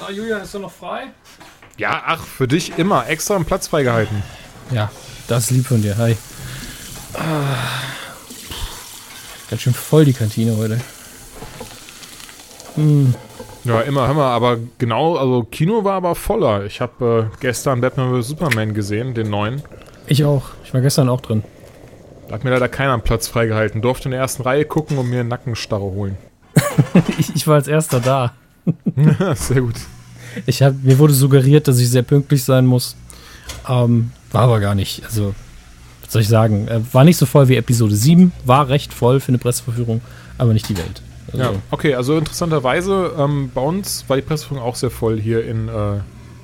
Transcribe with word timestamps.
Ah, 0.00 0.10
Julian, 0.10 0.42
ist 0.42 0.54
er 0.54 0.60
noch 0.60 0.72
frei? 0.72 1.12
Ja, 1.76 2.02
ach, 2.06 2.24
für 2.24 2.48
dich 2.48 2.76
immer 2.78 3.08
extra 3.08 3.36
einen 3.36 3.44
Platz 3.44 3.68
freigehalten. 3.68 4.22
Ja, 4.72 4.90
das 5.28 5.44
ist 5.44 5.50
lieb 5.50 5.66
von 5.66 5.80
dir. 5.80 5.96
Hi. 5.96 6.16
Ah. 7.14 7.56
Ganz 9.48 9.62
schön 9.62 9.74
voll 9.74 10.04
die 10.04 10.12
Kantine 10.12 10.56
heute. 10.56 10.80
Hm. 12.74 13.14
Ja, 13.64 13.80
immer, 13.82 14.06
hör 14.06 14.14
mal, 14.14 14.32
aber 14.32 14.58
genau, 14.78 15.16
also 15.16 15.44
Kino 15.44 15.84
war 15.84 15.94
aber 15.94 16.14
voller. 16.14 16.64
Ich 16.64 16.80
habe 16.80 17.30
äh, 17.32 17.36
gestern 17.40 17.80
Batman 17.80 18.20
vs. 18.20 18.28
Superman 18.28 18.74
gesehen, 18.74 19.14
den 19.14 19.30
neuen. 19.30 19.62
Ich 20.06 20.24
auch. 20.24 20.46
Ich 20.64 20.74
war 20.74 20.80
gestern 20.80 21.08
auch 21.08 21.20
drin. 21.20 21.44
Da 22.28 22.34
hat 22.34 22.44
mir 22.44 22.50
leider 22.50 22.68
keiner 22.68 22.92
einen 22.92 23.02
Platz 23.02 23.26
freigehalten. 23.26 23.80
Durfte 23.80 24.04
in 24.04 24.10
der 24.10 24.20
ersten 24.20 24.42
Reihe 24.42 24.66
gucken 24.66 24.98
und 24.98 25.08
mir 25.08 25.20
einen 25.20 25.30
Nackenstarre 25.30 25.82
holen. 25.82 26.18
ich, 27.18 27.34
ich 27.34 27.46
war 27.46 27.54
als 27.54 27.68
erster 27.68 28.00
da. 28.00 28.34
sehr 29.34 29.62
gut. 29.62 29.76
Ich 30.44 30.62
hab, 30.62 30.74
mir 30.82 30.98
wurde 30.98 31.14
suggeriert, 31.14 31.68
dass 31.68 31.78
ich 31.78 31.90
sehr 31.90 32.02
pünktlich 32.02 32.44
sein 32.44 32.66
muss. 32.66 32.96
Ähm, 33.66 34.12
war 34.30 34.42
aber 34.42 34.60
gar 34.60 34.74
nicht. 34.74 35.04
Also, 35.04 35.34
was 36.02 36.12
soll 36.12 36.22
ich 36.22 36.28
sagen? 36.28 36.68
Äh, 36.68 36.80
war 36.92 37.04
nicht 37.04 37.16
so 37.16 37.24
voll 37.24 37.48
wie 37.48 37.56
Episode 37.56 37.96
7. 37.96 38.32
War 38.44 38.68
recht 38.68 38.92
voll 38.92 39.20
für 39.20 39.28
eine 39.28 39.38
Presseverführung, 39.38 40.02
aber 40.36 40.52
nicht 40.52 40.68
die 40.68 40.76
Welt. 40.76 41.00
Also, 41.32 41.42
ja, 41.42 41.52
okay, 41.70 41.94
also 41.94 42.18
interessanterweise, 42.18 43.14
ähm, 43.18 43.50
bei 43.54 43.62
uns 43.62 44.04
war 44.08 44.16
die 44.16 44.22
Presseverführung 44.22 44.62
auch 44.62 44.76
sehr 44.76 44.90
voll 44.90 45.18
hier 45.18 45.46
in, 45.46 45.68
äh, 45.68 46.00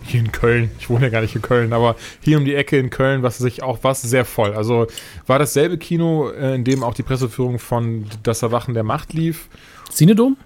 hier 0.06 0.20
in 0.20 0.32
Köln. 0.32 0.70
Ich 0.78 0.90
wohne 0.90 1.06
ja 1.06 1.10
gar 1.10 1.20
nicht 1.20 1.34
in 1.34 1.42
Köln, 1.42 1.72
aber 1.72 1.96
hier 2.20 2.38
um 2.38 2.44
die 2.44 2.54
Ecke 2.54 2.78
in 2.78 2.90
Köln, 2.90 3.22
was 3.22 3.38
sich 3.38 3.62
auch 3.62 3.78
was 3.82 4.02
sehr 4.02 4.24
voll. 4.24 4.54
Also 4.54 4.86
war 5.26 5.38
dasselbe 5.38 5.78
Kino, 5.78 6.30
äh, 6.30 6.54
in 6.54 6.64
dem 6.64 6.82
auch 6.82 6.94
die 6.94 7.02
Presseführung 7.02 7.58
von 7.58 8.06
Das 8.22 8.42
Erwachen 8.42 8.74
der 8.74 8.84
Macht 8.84 9.12
lief. 9.12 9.48
Cinedom? 9.90 10.36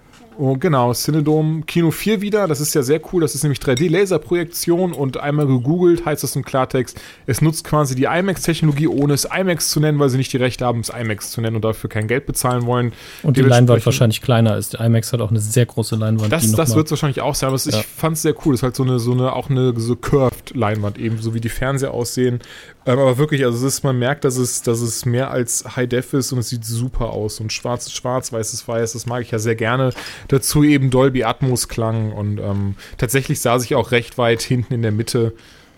Oh, 0.41 0.55
genau, 0.57 0.93
Cinedome 0.93 1.63
Kino 1.63 1.91
4 1.91 2.21
wieder. 2.21 2.47
Das 2.47 2.61
ist 2.61 2.73
ja 2.73 2.81
sehr 2.81 3.01
cool. 3.11 3.21
Das 3.21 3.35
ist 3.35 3.43
nämlich 3.43 3.59
3D-Laserprojektion 3.59 4.93
und 4.93 5.17
einmal 5.17 5.45
gegoogelt 5.47 6.05
heißt 6.05 6.23
das 6.23 6.33
im 6.37 6.45
Klartext. 6.45 6.97
Es 7.25 7.41
nutzt 7.41 7.65
quasi 7.65 7.93
die 7.93 8.05
IMAX-Technologie, 8.05 8.87
ohne 8.87 9.15
es 9.15 9.25
IMAX 9.25 9.69
zu 9.69 9.81
nennen, 9.81 9.99
weil 9.99 10.07
sie 10.07 10.15
nicht 10.15 10.31
die 10.31 10.37
Rechte 10.37 10.65
haben, 10.65 10.79
es 10.79 10.87
IMAX 10.87 11.31
zu 11.31 11.41
nennen 11.41 11.57
und 11.57 11.65
dafür 11.65 11.89
kein 11.89 12.07
Geld 12.07 12.25
bezahlen 12.25 12.65
wollen. 12.65 12.93
Und 13.21 13.35
die 13.35 13.41
Leinwand 13.41 13.85
wahrscheinlich 13.85 14.21
kleiner 14.21 14.55
ist. 14.55 14.71
Die 14.71 14.77
IMAX 14.77 15.11
hat 15.11 15.19
auch 15.19 15.29
eine 15.29 15.41
sehr 15.41 15.65
große 15.65 15.97
Leinwand. 15.97 16.31
Das, 16.31 16.49
das 16.53 16.73
wird 16.73 16.85
es 16.85 16.91
wahrscheinlich 16.91 17.19
auch 17.19 17.35
sein, 17.35 17.49
aber 17.49 17.59
ja. 17.59 17.77
ich 17.77 17.85
fand 17.85 18.15
es 18.15 18.21
sehr 18.21 18.33
cool. 18.45 18.53
Das 18.53 18.59
ist 18.59 18.63
halt 18.63 18.77
so 18.77 18.83
eine, 18.83 18.97
so 18.99 19.11
eine, 19.11 19.33
auch 19.33 19.49
eine 19.49 19.77
so 19.77 19.97
curved 19.97 20.55
Leinwand, 20.55 20.97
eben 20.99 21.17
so 21.17 21.33
wie 21.33 21.41
die 21.41 21.49
Fernseher 21.49 21.93
aussehen. 21.93 22.39
Ähm, 22.85 22.97
aber 22.99 23.17
wirklich, 23.17 23.43
also 23.45 23.65
ist, 23.65 23.83
man 23.83 23.99
merkt, 23.99 24.23
dass 24.23 24.37
es, 24.37 24.61
dass 24.61 24.81
es 24.81 25.05
mehr 25.05 25.31
als 25.31 25.75
High 25.75 25.89
Def 25.89 26.13
ist 26.13 26.31
und 26.31 26.39
es 26.39 26.49
sieht 26.49 26.65
super 26.65 27.09
aus. 27.09 27.39
Und 27.39 27.51
schwarzes 27.51 27.93
Schwarz, 27.93 28.31
weißes 28.31 28.67
Weiß, 28.67 28.93
das 28.93 29.05
mag 29.05 29.21
ich 29.21 29.31
ja 29.31 29.39
sehr 29.39 29.55
gerne. 29.55 29.93
Dazu 30.27 30.63
eben 30.63 30.89
Dolby 30.89 31.23
Atmos 31.23 31.67
Klang 31.67 32.11
und 32.11 32.39
ähm, 32.39 32.75
tatsächlich 32.97 33.41
saß 33.41 33.63
ich 33.65 33.75
auch 33.75 33.91
recht 33.91 34.17
weit 34.17 34.41
hinten 34.41 34.73
in 34.73 34.81
der 34.81 34.91
Mitte 34.91 35.33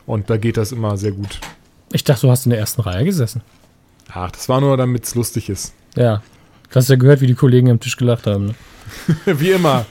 und 0.06 0.30
da 0.30 0.38
geht 0.38 0.58
das 0.58 0.72
immer 0.72 0.98
sehr 0.98 1.12
gut. 1.12 1.40
Ich 1.92 2.04
dachte, 2.04 2.22
du 2.22 2.32
hast 2.32 2.46
in 2.46 2.52
der 2.52 2.60
ersten 2.60 2.82
Reihe 2.82 3.04
gesessen. 3.04 3.42
Ach, 4.14 4.32
das 4.32 4.48
war 4.50 4.62
nur, 4.62 4.78
damit 4.78 5.06
es 5.06 5.16
lustig 5.16 5.50
ist. 5.50 5.74
Ja. 5.96 6.22
Du 6.70 6.76
hast 6.76 6.90
ja 6.90 6.96
gehört, 6.96 7.20
wie 7.20 7.28
die 7.28 7.36
Kollegen 7.36 7.70
am 7.70 7.80
Tisch 7.80 7.98
gelacht 7.98 8.28
haben. 8.28 8.46
Ne? 8.48 8.56
wie 9.26 9.52
immer. 9.52 9.86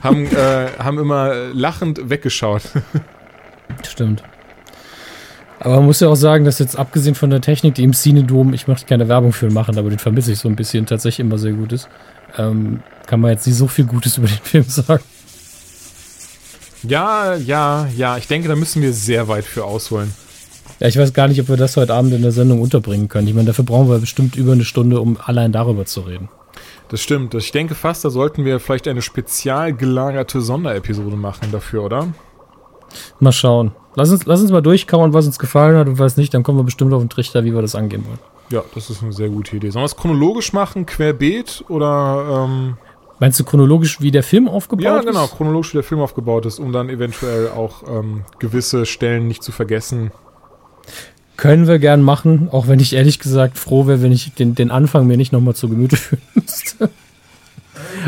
haben, 0.00 0.26
äh, 0.26 0.68
haben 0.78 0.98
immer 0.98 1.32
lachend 1.52 2.10
weggeschaut. 2.10 2.62
Stimmt. 3.86 4.22
Aber 5.64 5.76
man 5.76 5.86
muss 5.86 6.00
ja 6.00 6.08
auch 6.08 6.14
sagen, 6.14 6.44
dass 6.44 6.58
jetzt 6.58 6.78
abgesehen 6.78 7.14
von 7.14 7.30
der 7.30 7.40
Technik, 7.40 7.74
die 7.74 7.84
im 7.84 7.94
Cinedom, 7.94 8.52
ich 8.52 8.68
möchte 8.68 8.84
keine 8.84 9.08
Werbung 9.08 9.32
für 9.32 9.46
ihn 9.46 9.54
machen, 9.54 9.78
aber 9.78 9.88
den 9.88 9.98
vermisse 9.98 10.30
ich 10.30 10.38
so 10.38 10.46
ein 10.46 10.56
bisschen, 10.56 10.84
tatsächlich 10.84 11.24
immer 11.24 11.38
sehr 11.38 11.52
gut 11.52 11.72
ist, 11.72 11.88
ähm, 12.36 12.82
kann 13.06 13.20
man 13.20 13.30
jetzt 13.30 13.46
nicht 13.46 13.56
so 13.56 13.66
viel 13.66 13.86
Gutes 13.86 14.18
über 14.18 14.26
den 14.26 14.36
Film 14.42 14.64
sagen. 14.64 15.02
Ja, 16.82 17.34
ja, 17.36 17.88
ja, 17.96 18.18
ich 18.18 18.28
denke, 18.28 18.46
da 18.48 18.56
müssen 18.56 18.82
wir 18.82 18.92
sehr 18.92 19.26
weit 19.28 19.46
für 19.46 19.64
ausholen. 19.64 20.12
Ja, 20.80 20.88
ich 20.88 20.98
weiß 20.98 21.14
gar 21.14 21.28
nicht, 21.28 21.40
ob 21.40 21.48
wir 21.48 21.56
das 21.56 21.78
heute 21.78 21.94
Abend 21.94 22.12
in 22.12 22.20
der 22.20 22.32
Sendung 22.32 22.60
unterbringen 22.60 23.08
können. 23.08 23.26
Ich 23.26 23.32
meine, 23.32 23.46
dafür 23.46 23.64
brauchen 23.64 23.88
wir 23.88 23.98
bestimmt 24.00 24.36
über 24.36 24.52
eine 24.52 24.66
Stunde, 24.66 25.00
um 25.00 25.16
allein 25.18 25.50
darüber 25.50 25.86
zu 25.86 26.02
reden. 26.02 26.28
Das 26.90 27.00
stimmt. 27.00 27.32
Ich 27.32 27.52
denke 27.52 27.74
fast, 27.74 28.04
da 28.04 28.10
sollten 28.10 28.44
wir 28.44 28.60
vielleicht 28.60 28.86
eine 28.86 29.00
spezial 29.00 29.72
gelagerte 29.72 30.42
Sonderepisode 30.42 31.16
machen 31.16 31.48
dafür, 31.52 31.84
oder? 31.84 32.08
Mal 33.20 33.32
schauen. 33.32 33.72
Lass 33.96 34.10
uns, 34.10 34.26
lass 34.26 34.40
uns 34.40 34.50
mal 34.50 34.60
durchkauen, 34.60 35.12
was 35.12 35.26
uns 35.26 35.38
gefallen 35.38 35.76
hat 35.76 35.86
und 35.86 35.98
was 35.98 36.16
nicht. 36.16 36.34
Dann 36.34 36.42
kommen 36.42 36.58
wir 36.58 36.64
bestimmt 36.64 36.92
auf 36.92 37.02
den 37.02 37.10
Trichter, 37.10 37.44
wie 37.44 37.54
wir 37.54 37.62
das 37.62 37.74
angehen 37.74 38.04
wollen. 38.06 38.18
Ja, 38.50 38.62
das 38.74 38.90
ist 38.90 39.02
eine 39.02 39.12
sehr 39.12 39.28
gute 39.28 39.56
Idee. 39.56 39.70
Sollen 39.70 39.82
wir 39.82 39.86
es 39.86 39.96
chronologisch 39.96 40.52
machen, 40.52 40.86
querbeet 40.86 41.64
oder. 41.68 42.46
Ähm 42.46 42.76
Meinst 43.20 43.38
du 43.38 43.44
chronologisch, 43.44 44.00
wie 44.00 44.10
der 44.10 44.24
Film 44.24 44.48
aufgebaut 44.48 44.84
ist? 44.84 44.86
Ja, 44.86 45.00
genau, 45.00 45.26
chronologisch, 45.28 45.72
wie 45.72 45.78
der 45.78 45.84
Film 45.84 46.00
aufgebaut 46.00 46.46
ist, 46.46 46.58
um 46.58 46.72
dann 46.72 46.88
eventuell 46.88 47.48
auch 47.48 47.84
ähm, 47.88 48.24
gewisse 48.40 48.86
Stellen 48.86 49.28
nicht 49.28 49.42
zu 49.42 49.52
vergessen. 49.52 50.10
Können 51.36 51.66
wir 51.66 51.78
gern 51.78 52.02
machen, 52.02 52.48
auch 52.50 52.68
wenn 52.68 52.80
ich 52.80 52.92
ehrlich 52.92 53.20
gesagt 53.20 53.56
froh 53.56 53.86
wäre, 53.86 54.02
wenn 54.02 54.12
ich 54.12 54.34
den, 54.34 54.54
den 54.54 54.70
Anfang 54.70 55.06
mir 55.06 55.16
nicht 55.16 55.32
nochmal 55.32 55.54
zu 55.54 55.68
Gemüte 55.68 55.96
führen 55.96 56.22
müsste. 56.34 56.90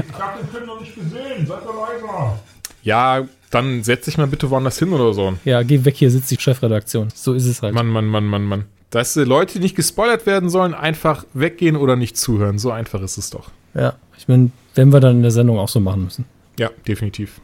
Ich 0.08 0.20
hab 0.20 0.38
den 0.38 0.48
Film 0.48 0.66
noch 0.66 0.80
nicht 0.80 0.94
gesehen, 0.94 1.46
seid 1.46 1.64
doch 1.64 1.74
leiser. 1.74 2.38
Ja, 2.86 3.26
dann 3.50 3.82
setz 3.82 4.04
dich 4.04 4.16
mal 4.16 4.28
bitte 4.28 4.48
woanders 4.48 4.78
hin 4.78 4.92
oder 4.92 5.12
so. 5.12 5.34
Ja, 5.44 5.64
geh 5.64 5.84
weg, 5.84 5.96
hier 5.96 6.08
sitzt 6.08 6.30
die 6.30 6.38
Chefredaktion. 6.38 7.08
So 7.12 7.34
ist 7.34 7.46
es 7.46 7.60
halt. 7.60 7.74
Mann, 7.74 7.88
Mann, 7.88 8.06
Mann, 8.06 8.24
Mann, 8.24 8.44
Mann. 8.44 8.64
Dass 8.90 9.16
äh, 9.16 9.24
Leute, 9.24 9.54
die 9.54 9.58
nicht 9.58 9.74
gespoilert 9.74 10.24
werden 10.24 10.48
sollen, 10.50 10.72
einfach 10.72 11.24
weggehen 11.34 11.74
oder 11.74 11.96
nicht 11.96 12.16
zuhören. 12.16 12.60
So 12.60 12.70
einfach 12.70 13.02
ist 13.02 13.18
es 13.18 13.30
doch. 13.30 13.50
Ja, 13.74 13.94
ich 14.16 14.28
meine, 14.28 14.50
wenn 14.76 14.92
wir 14.92 15.00
dann 15.00 15.16
in 15.16 15.22
der 15.22 15.32
Sendung 15.32 15.58
auch 15.58 15.68
so 15.68 15.80
machen 15.80 16.04
müssen. 16.04 16.26
Ja, 16.60 16.70
definitiv. 16.86 17.40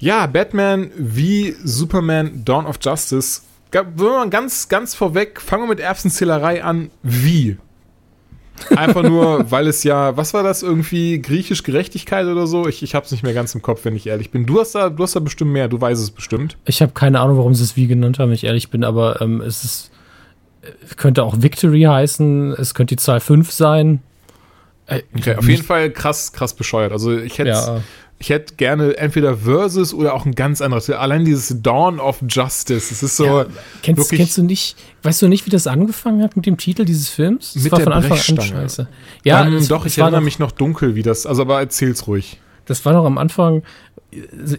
Ja, 0.00 0.26
Batman 0.26 0.90
wie 0.96 1.54
Superman 1.62 2.44
Dawn 2.44 2.66
of 2.66 2.78
Justice. 2.82 3.42
Wenn 3.70 3.94
man 3.96 4.30
ganz, 4.30 4.68
ganz 4.68 4.96
vorweg, 4.96 5.40
fangen 5.40 5.62
wir 5.62 5.68
mit 5.68 5.80
Erbsenzählerei 5.80 6.64
an. 6.64 6.90
Wie? 7.04 7.56
Einfach 8.76 9.02
nur, 9.02 9.50
weil 9.50 9.66
es 9.66 9.84
ja, 9.84 10.16
was 10.16 10.34
war 10.34 10.42
das 10.42 10.62
irgendwie, 10.62 11.20
griechisch 11.20 11.62
Gerechtigkeit 11.62 12.26
oder 12.26 12.46
so? 12.46 12.66
Ich, 12.66 12.82
ich 12.82 12.94
hab's 12.94 13.10
nicht 13.10 13.22
mehr 13.22 13.34
ganz 13.34 13.54
im 13.54 13.62
Kopf, 13.62 13.84
wenn 13.84 13.96
ich 13.96 14.06
ehrlich 14.06 14.30
bin. 14.30 14.46
Du 14.46 14.60
hast 14.60 14.74
da, 14.74 14.90
du 14.90 15.02
hast 15.02 15.16
da 15.16 15.20
bestimmt 15.20 15.52
mehr, 15.52 15.68
du 15.68 15.80
weißt 15.80 16.02
es 16.02 16.10
bestimmt. 16.10 16.56
Ich 16.66 16.82
habe 16.82 16.92
keine 16.92 17.20
Ahnung, 17.20 17.36
warum 17.36 17.54
sie 17.54 17.64
es 17.64 17.76
wie 17.76 17.86
genannt 17.86 18.18
haben, 18.18 18.28
wenn 18.28 18.34
ich 18.34 18.44
ehrlich 18.44 18.70
bin, 18.70 18.84
aber 18.84 19.20
ähm, 19.20 19.40
es 19.40 19.64
ist, 19.64 19.90
könnte 20.96 21.24
auch 21.24 21.42
Victory 21.42 21.82
heißen, 21.82 22.52
es 22.52 22.74
könnte 22.74 22.96
die 22.96 23.02
Zahl 23.02 23.20
5 23.20 23.50
sein. 23.50 24.02
Äh, 24.86 25.02
okay, 25.16 25.36
auf 25.36 25.48
jeden 25.48 25.62
Fall 25.62 25.90
krass, 25.90 26.32
krass 26.32 26.54
bescheuert. 26.54 26.92
Also 26.92 27.16
ich 27.16 27.38
hätte 27.38 27.50
ja 27.50 27.80
ich 28.20 28.28
hätte 28.28 28.54
gerne 28.56 28.98
entweder 28.98 29.38
Versus 29.38 29.94
oder 29.94 30.12
auch 30.12 30.26
ein 30.26 30.34
ganz 30.34 30.60
anderes. 30.60 30.90
Allein 30.90 31.24
dieses 31.24 31.62
Dawn 31.62 31.98
of 31.98 32.22
Justice. 32.28 32.92
Es 32.92 33.02
ist 33.02 33.16
so. 33.16 33.24
Ja, 33.24 33.46
kennst, 33.82 34.12
kennst, 34.12 34.36
du 34.36 34.42
nicht, 34.42 34.76
weißt 35.02 35.22
du 35.22 35.28
nicht, 35.28 35.46
wie 35.46 35.50
das 35.50 35.66
angefangen 35.66 36.22
hat 36.22 36.36
mit 36.36 36.44
dem 36.44 36.58
Titel 36.58 36.84
dieses 36.84 37.08
Films? 37.08 37.54
Das 37.54 37.62
mit 37.62 37.72
war 37.72 37.78
der 37.78 37.84
von 37.84 37.92
Anfang 37.94 38.18
an 38.18 38.44
scheiße. 38.44 38.88
Ja, 39.24 39.46
um, 39.46 39.66
doch, 39.68 39.86
ich 39.86 39.96
erinnere 39.96 40.20
mich 40.20 40.38
noch 40.38 40.52
dunkel, 40.52 40.94
wie 40.94 41.02
das, 41.02 41.24
also 41.24 41.40
aber 41.42 41.60
erzähl's 41.60 42.06
ruhig. 42.06 42.38
Das 42.66 42.84
war 42.84 42.92
doch 42.92 43.06
am 43.06 43.16
Anfang, 43.16 43.62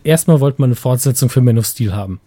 erstmal 0.03 0.39
wollte 0.39 0.59
man 0.59 0.69
eine 0.69 0.75
Fortsetzung 0.75 1.29
für 1.29 1.41
Man 1.41 1.59
of 1.59 1.67
Steel 1.67 1.93
haben. 1.93 2.19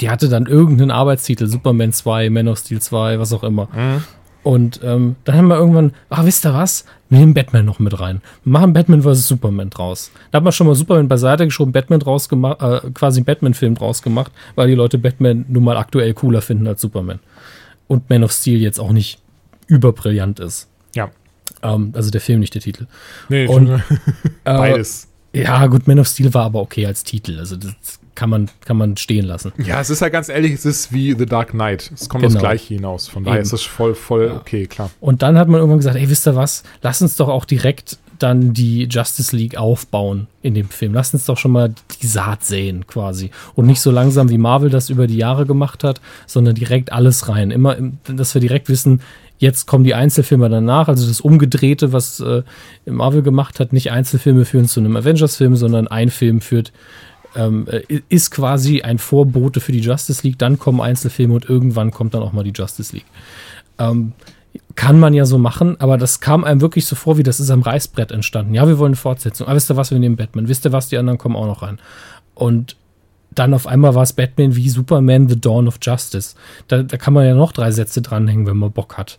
Die 0.00 0.10
hatte 0.10 0.28
dann 0.28 0.46
irgendeinen 0.46 0.92
Arbeitstitel, 0.92 1.48
Superman 1.48 1.92
2, 1.92 2.30
Man 2.30 2.46
of 2.46 2.58
Steel 2.58 2.80
2, 2.80 3.18
was 3.18 3.32
auch 3.32 3.42
immer. 3.42 3.68
Mhm. 3.74 4.04
Und 4.44 4.80
ähm, 4.84 5.16
dann 5.24 5.36
haben 5.36 5.48
wir 5.48 5.56
irgendwann, 5.56 5.92
ah, 6.08 6.24
wisst 6.24 6.46
ihr 6.46 6.54
was? 6.54 6.84
Wir 7.08 7.18
nehmen 7.18 7.34
Batman 7.34 7.64
noch 7.64 7.78
mit 7.78 7.98
rein. 8.00 8.20
Wir 8.44 8.52
machen 8.52 8.72
Batman 8.72 9.02
vs. 9.02 9.28
Superman 9.28 9.70
draus. 9.70 10.10
Da 10.30 10.38
hat 10.38 10.44
man 10.44 10.52
schon 10.52 10.66
mal 10.66 10.74
Superman 10.74 11.08
beiseite 11.08 11.44
geschoben, 11.44 11.72
Batman 11.72 12.00
draus 12.00 12.28
gemacht, 12.28 12.60
äh, 12.60 12.90
quasi 12.92 13.18
einen 13.18 13.26
Batman-Film 13.26 13.76
draus 13.76 14.02
gemacht, 14.02 14.32
weil 14.56 14.68
die 14.68 14.74
Leute 14.74 14.98
Batman 14.98 15.44
nun 15.48 15.64
mal 15.64 15.76
aktuell 15.76 16.14
cooler 16.14 16.42
finden 16.42 16.66
als 16.66 16.80
Superman. 16.80 17.20
Und 17.86 18.10
Man 18.10 18.24
of 18.24 18.32
Steel 18.32 18.60
jetzt 18.60 18.80
auch 18.80 18.90
nicht 18.90 19.20
überbrillant 19.68 20.40
ist. 20.40 20.68
Ja. 20.94 21.10
Ähm, 21.62 21.92
also 21.94 22.10
der 22.10 22.20
Film, 22.20 22.40
nicht 22.40 22.54
der 22.54 22.62
Titel. 22.62 22.86
Nee, 23.28 23.46
Und, 23.46 23.68
äh, 23.70 23.80
beides. 24.44 25.08
Ja, 25.32 25.66
gut, 25.66 25.86
Man 25.86 26.00
of 26.00 26.08
Steel 26.08 26.34
war 26.34 26.46
aber 26.46 26.60
okay 26.60 26.86
als 26.86 27.04
Titel. 27.04 27.38
Also 27.38 27.56
das 27.56 28.00
kann 28.16 28.30
man, 28.30 28.50
kann 28.64 28.76
man 28.76 28.96
stehen 28.96 29.24
lassen. 29.24 29.52
Ja, 29.58 29.80
es 29.80 29.90
ist 29.90 30.00
ja 30.00 30.08
ganz 30.08 30.28
ehrlich, 30.28 30.52
es 30.52 30.64
ist 30.64 30.92
wie 30.92 31.14
The 31.16 31.26
Dark 31.26 31.50
Knight. 31.50 31.92
Es 31.94 32.08
kommt 32.08 32.22
genau. 32.22 32.34
das 32.34 32.42
Gleiche 32.42 32.74
hinaus. 32.74 33.06
Von 33.08 33.24
daher 33.24 33.38
Eben. 33.38 33.46
ist 33.46 33.52
es 33.52 33.62
voll, 33.62 33.94
voll 33.94 34.26
ja. 34.26 34.36
okay, 34.36 34.66
klar. 34.66 34.90
Und 35.00 35.22
dann 35.22 35.38
hat 35.38 35.48
man 35.48 35.60
irgendwann 35.60 35.78
gesagt, 35.78 35.96
ey, 35.96 36.08
wisst 36.10 36.26
ihr 36.26 36.34
was? 36.34 36.64
Lass 36.82 37.00
uns 37.00 37.16
doch 37.16 37.28
auch 37.28 37.44
direkt 37.44 37.98
dann 38.18 38.54
die 38.54 38.84
Justice 38.90 39.36
League 39.36 39.58
aufbauen 39.58 40.26
in 40.42 40.54
dem 40.54 40.70
Film. 40.70 40.94
Lass 40.94 41.12
uns 41.12 41.26
doch 41.26 41.36
schon 41.36 41.50
mal 41.50 41.74
die 42.00 42.06
Saat 42.06 42.44
säen 42.44 42.86
quasi. 42.86 43.30
Und 43.54 43.66
nicht 43.66 43.80
so 43.80 43.90
langsam, 43.90 44.30
wie 44.30 44.38
Marvel 44.38 44.70
das 44.70 44.88
über 44.88 45.06
die 45.06 45.18
Jahre 45.18 45.44
gemacht 45.44 45.84
hat, 45.84 46.00
sondern 46.26 46.54
direkt 46.54 46.92
alles 46.92 47.28
rein. 47.28 47.50
Immer, 47.50 47.76
dass 48.06 48.32
wir 48.34 48.40
direkt 48.40 48.68
wissen, 48.68 49.00
Jetzt 49.38 49.66
kommen 49.66 49.84
die 49.84 49.94
Einzelfilme 49.94 50.48
danach, 50.48 50.88
also 50.88 51.06
das 51.06 51.20
Umgedrehte, 51.20 51.92
was 51.92 52.20
äh, 52.20 52.42
Marvel 52.86 53.22
gemacht 53.22 53.60
hat, 53.60 53.72
nicht 53.72 53.90
Einzelfilme 53.90 54.46
führen 54.46 54.66
zu 54.66 54.80
einem 54.80 54.96
Avengers-Film, 54.96 55.56
sondern 55.56 55.88
ein 55.88 56.08
Film 56.08 56.40
führt, 56.40 56.72
ähm, 57.36 57.66
äh, 57.68 58.00
ist 58.08 58.30
quasi 58.30 58.82
ein 58.82 58.98
Vorbote 58.98 59.60
für 59.60 59.72
die 59.72 59.80
Justice 59.80 60.26
League. 60.26 60.38
Dann 60.38 60.58
kommen 60.58 60.80
Einzelfilme 60.80 61.34
und 61.34 61.48
irgendwann 61.48 61.90
kommt 61.90 62.14
dann 62.14 62.22
auch 62.22 62.32
mal 62.32 62.44
die 62.44 62.52
Justice 62.54 62.94
League. 62.94 63.06
Ähm, 63.78 64.12
kann 64.74 64.98
man 64.98 65.14
ja 65.14 65.26
so 65.26 65.38
machen, 65.38 65.78
aber 65.80 65.98
das 65.98 66.20
kam 66.20 66.44
einem 66.44 66.60
wirklich 66.60 66.86
so 66.86 66.96
vor, 66.96 67.18
wie 67.18 67.22
das 67.22 67.40
ist 67.40 67.50
am 67.50 67.62
Reißbrett 67.62 68.10
entstanden. 68.10 68.54
Ja, 68.54 68.66
wir 68.66 68.78
wollen 68.78 68.90
eine 68.90 68.96
Fortsetzung. 68.96 69.46
Aber 69.46 69.56
wisst 69.56 69.70
ihr 69.70 69.76
was, 69.76 69.90
wir 69.90 69.98
nehmen 69.98 70.16
Batman. 70.16 70.48
Wisst 70.48 70.64
ihr 70.64 70.72
was, 70.72 70.88
die 70.88 70.98
anderen 70.98 71.18
kommen 71.18 71.36
auch 71.36 71.46
noch 71.46 71.62
rein. 71.62 71.78
Und 72.34 72.76
dann 73.34 73.52
auf 73.52 73.66
einmal 73.66 73.94
war 73.94 74.02
es 74.02 74.14
Batman 74.14 74.56
wie 74.56 74.68
Superman 74.68 75.28
The 75.28 75.40
Dawn 75.40 75.68
of 75.68 75.78
Justice. 75.82 76.34
Da, 76.68 76.82
da 76.82 76.96
kann 76.96 77.12
man 77.12 77.26
ja 77.26 77.34
noch 77.34 77.52
drei 77.52 77.70
Sätze 77.70 78.00
dranhängen, 78.00 78.46
wenn 78.46 78.56
man 78.56 78.72
Bock 78.72 78.96
hat. 78.96 79.18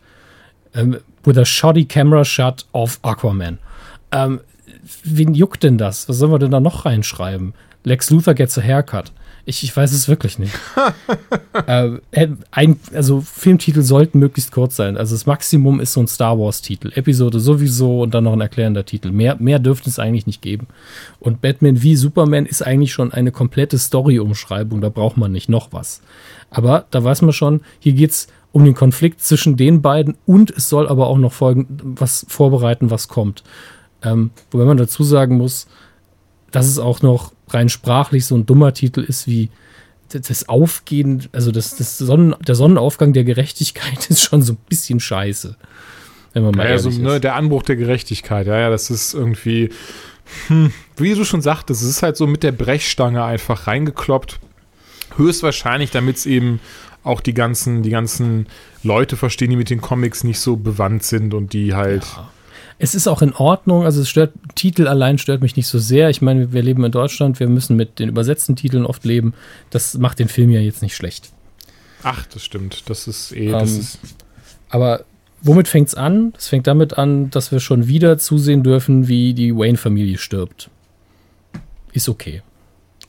Ähm, 0.73 0.97
with 1.23 1.37
a 1.37 1.45
shoddy 1.45 1.85
camera 1.85 2.25
shot 2.25 2.65
of 2.71 2.99
Aquaman. 3.03 3.59
Ähm, 4.11 4.39
wen 5.03 5.35
juckt 5.35 5.63
denn 5.63 5.77
das? 5.77 6.09
Was 6.09 6.17
sollen 6.17 6.31
wir 6.31 6.39
denn 6.39 6.51
da 6.51 6.59
noch 6.59 6.85
reinschreiben? 6.85 7.53
Lex 7.88 8.10
Luthor 8.10 8.34
gets 8.34 8.57
a 8.57 8.62
haircut. 8.62 9.13
Ich, 9.45 9.63
ich 9.63 9.75
weiß 9.75 9.94
es 9.94 10.10
wirklich 10.10 10.39
nicht. 10.39 10.54
äh, 11.68 11.98
ein, 12.51 12.80
also 12.94 13.22
Filmtitel 13.22 13.81
sollten 13.81 14.19
möglichst 14.19 14.51
kurz 14.51 14.75
sein. 14.75 14.98
Also 14.98 15.16
das 15.16 15.25
Maximum 15.25 15.80
ist 15.80 15.94
so 15.94 16.01
ein 16.01 16.07
Star 16.07 16.38
Wars-Titel. 16.38 16.92
Episode 16.95 17.39
sowieso 17.39 18.01
und 18.01 18.13
dann 18.13 18.25
noch 18.25 18.34
ein 18.34 18.42
erklärender 18.42 18.84
Titel. 18.84 19.12
Mehr, 19.12 19.38
mehr 19.39 19.60
dürfte 19.60 19.89
es 19.89 20.00
eigentlich 20.00 20.28
nicht 20.28 20.42
geben. 20.42 20.68
Und 21.22 21.39
Batman 21.39 21.81
wie 21.81 21.95
Superman 21.95 22.45
ist 22.45 22.62
eigentlich 22.62 22.92
schon 22.92 23.13
eine 23.13 23.31
komplette 23.31 23.78
Story-Umschreibung. 23.78 24.81
Da 24.81 24.89
braucht 24.89 25.16
man 25.16 25.31
nicht 25.31 25.48
noch 25.48 25.72
was. 25.72 26.01
Aber 26.50 26.86
da 26.92 27.01
weiß 27.01 27.22
man 27.22 27.31
schon, 27.31 27.62
hier 27.80 27.94
geht 27.94 28.12
es 28.12 28.28
um 28.51 28.66
den 28.66 28.75
Konflikt 28.75 29.22
zwischen 29.22 29.56
den 29.56 29.81
beiden 29.81 30.18
und 30.25 30.51
es 30.51 30.68
soll 30.68 30.89
aber 30.89 31.07
auch 31.07 31.18
noch 31.18 31.31
folgen, 31.31 31.68
was 31.98 32.25
vorbereiten, 32.28 32.92
was 32.92 33.07
kommt. 33.07 33.44
Ähm, 34.04 34.31
wobei 34.51 34.66
man 34.66 34.75
dazu 34.75 35.04
sagen 35.04 35.38
muss, 35.38 35.68
dass 36.51 36.68
es 36.68 36.80
auch 36.80 37.01
noch 37.01 37.31
rein 37.49 37.69
sprachlich 37.69 38.25
so 38.25 38.35
ein 38.35 38.45
dummer 38.45 38.73
Titel 38.73 39.01
ist 39.01 39.27
wie 39.27 39.49
das 40.09 40.47
Aufgehen, 40.47 41.27
also 41.33 41.51
das, 41.51 41.75
das 41.75 41.97
Sonnen, 41.97 42.35
der 42.45 42.55
Sonnenaufgang 42.55 43.13
der 43.13 43.23
Gerechtigkeit 43.23 44.05
ist 44.09 44.23
schon 44.23 44.41
so 44.41 44.53
ein 44.53 44.59
bisschen 44.69 44.99
scheiße. 44.99 45.55
Wenn 46.33 46.44
man 46.44 46.55
mal 46.55 46.65
ja, 46.65 46.71
also, 46.73 46.89
ne, 46.89 47.19
der 47.19 47.35
Anbruch 47.35 47.63
der 47.63 47.75
Gerechtigkeit, 47.75 48.47
ja, 48.47 48.57
ja, 48.57 48.69
das 48.69 48.89
ist 48.89 49.13
irgendwie, 49.13 49.69
hm, 50.47 50.71
wie 50.95 51.13
du 51.13 51.25
schon 51.25 51.41
sagtest, 51.41 51.81
es 51.81 51.89
ist 51.89 52.03
halt 52.03 52.15
so 52.15 52.27
mit 52.27 52.44
der 52.44 52.51
Brechstange 52.51 53.23
einfach 53.23 53.67
reingekloppt. 53.67 54.39
Höchstwahrscheinlich, 55.15 55.91
damit 55.91 56.17
es 56.17 56.25
eben 56.25 56.59
auch 57.03 57.21
die 57.21 57.33
ganzen, 57.33 57.81
die 57.81 57.89
ganzen 57.89 58.47
Leute 58.83 59.17
verstehen, 59.17 59.50
die 59.50 59.55
mit 59.55 59.69
den 59.69 59.81
Comics 59.81 60.23
nicht 60.23 60.39
so 60.39 60.57
bewandt 60.57 61.03
sind 61.03 61.33
und 61.33 61.53
die 61.53 61.73
halt. 61.73 62.05
Ja 62.05 62.29
es 62.79 62.94
ist 62.94 63.07
auch 63.07 63.21
in 63.21 63.33
Ordnung, 63.33 63.83
also 63.83 64.01
es 64.01 64.09
stört, 64.09 64.33
Titel 64.56 64.88
allein 64.88 65.18
stört 65.18 65.41
mich 65.41 65.56
nicht 65.56 65.68
so 65.68 65.79
sehr. 65.79 66.09
Ich 66.09 66.21
meine, 66.21 66.53
wir 66.53 66.62
leben 66.62 66.83
in 66.83 66.91
Deutschland, 66.91 67.39
wir 67.39 67.47
müssen 67.47 67.75
mit 67.75 68.00
den 68.00 68.09
übersetzten 68.09 68.56
Titeln 68.56 68.85
oft 68.85 69.03
leben. 69.03 69.33
Das 69.69 69.95
macht 69.95 70.19
den 70.19 70.27
Film 70.27 70.51
ja 70.51 70.59
jetzt 70.59 70.81
nicht 70.81 70.95
schlecht. 70.95 71.31
Ach, 72.03 72.25
das 72.27 72.44
stimmt. 72.45 72.83
Das 72.89 73.07
ist 73.07 73.31
eh. 73.31 73.51
Das 73.51 73.74
ähm, 73.74 73.79
ist 73.79 74.00
aber 74.69 75.06
womit 75.41 75.68
fängt 75.68 75.89
es 75.89 75.95
an? 75.95 76.33
Es 76.38 76.47
fängt 76.50 76.68
damit 76.68 76.97
an, 76.97 77.29
dass 77.29 77.51
wir 77.51 77.59
schon 77.59 77.88
wieder 77.88 78.18
zusehen 78.18 78.63
dürfen, 78.63 79.07
wie 79.07 79.33
die 79.33 79.56
Wayne-Familie 79.56 80.18
stirbt. 80.18 80.69
Ist 81.94 82.09
okay. 82.09 82.41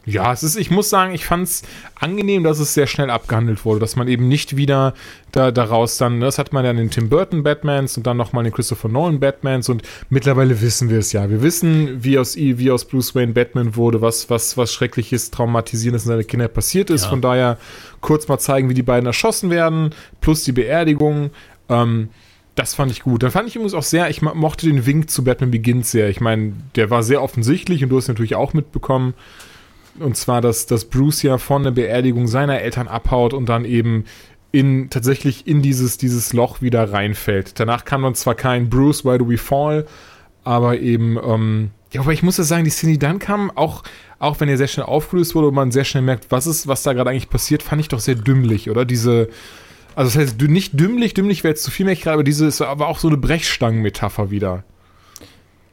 Ja, 0.08 0.32
es 0.32 0.42
ist, 0.42 0.56
ich 0.56 0.70
muss 0.70 0.88
sagen, 0.88 1.12
ich 1.12 1.26
fand 1.26 1.44
es 1.44 1.62
angenehm, 1.94 2.42
dass 2.42 2.60
es 2.60 2.72
sehr 2.72 2.86
schnell 2.86 3.10
abgehandelt 3.10 3.66
wurde, 3.66 3.80
dass 3.80 3.94
man 3.94 4.08
eben 4.08 4.26
nicht 4.26 4.56
wieder 4.56 4.94
da, 5.32 5.50
daraus 5.50 5.98
dann, 5.98 6.20
das 6.20 6.38
hat 6.38 6.54
man 6.54 6.64
ja 6.64 6.70
in 6.70 6.78
den 6.78 6.90
Tim 6.90 7.10
Burton 7.10 7.42
Batmans 7.42 7.98
und 7.98 8.06
dann 8.06 8.16
nochmal 8.16 8.42
in 8.42 8.50
den 8.50 8.54
Christopher 8.54 8.88
Nolan 8.88 9.20
Batmans 9.20 9.68
und 9.68 9.82
mittlerweile 10.08 10.62
wissen 10.62 10.88
wir 10.88 11.00
es 11.00 11.12
ja. 11.12 11.28
Wir 11.28 11.42
wissen, 11.42 12.02
wie 12.02 12.18
aus, 12.18 12.36
wie 12.36 12.70
aus 12.70 12.86
Bruce 12.86 13.14
Wayne 13.14 13.34
Batman 13.34 13.76
wurde, 13.76 14.00
was, 14.00 14.30
was, 14.30 14.56
was 14.56 14.72
Schreckliches, 14.72 15.30
Traumatisierendes 15.30 16.04
in 16.04 16.08
seine 16.08 16.24
Kinder 16.24 16.48
passiert 16.48 16.88
ist. 16.88 17.02
Ja. 17.04 17.10
Von 17.10 17.20
daher 17.20 17.58
kurz 18.00 18.28
mal 18.28 18.38
zeigen, 18.38 18.70
wie 18.70 18.74
die 18.74 18.82
beiden 18.82 19.04
erschossen 19.04 19.50
werden, 19.50 19.90
plus 20.22 20.42
die 20.42 20.52
Beerdigung. 20.52 21.30
Ähm, 21.68 22.08
das 22.54 22.74
fand 22.74 22.90
ich 22.90 23.02
gut. 23.02 23.22
Dann 23.22 23.30
fand 23.30 23.46
ich 23.46 23.56
übrigens 23.56 23.74
auch 23.74 23.82
sehr, 23.82 24.08
ich 24.08 24.22
mochte 24.22 24.64
den 24.64 24.86
Wink 24.86 25.10
zu 25.10 25.22
Batman 25.22 25.50
Begins 25.50 25.90
sehr. 25.90 26.08
Ich 26.08 26.22
meine, 26.22 26.54
der 26.76 26.88
war 26.88 27.02
sehr 27.02 27.22
offensichtlich 27.22 27.84
und 27.84 27.90
du 27.90 27.98
hast 27.98 28.08
natürlich 28.08 28.36
auch 28.36 28.54
mitbekommen. 28.54 29.12
Und 30.00 30.16
zwar, 30.16 30.40
dass, 30.40 30.66
dass 30.66 30.84
Bruce 30.84 31.22
ja 31.22 31.38
von 31.38 31.62
der 31.62 31.70
Beerdigung 31.70 32.26
seiner 32.26 32.60
Eltern 32.60 32.88
abhaut 32.88 33.34
und 33.34 33.48
dann 33.48 33.64
eben 33.64 34.04
in, 34.50 34.90
tatsächlich 34.90 35.46
in 35.46 35.62
dieses, 35.62 35.98
dieses 35.98 36.32
Loch 36.32 36.62
wieder 36.62 36.92
reinfällt. 36.92 37.60
Danach 37.60 37.84
kam 37.84 38.02
dann 38.02 38.14
zwar 38.14 38.34
kein 38.34 38.70
Bruce, 38.70 39.04
Why 39.04 39.18
Do 39.18 39.28
We 39.28 39.38
Fall, 39.38 39.86
aber 40.44 40.78
eben, 40.78 41.18
ähm, 41.22 41.70
ja, 41.92 42.00
aber 42.00 42.12
ich 42.12 42.22
muss 42.22 42.38
ja 42.38 42.44
sagen, 42.44 42.64
die 42.64 42.70
Szene, 42.70 42.94
die 42.94 42.98
dann 42.98 43.18
kam, 43.18 43.50
auch, 43.50 43.82
auch 44.18 44.40
wenn 44.40 44.48
er 44.48 44.56
sehr 44.56 44.68
schnell 44.68 44.86
aufgelöst 44.86 45.34
wurde 45.34 45.48
und 45.48 45.54
man 45.54 45.70
sehr 45.70 45.84
schnell 45.84 46.02
merkt, 46.02 46.30
was 46.30 46.46
ist, 46.46 46.66
was 46.66 46.82
da 46.82 46.92
gerade 46.92 47.10
eigentlich 47.10 47.30
passiert, 47.30 47.62
fand 47.62 47.80
ich 47.80 47.88
doch 47.88 48.00
sehr 48.00 48.14
dümmlich, 48.14 48.70
oder? 48.70 48.84
Diese, 48.84 49.28
also 49.94 50.08
das 50.10 50.16
heißt, 50.16 50.40
nicht 50.42 50.78
dümmlich, 50.78 51.14
dümmlich 51.14 51.44
wäre 51.44 51.52
jetzt 51.52 51.64
zu 51.64 51.70
viel 51.70 51.84
mehr 51.84 51.96
gerade, 51.96 52.14
aber 52.14 52.24
diese 52.24 52.46
ist 52.46 52.62
aber 52.62 52.88
auch 52.88 52.98
so 52.98 53.08
eine 53.08 53.16
Brechstangen-Metapher 53.18 54.30
wieder. 54.30 54.64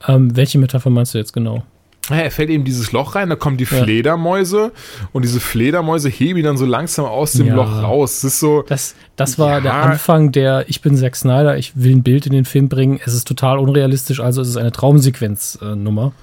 Ähm, 0.08 0.36
welche 0.36 0.58
Metapher 0.58 0.90
meinst 0.90 1.14
du 1.14 1.18
jetzt 1.18 1.34
genau? 1.34 1.64
Er 2.10 2.30
fällt 2.30 2.50
eben 2.50 2.64
dieses 2.64 2.92
Loch 2.92 3.16
rein, 3.16 3.30
da 3.30 3.36
kommen 3.36 3.58
die 3.58 3.64
ja. 3.64 3.84
Fledermäuse 3.84 4.72
und 5.12 5.24
diese 5.24 5.40
Fledermäuse 5.40 6.10
heben 6.10 6.38
ihn 6.38 6.46
dann 6.46 6.58
so 6.58 6.66
langsam 6.66 7.06
aus 7.06 7.32
dem 7.32 7.48
ja. 7.48 7.56
Loch 7.56 7.82
raus. 7.82 8.22
Das 8.22 8.34
ist 8.34 8.40
so. 8.40 8.64
Das, 8.68 8.96
das 9.16 9.40
war 9.40 9.54
ja. 9.54 9.62
der 9.62 9.74
Anfang 9.74 10.32
der 10.32 10.66
Ich 10.68 10.82
bin 10.82 10.96
Zack 10.98 11.16
Snyder, 11.16 11.58
ich 11.58 11.74
will 11.76 11.96
ein 11.96 12.04
Bild 12.04 12.28
in 12.28 12.34
den 12.34 12.46
Film 12.46 12.70
bringen. 12.70 13.00
Es 13.04 13.14
ist 13.14 13.28
total 13.28 13.58
unrealistisch, 13.58 14.20
also 14.20 14.42
es 14.42 14.50
ist 14.50 14.58
eine 14.58 14.72
Traumsequenz-Nummer. 14.72 16.14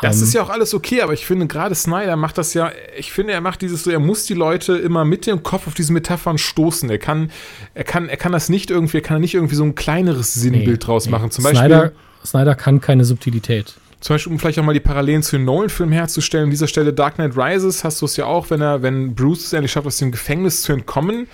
Das 0.00 0.18
ähm, 0.18 0.22
ist 0.24 0.34
ja 0.34 0.42
auch 0.42 0.50
alles 0.50 0.74
okay, 0.74 1.02
aber 1.02 1.12
ich 1.12 1.26
finde 1.26 1.46
gerade 1.46 1.74
Snyder 1.74 2.16
macht 2.16 2.38
das 2.38 2.54
ja, 2.54 2.70
ich 2.96 3.12
finde, 3.12 3.32
er 3.32 3.40
macht 3.40 3.62
dieses 3.62 3.84
so, 3.84 3.90
er 3.90 3.98
muss 3.98 4.24
die 4.24 4.34
Leute 4.34 4.76
immer 4.76 5.04
mit 5.04 5.26
dem 5.26 5.42
Kopf 5.42 5.66
auf 5.66 5.74
diese 5.74 5.92
Metaphern 5.92 6.38
stoßen. 6.38 6.88
Er 6.90 6.98
kann, 6.98 7.30
er 7.74 7.84
kann, 7.84 8.08
er 8.08 8.16
kann 8.16 8.32
das 8.32 8.48
nicht 8.48 8.70
irgendwie, 8.70 8.98
er 8.98 9.02
kann 9.02 9.20
nicht 9.20 9.34
irgendwie 9.34 9.56
so 9.56 9.64
ein 9.64 9.74
kleineres 9.74 10.34
Sinnbild 10.34 10.66
nee, 10.66 10.76
draus 10.76 11.06
nee. 11.06 11.12
machen. 11.12 11.30
Zum 11.30 11.44
Beispiel. 11.44 11.60
Snyder, 11.60 11.92
Snyder 12.24 12.54
kann 12.54 12.80
keine 12.80 13.04
Subtilität. 13.04 13.74
Zum 14.00 14.14
Beispiel, 14.14 14.32
um 14.32 14.38
vielleicht 14.38 14.58
auch 14.58 14.64
mal 14.64 14.72
die 14.72 14.80
Parallelen 14.80 15.22
zu 15.22 15.36
den 15.36 15.44
Nolan-Filmen 15.44 15.92
herzustellen, 15.92 16.44
an 16.44 16.50
dieser 16.50 16.66
Stelle 16.66 16.92
Dark 16.92 17.16
Knight 17.16 17.36
Rises 17.36 17.84
hast 17.84 18.00
du 18.00 18.06
es 18.06 18.16
ja 18.16 18.24
auch, 18.24 18.48
wenn 18.48 18.62
er, 18.62 18.82
wenn 18.82 19.14
Bruce 19.14 19.44
es 19.44 19.52
endlich 19.52 19.72
schafft, 19.72 19.86
aus 19.86 19.98
dem 19.98 20.10
Gefängnis 20.10 20.62
zu 20.62 20.72
entkommen, 20.72 21.28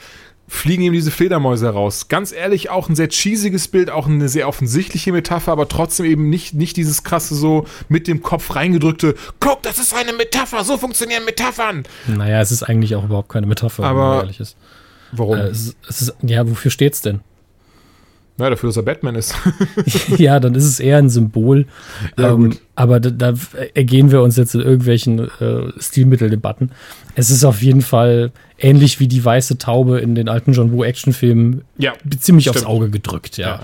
fliegen 0.48 0.82
ihm 0.82 0.92
diese 0.92 1.10
Fledermäuse 1.10 1.68
raus. 1.68 2.08
Ganz 2.08 2.32
ehrlich, 2.32 2.70
auch 2.70 2.88
ein 2.88 2.96
sehr 2.96 3.08
cheesiges 3.08 3.68
Bild, 3.68 3.90
auch 3.90 4.06
eine 4.06 4.28
sehr 4.28 4.48
offensichtliche 4.48 5.12
Metapher, 5.12 5.52
aber 5.52 5.68
trotzdem 5.68 6.06
eben 6.06 6.28
nicht, 6.28 6.54
nicht 6.54 6.76
dieses 6.76 7.04
krasse 7.04 7.34
so 7.34 7.66
mit 7.88 8.08
dem 8.08 8.22
Kopf 8.22 8.54
reingedrückte, 8.54 9.14
guck, 9.40 9.62
das 9.62 9.78
ist 9.78 9.94
eine 9.94 10.12
Metapher, 10.12 10.64
so 10.64 10.76
funktionieren 10.76 11.24
Metaphern. 11.24 11.84
Naja, 12.06 12.40
es 12.40 12.52
ist 12.52 12.62
eigentlich 12.62 12.94
auch 12.96 13.04
überhaupt 13.04 13.28
keine 13.28 13.46
Metapher, 13.46 13.84
aber 13.84 14.00
wenn 14.00 14.08
man 14.08 14.18
ehrlich 14.20 14.40
ist. 14.40 14.56
Warum? 15.12 15.38
Äh, 15.38 15.48
es, 15.48 15.76
es 15.88 16.02
ist, 16.02 16.14
ja, 16.22 16.48
wofür 16.48 16.70
steht's 16.70 17.00
denn? 17.00 17.20
Ja, 18.38 18.50
dafür, 18.50 18.68
dass 18.68 18.76
er 18.76 18.82
Batman 18.82 19.14
ist. 19.14 19.34
ja, 20.18 20.38
dann 20.40 20.54
ist 20.54 20.64
es 20.64 20.78
eher 20.78 20.98
ein 20.98 21.08
Symbol. 21.08 21.66
Ja, 22.18 22.32
ähm, 22.32 22.56
aber 22.74 23.00
da, 23.00 23.10
da, 23.10 23.34
ergehen 23.74 24.10
wir 24.10 24.20
uns 24.20 24.36
jetzt 24.36 24.54
in 24.54 24.60
irgendwelchen 24.60 25.30
äh, 25.40 25.72
Stilmitteldebatten. 25.78 26.72
Es 27.14 27.30
ist 27.30 27.44
auf 27.44 27.62
jeden 27.62 27.80
Fall 27.80 28.32
ähnlich 28.58 29.00
wie 29.00 29.08
die 29.08 29.24
weiße 29.24 29.56
Taube 29.56 30.00
in 30.00 30.14
den 30.14 30.28
alten 30.28 30.52
John 30.52 30.72
Woo 30.72 30.84
Actionfilmen 30.84 31.62
ja, 31.78 31.94
ziemlich 32.18 32.44
stimmt. 32.44 32.58
aufs 32.58 32.66
Auge 32.66 32.90
gedrückt, 32.90 33.38
ja. 33.38 33.46
ja, 33.46 33.60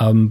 ja. 0.00 0.10
Ähm, 0.10 0.30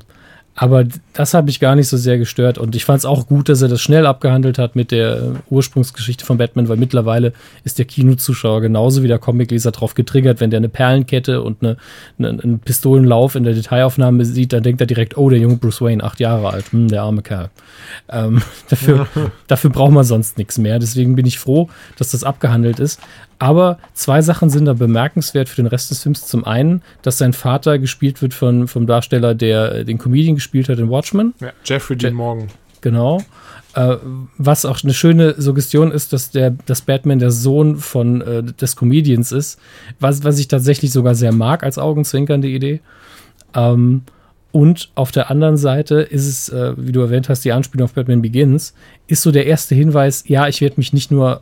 aber 0.55 0.85
das 1.13 1.33
hat 1.33 1.45
mich 1.45 1.59
gar 1.59 1.75
nicht 1.75 1.87
so 1.87 1.97
sehr 1.97 2.17
gestört 2.17 2.57
und 2.59 2.75
ich 2.75 2.85
fand 2.85 2.99
es 2.99 3.05
auch 3.05 3.27
gut, 3.27 3.49
dass 3.49 3.61
er 3.61 3.69
das 3.69 3.81
schnell 3.81 4.05
abgehandelt 4.05 4.59
hat 4.59 4.75
mit 4.75 4.91
der 4.91 5.35
Ursprungsgeschichte 5.49 6.25
von 6.25 6.37
Batman, 6.37 6.69
weil 6.69 6.77
mittlerweile 6.77 7.33
ist 7.63 7.79
der 7.79 7.85
Kinozuschauer 7.85 8.61
genauso 8.61 9.01
wie 9.01 9.07
der 9.07 9.17
Comicleser 9.17 9.71
drauf 9.71 9.95
getriggert, 9.95 10.39
wenn 10.39 10.51
der 10.51 10.57
eine 10.57 10.69
Perlenkette 10.69 11.41
und 11.41 11.63
eine, 11.63 11.77
eine, 12.19 12.29
einen 12.29 12.59
Pistolenlauf 12.59 13.35
in 13.35 13.43
der 13.43 13.53
Detailaufnahme 13.53 14.25
sieht, 14.25 14.53
dann 14.53 14.61
denkt 14.61 14.79
er 14.79 14.87
direkt, 14.87 15.17
oh, 15.17 15.29
der 15.29 15.39
junge 15.39 15.55
Bruce 15.55 15.81
Wayne, 15.81 16.03
acht 16.03 16.19
Jahre 16.19 16.49
alt, 16.49 16.71
hm, 16.71 16.87
der 16.87 17.01
arme 17.01 17.23
Kerl. 17.23 17.49
Ähm, 18.09 18.41
dafür, 18.69 19.07
dafür 19.47 19.71
braucht 19.71 19.91
man 19.91 20.03
sonst 20.03 20.37
nichts 20.37 20.59
mehr. 20.59 20.77
Deswegen 20.77 21.15
bin 21.15 21.25
ich 21.25 21.39
froh, 21.39 21.69
dass 21.97 22.11
das 22.11 22.23
abgehandelt 22.23 22.79
ist. 22.79 22.99
Aber 23.39 23.77
zwei 23.93 24.21
Sachen 24.21 24.49
sind 24.49 24.65
da 24.65 24.73
bemerkenswert 24.73 25.49
für 25.49 25.57
den 25.57 25.65
Rest 25.65 25.91
des 25.91 26.03
Films. 26.03 26.25
Zum 26.27 26.45
einen, 26.45 26.81
dass 27.01 27.17
sein 27.17 27.33
Vater 27.33 27.77
gespielt 27.77 28.21
wird 28.21 28.33
von, 28.33 28.69
vom 28.69 28.87
Darsteller, 28.87 29.35
der 29.35 29.83
den 29.83 29.97
Comedian 29.97 30.35
gespielt 30.43 30.69
hat 30.69 30.79
in 30.79 30.89
Watchmen. 30.89 31.33
Ja, 31.39 31.51
Jeffrey 31.63 31.95
Dean 31.95 32.13
Morgan. 32.13 32.49
Genau. 32.81 33.21
Äh, 33.75 33.95
was 34.37 34.65
auch 34.65 34.83
eine 34.83 34.93
schöne 34.93 35.41
Suggestion 35.41 35.91
ist, 35.91 36.13
dass 36.13 36.29
der 36.31 36.51
dass 36.51 36.81
Batman 36.81 37.17
der 37.19 37.31
Sohn 37.31 37.77
von 37.77 38.21
äh, 38.21 38.43
des 38.43 38.75
Comedians 38.75 39.31
ist, 39.31 39.59
was, 39.99 40.23
was 40.23 40.37
ich 40.37 40.47
tatsächlich 40.47 40.91
sogar 40.91 41.15
sehr 41.15 41.31
mag 41.31 41.63
als 41.63 41.77
augenzwinkernde 41.77 42.49
Idee. 42.49 42.81
Ähm, 43.55 44.03
und 44.51 44.91
auf 44.93 45.11
der 45.11 45.31
anderen 45.31 45.57
Seite 45.57 45.95
ist 46.01 46.27
es, 46.27 46.49
äh, 46.49 46.73
wie 46.77 46.91
du 46.91 47.01
erwähnt 47.01 47.29
hast, 47.29 47.43
die 47.45 47.51
Anspielung 47.51 47.85
auf 47.85 47.93
Batman 47.93 48.21
Begins, 48.21 48.75
ist 49.07 49.23
so 49.23 49.31
der 49.31 49.47
erste 49.47 49.73
Hinweis, 49.73 50.25
ja, 50.27 50.47
ich 50.47 50.61
werde 50.61 50.75
mich 50.77 50.93
nicht 50.93 51.09
nur 51.09 51.41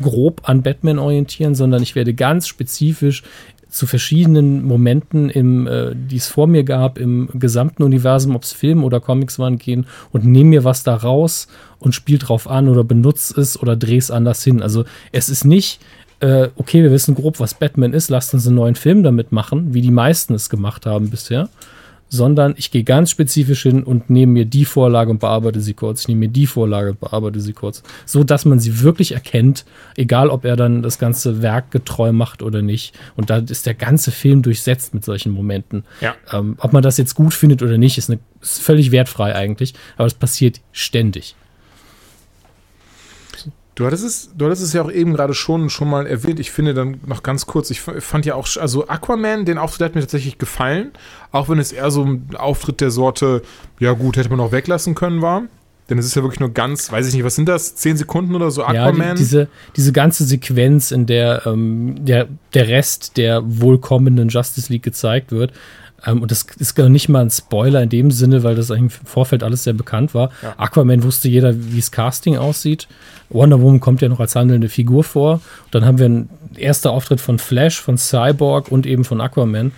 grob 0.00 0.48
an 0.48 0.62
Batman 0.62 0.98
orientieren, 0.98 1.54
sondern 1.54 1.82
ich 1.82 1.94
werde 1.94 2.14
ganz 2.14 2.46
spezifisch 2.46 3.24
zu 3.72 3.86
verschiedenen 3.86 4.64
Momenten, 4.64 5.30
im, 5.30 5.66
äh, 5.66 5.94
die 5.94 6.16
es 6.16 6.28
vor 6.28 6.46
mir 6.46 6.62
gab, 6.62 6.98
im 6.98 7.28
gesamten 7.32 7.82
Universum, 7.82 8.36
ob 8.36 8.42
es 8.42 8.52
Film 8.52 8.84
oder 8.84 9.00
Comics 9.00 9.38
waren, 9.38 9.58
gehen 9.58 9.86
und 10.12 10.24
nehme 10.24 10.50
mir 10.50 10.64
was 10.64 10.82
da 10.82 10.94
raus 10.94 11.48
und 11.78 11.94
spiele 11.94 12.18
drauf 12.18 12.48
an 12.48 12.68
oder 12.68 12.84
benutze 12.84 13.40
es 13.40 13.60
oder 13.60 13.74
drehe 13.74 13.98
es 13.98 14.10
anders 14.10 14.44
hin. 14.44 14.62
Also 14.62 14.84
es 15.10 15.30
ist 15.30 15.44
nicht, 15.46 15.80
äh, 16.20 16.48
okay, 16.56 16.82
wir 16.82 16.90
wissen 16.90 17.14
grob, 17.14 17.40
was 17.40 17.54
Batman 17.54 17.94
ist, 17.94 18.10
lasst 18.10 18.34
uns 18.34 18.46
einen 18.46 18.56
neuen 18.56 18.74
Film 18.74 19.02
damit 19.02 19.32
machen, 19.32 19.72
wie 19.72 19.80
die 19.80 19.90
meisten 19.90 20.34
es 20.34 20.50
gemacht 20.50 20.84
haben 20.84 21.08
bisher, 21.08 21.48
sondern 22.12 22.54
ich 22.58 22.70
gehe 22.70 22.84
ganz 22.84 23.10
spezifisch 23.10 23.62
hin 23.62 23.82
und 23.82 24.10
nehme 24.10 24.32
mir 24.32 24.44
die 24.44 24.66
Vorlage 24.66 25.10
und 25.10 25.18
bearbeite 25.18 25.62
sie 25.62 25.72
kurz. 25.72 26.02
Ich 26.02 26.08
nehme 26.08 26.20
mir 26.20 26.28
die 26.28 26.46
Vorlage 26.46 26.90
und 26.90 27.00
bearbeite 27.00 27.40
sie 27.40 27.54
kurz. 27.54 27.82
So 28.04 28.22
dass 28.22 28.44
man 28.44 28.60
sie 28.60 28.82
wirklich 28.82 29.12
erkennt, 29.12 29.64
egal 29.96 30.28
ob 30.28 30.44
er 30.44 30.56
dann 30.56 30.82
das 30.82 30.98
ganze 30.98 31.40
Werk 31.40 31.70
getreu 31.70 32.12
macht 32.12 32.42
oder 32.42 32.60
nicht. 32.60 32.94
Und 33.16 33.30
da 33.30 33.38
ist 33.38 33.64
der 33.64 33.72
ganze 33.72 34.10
Film 34.10 34.42
durchsetzt 34.42 34.92
mit 34.92 35.06
solchen 35.06 35.32
Momenten. 35.32 35.84
Ja. 36.02 36.14
Ähm, 36.30 36.56
ob 36.58 36.74
man 36.74 36.82
das 36.82 36.98
jetzt 36.98 37.14
gut 37.14 37.32
findet 37.32 37.62
oder 37.62 37.78
nicht, 37.78 37.96
ist, 37.96 38.10
eine, 38.10 38.20
ist 38.42 38.60
völlig 38.60 38.90
wertfrei 38.90 39.34
eigentlich, 39.34 39.72
aber 39.96 40.06
es 40.06 40.14
passiert 40.14 40.60
ständig. 40.72 41.34
Du 43.74 43.86
hattest 43.86 44.04
es, 44.04 44.30
du 44.36 44.44
hattest 44.44 44.62
es 44.62 44.74
ja 44.74 44.82
auch 44.82 44.90
eben 44.90 45.14
gerade 45.14 45.32
schon, 45.32 45.70
schon 45.70 45.88
mal 45.88 46.06
erwähnt. 46.06 46.38
Ich 46.38 46.50
finde 46.50 46.74
dann 46.74 47.00
noch 47.06 47.22
ganz 47.22 47.46
kurz, 47.46 47.70
ich 47.70 47.80
fand 47.80 48.26
ja 48.26 48.34
auch, 48.34 48.46
also 48.58 48.86
Aquaman, 48.86 49.46
den 49.46 49.56
Auftritt 49.56 49.86
hat 49.86 49.94
mir 49.94 50.02
tatsächlich 50.02 50.36
gefallen, 50.36 50.90
auch 51.30 51.48
wenn 51.48 51.58
es 51.58 51.72
eher 51.72 51.90
so 51.90 52.04
ein 52.04 52.28
Auftritt 52.36 52.82
der 52.82 52.90
Sorte, 52.90 53.42
ja 53.80 53.92
gut, 53.92 54.16
hätte 54.18 54.28
man 54.28 54.40
auch 54.40 54.52
weglassen 54.52 54.94
können 54.94 55.22
war. 55.22 55.44
Denn 55.88 55.98
es 55.98 56.06
ist 56.06 56.14
ja 56.14 56.22
wirklich 56.22 56.40
nur 56.40 56.52
ganz, 56.52 56.92
weiß 56.92 57.08
ich 57.08 57.14
nicht, 57.14 57.24
was 57.24 57.34
sind 57.34 57.48
das? 57.48 57.74
Zehn 57.74 57.96
Sekunden 57.96 58.34
oder 58.34 58.50
so 58.50 58.62
Aquaman? 58.62 58.98
Ja, 58.98 59.14
die, 59.14 59.18
diese, 59.18 59.48
diese 59.76 59.92
ganze 59.92 60.24
Sequenz, 60.24 60.90
in 60.90 61.06
der 61.06 61.46
ähm, 61.46 61.96
der, 62.04 62.28
der 62.54 62.68
Rest 62.68 63.16
der 63.16 63.42
wohlkommenden 63.44 64.28
Justice 64.28 64.72
League 64.72 64.84
gezeigt 64.84 65.32
wird, 65.32 65.52
ähm, 66.06 66.22
und 66.22 66.30
das 66.30 66.46
ist 66.58 66.74
gar 66.74 66.88
nicht 66.88 67.08
mal 67.08 67.22
ein 67.22 67.30
Spoiler 67.30 67.82
in 67.82 67.88
dem 67.88 68.10
Sinne, 68.10 68.42
weil 68.42 68.54
das 68.54 68.70
eigentlich 68.70 69.00
im 69.00 69.06
Vorfeld 69.06 69.42
alles 69.42 69.64
sehr 69.64 69.72
bekannt 69.72 70.14
war. 70.14 70.30
Ja. 70.42 70.54
Aquaman 70.56 71.02
wusste 71.02 71.28
jeder, 71.28 71.54
wie 71.54 71.76
das 71.76 71.90
Casting 71.90 72.36
aussieht. 72.36 72.88
Wonder 73.30 73.60
Woman 73.60 73.80
kommt 73.80 74.02
ja 74.02 74.08
noch 74.08 74.20
als 74.20 74.34
handelnde 74.34 74.68
Figur 74.68 75.04
vor. 75.04 75.34
Und 75.64 75.74
dann 75.74 75.84
haben 75.84 75.98
wir 75.98 76.06
einen 76.06 76.30
ersten 76.56 76.88
Auftritt 76.88 77.20
von 77.20 77.38
Flash, 77.38 77.80
von 77.80 77.96
Cyborg 77.98 78.70
und 78.70 78.86
eben 78.86 79.04
von 79.04 79.20
Aquaman. 79.20 79.72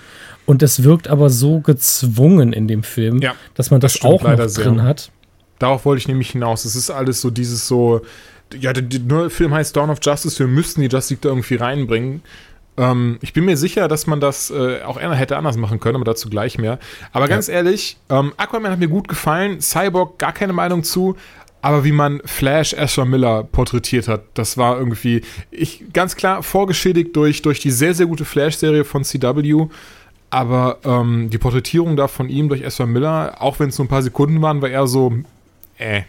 Und 0.47 0.63
das 0.63 0.83
wirkt 0.83 1.09
aber 1.09 1.31
so 1.31 1.61
gezwungen 1.61 2.53
in 2.53 2.69
dem 2.69 2.83
Film, 2.83 3.21
ja, 3.21 3.35
dass 3.55 3.71
man 3.71 3.81
das, 3.81 3.95
das 3.95 4.05
auch 4.05 4.23
noch 4.23 4.37
drin 4.37 4.49
sehr. 4.49 4.83
hat. 4.83 5.11
Darauf 5.59 5.85
wollte 5.85 6.01
ich 6.01 6.09
nämlich 6.09 6.31
hinaus. 6.31 6.65
Es 6.65 6.77
ist 6.77 6.91
alles 6.91 7.21
so 7.21 7.31
dieses 7.31 7.67
so, 7.67 8.03
ja, 8.59 8.73
der, 8.73 8.83
der 8.83 9.31
Film 9.31 9.55
heißt 9.55 9.77
Dawn 9.77 9.91
of 9.91 9.99
Justice, 10.03 10.39
wir 10.39 10.47
müssten 10.47 10.83
die 10.83 10.89
Justice 10.89 11.21
da 11.21 11.31
irgendwie 11.31 11.55
reinbringen. 11.55 12.23
Ähm, 12.77 13.19
ich 13.21 13.33
bin 13.33 13.45
mir 13.45 13.57
sicher, 13.57 13.89
dass 13.89 14.07
man 14.07 14.21
das 14.21 14.51
äh, 14.51 14.83
auch 14.83 15.01
hätte 15.01 15.37
anders 15.37 15.57
machen 15.57 15.81
können, 15.81 15.97
aber 15.97 16.05
dazu 16.05 16.29
gleich 16.29 16.59
mehr. 16.59 16.79
Aber 17.13 17.29
ganz 17.29 17.47
ja. 17.47 17.55
ehrlich, 17.55 17.97
ähm, 18.11 18.33
Aquaman 18.37 18.73
hat 18.73 18.79
mir 18.79 18.89
gut 18.89 19.09
gefallen, 19.09 19.61
Cyborg 19.61 20.19
gar 20.19 20.33
keine 20.33 20.53
Meinung 20.53 20.83
zu, 20.83 21.17
aber 21.65 21.83
wie 21.83 21.93
man 21.93 22.21
Flash 22.27 22.75
Ezra 22.75 23.07
Miller 23.07 23.43
porträtiert 23.45 24.07
hat, 24.07 24.23
das 24.35 24.59
war 24.59 24.79
irgendwie, 24.79 25.23
ich 25.51 25.85
ganz 25.95 26.15
klar 26.15 26.43
vorgeschädigt 26.43 27.17
durch, 27.17 27.41
durch 27.41 27.59
die 27.59 27.71
sehr, 27.71 27.95
sehr 27.95 28.05
gute 28.05 28.27
Flash-Serie 28.27 28.85
von 28.85 29.03
CW. 29.03 29.69
Aber 30.29 30.79
ähm, 30.85 31.31
die 31.31 31.39
Porträtierung 31.39 31.97
da 31.97 32.07
von 32.07 32.29
ihm 32.29 32.51
durch 32.51 32.61
Ezra 32.61 32.85
Miller, 32.85 33.37
auch 33.41 33.61
wenn 33.61 33.71
es 33.71 33.79
nur 33.79 33.87
ein 33.87 33.89
paar 33.89 34.03
Sekunden 34.03 34.43
waren, 34.43 34.61
war 34.61 34.69
eher 34.69 34.87
so, 34.87 35.15
äh. 35.79 36.03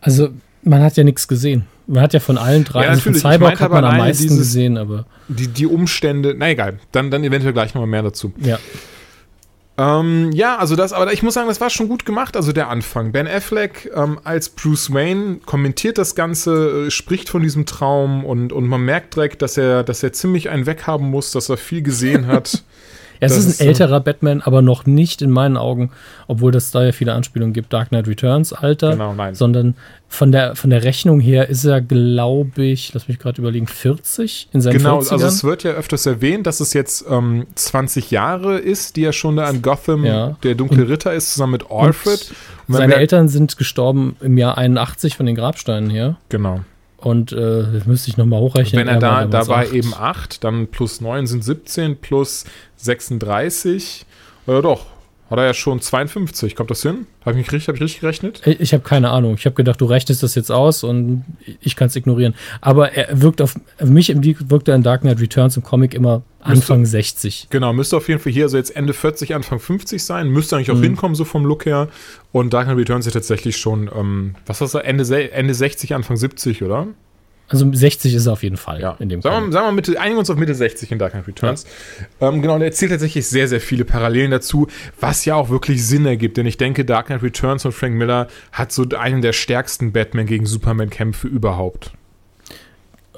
Also, 0.00 0.28
man 0.64 0.82
hat 0.82 0.96
ja 0.96 1.04
nichts 1.04 1.28
gesehen. 1.28 1.66
Man 1.86 2.02
hat 2.02 2.14
ja 2.14 2.20
von 2.20 2.38
allen 2.38 2.64
drei, 2.64 2.84
ja, 2.84 2.90
also 2.90 3.02
von 3.02 3.14
Cyborg 3.14 3.60
hat 3.60 3.70
man 3.70 3.84
am 3.84 3.98
meisten 3.98 4.24
dieses, 4.24 4.38
gesehen, 4.38 4.78
aber. 4.78 5.06
Die, 5.28 5.48
die 5.48 5.66
Umstände, 5.66 6.34
na 6.36 6.50
egal, 6.50 6.78
dann, 6.92 7.10
dann 7.10 7.24
eventuell 7.24 7.52
gleich 7.52 7.74
nochmal 7.74 7.88
mehr 7.88 8.02
dazu. 8.02 8.32
Ja. 8.38 8.58
Ähm, 9.76 10.30
ja, 10.32 10.56
also 10.56 10.76
das, 10.76 10.92
aber 10.92 11.12
ich 11.12 11.22
muss 11.22 11.34
sagen, 11.34 11.48
das 11.48 11.60
war 11.60 11.68
schon 11.68 11.88
gut 11.88 12.06
gemacht, 12.06 12.36
also 12.36 12.52
der 12.52 12.68
Anfang. 12.68 13.10
Ben 13.10 13.26
Affleck 13.26 13.90
ähm, 13.94 14.20
als 14.22 14.48
Bruce 14.48 14.92
Wayne 14.94 15.40
kommentiert 15.44 15.98
das 15.98 16.14
Ganze, 16.14 16.86
äh, 16.86 16.90
spricht 16.90 17.28
von 17.28 17.42
diesem 17.42 17.66
Traum 17.66 18.24
und, 18.24 18.52
und 18.52 18.68
man 18.68 18.82
merkt 18.82 19.16
direkt, 19.16 19.42
dass 19.42 19.56
er, 19.56 19.82
dass 19.82 20.02
er 20.02 20.12
ziemlich 20.12 20.48
einen 20.48 20.66
weghaben 20.66 21.10
muss, 21.10 21.32
dass 21.32 21.48
er 21.48 21.56
viel 21.56 21.82
gesehen 21.82 22.26
hat. 22.26 22.62
Ja, 23.30 23.36
es 23.36 23.44
ist 23.44 23.60
ein 23.60 23.66
älterer 23.66 24.00
Batman, 24.00 24.40
aber 24.40 24.62
noch 24.62 24.86
nicht 24.86 25.22
in 25.22 25.30
meinen 25.30 25.56
Augen, 25.56 25.90
obwohl 26.26 26.52
das 26.52 26.70
da 26.70 26.84
ja 26.84 26.92
viele 26.92 27.12
Anspielungen 27.12 27.52
gibt, 27.52 27.72
Dark 27.72 27.88
Knight 27.90 28.08
Returns 28.08 28.52
Alter, 28.52 28.92
genau, 28.92 29.14
nein. 29.14 29.34
sondern 29.34 29.74
von 30.08 30.30
der, 30.30 30.54
von 30.54 30.70
der 30.70 30.84
Rechnung 30.84 31.20
her 31.20 31.48
ist 31.48 31.64
er, 31.64 31.80
glaube 31.80 32.64
ich, 32.64 32.94
lass 32.94 33.08
mich 33.08 33.18
gerade 33.18 33.40
überlegen, 33.40 33.66
40 33.66 34.48
in 34.52 34.60
seinen 34.60 34.78
Genau, 34.78 35.00
40ern. 35.00 35.12
also 35.12 35.26
es 35.26 35.44
wird 35.44 35.64
ja 35.64 35.72
öfters 35.72 36.06
erwähnt, 36.06 36.46
dass 36.46 36.60
es 36.60 36.72
jetzt 36.72 37.04
ähm, 37.10 37.46
20 37.54 38.10
Jahre 38.10 38.58
ist, 38.58 38.96
die 38.96 39.04
er 39.04 39.12
schon 39.12 39.36
da 39.36 39.50
in 39.50 39.62
Gotham 39.62 40.04
ja. 40.04 40.36
der 40.42 40.54
dunkle 40.54 40.82
und, 40.82 40.90
Ritter 40.90 41.12
ist, 41.12 41.32
zusammen 41.32 41.52
mit 41.52 41.70
Alfred. 41.70 42.32
Seine 42.68 42.94
Eltern 42.94 43.28
sind 43.28 43.56
gestorben 43.56 44.16
im 44.20 44.38
Jahr 44.38 44.56
81 44.56 45.16
von 45.16 45.26
den 45.26 45.34
Grabsteinen 45.34 45.90
her. 45.90 46.16
Genau. 46.28 46.60
Und 47.04 47.32
äh, 47.32 47.64
das 47.72 47.86
müsste 47.86 48.08
ich 48.08 48.16
nochmal 48.16 48.40
hochrechnen. 48.40 48.80
Wenn 48.80 48.88
er 48.88 48.98
da, 48.98 49.26
da 49.26 49.46
war 49.46 49.70
eben 49.70 49.92
8, 49.94 50.42
dann 50.42 50.68
plus 50.68 51.00
9 51.00 51.26
sind 51.26 51.44
17, 51.44 51.96
plus 51.96 52.44
36. 52.76 54.06
Oder 54.46 54.62
doch, 54.62 54.86
hat 55.34 55.44
er 55.44 55.46
ja 55.46 55.54
schon 55.54 55.80
52. 55.80 56.56
Kommt 56.56 56.70
das 56.70 56.82
hin? 56.82 57.06
Habe 57.24 57.38
ich, 57.38 57.52
richtig, 57.52 57.68
hab 57.68 57.74
ich 57.76 57.82
richtig 57.82 58.00
gerechnet? 58.00 58.40
Ich, 58.44 58.60
ich 58.60 58.72
habe 58.72 58.82
keine 58.82 59.10
Ahnung. 59.10 59.34
Ich 59.34 59.46
habe 59.46 59.54
gedacht, 59.54 59.80
du 59.80 59.86
rechnest 59.86 60.22
das 60.22 60.34
jetzt 60.34 60.50
aus 60.50 60.84
und 60.84 61.24
ich 61.60 61.76
kann 61.76 61.88
es 61.88 61.96
ignorieren. 61.96 62.34
Aber 62.60 62.92
er 62.92 63.20
wirkt 63.20 63.42
auf, 63.42 63.54
auf 63.80 63.88
mich 63.88 64.10
im 64.10 64.24
wirkt 64.24 64.68
er 64.68 64.74
in 64.74 64.82
Dark 64.82 65.02
Knight 65.02 65.20
Returns 65.20 65.56
im 65.56 65.62
Comic 65.62 65.94
immer 65.94 66.22
Anfang 66.40 66.80
müsste, 66.80 66.98
60. 66.98 67.48
Genau, 67.50 67.72
müsste 67.72 67.96
auf 67.96 68.08
jeden 68.08 68.20
Fall 68.20 68.32
hier 68.32 68.44
also 68.44 68.56
jetzt 68.56 68.76
Ende 68.76 68.92
40, 68.92 69.34
Anfang 69.34 69.58
50 69.58 70.04
sein. 70.04 70.28
Müsste 70.28 70.56
eigentlich 70.56 70.70
auch 70.70 70.76
mhm. 70.76 70.82
hinkommen, 70.82 71.14
so 71.14 71.24
vom 71.24 71.44
Look 71.44 71.66
her. 71.66 71.88
Und 72.32 72.52
Dark 72.52 72.66
Knight 72.66 72.78
Returns 72.78 73.06
ist 73.06 73.14
tatsächlich 73.14 73.56
schon, 73.56 73.90
ähm, 73.94 74.34
was 74.46 74.60
war 74.60 74.68
das, 74.68 74.74
Ende, 74.74 75.32
Ende 75.32 75.54
60, 75.54 75.94
Anfang 75.94 76.16
70, 76.16 76.62
oder? 76.62 76.88
Also 77.48 77.70
60 77.70 78.14
ist 78.14 78.26
er 78.26 78.32
auf 78.32 78.42
jeden 78.42 78.56
Fall 78.56 78.80
ja. 78.80 78.96
in 78.98 79.10
dem 79.10 79.20
sagen 79.20 79.46
wir, 79.46 79.52
sagen 79.52 79.66
wir 79.66 79.72
Mitte, 79.72 80.00
einigen 80.00 80.18
uns 80.18 80.30
auf 80.30 80.36
Mitte 80.36 80.54
60 80.54 80.90
in 80.90 80.98
Dark 80.98 81.12
Knight 81.12 81.28
Returns. 81.28 81.66
Ja. 82.20 82.28
Ähm, 82.28 82.40
genau, 82.40 82.54
und 82.54 82.62
er 82.62 82.68
erzählt 82.68 82.90
tatsächlich 82.90 83.26
sehr, 83.26 83.48
sehr 83.48 83.60
viele 83.60 83.84
Parallelen 83.84 84.30
dazu, 84.30 84.66
was 84.98 85.24
ja 85.26 85.34
auch 85.34 85.50
wirklich 85.50 85.86
Sinn 85.86 86.06
ergibt. 86.06 86.38
Denn 86.38 86.46
ich 86.46 86.56
denke, 86.56 86.84
Dark 86.84 87.06
Knight 87.06 87.22
Returns 87.22 87.62
von 87.62 87.72
Frank 87.72 87.94
Miller 87.96 88.28
hat 88.52 88.72
so 88.72 88.86
einen 88.98 89.20
der 89.20 89.34
stärksten 89.34 89.92
Batman 89.92 90.26
gegen 90.26 90.46
Superman-Kämpfe 90.46 91.28
überhaupt. 91.28 91.92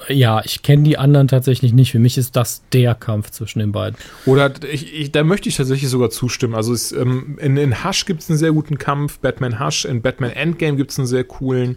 Ja, 0.09 0.43
ich 0.45 0.63
kenne 0.63 0.83
die 0.83 0.99
anderen 0.99 1.27
tatsächlich 1.27 1.73
nicht. 1.73 1.93
Für 1.93 1.99
mich 1.99 2.19
ist 2.19 2.37
das 2.37 2.63
der 2.73 2.95
Kampf 2.95 3.31
zwischen 3.31 3.61
den 3.61 3.73
beiden. 3.73 3.97
Oder 4.27 4.53
ich, 4.71 4.95
ich, 4.95 5.11
da 5.11 5.25
möchte 5.25 5.49
ich 5.49 5.57
tatsächlich 5.57 5.89
sogar 5.89 6.11
zustimmen. 6.11 6.55
Also 6.55 6.73
es, 6.73 6.93
ähm, 6.93 7.39
in, 7.41 7.57
in 7.57 7.85
Hush 7.85 8.05
gibt 8.05 8.21
es 8.23 8.29
einen 8.29 8.39
sehr 8.39 8.53
guten 8.53 8.79
Kampf, 8.79 9.19
Batman 9.19 9.59
Hush, 9.59 9.85
in 9.85 10.03
Batman 10.03 10.31
Endgame 10.31 10.77
gibt 10.77 10.91
es 10.91 10.99
einen 10.99 11.09
sehr 11.09 11.25
coolen. 11.25 11.77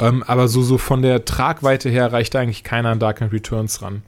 Ähm, 0.00 0.24
aber 0.26 0.48
so, 0.48 0.62
so 0.62 0.78
von 0.78 1.02
der 1.02 1.24
Tragweite 1.24 1.90
her 1.90 2.12
reicht 2.12 2.34
eigentlich 2.34 2.64
keiner 2.64 2.88
an 2.88 2.98
Dark 2.98 3.18
Knight 3.18 3.32
Returns 3.32 3.82
ran. 3.82 4.02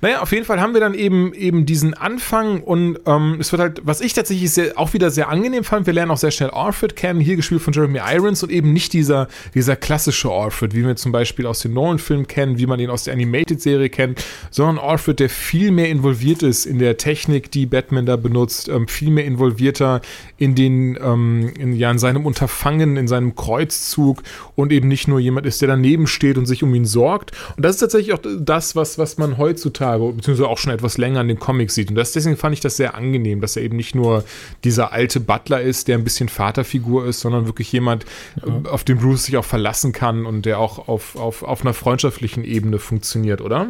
Naja, 0.00 0.20
auf 0.20 0.32
jeden 0.32 0.44
Fall 0.44 0.60
haben 0.60 0.74
wir 0.74 0.80
dann 0.80 0.94
eben, 0.94 1.32
eben 1.32 1.66
diesen 1.66 1.94
Anfang 1.94 2.62
und 2.62 2.98
ähm, 3.06 3.36
es 3.40 3.52
wird 3.52 3.62
halt, 3.62 3.80
was 3.84 4.00
ich 4.00 4.12
tatsächlich 4.12 4.50
sehr, 4.50 4.78
auch 4.78 4.92
wieder 4.92 5.10
sehr 5.10 5.28
angenehm 5.28 5.64
fand, 5.64 5.86
wir 5.86 5.92
lernen 5.92 6.10
auch 6.10 6.16
sehr 6.16 6.30
schnell 6.30 6.50
Alfred 6.50 6.96
kennen, 6.96 7.20
hier 7.20 7.36
gespielt 7.36 7.62
von 7.62 7.72
Jeremy 7.72 8.00
Irons 8.04 8.42
und 8.42 8.50
eben 8.50 8.72
nicht 8.72 8.92
dieser, 8.92 9.28
dieser 9.54 9.76
klassische 9.76 10.30
Alfred, 10.30 10.74
wie 10.74 10.84
wir 10.84 10.96
zum 10.96 11.12
Beispiel 11.12 11.46
aus 11.46 11.60
den 11.60 11.72
Nolan-Filmen 11.72 12.26
kennen, 12.26 12.58
wie 12.58 12.66
man 12.66 12.80
ihn 12.80 12.90
aus 12.90 13.04
der 13.04 13.14
Animated-Serie 13.14 13.88
kennt, 13.88 14.24
sondern 14.50 14.78
Alfred, 14.78 15.20
der 15.20 15.30
viel 15.30 15.70
mehr 15.70 15.88
involviert 15.88 16.42
ist 16.42 16.66
in 16.66 16.78
der 16.78 16.96
Technik, 16.96 17.50
die 17.50 17.66
Batman 17.66 18.06
da 18.06 18.16
benutzt, 18.16 18.68
ähm, 18.68 18.88
viel 18.88 19.10
mehr 19.10 19.24
involvierter 19.24 20.00
in 20.36 20.54
den, 20.54 20.98
ähm, 21.00 21.52
in, 21.58 21.74
ja, 21.74 21.90
in 21.90 21.98
seinem 21.98 22.26
Unterfangen, 22.26 22.96
in 22.96 23.08
seinem 23.08 23.34
Kreuzzug 23.36 24.22
und 24.54 24.72
eben 24.72 24.88
nicht 24.88 25.08
nur 25.08 25.20
jemand 25.20 25.46
ist, 25.46 25.60
der 25.60 25.68
daneben 25.68 26.06
steht 26.06 26.38
und 26.38 26.46
sich 26.46 26.62
um 26.62 26.74
ihn 26.74 26.84
sorgt. 26.84 27.32
Und 27.56 27.64
das 27.64 27.76
ist 27.76 27.80
tatsächlich 27.80 28.14
auch 28.14 28.20
das, 28.22 28.74
was, 28.76 28.98
was 28.98 29.16
man 29.16 29.38
heutzutage 29.38 29.75
heutzutage, 29.76 30.12
beziehungsweise 30.12 30.48
auch 30.48 30.58
schon 30.58 30.72
etwas 30.72 30.98
länger 30.98 31.20
in 31.20 31.28
den 31.28 31.38
Comics 31.38 31.74
sieht. 31.74 31.90
Und 31.90 31.96
das, 31.96 32.12
deswegen 32.12 32.36
fand 32.36 32.54
ich 32.54 32.60
das 32.60 32.76
sehr 32.76 32.94
angenehm, 32.94 33.40
dass 33.40 33.56
er 33.56 33.62
eben 33.62 33.76
nicht 33.76 33.94
nur 33.94 34.24
dieser 34.64 34.92
alte 34.92 35.20
Butler 35.20 35.60
ist, 35.60 35.88
der 35.88 35.98
ein 35.98 36.04
bisschen 36.04 36.28
Vaterfigur 36.28 37.06
ist, 37.06 37.20
sondern 37.20 37.46
wirklich 37.46 37.70
jemand, 37.72 38.04
ja. 38.44 38.70
auf 38.70 38.84
den 38.84 38.98
Bruce 38.98 39.24
sich 39.24 39.36
auch 39.36 39.44
verlassen 39.44 39.92
kann 39.92 40.26
und 40.26 40.46
der 40.46 40.58
auch 40.58 40.88
auf, 40.88 41.16
auf, 41.16 41.42
auf 41.42 41.62
einer 41.62 41.74
freundschaftlichen 41.74 42.44
Ebene 42.44 42.78
funktioniert, 42.78 43.40
oder? 43.40 43.68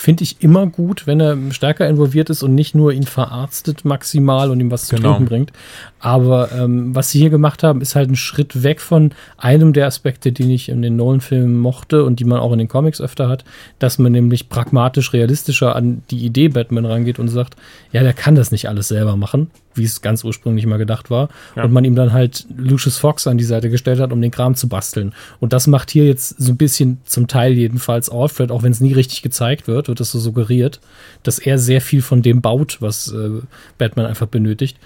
Finde 0.00 0.24
ich 0.24 0.36
immer 0.40 0.66
gut, 0.66 1.06
wenn 1.06 1.20
er 1.20 1.36
stärker 1.50 1.88
involviert 1.88 2.30
ist 2.30 2.42
und 2.42 2.54
nicht 2.54 2.74
nur 2.74 2.92
ihn 2.92 3.04
verarztet 3.04 3.84
maximal 3.84 4.50
und 4.50 4.60
ihm 4.60 4.70
was 4.70 4.86
zu 4.86 4.96
genau. 4.96 5.10
trinken 5.10 5.24
bringt. 5.26 5.52
Aber 5.98 6.50
ähm, 6.52 6.94
was 6.94 7.10
sie 7.10 7.18
hier 7.18 7.30
gemacht 7.30 7.62
haben, 7.62 7.80
ist 7.80 7.94
halt 7.94 8.10
ein 8.10 8.16
Schritt 8.16 8.62
weg 8.62 8.80
von 8.80 9.12
einem 9.36 9.72
der 9.72 9.86
Aspekte, 9.86 10.32
die 10.32 10.54
ich 10.54 10.68
in 10.68 10.82
den 10.82 10.96
Nolan-Filmen 10.96 11.58
mochte 11.58 12.04
und 12.04 12.20
die 12.20 12.24
man 12.24 12.40
auch 12.40 12.52
in 12.52 12.58
den 12.58 12.68
Comics 12.68 13.00
öfter 13.00 13.28
hat, 13.28 13.44
dass 13.78 13.98
man 13.98 14.12
nämlich 14.12 14.48
pragmatisch 14.48 15.12
realistischer 15.12 15.76
an 15.76 16.02
die 16.10 16.24
Idee 16.24 16.48
Batman 16.48 16.86
rangeht 16.86 17.18
und 17.18 17.28
sagt, 17.28 17.56
ja, 17.92 18.02
der 18.02 18.14
kann 18.14 18.34
das 18.34 18.50
nicht 18.50 18.68
alles 18.68 18.88
selber 18.88 19.16
machen 19.16 19.50
wie 19.74 19.84
es 19.84 20.02
ganz 20.02 20.24
ursprünglich 20.24 20.66
mal 20.66 20.78
gedacht 20.78 21.10
war. 21.10 21.28
Ja. 21.56 21.64
Und 21.64 21.72
man 21.72 21.84
ihm 21.84 21.94
dann 21.94 22.12
halt 22.12 22.46
Lucius 22.56 22.98
Fox 22.98 23.26
an 23.26 23.38
die 23.38 23.44
Seite 23.44 23.70
gestellt 23.70 24.00
hat, 24.00 24.12
um 24.12 24.20
den 24.20 24.30
Kram 24.30 24.54
zu 24.54 24.68
basteln. 24.68 25.12
Und 25.38 25.52
das 25.52 25.66
macht 25.66 25.90
hier 25.90 26.06
jetzt 26.06 26.40
so 26.40 26.52
ein 26.52 26.56
bisschen 26.56 27.00
zum 27.04 27.28
Teil 27.28 27.52
jedenfalls 27.52 28.10
Alfred, 28.10 28.50
auch 28.50 28.62
wenn 28.62 28.72
es 28.72 28.80
nie 28.80 28.92
richtig 28.92 29.22
gezeigt 29.22 29.68
wird, 29.68 29.88
wird 29.88 30.00
das 30.00 30.10
so 30.10 30.18
suggeriert, 30.18 30.80
dass 31.22 31.38
er 31.38 31.58
sehr 31.58 31.80
viel 31.80 32.02
von 32.02 32.22
dem 32.22 32.40
baut, 32.40 32.78
was 32.80 33.12
äh, 33.12 33.40
Batman 33.78 34.06
einfach 34.06 34.26
benötigt. 34.26 34.76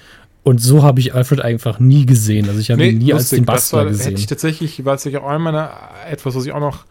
Und 0.42 0.58
so 0.58 0.82
habe 0.82 1.00
ich 1.00 1.14
Alfred 1.14 1.40
einfach 1.40 1.80
nie 1.80 2.04
gesehen. 2.04 2.48
Also 2.48 2.60
ich 2.60 2.70
habe 2.70 2.82
nee, 2.82 2.90
ihn 2.90 2.98
nie 2.98 3.10
lustig. 3.10 3.14
als 3.14 3.28
den 3.30 3.44
Bastler 3.46 3.78
das 3.78 3.84
war, 3.84 3.92
gesehen. 3.92 4.04
Hätte 4.04 4.20
ich 4.20 4.26
tatsächlich, 4.26 4.84
war 4.84 4.94
es 4.94 5.04
ja 5.04 5.20
auch 5.22 5.28
einmal 5.28 5.70
etwas, 6.10 6.34
was 6.34 6.44
ich 6.44 6.52
auch 6.52 6.60
noch 6.60 6.84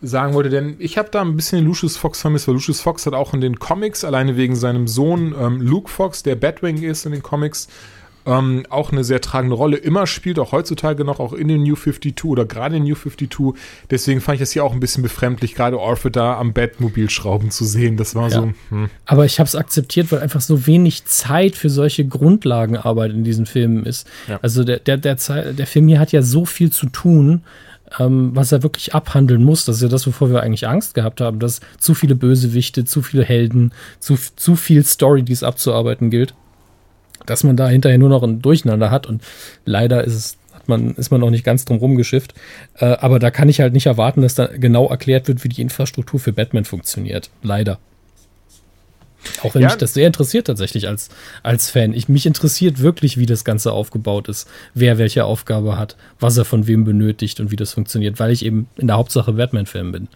sagen 0.00 0.34
wollte, 0.34 0.48
denn 0.48 0.76
ich 0.78 0.96
habe 0.96 1.08
da 1.10 1.22
ein 1.22 1.36
bisschen 1.36 1.64
Lucius 1.64 1.96
Fox 1.96 2.20
vermisst, 2.20 2.46
weil 2.46 2.54
Lucius 2.54 2.80
Fox 2.80 3.06
hat 3.06 3.14
auch 3.14 3.34
in 3.34 3.40
den 3.40 3.58
Comics, 3.58 4.04
alleine 4.04 4.36
wegen 4.36 4.54
seinem 4.54 4.86
Sohn 4.86 5.34
ähm, 5.38 5.60
Luke 5.60 5.90
Fox, 5.90 6.22
der 6.22 6.36
Batwing 6.36 6.82
ist 6.82 7.04
in 7.04 7.12
den 7.12 7.22
Comics, 7.22 7.68
ähm, 8.28 8.64
auch 8.68 8.92
eine 8.92 9.04
sehr 9.04 9.20
tragende 9.20 9.56
Rolle 9.56 9.76
immer 9.76 10.06
spielt, 10.06 10.38
auch 10.38 10.52
heutzutage 10.52 11.04
noch, 11.04 11.18
auch 11.18 11.32
in 11.32 11.48
den 11.48 11.62
New 11.62 11.74
52 11.74 12.24
oder 12.24 12.44
gerade 12.44 12.76
in 12.76 12.84
New 12.84 12.94
52. 12.94 13.54
Deswegen 13.90 14.20
fand 14.20 14.36
ich 14.36 14.40
das 14.40 14.52
hier 14.52 14.64
auch 14.64 14.72
ein 14.72 14.80
bisschen 14.80 15.02
befremdlich, 15.02 15.54
gerade 15.54 15.78
Orphe 15.78 16.10
da 16.10 16.38
am 16.38 16.52
Batmobil 16.52 17.08
schrauben 17.08 17.50
zu 17.50 17.64
sehen. 17.64 17.96
Das 17.96 18.14
war 18.14 18.28
ja. 18.28 18.40
so. 18.42 18.52
Hm. 18.68 18.90
Aber 19.06 19.24
ich 19.24 19.40
habe 19.40 19.48
es 19.48 19.56
akzeptiert, 19.56 20.12
weil 20.12 20.20
einfach 20.20 20.42
so 20.42 20.66
wenig 20.66 21.06
Zeit 21.06 21.56
für 21.56 21.70
solche 21.70 22.06
Grundlagenarbeit 22.06 23.12
in 23.12 23.24
diesen 23.24 23.46
Filmen 23.46 23.86
ist. 23.86 24.06
Ja. 24.28 24.38
Also 24.42 24.62
der, 24.62 24.78
der, 24.78 24.98
der, 24.98 25.16
der 25.16 25.66
Film 25.66 25.88
hier 25.88 25.98
hat 25.98 26.12
ja 26.12 26.22
so 26.22 26.44
viel 26.44 26.70
zu 26.70 26.86
tun. 26.86 27.42
Ähm, 27.98 28.30
was 28.34 28.52
er 28.52 28.62
wirklich 28.62 28.94
abhandeln 28.94 29.42
muss. 29.42 29.64
Das 29.64 29.76
ist 29.76 29.82
ja 29.82 29.88
das, 29.88 30.06
wovor 30.06 30.30
wir 30.30 30.42
eigentlich 30.42 30.68
Angst 30.68 30.94
gehabt 30.94 31.20
haben, 31.20 31.38
dass 31.38 31.60
zu 31.78 31.94
viele 31.94 32.14
Bösewichte, 32.14 32.84
zu 32.84 33.02
viele 33.02 33.24
Helden, 33.24 33.72
zu, 33.98 34.16
zu 34.36 34.56
viel 34.56 34.84
Story, 34.84 35.22
die 35.22 35.32
es 35.32 35.42
abzuarbeiten 35.42 36.10
gilt 36.10 36.34
dass 37.26 37.44
man 37.44 37.56
da 37.56 37.68
hinterher 37.68 37.98
nur 37.98 38.08
noch 38.08 38.22
ein 38.22 38.40
Durcheinander 38.40 38.90
hat 38.90 39.06
und 39.06 39.22
leider 39.66 40.02
ist 40.04 40.14
es 40.14 40.38
man, 40.68 40.94
ist 40.94 41.10
man 41.10 41.20
noch 41.20 41.30
nicht 41.30 41.44
ganz 41.44 41.64
drum 41.64 41.78
rumgeschifft. 41.78 42.34
Äh, 42.74 42.86
aber 42.86 43.18
da 43.18 43.30
kann 43.30 43.48
ich 43.48 43.60
halt 43.60 43.72
nicht 43.72 43.86
erwarten, 43.86 44.22
dass 44.22 44.34
da 44.34 44.46
genau 44.46 44.86
erklärt 44.88 45.26
wird, 45.28 45.42
wie 45.42 45.48
die 45.48 45.62
Infrastruktur 45.62 46.20
für 46.20 46.32
Batman 46.32 46.64
funktioniert. 46.64 47.30
Leider. 47.42 47.78
Auch 49.42 49.54
wenn 49.54 49.62
ja. 49.62 49.68
mich 49.68 49.76
das 49.76 49.94
sehr 49.94 50.06
interessiert 50.06 50.46
tatsächlich 50.46 50.88
als, 50.88 51.08
als 51.42 51.70
Fan. 51.70 51.92
Ich, 51.92 52.08
mich 52.08 52.26
interessiert 52.26 52.80
wirklich, 52.80 53.18
wie 53.18 53.26
das 53.26 53.44
Ganze 53.44 53.72
aufgebaut 53.72 54.28
ist, 54.28 54.48
wer 54.74 54.98
welche 54.98 55.24
Aufgabe 55.24 55.76
hat, 55.76 55.96
was 56.20 56.36
er 56.36 56.44
von 56.44 56.66
wem 56.66 56.84
benötigt 56.84 57.40
und 57.40 57.50
wie 57.50 57.56
das 57.56 57.72
funktioniert, 57.72 58.20
weil 58.20 58.30
ich 58.30 58.44
eben 58.44 58.68
in 58.76 58.86
der 58.86 58.96
Hauptsache 58.96 59.32
Batman-Fan 59.32 59.92
bin. 59.92 60.08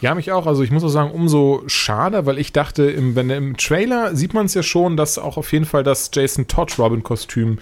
Ja, 0.00 0.14
mich 0.14 0.32
auch. 0.32 0.46
Also 0.46 0.62
ich 0.62 0.70
muss 0.70 0.84
auch 0.84 0.88
sagen, 0.88 1.10
umso 1.10 1.62
schade, 1.66 2.26
weil 2.26 2.38
ich 2.38 2.52
dachte, 2.52 2.84
im, 2.84 3.14
wenn, 3.14 3.30
im 3.30 3.56
Trailer 3.56 4.14
sieht 4.14 4.34
man 4.34 4.46
es 4.46 4.54
ja 4.54 4.62
schon, 4.62 4.96
dass 4.96 5.18
auch 5.18 5.36
auf 5.36 5.52
jeden 5.52 5.64
Fall 5.64 5.84
das 5.84 6.10
Jason 6.12 6.48
Todd 6.48 6.78
Robin-Kostüm 6.78 7.58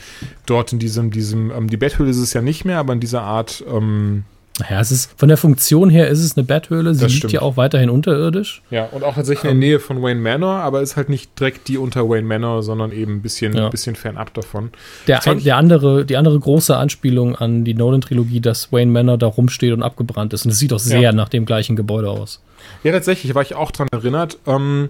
dort 0.46 0.72
in 0.72 0.78
diesem, 0.78 1.10
diesem, 1.10 1.50
ähm, 1.50 1.68
die 1.68 1.76
Betthöhle 1.76 2.10
ist 2.10 2.18
es 2.18 2.32
ja 2.32 2.42
nicht 2.42 2.64
mehr, 2.64 2.78
aber 2.78 2.92
in 2.92 3.00
dieser 3.00 3.22
Art 3.22 3.64
ähm, 3.70 4.24
naja, 4.58 4.80
es 4.80 4.90
ist 4.90 5.10
von 5.18 5.28
der 5.28 5.36
Funktion 5.36 5.90
her 5.90 6.08
ist 6.08 6.20
es 6.20 6.36
eine 6.36 6.44
Betthöhle. 6.44 6.94
Sie 6.94 7.02
das 7.02 7.12
liegt 7.12 7.18
stimmt. 7.18 7.32
ja 7.34 7.42
auch 7.42 7.58
weiterhin 7.58 7.90
unterirdisch. 7.90 8.62
Ja, 8.70 8.86
und 8.86 9.04
auch 9.04 9.14
tatsächlich 9.14 9.50
in 9.50 9.60
der. 9.60 9.68
Nähe 9.68 9.80
von 9.80 10.02
Wayne 10.02 10.20
Manor, 10.20 10.60
aber 10.60 10.80
ist 10.80 10.96
halt 10.96 11.10
nicht 11.10 11.38
direkt 11.38 11.68
die 11.68 11.76
unter 11.76 12.08
Wayne 12.08 12.26
Manor, 12.26 12.62
sondern 12.62 12.90
eben 12.90 13.16
ein 13.16 13.22
bisschen, 13.22 13.54
ja. 13.54 13.68
bisschen 13.68 13.96
fernab 13.96 14.32
davon. 14.32 14.70
Der, 15.06 15.26
ein, 15.26 15.42
der 15.42 15.56
andere, 15.56 16.06
die 16.06 16.16
andere 16.16 16.38
große 16.38 16.74
Anspielung 16.74 17.36
an 17.36 17.64
die 17.64 17.74
Nolan-Trilogie, 17.74 18.40
dass 18.40 18.72
Wayne 18.72 18.90
Manor 18.90 19.18
da 19.18 19.26
rumsteht 19.26 19.72
und 19.72 19.82
abgebrannt 19.82 20.32
ist. 20.32 20.46
Und 20.46 20.52
es 20.52 20.58
sieht 20.58 20.72
auch 20.72 20.78
sehr 20.78 21.00
ja. 21.00 21.12
nach 21.12 21.28
dem 21.28 21.44
gleichen 21.44 21.76
Gebäude 21.76 22.08
aus. 22.08 22.40
Ja, 22.82 22.92
tatsächlich, 22.92 23.34
war 23.34 23.42
ich 23.42 23.54
auch 23.54 23.70
dran 23.70 23.88
erinnert. 23.92 24.38
Ähm, 24.46 24.88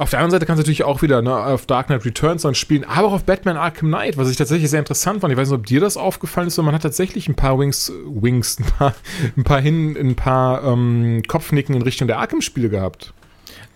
auf 0.00 0.08
der 0.08 0.20
anderen 0.20 0.30
Seite 0.30 0.46
kannst 0.46 0.58
du 0.58 0.62
natürlich 0.62 0.84
auch 0.84 1.02
wieder 1.02 1.20
ne, 1.20 1.36
auf 1.36 1.66
Dark 1.66 1.88
Knight 1.88 2.06
Returns 2.06 2.40
dann 2.40 2.54
spielen, 2.54 2.84
aber 2.84 3.08
auch 3.08 3.12
auf 3.12 3.24
Batman 3.24 3.58
Arkham 3.58 3.88
Knight, 3.88 4.16
was 4.16 4.30
ich 4.30 4.36
tatsächlich 4.38 4.70
sehr 4.70 4.78
interessant 4.78 5.20
fand. 5.20 5.30
Ich 5.30 5.38
weiß 5.38 5.50
nicht, 5.50 5.58
ob 5.58 5.66
dir 5.66 5.78
das 5.78 5.98
aufgefallen 5.98 6.46
ist, 6.46 6.58
aber 6.58 6.66
man 6.66 6.74
hat 6.74 6.82
tatsächlich 6.82 7.28
ein 7.28 7.34
paar 7.34 7.58
Wings, 7.58 7.92
Wings, 8.06 8.58
ein 8.60 8.64
paar, 8.64 8.94
ein 9.36 9.44
paar 9.44 9.60
hin, 9.60 9.98
ein 9.98 10.14
paar 10.16 10.64
ähm, 10.64 11.22
Kopfnicken 11.28 11.74
in 11.74 11.82
Richtung 11.82 12.08
der 12.08 12.18
Arkham-Spiele 12.18 12.70
gehabt. 12.70 13.12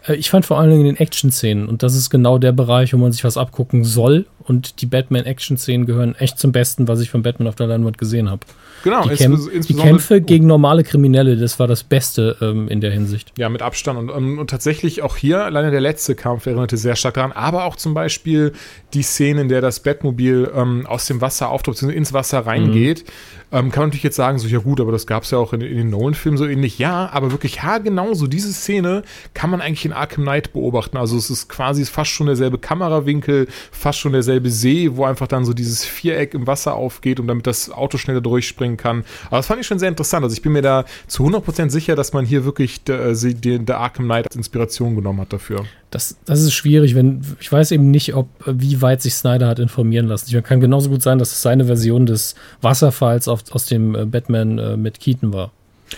Äh, 0.07 0.15
ich 0.15 0.31
fand 0.31 0.47
vor 0.47 0.59
allen 0.59 0.71
Dingen 0.71 0.85
den 0.85 0.97
Action-Szenen 0.97 1.69
und 1.69 1.83
das 1.83 1.95
ist 1.95 2.11
genau 2.11 2.39
der 2.39 2.53
Bereich, 2.53 2.93
wo 2.93 2.99
man 2.99 3.13
sich 3.13 3.25
was 3.25 3.37
abgucken 3.37 3.85
soll 3.85 4.27
und 4.47 4.81
die 4.83 4.87
Batman-Action-Szenen 4.87 5.87
gehören 5.87 6.15
echt 6.17 6.39
zum 6.39 6.53
Besten, 6.53 6.87
was 6.89 7.01
ich 7.01 7.11
von 7.11 7.23
Batman 7.23 7.49
auf 7.49 7.55
der 7.55 7.67
Leinwand 7.67 7.99
gesehen 7.99 8.31
habe. 8.31 8.41
Genau, 8.83 9.09
die, 9.09 9.17
Kämp 9.17 9.39
die 9.67 9.75
Kämpfe 9.75 10.21
gegen 10.21 10.47
normale 10.47 10.85
Kriminelle, 10.85 11.39
das 11.39 11.59
war 11.59 11.67
das 11.67 11.83
Beste 11.83 12.37
ähm, 12.43 12.69
in 12.69 12.83
der 12.83 12.91
Hinsicht. 12.91 13.33
Ja, 13.39 13.49
mit 13.49 13.63
Abstand. 13.63 13.99
Und, 13.99 14.11
um, 14.11 14.33
ähm, 14.33 14.39
und, 14.39 14.51
tatsächlich 14.51 15.01
auch 15.01 15.17
hier, 15.17 15.43
alleine 15.43 15.71
der 15.71 15.81
letzte 15.81 16.15
Kampf 16.15 16.45
erinnerte 16.45 16.77
sehr 16.77 16.95
stark 16.95 17.15
daran, 17.15 17.33
aber 17.33 17.65
auch 17.65 17.77
zum 17.77 17.95
Beispiel 17.95 18.53
die 18.93 19.03
Szene, 19.03 19.41
in 19.41 19.49
der 19.49 19.63
das 19.63 19.81
Batmobil 19.81 20.51
ähm, 20.55 20.85
aus 20.87 21.07
dem 21.07 21.23
Wasser 21.23 21.49
auftaucht, 21.49 21.81
ins 21.83 22.13
Wasser 22.13 22.41
reingeht. 22.41 23.05
Mhm. 23.05 23.11
Ähm, 23.53 23.71
kann 23.71 23.83
man 23.83 23.89
natürlich 23.89 24.03
jetzt 24.03 24.17
sagen, 24.17 24.39
so, 24.39 24.49
ja 24.49 24.59
gut, 24.59 24.81
aber 24.81 24.93
das 24.93 25.07
gab 25.07 25.23
es 25.23 25.31
ja 25.31 25.39
auch 25.39 25.53
in, 25.53 25.61
in 25.61 25.77
den 25.77 25.91
Nolan-Filmen 25.91 26.37
so 26.37 26.47
ähnlich. 26.47 26.79
Ja, 26.79 27.11
aber 27.13 27.31
wirklich, 27.31 27.57
ja, 27.57 27.79
genau 27.79 28.15
so 28.15 28.27
diese 28.27 28.53
Szene 28.53 29.03
kann 29.33 29.51
man 29.51 29.61
eigentlich 29.61 29.85
in 29.85 29.93
Arkham 29.93 30.25
Knight 30.25 30.53
beobachten. 30.53 30.97
Also 30.97 31.17
es 31.17 31.31
ist 31.31 31.49
quasi 31.49 31.85
fast 31.85 32.11
schon 32.11 32.27
derselbe 32.27 32.59
Kamerawinkel, 32.59 33.47
fast 33.71 33.99
schon 33.99 34.13
derselbe 34.13 34.51
See, 34.51 34.91
wo 34.97 35.05
einfach 35.05 35.29
dann 35.29 35.45
so 35.45 35.53
dieses 35.53 35.85
Viereck 35.85 36.35
im 36.35 36.47
Wasser 36.47 36.75
aufgeht 36.75 37.21
und 37.21 37.27
damit 37.27 37.47
das 37.47 37.71
Auto 37.71 37.99
schneller 37.99 38.21
durchspringen 38.21 38.77
kann. 38.77 39.05
Aber 39.27 39.37
das 39.39 39.47
fand 39.47 39.61
ich 39.61 39.67
schon 39.67 39.79
sehr 39.79 39.89
interessant. 39.89 40.25
Also 40.25 40.35
ich 40.35 40.43
bin 40.43 40.53
mir 40.53 40.63
da 40.63 40.85
zu 41.07 41.25
100% 41.25 41.71
sicher, 41.71 41.95
dass 41.97 42.13
man 42.13 42.25
hier 42.25 42.45
wirklich 42.45 42.85
der, 42.85 43.07
äh, 43.07 43.35
der 43.35 43.79
Arkham 43.79 44.07
Knight 44.07 44.27
als 44.27 44.37
Inspiration 44.37 44.95
genommen 44.95 45.21
hat 45.21 45.33
dafür. 45.33 45.65
Das, 45.95 46.17
das 46.25 46.43
ist 46.43 46.53
schwierig, 46.53 46.97
wenn 46.97 47.21
ich 47.39 47.53
weiß 47.53 47.71
eben 47.71 47.93
nicht, 47.93 48.17
ob 48.17 48.29
wie 48.47 48.83
weit 48.83 49.01
sich 49.01 49.15
Snyder 49.15 49.47
hat 49.47 49.61
informieren 49.61 50.09
lassen. 50.09 50.27
Ich 50.35 50.43
kann 50.43 50.61
genauso 50.61 50.91
gut 50.91 51.03
sein, 51.03 51.21
dass 51.21 51.31
es 51.31 51.41
seine 51.41 51.67
Version 51.67 52.05
des 52.05 52.35
Wasserfalls 52.61 53.29
auf, 53.29 53.45
aus 53.53 53.67
dem 53.67 53.95
äh, 53.95 54.05
Batman 54.05 54.59
äh, 54.59 54.77
mit 54.77 54.99
Keaton 54.99 55.33
war. 55.33 55.53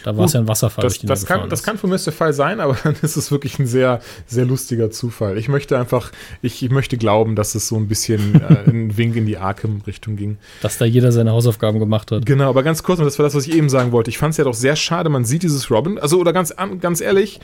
Da 0.04 0.14
war 0.14 0.26
es 0.26 0.34
ja 0.34 0.40
ein 0.40 0.48
Wasserfall. 0.48 0.82
Das, 0.82 0.98
das 0.98 1.24
kann, 1.24 1.48
das 1.48 1.62
kann 1.62 1.78
von 1.78 1.88
mir 1.88 1.96
der 1.96 2.12
Fall 2.12 2.34
sein, 2.34 2.60
aber 2.60 2.76
dann 2.84 2.94
ist 3.00 3.16
es 3.16 3.30
wirklich 3.30 3.58
ein 3.58 3.66
sehr, 3.66 4.00
sehr 4.26 4.44
lustiger 4.44 4.90
Zufall. 4.90 5.38
Ich 5.38 5.48
möchte 5.48 5.78
einfach, 5.78 6.12
ich, 6.42 6.62
ich 6.62 6.70
möchte 6.70 6.98
glauben, 6.98 7.34
dass 7.34 7.54
es 7.54 7.66
so 7.66 7.76
ein 7.76 7.88
bisschen 7.88 8.34
äh, 8.42 8.68
ein 8.68 8.98
Wink 8.98 9.16
in 9.16 9.24
die 9.24 9.38
Arkham-Richtung 9.38 10.16
ging. 10.16 10.36
Dass 10.60 10.76
da 10.76 10.84
jeder 10.84 11.10
seine 11.12 11.32
Hausaufgaben 11.32 11.78
gemacht 11.78 12.10
hat. 12.10 12.26
Genau, 12.26 12.50
aber 12.50 12.62
ganz 12.62 12.82
kurz, 12.82 12.98
und 12.98 13.06
das 13.06 13.18
war 13.18 13.24
das, 13.24 13.34
was 13.34 13.46
ich 13.46 13.54
eben 13.54 13.70
sagen 13.70 13.92
wollte. 13.92 14.10
Ich 14.10 14.18
fand 14.18 14.32
es 14.32 14.36
ja 14.36 14.44
doch 14.44 14.52
sehr 14.52 14.76
schade, 14.76 15.08
man 15.08 15.24
sieht 15.24 15.42
dieses 15.42 15.70
Robin, 15.70 15.98
also 15.98 16.18
oder 16.18 16.34
ganz, 16.34 16.54
ganz 16.80 17.00
ehrlich, 17.00 17.40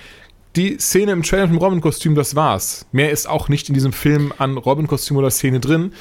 die 0.56 0.78
Szene 0.78 1.12
im 1.12 1.22
Trailer 1.22 1.46
mit 1.46 1.52
dem 1.52 1.58
Robin-Kostüm, 1.58 2.14
das 2.14 2.34
war's. 2.36 2.86
Mehr 2.92 3.10
ist 3.10 3.28
auch 3.28 3.48
nicht 3.48 3.68
in 3.68 3.74
diesem 3.74 3.92
Film 3.92 4.32
an 4.38 4.56
Robin-Kostüm 4.58 5.16
oder 5.16 5.30
Szene 5.30 5.60
drin. 5.60 5.92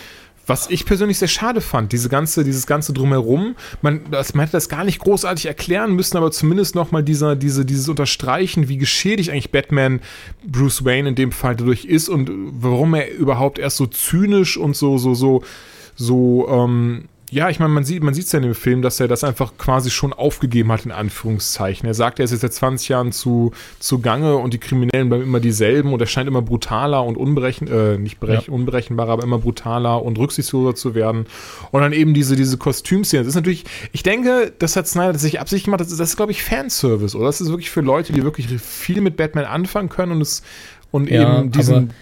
Was 0.47 0.69
ich 0.69 0.85
persönlich 0.85 1.19
sehr 1.19 1.27
schade 1.27 1.61
fand, 1.61 1.93
diese 1.93 2.09
ganze, 2.09 2.43
dieses 2.43 2.65
ganze 2.65 2.93
drumherum, 2.93 3.55
man, 3.81 4.01
das, 4.09 4.33
man 4.33 4.45
hätte 4.45 4.57
das 4.57 4.69
gar 4.69 4.83
nicht 4.83 4.99
großartig 4.99 5.45
erklären 5.45 5.95
müssen, 5.95 6.17
aber 6.17 6.31
zumindest 6.31 6.73
nochmal 6.73 7.03
dieser, 7.03 7.35
diese, 7.35 7.63
dieses 7.63 7.87
Unterstreichen, 7.87 8.67
wie 8.67 8.77
geschädigt 8.77 9.29
eigentlich 9.29 9.51
Batman 9.51 10.01
Bruce 10.45 10.83
Wayne 10.83 11.09
in 11.09 11.15
dem 11.15 11.31
Fall 11.31 11.55
dadurch 11.55 11.85
ist 11.85 12.09
und 12.09 12.31
warum 12.33 12.95
er 12.95 13.11
überhaupt 13.11 13.59
erst 13.59 13.77
so 13.77 13.85
zynisch 13.85 14.57
und 14.57 14.75
so, 14.75 14.97
so, 14.97 15.13
so, 15.13 15.43
so, 15.95 16.47
ähm, 16.49 17.05
ja, 17.31 17.49
ich 17.49 17.59
meine, 17.59 17.71
man 17.71 17.85
sieht 17.85 18.03
man 18.03 18.13
sieht's 18.13 18.33
ja 18.33 18.37
in 18.37 18.43
dem 18.43 18.55
Film, 18.55 18.81
dass 18.81 18.99
er 18.99 19.07
das 19.07 19.23
einfach 19.23 19.53
quasi 19.57 19.89
schon 19.89 20.11
aufgegeben 20.11 20.69
hat, 20.69 20.83
in 20.83 20.91
Anführungszeichen. 20.91 21.87
Er 21.87 21.93
sagt, 21.93 22.19
er 22.19 22.25
ist 22.25 22.31
jetzt 22.31 22.41
seit 22.41 22.53
20 22.53 22.89
Jahren 22.89 23.11
zu, 23.13 23.53
zu 23.79 24.01
Gange 24.01 24.35
und 24.35 24.53
die 24.53 24.57
Kriminellen 24.57 25.07
bleiben 25.07 25.23
immer 25.23 25.39
dieselben 25.39 25.93
und 25.93 26.01
er 26.01 26.07
scheint 26.07 26.27
immer 26.27 26.41
brutaler 26.41 27.05
und 27.05 27.15
unberechen, 27.15 27.69
äh, 27.69 27.97
nicht 27.97 28.19
berech, 28.19 28.47
ja. 28.47 28.53
unberechenbarer, 28.53 29.13
aber 29.13 29.23
immer 29.23 29.39
brutaler 29.39 30.03
und 30.03 30.19
rücksichtsloser 30.19 30.75
zu 30.75 30.93
werden. 30.93 31.25
Und 31.71 31.79
dann 31.79 31.93
eben 31.93 32.13
diese, 32.13 32.35
diese 32.35 32.57
Kostümszene. 32.57 33.21
Das 33.23 33.29
ist 33.29 33.35
natürlich, 33.35 33.63
ich 33.93 34.03
denke, 34.03 34.51
das 34.59 34.75
hat 34.75 34.89
Snyder 34.89 35.17
sich 35.17 35.39
absichtlich 35.39 35.65
gemacht, 35.65 35.79
das 35.79 35.89
ist, 35.89 36.01
das 36.01 36.09
ist 36.09 36.17
glaube 36.17 36.33
ich, 36.33 36.43
Fanservice, 36.43 37.15
oder? 37.15 37.27
Das 37.27 37.39
ist 37.39 37.47
wirklich 37.47 37.71
für 37.71 37.81
Leute, 37.81 38.11
die 38.11 38.23
wirklich 38.23 38.47
viel 38.61 38.99
mit 38.99 39.15
Batman 39.15 39.45
anfangen 39.45 39.87
können 39.87 40.11
und 40.11 40.21
es 40.21 40.43
und 40.91 41.09
ja, 41.09 41.39
eben 41.39 41.51
diesen 41.51 41.93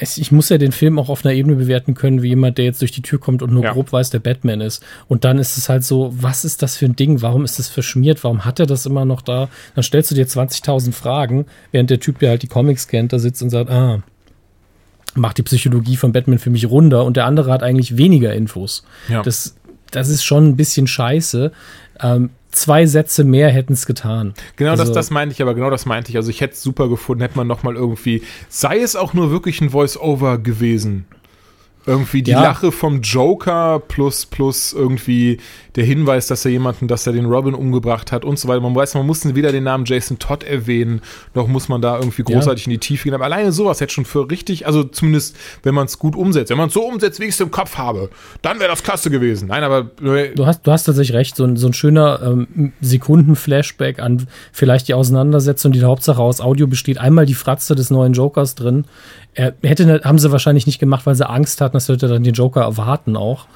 es, 0.00 0.16
ich 0.16 0.32
muss 0.32 0.48
ja 0.48 0.56
den 0.56 0.72
Film 0.72 0.98
auch 0.98 1.10
auf 1.10 1.24
einer 1.24 1.34
Ebene 1.34 1.56
bewerten 1.56 1.94
können, 1.94 2.22
wie 2.22 2.28
jemand, 2.28 2.56
der 2.56 2.64
jetzt 2.64 2.80
durch 2.80 2.90
die 2.90 3.02
Tür 3.02 3.20
kommt 3.20 3.42
und 3.42 3.52
nur 3.52 3.62
ja. 3.62 3.72
grob 3.72 3.92
weiß, 3.92 4.08
der 4.08 4.18
Batman 4.18 4.62
ist. 4.62 4.82
Und 5.08 5.24
dann 5.24 5.38
ist 5.38 5.58
es 5.58 5.68
halt 5.68 5.84
so, 5.84 6.12
was 6.16 6.44
ist 6.44 6.62
das 6.62 6.76
für 6.76 6.86
ein 6.86 6.96
Ding? 6.96 7.20
Warum 7.20 7.44
ist 7.44 7.58
das 7.58 7.68
verschmiert? 7.68 8.24
Warum 8.24 8.46
hat 8.46 8.58
er 8.58 8.66
das 8.66 8.86
immer 8.86 9.04
noch 9.04 9.20
da? 9.20 9.48
Dann 9.74 9.84
stellst 9.84 10.10
du 10.10 10.14
dir 10.14 10.26
20.000 10.26 10.92
Fragen, 10.92 11.44
während 11.70 11.90
der 11.90 12.00
Typ, 12.00 12.18
der 12.18 12.30
halt 12.30 12.42
die 12.42 12.46
Comics 12.46 12.88
kennt, 12.88 13.12
da 13.12 13.18
sitzt 13.18 13.42
und 13.42 13.50
sagt, 13.50 13.70
ah, 13.70 14.02
macht 15.14 15.36
die 15.36 15.42
Psychologie 15.42 15.96
von 15.96 16.12
Batman 16.12 16.38
für 16.38 16.50
mich 16.50 16.70
runter 16.70 17.04
und 17.04 17.16
der 17.16 17.26
andere 17.26 17.52
hat 17.52 17.62
eigentlich 17.62 17.98
weniger 17.98 18.32
Infos. 18.32 18.84
Ja. 19.08 19.22
Das, 19.22 19.56
das 19.90 20.08
ist 20.08 20.24
schon 20.24 20.46
ein 20.46 20.56
bisschen 20.56 20.86
scheiße. 20.86 21.52
Ähm, 22.00 22.30
zwei 22.50 22.86
Sätze 22.86 23.24
mehr 23.24 23.50
hätten 23.50 23.74
es 23.74 23.86
getan. 23.86 24.34
Genau, 24.56 24.72
also, 24.72 24.84
das, 24.84 24.92
das 24.92 25.10
meinte 25.10 25.32
ich, 25.32 25.42
aber 25.42 25.54
genau 25.54 25.70
das 25.70 25.86
meinte 25.86 26.10
ich. 26.10 26.16
Also 26.16 26.30
ich 26.30 26.40
hätte 26.40 26.54
es 26.54 26.62
super 26.62 26.88
gefunden, 26.88 27.22
hätte 27.22 27.36
man 27.36 27.46
noch 27.46 27.62
mal 27.62 27.76
irgendwie, 27.76 28.22
sei 28.48 28.78
es 28.78 28.96
auch 28.96 29.14
nur 29.14 29.30
wirklich 29.30 29.60
ein 29.60 29.70
Voice-Over 29.70 30.38
gewesen. 30.38 31.06
Irgendwie 31.86 32.22
die 32.22 32.32
ja. 32.32 32.42
Lache 32.42 32.72
vom 32.72 33.00
Joker 33.00 33.80
plus, 33.80 34.26
plus 34.26 34.72
irgendwie 34.72 35.38
der 35.76 35.84
Hinweis, 35.84 36.26
dass 36.26 36.44
er 36.44 36.50
jemanden, 36.50 36.88
dass 36.88 37.06
er 37.06 37.12
den 37.12 37.26
Robin 37.26 37.54
umgebracht 37.54 38.12
hat 38.12 38.24
und 38.24 38.38
so 38.38 38.48
weiter. 38.48 38.60
Man 38.60 38.74
weiß, 38.74 38.94
man 38.94 39.06
muss 39.06 39.24
weder 39.34 39.52
den 39.52 39.64
Namen 39.64 39.84
Jason 39.84 40.18
Todd 40.18 40.44
erwähnen, 40.44 41.00
noch 41.34 41.46
muss 41.48 41.68
man 41.68 41.80
da 41.80 41.98
irgendwie 41.98 42.22
großartig 42.22 42.66
ja. 42.66 42.70
in 42.70 42.72
die 42.72 42.78
Tiefe 42.78 43.04
gehen. 43.04 43.14
Aber 43.14 43.24
alleine 43.24 43.52
sowas 43.52 43.80
hätte 43.80 43.92
schon 43.92 44.04
für 44.04 44.30
richtig, 44.30 44.66
also 44.66 44.84
zumindest, 44.84 45.36
wenn 45.62 45.74
man 45.74 45.86
es 45.86 45.98
gut 45.98 46.16
umsetzt. 46.16 46.50
Wenn 46.50 46.58
man 46.58 46.68
es 46.68 46.74
so 46.74 46.82
umsetzt, 46.82 47.20
wie 47.20 47.24
ich 47.24 47.30
es 47.30 47.40
im 47.40 47.50
Kopf 47.50 47.78
habe, 47.78 48.10
dann 48.42 48.58
wäre 48.58 48.68
das 48.68 48.82
klasse 48.82 49.10
gewesen. 49.10 49.48
Nein, 49.48 49.64
aber. 49.64 49.90
Äh, 50.02 50.34
du 50.34 50.46
hast, 50.46 50.66
du 50.66 50.72
hast 50.72 50.84
tatsächlich 50.84 51.16
recht. 51.16 51.36
So 51.36 51.44
ein, 51.44 51.56
so 51.56 51.68
ein 51.68 51.72
schöner 51.72 52.20
ähm, 52.22 52.72
Sekunden-Flashback 52.80 54.00
an 54.00 54.26
vielleicht 54.52 54.88
die 54.88 54.94
Auseinandersetzung, 54.94 55.72
die 55.72 55.78
der 55.78 55.88
Hauptsache 55.88 56.20
aus 56.20 56.40
Audio 56.40 56.66
besteht. 56.66 56.98
Einmal 56.98 57.26
die 57.26 57.34
Fratze 57.34 57.74
des 57.74 57.90
neuen 57.90 58.12
Jokers 58.12 58.54
drin. 58.54 58.84
Er 59.34 59.54
hätte, 59.62 60.00
haben 60.02 60.18
sie 60.18 60.32
wahrscheinlich 60.32 60.66
nicht 60.66 60.80
gemacht, 60.80 61.06
weil 61.06 61.14
sie 61.14 61.28
Angst 61.28 61.60
hatten, 61.60 61.69
dass 61.72 61.88
Leute 61.88 62.08
dann 62.08 62.22
den 62.22 62.34
Joker 62.34 62.62
erwarten 62.62 63.16
auch. 63.16 63.46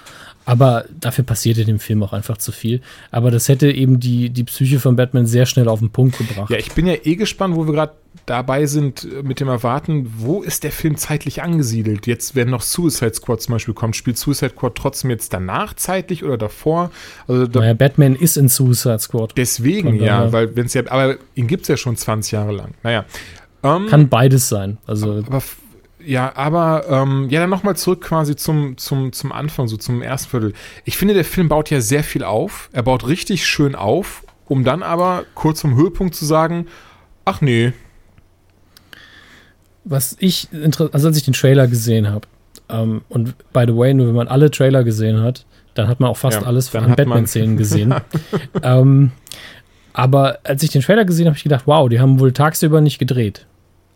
Aber 0.47 0.85
dafür 1.01 1.25
passiert 1.25 1.57
in 1.59 1.67
dem 1.67 1.79
Film 1.79 2.03
auch 2.03 2.13
einfach 2.13 2.37
zu 2.37 2.53
viel. 2.53 2.83
Aber 3.11 3.31
das 3.31 3.49
hätte 3.49 3.71
eben 3.71 3.99
die, 3.99 4.29
die 4.29 4.45
Psyche 4.45 4.79
von 4.79 4.95
Batman 4.95 5.27
sehr 5.27 5.47
schnell 5.47 5.69
auf 5.69 5.79
den 5.79 5.91
Punkt 5.91 6.19
gebracht. 6.19 6.51
Ja, 6.51 6.59
ich 6.59 6.73
bin 6.73 6.87
ja 6.87 6.95
eh 7.03 7.17
gespannt, 7.17 7.57
wo 7.57 7.67
wir 7.67 7.73
gerade 7.73 7.93
dabei 8.27 8.67
sind 8.67 9.05
äh, 9.05 9.23
mit 9.23 9.41
dem 9.41 9.49
Erwarten, 9.49 10.13
wo 10.19 10.43
ist 10.43 10.65
der 10.65 10.73
Film 10.73 10.97
zeitlich 10.97 11.43
angesiedelt? 11.43 12.07
Jetzt, 12.07 12.35
wenn 12.35 12.51
noch 12.51 12.63
Suicide 12.63 13.15
Squad 13.15 13.41
zum 13.41 13.55
Beispiel 13.55 13.75
kommt, 13.75 13.97
spielt 13.97 14.19
Suicide 14.19 14.51
Squad 14.51 14.75
trotzdem 14.75 15.11
jetzt 15.11 15.33
danach 15.33 15.75
zeitlich 15.75 16.25
oder 16.25 16.37
davor? 16.37 16.91
Also 17.27 17.47
da, 17.47 17.61
naja, 17.61 17.75
Batman 17.75 18.15
ist 18.15 18.37
in 18.37 18.49
Suicide 18.49 18.99
Squad. 18.99 19.33
Deswegen, 19.37 19.97
ja, 19.97 20.31
weil 20.33 20.55
wenn 20.57 20.67
es 20.67 20.75
ja, 20.75 20.83
aber 20.89 21.17
ihn 21.35 21.47
gibt 21.47 21.63
es 21.63 21.69
ja 21.69 21.77
schon 21.77 21.97
20 21.97 22.33
Jahre 22.33 22.53
lang. 22.53 22.75
Naja. 22.83 23.05
Ähm, 23.63 23.87
Kann 23.89 24.09
beides 24.09 24.49
sein. 24.49 24.77
Also. 24.87 25.25
Aber, 25.27 25.43
ja, 26.05 26.35
aber 26.37 26.85
ähm, 26.89 27.29
ja, 27.31 27.41
dann 27.41 27.51
nochmal 27.51 27.77
zurück 27.77 28.03
quasi 28.03 28.37
zum, 28.37 28.77
zum, 28.77 29.13
zum 29.13 29.33
Anfang, 29.33 29.69
so 29.69 29.77
zum 29.77 30.03
ersten 30.03 30.31
Viertel. 30.31 30.53
Ich 30.85 30.97
finde, 30.97 31.15
der 31.15 31.25
Film 31.25 31.49
baut 31.49 31.71
ja 31.71 31.81
sehr 31.81 32.05
viel 32.05 32.25
auf. 32.25 32.69
Er 32.73 32.83
baut 32.83 33.07
richtig 33.07 33.47
schön 33.47 33.75
auf, 33.75 34.23
um 34.47 34.65
dann 34.65 34.83
aber 34.83 35.25
kurz 35.35 35.61
zum 35.61 35.77
Höhepunkt 35.77 36.15
zu 36.15 36.25
sagen, 36.25 36.67
ach 37.25 37.41
nee, 37.41 37.73
was 39.85 40.17
ich, 40.19 40.49
also 40.93 41.09
als 41.09 41.17
ich 41.17 41.25
den 41.25 41.35
Trailer 41.35 41.67
gesehen 41.67 42.09
habe, 42.09 42.27
ähm, 42.69 43.03
und 43.09 43.35
by 43.53 43.65
the 43.67 43.77
way, 43.77 43.93
nur 43.93 44.09
wenn 44.09 44.15
man 44.15 44.29
alle 44.29 44.51
Trailer 44.51 44.85
gesehen 44.85 45.21
hat, 45.21 45.45
dann 45.75 45.89
hat 45.89 46.01
man 46.01 46.11
auch 46.11 46.17
fast 46.17 46.41
ja, 46.41 46.47
alles 46.47 46.75
an 46.75 46.95
Batman-Szenen 46.95 47.57
gesehen. 47.57 47.95
ähm, 48.63 49.13
aber 49.93 50.39
als 50.45 50.63
ich 50.63 50.71
den 50.71 50.83
Trailer 50.83 51.05
gesehen 51.05 51.27
habe, 51.27 51.33
habe 51.33 51.39
ich 51.39 51.43
gedacht, 51.43 51.65
wow, 51.67 51.89
die 51.89 52.01
haben 52.01 52.21
wohl 52.21 52.33
tagsüber 52.33 52.81
nicht 52.81 52.99
gedreht. 52.99 53.47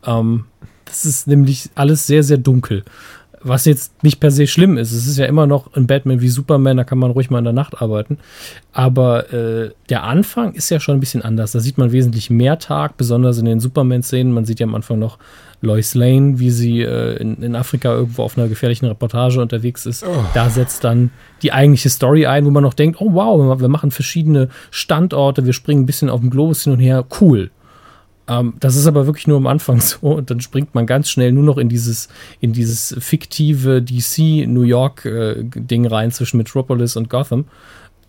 Ähm, 0.05 0.45
das 0.89 1.05
ist 1.05 1.27
nämlich 1.27 1.71
alles 1.75 2.07
sehr, 2.07 2.23
sehr 2.23 2.39
dunkel. 2.39 2.85
Was 3.41 3.67
jetzt 3.67 4.03
nicht 4.03 4.19
per 4.19 4.33
se 4.33 4.49
schlimm 4.49 4.77
ist. 4.79 4.91
Es 4.91 5.07
ist 5.07 5.17
ja 5.17 5.27
immer 5.27 5.47
noch 5.47 5.73
ein 5.75 5.87
Batman 5.87 6.21
wie 6.21 6.29
Superman, 6.29 6.77
da 6.77 6.83
kann 6.83 6.99
man 6.99 7.13
ruhig 7.13 7.31
mal 7.31 7.39
in 7.39 7.45
der 7.45 7.53
Nacht 7.53 7.81
arbeiten. 7.81 8.19
Aber 8.73 9.33
äh, 9.33 9.71
der 9.91 10.03
Anfang 10.03 10.55
ist 10.55 10.71
ja 10.71 10.81
schon 10.81 10.97
ein 10.97 11.01
bisschen 11.01 11.23
anders. 11.23 11.53
Da 11.53 11.61
sieht 11.61 11.79
man 11.79 11.93
wesentlich 11.93 12.31
mehr 12.31 12.59
Tag, 12.59 12.97
besonders 12.97 13.39
in 13.39 13.45
den 13.45 13.61
Superman-Szenen. 13.61 14.33
Man 14.33 14.45
sieht 14.45 14.59
ja 14.59 14.67
am 14.67 14.75
Anfang 14.75 14.99
noch 14.99 15.19
Lois 15.61 15.95
Lane, 15.95 16.39
wie 16.39 16.51
sie 16.51 16.83
äh, 16.83 17.17
in, 17.17 17.43
in, 17.43 17.57
Afrika 17.57 17.93
irgendwo 17.93 18.23
auf 18.23 18.39
einer 18.39 18.49
gefährlichen 18.49 18.87
Reportage 18.87 19.41
unterwegs 19.41 19.87
ist. 19.87 20.05
Oh. 20.05 20.25
Da 20.35 20.51
setzt 20.51 20.85
dann 20.85 21.11
die 21.43 21.53
eigentliche 21.53 21.91
Story 21.91 22.27
ein, 22.27 22.45
wo 22.45 22.51
man 22.51 22.63
noch 22.63 22.75
denkt, 22.75 23.01
oh 23.01 23.13
wow, 23.13 23.61
wir 23.61 23.69
machen 23.69 23.91
verschiedene 23.91 24.49
Standorte, 24.71 25.47
wir 25.47 25.53
springen 25.53 25.83
ein 25.83 25.87
bisschen 25.87 26.11
auf 26.11 26.21
dem 26.21 26.31
Globus 26.31 26.65
hin 26.65 26.73
und 26.73 26.81
her, 26.81 27.05
cool. 27.21 27.51
Ähm, 28.29 28.55
das 28.61 28.77
ist 28.77 28.87
aber 28.87 29.07
wirklich 29.07 29.27
nur 29.27 29.39
am 29.39 29.47
Anfang 29.47 29.81
so 29.81 29.99
und 30.01 30.31
dann 30.31 30.41
springt 30.41 30.75
man 30.75 30.87
ganz 30.87 31.11
schnell 31.11 31.33
nur 31.33 31.45
noch 31.45 31.59
in 31.59 31.69
dieses, 31.69 32.09
in 32.41 32.53
dieses 32.53 32.95
fiktive 32.99 33.83
DC 33.83 34.47
New 34.47 34.63
York 34.63 35.05
äh, 35.07 35.43
Ding 35.43 35.87
rein 35.87 36.13
zwischen 36.13 36.37
Metropolis 36.37 36.97
und 36.97 37.11
Gotham. 37.11 37.47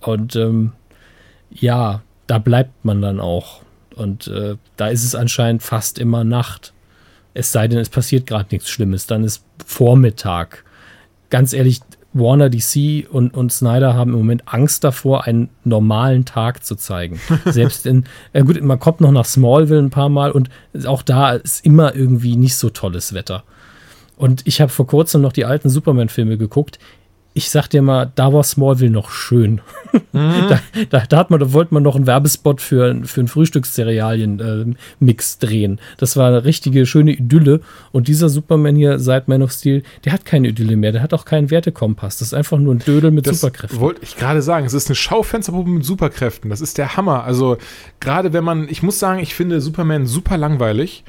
Und 0.02 0.36
ähm, 0.36 0.74
ja, 1.52 2.02
da 2.28 2.38
bleibt 2.38 2.86
man 2.86 3.02
dann 3.02 3.20
auch. 3.20 3.62
Und 3.96 4.28
äh, 4.28 4.56
da 4.78 4.88
ist 4.88 5.04
es 5.04 5.16
anscheinend 5.16 5.64
fast 5.64 6.00
immer 6.00 6.24
Nacht. 6.24 6.74
Es 7.34 7.52
sei 7.52 7.68
denn, 7.68 7.80
es 7.80 7.90
passiert 7.90 8.28
gerade 8.28 8.48
nichts 8.52 8.70
Schlimmes. 8.70 9.08
Dann 9.08 9.24
ist 9.24 9.44
Vormittag. 9.66 10.64
Ganz 11.30 11.54
ehrlich, 11.54 11.80
Warner 12.14 12.50
DC 12.50 13.08
und, 13.12 13.36
und 13.36 13.52
Snyder 13.52 13.94
haben 13.94 14.14
im 14.14 14.20
Moment 14.20 14.44
Angst 14.48 14.84
davor, 14.84 15.26
einen 15.26 15.50
normalen 15.64 16.26
Tag 16.26 16.66
zu 16.66 16.76
zeigen. 16.76 17.20
Selbst 17.46 17.86
in, 17.86 18.06
äh 18.34 18.44
gut, 18.44 18.62
man 18.62 18.80
kommt 18.80 19.02
noch 19.02 19.12
nach 19.12 19.26
Smallville 19.26 19.82
ein 19.82 19.92
paar 19.92 20.10
Mal 20.10 20.32
und 20.32 20.50
auch 20.86 21.04
da 21.04 21.34
ist 21.34 21.66
immer 21.66 21.96
irgendwie 21.96 22.36
nicht 22.36 22.56
so 22.56 22.70
tolles 22.70 23.14
Wetter. 23.14 23.44
Und 24.18 24.46
ich 24.46 24.60
habe 24.60 24.70
vor 24.70 24.88
kurzem 24.88 25.22
noch 25.22 25.32
die 25.32 25.46
alten 25.46 25.70
Superman-Filme 25.70 26.38
geguckt 26.38 26.80
ich 27.34 27.52
sag 27.52 27.68
dir 27.68 27.82
mal, 27.82 28.12
da 28.16 28.34
war 28.34 28.44
Smallville 28.44 28.92
noch 28.92 29.12
schön. 29.12 29.62
Mhm. 30.12 30.50
da, 30.50 30.60
da, 30.90 31.04
da, 31.08 31.18
hat 31.18 31.32
man, 31.32 31.40
da 31.40 31.54
wollte 31.54 31.74
man 31.74 31.82
noch 31.82 31.96
einen 31.96 32.06
Werbespot 32.06 32.62
für, 32.62 33.02
für 33.06 33.22
einen 33.22 33.28
Frühstückscerealien-Mix 33.28 35.36
äh, 35.36 35.46
drehen. 35.46 35.80
Das 35.98 36.16
war 36.16 36.28
eine 36.28 36.46
richtige 36.46 36.86
schöne 36.86 37.14
Idylle. 37.14 37.62
Und 37.92 38.08
dieser 38.08 38.30
Superman 38.30 38.76
hier 38.76 39.00
seit 39.00 39.28
Man 39.28 39.42
of 39.42 39.52
Steel, 39.52 39.82
der 40.06 40.14
hat 40.14 40.26
keine 40.26 40.50
Idylle 40.50 40.76
mehr. 40.76 40.92
Der 40.92 41.02
hat 41.02 41.14
auch 41.14 41.26
keinen 41.26 41.50
Wertekompass. 41.50 42.18
Das 42.18 42.30
ist 42.30 42.34
einfach 42.34 42.60
nur 42.60 42.76
ein 42.76 42.80
Dödel 42.80 43.10
mit 43.10 43.26
das 43.26 43.42
Superkräften. 43.42 43.80
Wollte 43.80 44.04
ich 44.04 44.16
gerade 44.16 44.44
sagen. 44.44 44.66
Es 44.66 44.74
ist 44.74 44.90
eine 44.90 44.96
Schaufensterpuppe 44.96 45.70
mit 45.70 45.86
Superkräften. 45.86 46.50
Das 46.50 46.62
ist 46.62 46.78
der 46.78 46.96
Hammer. 46.96 47.24
Also, 47.24 47.58
gerade 48.00 48.34
wenn 48.34 48.44
man, 48.44 48.68
ich 48.70 48.84
muss 48.84 49.00
sagen, 49.00 49.20
ich 49.20 49.34
finde 49.34 49.62
Superman 49.62 50.06
super 50.06 50.38
langweilig. 50.38 51.04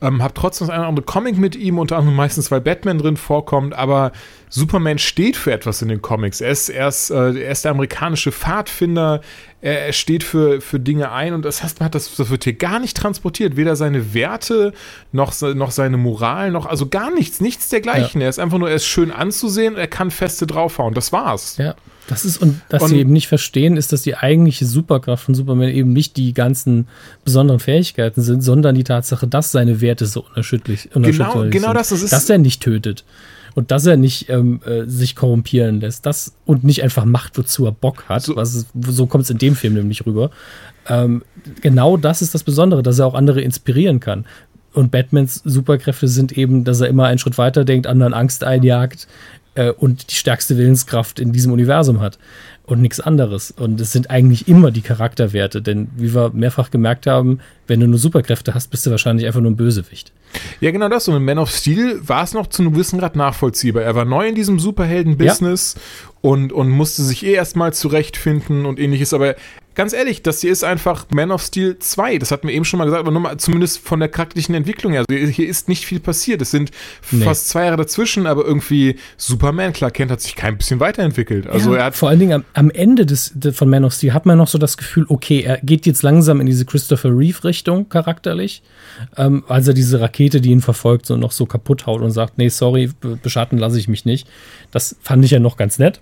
Ähm, 0.00 0.22
hab 0.22 0.34
trotzdem 0.34 0.68
das 0.68 0.74
eine 0.74 0.82
oder 0.82 0.88
andere 0.90 1.06
Comic 1.06 1.38
mit 1.38 1.56
ihm, 1.56 1.78
unter 1.78 1.96
anderem 1.96 2.14
meistens, 2.14 2.50
weil 2.52 2.60
Batman 2.60 2.98
drin 2.98 3.16
vorkommt, 3.16 3.74
aber 3.74 4.12
Superman 4.48 4.98
steht 4.98 5.36
für 5.36 5.52
etwas 5.52 5.82
in 5.82 5.88
den 5.88 6.00
Comics. 6.00 6.40
Er 6.40 6.50
ist, 6.50 6.68
er 6.68 6.86
ist, 6.86 7.10
äh, 7.10 7.32
er 7.32 7.50
ist 7.50 7.64
der 7.64 7.72
amerikanische 7.72 8.30
Pfadfinder, 8.30 9.20
er, 9.60 9.86
er, 9.86 9.92
steht 9.92 10.22
für, 10.22 10.60
für 10.60 10.78
Dinge 10.78 11.10
ein 11.10 11.34
und 11.34 11.44
das 11.44 11.64
heißt, 11.64 11.80
man 11.80 11.86
hat 11.86 11.96
das, 11.96 12.14
das 12.14 12.30
wird 12.30 12.44
hier 12.44 12.52
gar 12.52 12.78
nicht 12.78 12.96
transportiert. 12.96 13.56
Weder 13.56 13.74
seine 13.74 14.14
Werte 14.14 14.72
noch, 15.10 15.34
noch 15.40 15.72
seine 15.72 15.96
Moral, 15.96 16.52
noch, 16.52 16.66
also 16.66 16.88
gar 16.88 17.12
nichts, 17.12 17.40
nichts 17.40 17.68
dergleichen. 17.68 18.20
Ja. 18.20 18.26
Er 18.26 18.30
ist 18.30 18.38
einfach 18.38 18.58
nur, 18.58 18.70
er 18.70 18.76
ist 18.76 18.86
schön 18.86 19.10
anzusehen, 19.10 19.76
er 19.76 19.88
kann 19.88 20.12
feste 20.12 20.46
draufhauen. 20.46 20.94
Das 20.94 21.12
war's. 21.12 21.56
Ja. 21.56 21.74
Das 22.08 22.24
ist, 22.24 22.38
und 22.38 22.60
was 22.70 22.82
und, 22.82 22.88
sie 22.88 22.98
eben 22.98 23.12
nicht 23.12 23.28
verstehen, 23.28 23.76
ist, 23.76 23.92
dass 23.92 24.02
die 24.02 24.16
eigentliche 24.16 24.64
Superkraft 24.64 25.24
von 25.24 25.34
Superman 25.34 25.68
eben 25.68 25.92
nicht 25.92 26.16
die 26.16 26.32
ganzen 26.32 26.88
besonderen 27.22 27.60
Fähigkeiten 27.60 28.22
sind, 28.22 28.42
sondern 28.42 28.74
die 28.74 28.82
Tatsache, 28.84 29.26
dass 29.26 29.52
seine 29.52 29.82
Werte 29.82 30.06
so 30.06 30.24
unerschütterlich, 30.34 30.88
unerschütterlich 30.94 31.52
genau, 31.52 31.66
genau 31.66 31.66
sind. 31.68 31.76
das, 31.76 31.88
das 31.90 32.02
ist. 32.02 32.12
Dass 32.12 32.30
er 32.30 32.38
nicht 32.38 32.62
tötet. 32.62 33.04
Und 33.54 33.70
dass 33.70 33.84
er 33.86 33.96
nicht 33.96 34.30
ähm, 34.30 34.60
äh, 34.64 34.86
sich 34.86 35.16
korrumpieren 35.16 35.80
lässt. 35.80 36.06
Das 36.06 36.34
und 36.46 36.64
nicht 36.64 36.82
einfach 36.82 37.04
macht, 37.04 37.36
wozu 37.36 37.66
er 37.66 37.72
Bock 37.72 38.04
hat. 38.08 38.22
So, 38.22 38.36
was 38.36 38.54
ist, 38.54 38.68
so 38.86 39.06
kommt 39.06 39.24
es 39.24 39.30
in 39.30 39.38
dem 39.38 39.54
Film 39.54 39.74
nämlich 39.74 40.06
rüber. 40.06 40.30
Ähm, 40.88 41.22
genau 41.60 41.98
das 41.98 42.22
ist 42.22 42.34
das 42.34 42.42
Besondere, 42.42 42.82
dass 42.82 42.98
er 42.98 43.06
auch 43.06 43.14
andere 43.14 43.42
inspirieren 43.42 44.00
kann. 44.00 44.24
Und 44.72 44.90
Batmans 44.90 45.42
Superkräfte 45.44 46.08
sind 46.08 46.38
eben, 46.38 46.64
dass 46.64 46.80
er 46.80 46.88
immer 46.88 47.06
einen 47.06 47.18
Schritt 47.18 47.36
weiter 47.36 47.64
denkt, 47.64 47.86
anderen 47.86 48.14
Angst 48.14 48.44
einjagt, 48.44 49.08
äh, 49.58 49.72
und 49.72 50.10
die 50.10 50.14
stärkste 50.14 50.56
Willenskraft 50.56 51.18
in 51.18 51.32
diesem 51.32 51.52
Universum 51.52 52.00
hat 52.00 52.18
und 52.64 52.80
nichts 52.80 53.00
anderes. 53.00 53.50
Und 53.50 53.80
es 53.80 53.92
sind 53.92 54.10
eigentlich 54.10 54.46
immer 54.46 54.70
die 54.70 54.82
Charakterwerte, 54.82 55.62
denn 55.62 55.88
wie 55.96 56.14
wir 56.14 56.30
mehrfach 56.32 56.70
gemerkt 56.70 57.06
haben, 57.06 57.40
wenn 57.66 57.80
du 57.80 57.88
nur 57.88 57.98
Superkräfte 57.98 58.54
hast, 58.54 58.70
bist 58.70 58.86
du 58.86 58.90
wahrscheinlich 58.90 59.26
einfach 59.26 59.40
nur 59.40 59.50
ein 59.50 59.56
Bösewicht. 59.56 60.12
Ja, 60.60 60.70
genau 60.70 60.88
das. 60.88 61.08
Und 61.08 61.16
in 61.16 61.24
Man 61.24 61.38
of 61.38 61.50
Steel 61.50 62.00
war 62.06 62.22
es 62.22 62.34
noch 62.34 62.46
zu 62.46 62.62
einem 62.62 62.72
gewissen 62.72 62.98
Grad 62.98 63.16
nachvollziehbar. 63.16 63.82
Er 63.82 63.94
war 63.94 64.04
neu 64.04 64.28
in 64.28 64.34
diesem 64.34 64.58
Superhelden-Business 64.58 65.74
ja. 65.74 65.80
und, 66.20 66.52
und 66.52 66.68
musste 66.68 67.02
sich 67.02 67.24
eh 67.24 67.32
erstmal 67.32 67.72
zurechtfinden 67.72 68.66
und 68.66 68.78
ähnliches. 68.78 69.12
Aber 69.12 69.34
ganz 69.78 69.92
ehrlich, 69.92 70.22
das 70.22 70.40
hier 70.40 70.50
ist 70.50 70.64
einfach 70.64 71.06
Man 71.10 71.30
of 71.30 71.40
Steel 71.40 71.78
2. 71.78 72.18
Das 72.18 72.32
hatten 72.32 72.48
wir 72.48 72.54
eben 72.54 72.64
schon 72.64 72.78
mal 72.78 72.84
gesagt, 72.84 73.00
aber 73.00 73.12
nur 73.12 73.20
mal 73.20 73.36
zumindest 73.38 73.78
von 73.78 74.00
der 74.00 74.08
charakterlichen 74.08 74.52
Entwicklung 74.56 74.92
her. 74.92 75.04
Also 75.08 75.30
hier 75.30 75.48
ist 75.48 75.68
nicht 75.68 75.86
viel 75.86 76.00
passiert. 76.00 76.42
Es 76.42 76.50
sind 76.50 76.72
nee. 77.12 77.24
fast 77.24 77.48
zwei 77.48 77.64
Jahre 77.64 77.76
dazwischen, 77.76 78.26
aber 78.26 78.44
irgendwie 78.44 78.96
Superman, 79.16 79.72
klar, 79.72 79.92
Kent 79.92 80.10
hat 80.10 80.20
sich 80.20 80.34
kein 80.34 80.58
bisschen 80.58 80.80
weiterentwickelt. 80.80 81.46
Also 81.46 81.74
ja, 81.74 81.78
er 81.78 81.84
hat 81.84 81.96
vor 81.96 82.08
allen 82.08 82.18
Dingen 82.18 82.32
am, 82.32 82.44
am 82.54 82.70
Ende 82.72 83.06
des, 83.06 83.32
von 83.52 83.70
Man 83.70 83.84
of 83.84 83.94
Steel 83.94 84.12
hat 84.12 84.26
man 84.26 84.36
noch 84.36 84.48
so 84.48 84.58
das 84.58 84.76
Gefühl, 84.78 85.06
okay, 85.08 85.42
er 85.42 85.58
geht 85.58 85.86
jetzt 85.86 86.02
langsam 86.02 86.40
in 86.40 86.46
diese 86.46 86.64
Christopher 86.64 87.16
Reeve-Richtung 87.16 87.88
charakterlich, 87.88 88.64
ähm, 89.16 89.44
als 89.46 89.68
er 89.68 89.74
diese 89.74 90.00
Rakete, 90.00 90.40
die 90.40 90.50
ihn 90.50 90.60
verfolgt, 90.60 91.06
so 91.06 91.16
noch 91.16 91.30
so 91.30 91.46
kaputt 91.46 91.86
haut 91.86 92.02
und 92.02 92.10
sagt, 92.10 92.36
nee, 92.36 92.48
sorry, 92.48 92.90
beschatten 93.22 93.58
lasse 93.58 93.78
ich 93.78 93.86
mich 93.86 94.04
nicht. 94.04 94.26
Das 94.72 94.96
fand 95.02 95.24
ich 95.24 95.30
ja 95.30 95.38
noch 95.38 95.56
ganz 95.56 95.78
nett. 95.78 96.00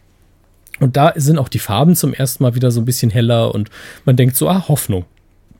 Und 0.80 0.96
da 0.96 1.12
sind 1.16 1.38
auch 1.38 1.48
die 1.48 1.58
Farben 1.58 1.96
zum 1.96 2.12
ersten 2.12 2.42
Mal 2.42 2.54
wieder 2.54 2.70
so 2.70 2.80
ein 2.80 2.84
bisschen 2.84 3.10
heller 3.10 3.54
und 3.54 3.70
man 4.04 4.16
denkt 4.16 4.36
so, 4.36 4.48
ah, 4.48 4.68
Hoffnung. 4.68 5.04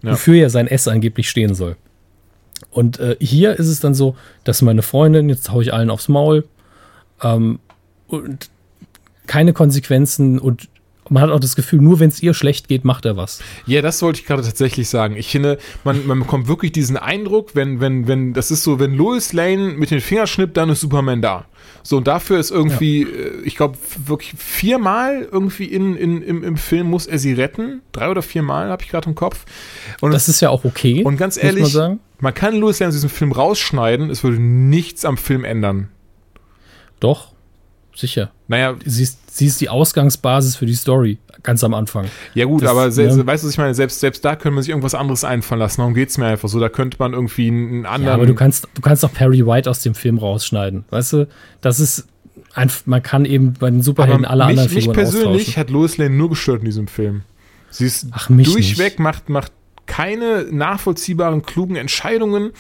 Ja. 0.03 0.13
Wofür 0.13 0.35
ja 0.35 0.49
sein 0.49 0.67
S 0.67 0.89
angeblich 0.89 1.31
stehen 1.31 1.55
soll. 1.55 1.77
Und 2.71 3.01
äh, 3.01 3.17
hier 3.21 3.59
ist 3.59 3.69
es 3.69 3.81
dann 3.81 3.95
so, 3.95 4.17
dass 4.45 4.63
meine 4.63 4.83
Freundin, 4.83 5.29
jetzt 5.29 5.51
hau 5.51 5.61
ich 5.61 5.73
allen 5.73 5.91
aufs 5.91 6.09
Maul, 6.09 6.45
ähm, 7.23 7.59
und 8.09 8.51
keine 9.27 9.53
Konsequenzen 9.53 10.39
und 10.39 10.69
man 11.11 11.23
hat 11.23 11.31
auch 11.31 11.41
das 11.41 11.57
Gefühl, 11.57 11.81
nur 11.81 12.01
wenn 12.01 12.09
es 12.09 12.23
ihr 12.23 12.35
schlecht 12.35 12.69
geht, 12.69 12.85
macht 12.85 13.05
er 13.05 13.17
was. 13.17 13.41
Ja, 13.67 13.83
das 13.83 14.03
wollte 14.03 14.21
ich 14.21 14.27
gerade 14.27 14.43
tatsächlich 14.43 14.89
sagen. 14.89 15.17
Ich 15.17 15.29
finde, 15.29 15.59
man, 15.85 16.07
man 16.07 16.21
bekommt 16.21 16.49
wirklich 16.49 16.73
diesen 16.73 16.97
Eindruck, 16.97 17.55
wenn, 17.55 17.81
wenn, 17.81 18.09
wenn, 18.09 18.33
das 18.33 18.51
ist 18.51 18.63
so, 18.63 18.79
wenn 18.79 18.95
Lois 18.95 19.33
Lane 19.33 19.75
mit 19.77 19.91
den 19.91 20.01
Fingern 20.01 20.27
schnippt, 20.27 20.57
dann 20.57 20.71
ist 20.71 20.81
Superman 20.81 21.23
da. 21.23 21.47
So, 21.83 21.99
und 21.99 22.07
dafür 22.07 22.39
ist 22.39 22.51
irgendwie, 22.51 23.03
ja. 23.03 23.09
Äh, 23.09 23.43
ich 23.45 23.57
glaube, 23.57 23.79
wirklich 24.05 24.35
viermal 24.37 25.29
irgendwie 25.31 25.67
in, 25.67 25.97
in, 25.97 26.23
im, 26.23 26.43
im 26.43 26.57
Film 26.57 26.89
muss 26.89 27.07
er 27.07 27.19
sie 27.19 27.33
retten. 27.33 27.83
Drei 27.93 28.11
oder 28.11 28.23
viermal 28.23 28.71
habe 28.71 28.83
ich 28.83 28.89
gerade 28.89 29.09
im 29.09 29.15
Kopf. 29.15 29.45
Und 30.01 30.13
das 30.13 30.29
ist 30.29 30.41
ja 30.41 30.51
auch 30.51 30.65
okay. 30.65 31.05
Und 31.05 31.17
ganz 31.17 31.37
ehrlich, 31.37 31.75
man, 31.75 32.01
man, 32.19 32.35
kann 32.35 32.57
Lois 32.57 32.81
Lane 32.81 32.89
aus 32.89 32.95
diesem 32.95 33.11
Film 33.11 33.33
rausschneiden, 33.33 34.11
es 34.11 34.25
würde 34.25 34.41
nichts 34.41 35.05
am 35.05 35.17
Film 35.17 35.45
ändern. 35.45 35.89
Doch, 36.99 37.33
sicher. 37.95 38.33
Naja. 38.49 38.77
Sie 38.85 39.03
ist, 39.03 39.37
sie 39.37 39.47
ist 39.47 39.61
die 39.61 39.69
Ausgangsbasis 39.69 40.57
für 40.57 40.67
die 40.67 40.75
Story 40.75 41.19
ganz 41.43 41.63
am 41.63 41.75
Anfang. 41.75 42.07
Ja 42.35 42.45
gut, 42.45 42.63
das, 42.63 42.71
aber 42.71 42.91
se, 42.91 43.05
ne? 43.05 43.27
weißt 43.27 43.45
du, 43.45 43.47
was 43.47 43.53
ich 43.53 43.59
meine? 43.59 43.75
Selbst, 43.75 44.01
selbst 44.01 44.25
da 44.25 44.35
könnte 44.35 44.55
man 44.55 44.63
sich 44.63 44.71
irgendwas 44.71 44.95
anderes 44.95 45.25
einfallen 45.25 45.61
lassen. 45.61 45.81
Darum 45.81 45.95
geht 45.95 46.09
es 46.09 46.19
mir 46.19 46.27
einfach 46.27 46.49
so. 46.49 46.59
Da 46.59 46.69
könnte 46.69 46.97
man 46.99 47.13
irgendwie 47.13 47.49
einen 47.49 47.87
anderen... 47.87 48.09
Ja, 48.09 48.15
aber 48.15 48.27
du 48.27 48.35
kannst, 48.35 48.69
du 48.75 48.83
kannst 48.83 49.05
auch 49.05 49.13
Perry 49.13 49.47
White 49.47 49.71
aus 49.71 49.81
dem 49.81 49.95
Film 49.95 50.19
rausschneiden. 50.19 50.85
Weißt 50.91 51.13
du, 51.13 51.29
das 51.61 51.81
ist 51.81 52.09
man 52.87 53.03
kann 53.03 53.27
eben 53.27 53.53
bei 53.53 53.71
den 53.71 53.83
Superhelden 53.83 54.25
Aber 54.25 54.33
alle 54.33 54.45
mich, 54.45 54.51
anderen 54.51 54.75
mich 54.75 54.85
Figuren 54.85 54.95
persönlich 54.95 55.43
austauschen. 55.43 55.61
hat 55.61 55.71
Lois 55.71 55.97
Lane 55.99 56.17
nur 56.17 56.31
gestört 56.31 56.61
in 56.61 56.65
diesem 56.65 56.89
Film. 56.89 57.23
Sie 57.71 57.85
ist 57.85 58.07
Ach, 58.13 58.31
mich 58.31 58.51
durchweg, 58.51 58.93
nicht. 58.93 58.99
macht, 58.99 59.29
macht 59.29 59.53
keine 59.85 60.47
nachvollziehbaren, 60.51 61.43
klugen 61.43 61.77
Entscheidungen. 61.77 62.53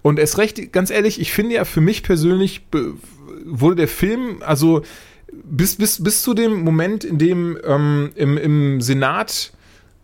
Und 0.00 0.18
erst 0.18 0.38
recht, 0.38 0.72
ganz 0.72 0.90
ehrlich, 0.90 1.20
ich 1.20 1.32
finde 1.32 1.54
ja 1.54 1.64
für 1.64 1.80
mich 1.80 2.02
persönlich 2.02 2.62
wurde 3.44 3.76
der 3.76 3.88
Film, 3.88 4.36
also 4.40 4.82
bis, 5.44 5.76
bis, 5.76 6.02
bis 6.02 6.22
zu 6.22 6.34
dem 6.34 6.62
Moment, 6.62 7.04
in 7.04 7.18
dem 7.18 7.58
ähm, 7.64 8.10
im, 8.14 8.36
im 8.36 8.80
Senat 8.80 9.52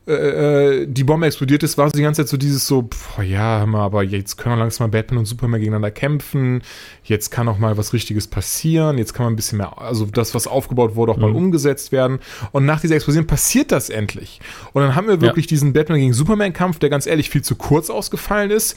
äh, 0.07 0.87
die 0.87 1.05
Bombe 1.05 1.27
explodiert 1.27 1.63
ist, 1.63 1.77
war 1.77 1.87
so 1.89 1.93
die 1.97 2.03
ganze 2.03 2.23
Zeit 2.23 2.29
so 2.31 2.39
dieses 2.39 2.67
so, 2.67 2.83
boah, 2.83 3.23
ja, 3.23 3.59
hör 3.59 3.67
mal, 3.67 3.83
aber 3.85 4.03
jetzt 4.03 4.39
können 4.39 4.57
wir 4.57 4.61
langsam 4.61 4.87
mal 4.87 4.91
Batman 4.91 5.19
und 5.19 5.27
Superman 5.27 5.61
gegeneinander 5.61 5.91
kämpfen, 5.91 6.63
jetzt 7.05 7.31
kann 7.31 7.47
auch 7.47 7.59
mal 7.59 7.77
was 7.77 7.93
Richtiges 7.93 8.27
passieren, 8.27 8.97
jetzt 8.97 9.13
kann 9.13 9.25
man 9.25 9.35
ein 9.35 9.37
bisschen 9.37 9.59
mehr, 9.59 9.79
also 9.79 10.07
das, 10.07 10.35
was 10.35 10.47
aufgebaut 10.47 10.95
wurde, 10.95 11.13
auch 11.13 11.19
mal 11.19 11.29
Mhm. 11.31 11.37
umgesetzt 11.37 11.93
werden. 11.93 12.21
Und 12.53 12.65
nach 12.65 12.81
dieser 12.81 12.95
Explosion 12.95 13.27
passiert 13.27 13.71
das 13.71 13.91
endlich. 13.91 14.41
Und 14.73 14.81
dann 14.81 14.95
haben 14.95 15.09
wir 15.09 15.21
wirklich 15.21 15.47
diesen 15.47 15.75
Batman 15.75 15.99
gegen 15.99 16.15
Superman-Kampf, 16.15 16.79
der 16.79 16.89
ganz 16.89 17.07
ehrlich 17.07 17.29
viel 17.29 17.43
zu 17.43 17.57
kurz 17.57 17.91
ausgefallen 17.91 18.51
ist. 18.51 18.77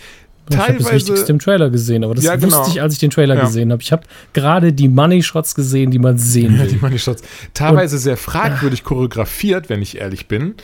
Ich 0.51 0.57
habe 0.57 0.73
das 0.77 0.91
Wichtigste 0.91 1.31
im 1.31 1.39
Trailer 1.39 1.69
gesehen, 1.69 2.03
aber 2.03 2.15
das 2.15 2.23
Ja, 2.23 2.35
genau. 2.35 2.59
wusste 2.59 2.71
ich, 2.71 2.81
als 2.81 2.93
ich 2.93 2.99
den 2.99 3.09
Trailer 3.09 3.35
Ja. 3.35 3.45
gesehen 3.45 3.71
habe. 3.71 3.81
Ich 3.81 3.91
habe 3.91 4.03
gerade 4.33 4.73
die 4.73 4.87
Money 4.87 5.23
Shots 5.23 5.55
gesehen, 5.55 5.91
die 5.91 5.99
man 5.99 6.17
sehen 6.17 6.57
Ja, 6.57 6.65
die 6.65 6.73
will. 6.73 6.79
Money 6.81 6.99
Shots. 6.99 7.23
Teilweise 7.53 7.97
sehr 7.97 8.17
fragwürdig 8.17 8.83
choreografiert, 8.83 9.69
wenn 9.69 9.81
ich 9.81 9.97
ehrlich 9.97 10.27
bin. 10.27 10.55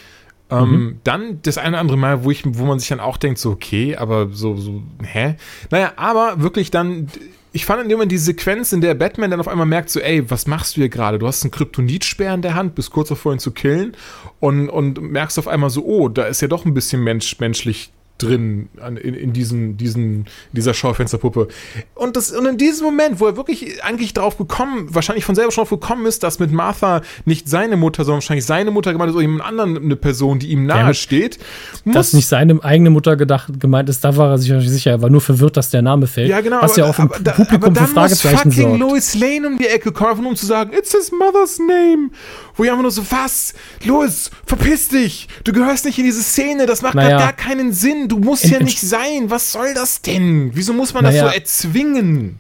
Ähm, 0.50 0.69
Mhm. 0.71 0.95
Dann 1.04 1.39
das 1.43 1.58
eine 1.58 1.69
oder 1.71 1.80
andere 1.80 1.97
Mal, 1.97 2.23
wo, 2.23 2.32
ich, 2.32 2.43
wo 2.45 2.63
man 2.65 2.80
sich 2.80 2.88
dann 2.89 3.00
auch 3.02 3.17
denkt, 3.17 3.38
so, 3.39 3.52
okay, 3.52 3.95
aber 3.97 4.30
so, 4.32 4.56
so, 4.56 4.82
hä? 5.04 5.36
Naja, 5.71 5.91
aber 5.97 6.41
wirklich 6.41 6.71
dann, 6.71 7.08
ich 7.52 7.65
fand 7.65 7.82
in 7.84 7.89
dem 7.89 7.97
Moment 7.97 8.13
die 8.13 8.17
Sequenz, 8.17 8.71
in 8.71 8.80
der 8.80 8.93
Batman 8.93 9.30
dann 9.32 9.41
auf 9.41 9.50
einmal 9.50 9.65
merkt, 9.65 9.89
so, 9.89 10.00
ey, 10.00 10.30
was 10.32 10.47
machst 10.47 10.78
du 10.78 10.82
hier 10.82 10.89
gerade? 10.89 11.19
Du 11.19 11.28
hast 11.28 11.43
einen 11.43 11.52
Kryptonitspeer 11.52 12.34
in 12.34 12.41
der 12.41 12.56
Hand, 12.56 12.76
bist 12.76 12.91
kurz 12.91 13.10
davor, 13.10 13.34
ihn 13.34 13.39
zu 13.39 13.52
killen 13.52 13.91
und, 14.39 14.69
und 14.69 15.02
merkst 15.02 15.38
auf 15.38 15.50
einmal 15.50 15.69
so, 15.69 15.84
oh, 15.84 16.08
da 16.08 16.23
ist 16.23 16.41
ja 16.41 16.47
doch 16.47 16.63
ein 16.63 16.73
bisschen 16.73 17.04
Mensch, 17.04 17.38
menschlich 17.39 17.91
drin 18.17 18.69
an, 18.82 18.97
in, 18.97 19.13
in 19.13 19.34
diesen, 19.34 19.77
diesen, 19.77 20.25
dieser 20.51 20.73
Schaufensterpuppe. 20.73 21.47
Und, 21.95 22.15
das, 22.15 22.32
und 22.32 22.45
in 22.45 22.58
diesem 22.58 22.86
Moment, 22.86 23.19
wo 23.19 23.27
er 23.27 23.38
wirklich 23.38 23.84
eigentlich 23.84 24.13
drauf 24.13 24.38
gekommen, 24.38 24.88
wahrscheinlich 24.93 25.25
von 25.25 25.36
selber 25.36 25.51
schon 25.51 25.63
drauf 25.63 25.69
gekommen 25.69 26.06
ist, 26.06 26.23
dass 26.23 26.39
mit 26.39 26.51
Martha 26.51 27.01
nicht 27.25 27.47
seine 27.49 27.77
Mutter, 27.77 28.03
sondern 28.03 28.17
wahrscheinlich 28.21 28.45
seine 28.45 28.71
Mutter 28.71 28.91
gemeint 28.91 29.10
ist 29.10 29.15
oder 29.15 29.21
jemand 29.21 29.43
anderen 29.43 29.77
eine 29.77 29.95
Person, 29.95 30.39
die 30.39 30.47
ihm 30.47 30.65
nahe 30.65 30.88
Ja, 30.88 30.93
steht, 30.93 31.39
Dass 31.86 32.13
nicht 32.13 32.27
seine 32.27 32.63
eigene 32.63 32.89
Mutter 32.89 33.15
gedacht 33.15 33.60
gemeint 33.60 33.89
ist, 33.89 34.03
da 34.03 34.15
war 34.17 34.32
er 34.32 34.38
sich 34.38 34.51
sicher. 34.69 34.91
Er 34.91 35.01
war 35.01 35.10
nur 35.10 35.21
verwirrt, 35.21 35.58
dass 35.58 35.69
der 35.69 35.82
Name 35.82 36.08
fällt. 36.08 36.30
Ja, 36.30 36.41
genau. 36.41 36.62
Was 36.62 36.75
ja 36.75 36.86
auch 36.86 36.97
im 36.99 37.12
aber, 37.12 37.32
Publikum 37.32 37.63
aber 37.77 37.86
für 37.86 37.93
Fragezeichen 37.93 38.47
muss 38.47 38.56
fucking 38.56 38.80
sorgt. 38.80 38.80
Lois 38.80 39.15
Lane 39.15 39.47
um 39.47 39.58
die 39.58 39.67
Ecke 39.67 39.91
nur 39.91 40.32
um 40.32 40.36
zu 40.36 40.45
sagen, 40.45 40.73
it's 40.73 40.91
his 40.91 41.12
mother's 41.12 41.60
name. 41.60 42.10
Wo 42.56 42.63
ich 42.63 42.69
einfach 42.69 42.82
nur 42.82 42.91
so, 42.91 43.03
was? 43.10 43.53
Lois, 43.84 44.32
verpiss 44.45 44.89
dich. 44.89 45.27
Du 45.43 45.53
gehörst 45.53 45.86
nicht 45.86 45.97
in 45.99 46.06
diese 46.06 46.23
Szene. 46.23 46.65
Das 46.65 46.82
macht 46.82 46.95
Naja. 46.95 47.17
gar 47.17 47.34
keinen 47.34 47.71
Sinn. 47.71 48.07
Du 48.08 48.20
musst 48.20 48.46
In- 48.46 48.52
ja 48.52 48.60
nicht 48.60 48.80
sein. 48.80 49.30
Was 49.30 49.52
soll 49.52 49.74
das 49.74 50.02
denn? 50.02 50.52
Wieso 50.54 50.74
muss 50.74 50.93
man 50.93 51.04
Naja. 51.04 51.24
das 51.26 51.32
so 51.32 51.36
erzwingen? 51.38 52.39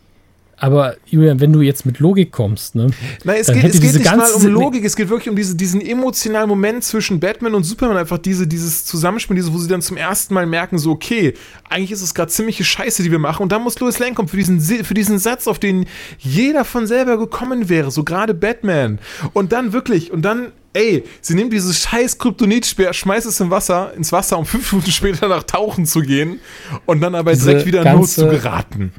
Aber 0.59 0.95
Julian, 1.05 1.39
wenn 1.39 1.53
du 1.53 1.61
jetzt 1.61 1.85
mit 1.85 1.99
Logik 1.99 2.31
kommst, 2.31 2.73
ne? 2.73 2.87
Nein, 3.23 3.37
es 3.39 3.45
Dann 3.45 3.55
geht, 3.55 3.63
hätte 3.63 3.75
es 3.75 3.81
geht 3.81 3.89
diese 3.91 3.99
nicht 3.99 4.17
mal 4.17 4.31
um 4.31 4.47
Logik, 4.47 4.83
es 4.83 4.95
geht 4.95 5.07
wirklich 5.07 5.29
um 5.29 5.35
diese, 5.35 5.55
diesen 5.55 5.81
emotionalen 5.81 6.49
Moment 6.49 6.83
zwischen 6.83 7.19
Batman 7.19 7.53
und 7.53 7.63
Superman, 7.63 7.95
einfach 7.95 8.17
diese, 8.17 8.47
dieses 8.47 8.83
Zusammenspiel, 8.83 9.35
diese, 9.35 9.53
wo 9.53 9.59
sie 9.59 9.67
dann 9.67 9.83
zum 9.83 9.97
ersten 9.97 10.33
Mal 10.33 10.47
merken, 10.47 10.79
so, 10.79 10.91
okay, 10.91 11.35
eigentlich 11.69 11.91
ist 11.91 12.01
es 12.01 12.15
gerade 12.15 12.31
ziemliche 12.31 12.63
Scheiße, 12.63 13.03
die 13.03 13.11
wir 13.11 13.19
machen, 13.19 13.43
und 13.43 13.51
dann 13.51 13.61
muss 13.61 13.79
Lois 13.79 13.99
Lane 13.99 14.15
kommen 14.15 14.27
für 14.27 14.37
diesen, 14.37 14.59
für 14.59 14.95
diesen 14.95 15.19
Satz, 15.19 15.47
auf 15.47 15.59
den 15.59 15.85
jeder 16.17 16.65
von 16.65 16.87
selber 16.87 17.19
gekommen 17.19 17.69
wäre, 17.69 17.91
so 17.91 18.03
gerade 18.03 18.33
Batman. 18.33 18.97
Und 19.33 19.51
dann 19.51 19.73
wirklich, 19.73 20.11
und 20.11 20.23
dann, 20.23 20.53
ey, 20.73 21.03
sie 21.21 21.35
nimmt 21.35 21.53
dieses 21.53 21.77
scheiß 21.81 22.17
Kryptonitspeer, 22.17 22.93
schmeißt 22.93 23.27
es 23.27 23.39
im 23.39 23.51
Wasser, 23.51 23.93
ins 23.95 24.11
Wasser, 24.11 24.39
um 24.39 24.45
fünf 24.47 24.71
Minuten 24.71 24.91
später 24.91 25.27
nach 25.27 25.43
tauchen 25.43 25.85
zu 25.85 26.01
gehen, 26.01 26.39
und 26.87 27.01
dann 27.01 27.13
aber 27.13 27.35
direkt 27.35 27.67
wieder 27.67 27.85
in 27.85 27.95
Not 27.95 28.09
zu 28.09 28.27
geraten. 28.27 28.91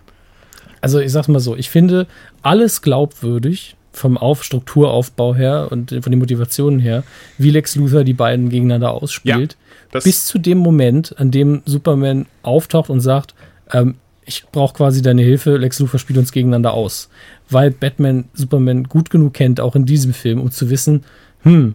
Also 0.81 1.01
ich 1.01 1.13
sag's 1.13 1.29
mal 1.29 1.41
so, 1.41 1.57
ich 1.57 1.71
finde 1.71 2.07
alles 2.43 2.83
glaubwürdig 2.83 3.77
vom 3.93 4.17
Auf 4.17 4.45
Strukturaufbau 4.45 5.35
her 5.35 5.69
und 5.71 5.91
von 5.91 6.13
den 6.13 6.19
Motivationen 6.19 6.79
her, 6.79 7.03
wie 7.37 7.51
Lex 7.51 7.75
Luthor 7.77 8.05
die 8.05 8.13
beiden 8.13 8.49
gegeneinander 8.49 8.93
ausspielt, 8.93 9.57
Das, 9.91 10.05
bis 10.05 10.27
zu 10.27 10.39
dem 10.39 10.59
Moment, 10.59 11.19
an 11.19 11.31
dem 11.31 11.63
Superman 11.65 12.27
auftaucht 12.43 12.91
und 12.91 13.01
sagt, 13.01 13.35
ähm, 13.73 13.97
ich 14.25 14.45
brauche 14.53 14.75
quasi 14.75 15.03
deine 15.03 15.23
Hilfe, 15.23 15.57
Lex 15.57 15.81
Luthor 15.81 15.99
spielt 15.99 16.19
uns 16.19 16.33
gegeneinander 16.33 16.75
aus. 16.75 17.09
Weil 17.49 17.71
Batman 17.71 18.27
Superman 18.35 18.85
gut 18.85 19.11
genug 19.11 19.35
kennt, 19.35 19.59
auch 19.61 19.75
in 19.75 19.87
diesem 19.87 20.13
Film, 20.13 20.41
um 20.41 20.51
zu 20.51 20.71
wissen, 20.71 21.05
hm, 21.43 21.75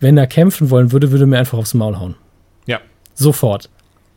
wenn 0.00 0.16
er 0.16 0.26
kämpfen 0.26 0.70
wollen 0.70 0.92
würde, 0.92 1.10
würde 1.10 1.24
er 1.24 1.28
mir 1.28 1.38
einfach 1.38 1.58
aufs 1.58 1.74
Maul 1.74 1.98
hauen. 1.98 2.14
ja. 2.66 2.80
Sofort. 3.14 3.68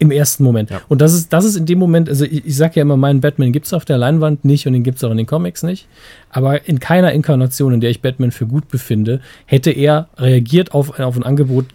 Im 0.04 0.12
ersten 0.12 0.44
Moment. 0.44 0.70
Ja. 0.70 0.82
Und 0.90 1.00
das 1.00 1.14
ist, 1.14 1.32
das 1.32 1.46
ist 1.46 1.56
in 1.56 1.66
dem 1.66 1.80
Moment, 1.80 2.10
also 2.10 2.26
ich, 2.26 2.46
ich 2.46 2.58
sage 2.58 2.74
ja 2.76 2.82
immer, 2.82 2.98
meinen 2.98 3.22
Batman 3.22 3.54
gibt 3.54 3.68
es 3.68 3.74
auf 3.74 3.86
der 3.86 3.98
Leinwand 3.98 4.44
nicht 4.44 4.68
und 4.68 4.74
den 4.74 4.84
gibt 4.84 4.98
es 4.98 5.04
auch 5.06 5.12
in 5.12 5.18
den 5.18 5.26
Comics 5.26 5.64
nicht. 5.64 5.88
Aber 6.30 6.68
in 6.68 6.82
keiner 6.82 7.14
Inkarnation, 7.14 7.74
in 7.74 7.80
der 7.80 7.90
ich 7.90 8.02
Batman 8.02 8.32
für 8.32 8.46
gut 8.46 8.68
befinde, 8.68 9.22
hätte 9.46 9.72
er 9.72 10.10
reagiert 10.18 10.74
auf, 10.74 11.00
auf 11.00 11.16
ein 11.16 11.24
Angebot 11.24 11.68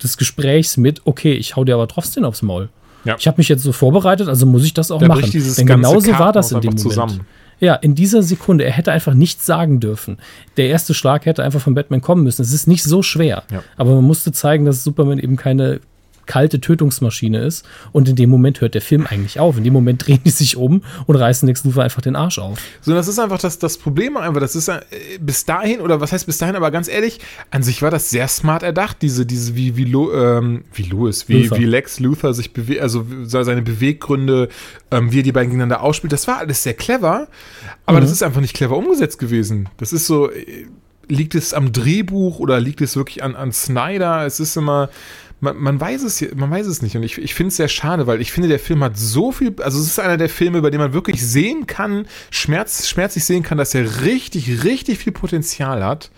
des 0.00 0.16
Gesprächs 0.16 0.76
mit, 0.76 1.02
okay, 1.06 1.32
ich 1.32 1.56
hau 1.56 1.64
dir 1.64 1.74
aber 1.74 1.88
trotzdem 1.88 2.24
aufs 2.24 2.42
Maul. 2.42 2.68
Ja. 3.04 3.16
Ich 3.18 3.26
habe 3.26 3.38
mich 3.38 3.48
jetzt 3.48 3.64
so 3.64 3.72
vorbereitet, 3.72 4.28
also 4.28 4.46
muss 4.46 4.64
ich 4.64 4.74
das 4.74 4.92
auch 4.92 5.00
Da 5.00 5.08
machen. 5.08 5.28
Denn 5.32 5.66
genauso 5.66 6.16
war 6.20 6.32
das 6.32 6.52
in 6.52 6.60
dem 6.60 6.74
Moment. 6.74 6.80
zusammen. 6.80 7.20
Ja, 7.58 7.74
in 7.74 7.94
dieser 7.96 8.22
Sekunde, 8.22 8.64
er 8.64 8.72
hätte 8.72 8.92
einfach 8.92 9.14
nichts 9.14 9.44
sagen 9.44 9.80
dürfen. 9.80 10.18
Der 10.56 10.68
erste 10.68 10.94
Schlag 10.94 11.26
hätte 11.26 11.42
einfach 11.42 11.60
von 11.60 11.74
Batman 11.74 12.00
kommen 12.00 12.22
müssen. 12.22 12.42
Es 12.42 12.52
ist 12.52 12.68
nicht 12.68 12.84
so 12.84 13.02
schwer. 13.02 13.42
Ja. 13.50 13.62
Aber 13.76 13.94
man 13.96 14.04
musste 14.04 14.32
zeigen, 14.32 14.64
dass 14.64 14.84
Superman 14.84 15.18
eben 15.18 15.36
keine 15.36 15.80
kalte 16.26 16.60
Tötungsmaschine 16.60 17.38
ist. 17.38 17.64
Und 17.92 18.08
in 18.08 18.16
dem 18.16 18.30
Moment 18.30 18.60
hört 18.60 18.74
der 18.74 18.82
Film 18.82 19.06
eigentlich 19.06 19.40
auf. 19.40 19.56
In 19.56 19.64
dem 19.64 19.72
Moment 19.72 20.06
drehen 20.06 20.20
die 20.24 20.30
sich 20.30 20.56
um 20.56 20.82
und 21.06 21.16
reißen 21.16 21.46
Lex 21.46 21.64
Luthor 21.64 21.82
einfach 21.84 22.02
den 22.02 22.16
Arsch 22.16 22.38
auf. 22.38 22.58
So, 22.80 22.94
das 22.94 23.08
ist 23.08 23.18
einfach 23.18 23.38
das, 23.38 23.58
das 23.58 23.78
Problem 23.78 24.16
einfach. 24.16 24.40
Das 24.40 24.54
ist 24.54 24.68
äh, 24.68 24.80
bis 25.20 25.44
dahin, 25.44 25.80
oder 25.80 26.00
was 26.00 26.12
heißt 26.12 26.26
bis 26.26 26.38
dahin, 26.38 26.56
aber 26.56 26.70
ganz 26.70 26.88
ehrlich, 26.88 27.20
an 27.50 27.62
sich 27.62 27.82
war 27.82 27.90
das 27.90 28.10
sehr 28.10 28.28
smart 28.28 28.62
erdacht, 28.62 28.98
diese, 29.02 29.26
diese, 29.26 29.56
wie, 29.56 29.76
wie, 29.76 29.84
Lo, 29.84 30.12
ähm, 30.12 30.64
wie 30.72 30.82
Louis, 30.82 31.28
wie, 31.28 31.50
wie 31.50 31.64
Lex 31.64 32.00
Luthor 32.00 32.34
sich 32.34 32.52
bewegt, 32.52 32.80
also 32.80 33.06
seine 33.24 33.62
Beweggründe, 33.62 34.48
ähm, 34.90 35.12
wie 35.12 35.20
er 35.20 35.22
die 35.22 35.32
beiden 35.32 35.50
gegeneinander 35.50 35.82
ausspielt, 35.82 36.12
das 36.12 36.28
war 36.28 36.38
alles 36.38 36.62
sehr 36.62 36.74
clever, 36.74 37.28
aber 37.86 37.98
Mhm. 37.98 38.02
das 38.02 38.12
ist 38.12 38.22
einfach 38.22 38.40
nicht 38.40 38.54
clever 38.54 38.76
umgesetzt 38.76 39.18
gewesen. 39.18 39.68
Das 39.76 39.92
ist 39.92 40.06
so, 40.06 40.30
äh, 40.30 40.66
liegt 41.08 41.34
es 41.34 41.54
am 41.54 41.72
Drehbuch 41.72 42.38
oder 42.38 42.60
liegt 42.60 42.80
es 42.80 42.96
wirklich 42.96 43.22
an, 43.22 43.34
an 43.36 43.52
Snyder? 43.52 44.24
Es 44.24 44.40
ist 44.40 44.56
immer, 44.56 44.88
man, 45.42 45.56
man 45.58 45.80
weiß 45.80 46.04
es, 46.04 46.24
man 46.36 46.50
weiß 46.50 46.66
es 46.66 46.82
nicht. 46.82 46.96
Und 46.96 47.02
ich, 47.02 47.18
ich 47.18 47.34
finde 47.34 47.48
es 47.48 47.56
sehr 47.56 47.68
schade, 47.68 48.06
weil 48.06 48.20
ich 48.20 48.30
finde, 48.30 48.48
der 48.48 48.60
Film 48.60 48.82
hat 48.84 48.96
so 48.96 49.32
viel, 49.32 49.54
also 49.60 49.78
es 49.80 49.86
ist 49.86 49.98
einer 49.98 50.16
der 50.16 50.28
Filme, 50.28 50.62
bei 50.62 50.70
dem 50.70 50.80
man 50.80 50.92
wirklich 50.92 51.26
sehen 51.26 51.66
kann, 51.66 52.06
schmerz, 52.30 52.86
schmerzlich 52.86 53.24
sehen 53.24 53.42
kann, 53.42 53.58
dass 53.58 53.74
er 53.74 54.02
richtig, 54.02 54.62
richtig 54.62 54.98
viel 54.98 55.12
Potenzial 55.12 55.84
hat 55.84 56.12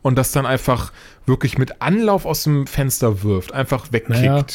und 0.00 0.16
das 0.16 0.32
dann 0.32 0.46
einfach 0.46 0.92
wirklich 1.26 1.58
mit 1.58 1.82
Anlauf 1.82 2.24
aus 2.24 2.44
dem 2.44 2.66
Fenster 2.66 3.22
wirft, 3.22 3.52
einfach 3.52 3.92
wegkickt. 3.92 4.18
Naja. 4.22 4.46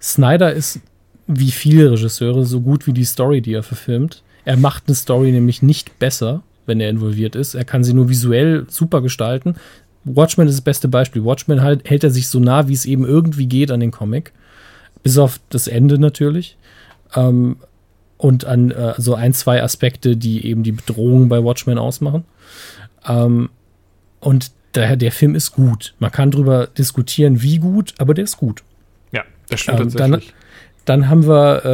Snyder 0.00 0.52
ist 0.52 0.78
wie 1.26 1.50
viele 1.50 1.90
Regisseure 1.90 2.44
so 2.44 2.60
gut 2.60 2.86
wie 2.86 2.92
die 2.92 3.04
Story, 3.04 3.40
die 3.40 3.54
er 3.54 3.64
verfilmt. 3.64 4.22
Er 4.44 4.56
macht 4.56 4.84
eine 4.86 4.94
Story 4.94 5.32
nämlich 5.32 5.62
nicht 5.62 5.98
besser, 5.98 6.44
wenn 6.66 6.78
er 6.78 6.90
involviert 6.90 7.34
ist. 7.34 7.54
Er 7.54 7.64
kann 7.64 7.82
sie 7.82 7.94
nur 7.94 8.08
visuell 8.08 8.66
super 8.68 9.02
gestalten. 9.02 9.56
Watchmen 10.04 10.46
ist 10.46 10.56
das 10.56 10.64
beste 10.64 10.88
Beispiel. 10.88 11.24
Watchmen 11.24 11.62
halt, 11.62 11.88
hält 11.88 12.04
er 12.04 12.10
sich 12.10 12.28
so 12.28 12.38
nah, 12.40 12.68
wie 12.68 12.74
es 12.74 12.86
eben 12.86 13.04
irgendwie 13.04 13.46
geht 13.46 13.70
an 13.70 13.80
den 13.80 13.90
Comic. 13.90 14.32
Bis 15.02 15.18
auf 15.18 15.40
das 15.50 15.66
Ende 15.66 15.98
natürlich. 15.98 16.56
Ähm, 17.14 17.56
und 18.16 18.44
an 18.44 18.70
äh, 18.70 18.94
so 18.98 19.14
ein, 19.14 19.34
zwei 19.34 19.62
Aspekte, 19.62 20.16
die 20.16 20.46
eben 20.46 20.62
die 20.62 20.72
Bedrohung 20.72 21.28
bei 21.28 21.42
Watchmen 21.42 21.78
ausmachen. 21.78 22.24
Ähm, 23.06 23.50
und 24.20 24.52
daher, 24.72 24.96
der 24.96 25.12
Film 25.12 25.34
ist 25.34 25.52
gut. 25.52 25.94
Man 25.98 26.10
kann 26.10 26.30
drüber 26.30 26.66
diskutieren, 26.66 27.42
wie 27.42 27.58
gut, 27.58 27.94
aber 27.98 28.14
der 28.14 28.24
ist 28.24 28.36
gut. 28.36 28.62
Ja, 29.12 29.22
das 29.48 29.60
stimmt 29.60 29.80
Ähm, 29.80 29.90
dann, 29.90 30.10
tatsächlich. 30.12 30.34
dann 30.84 31.08
haben 31.08 31.26
wir, 31.26 31.64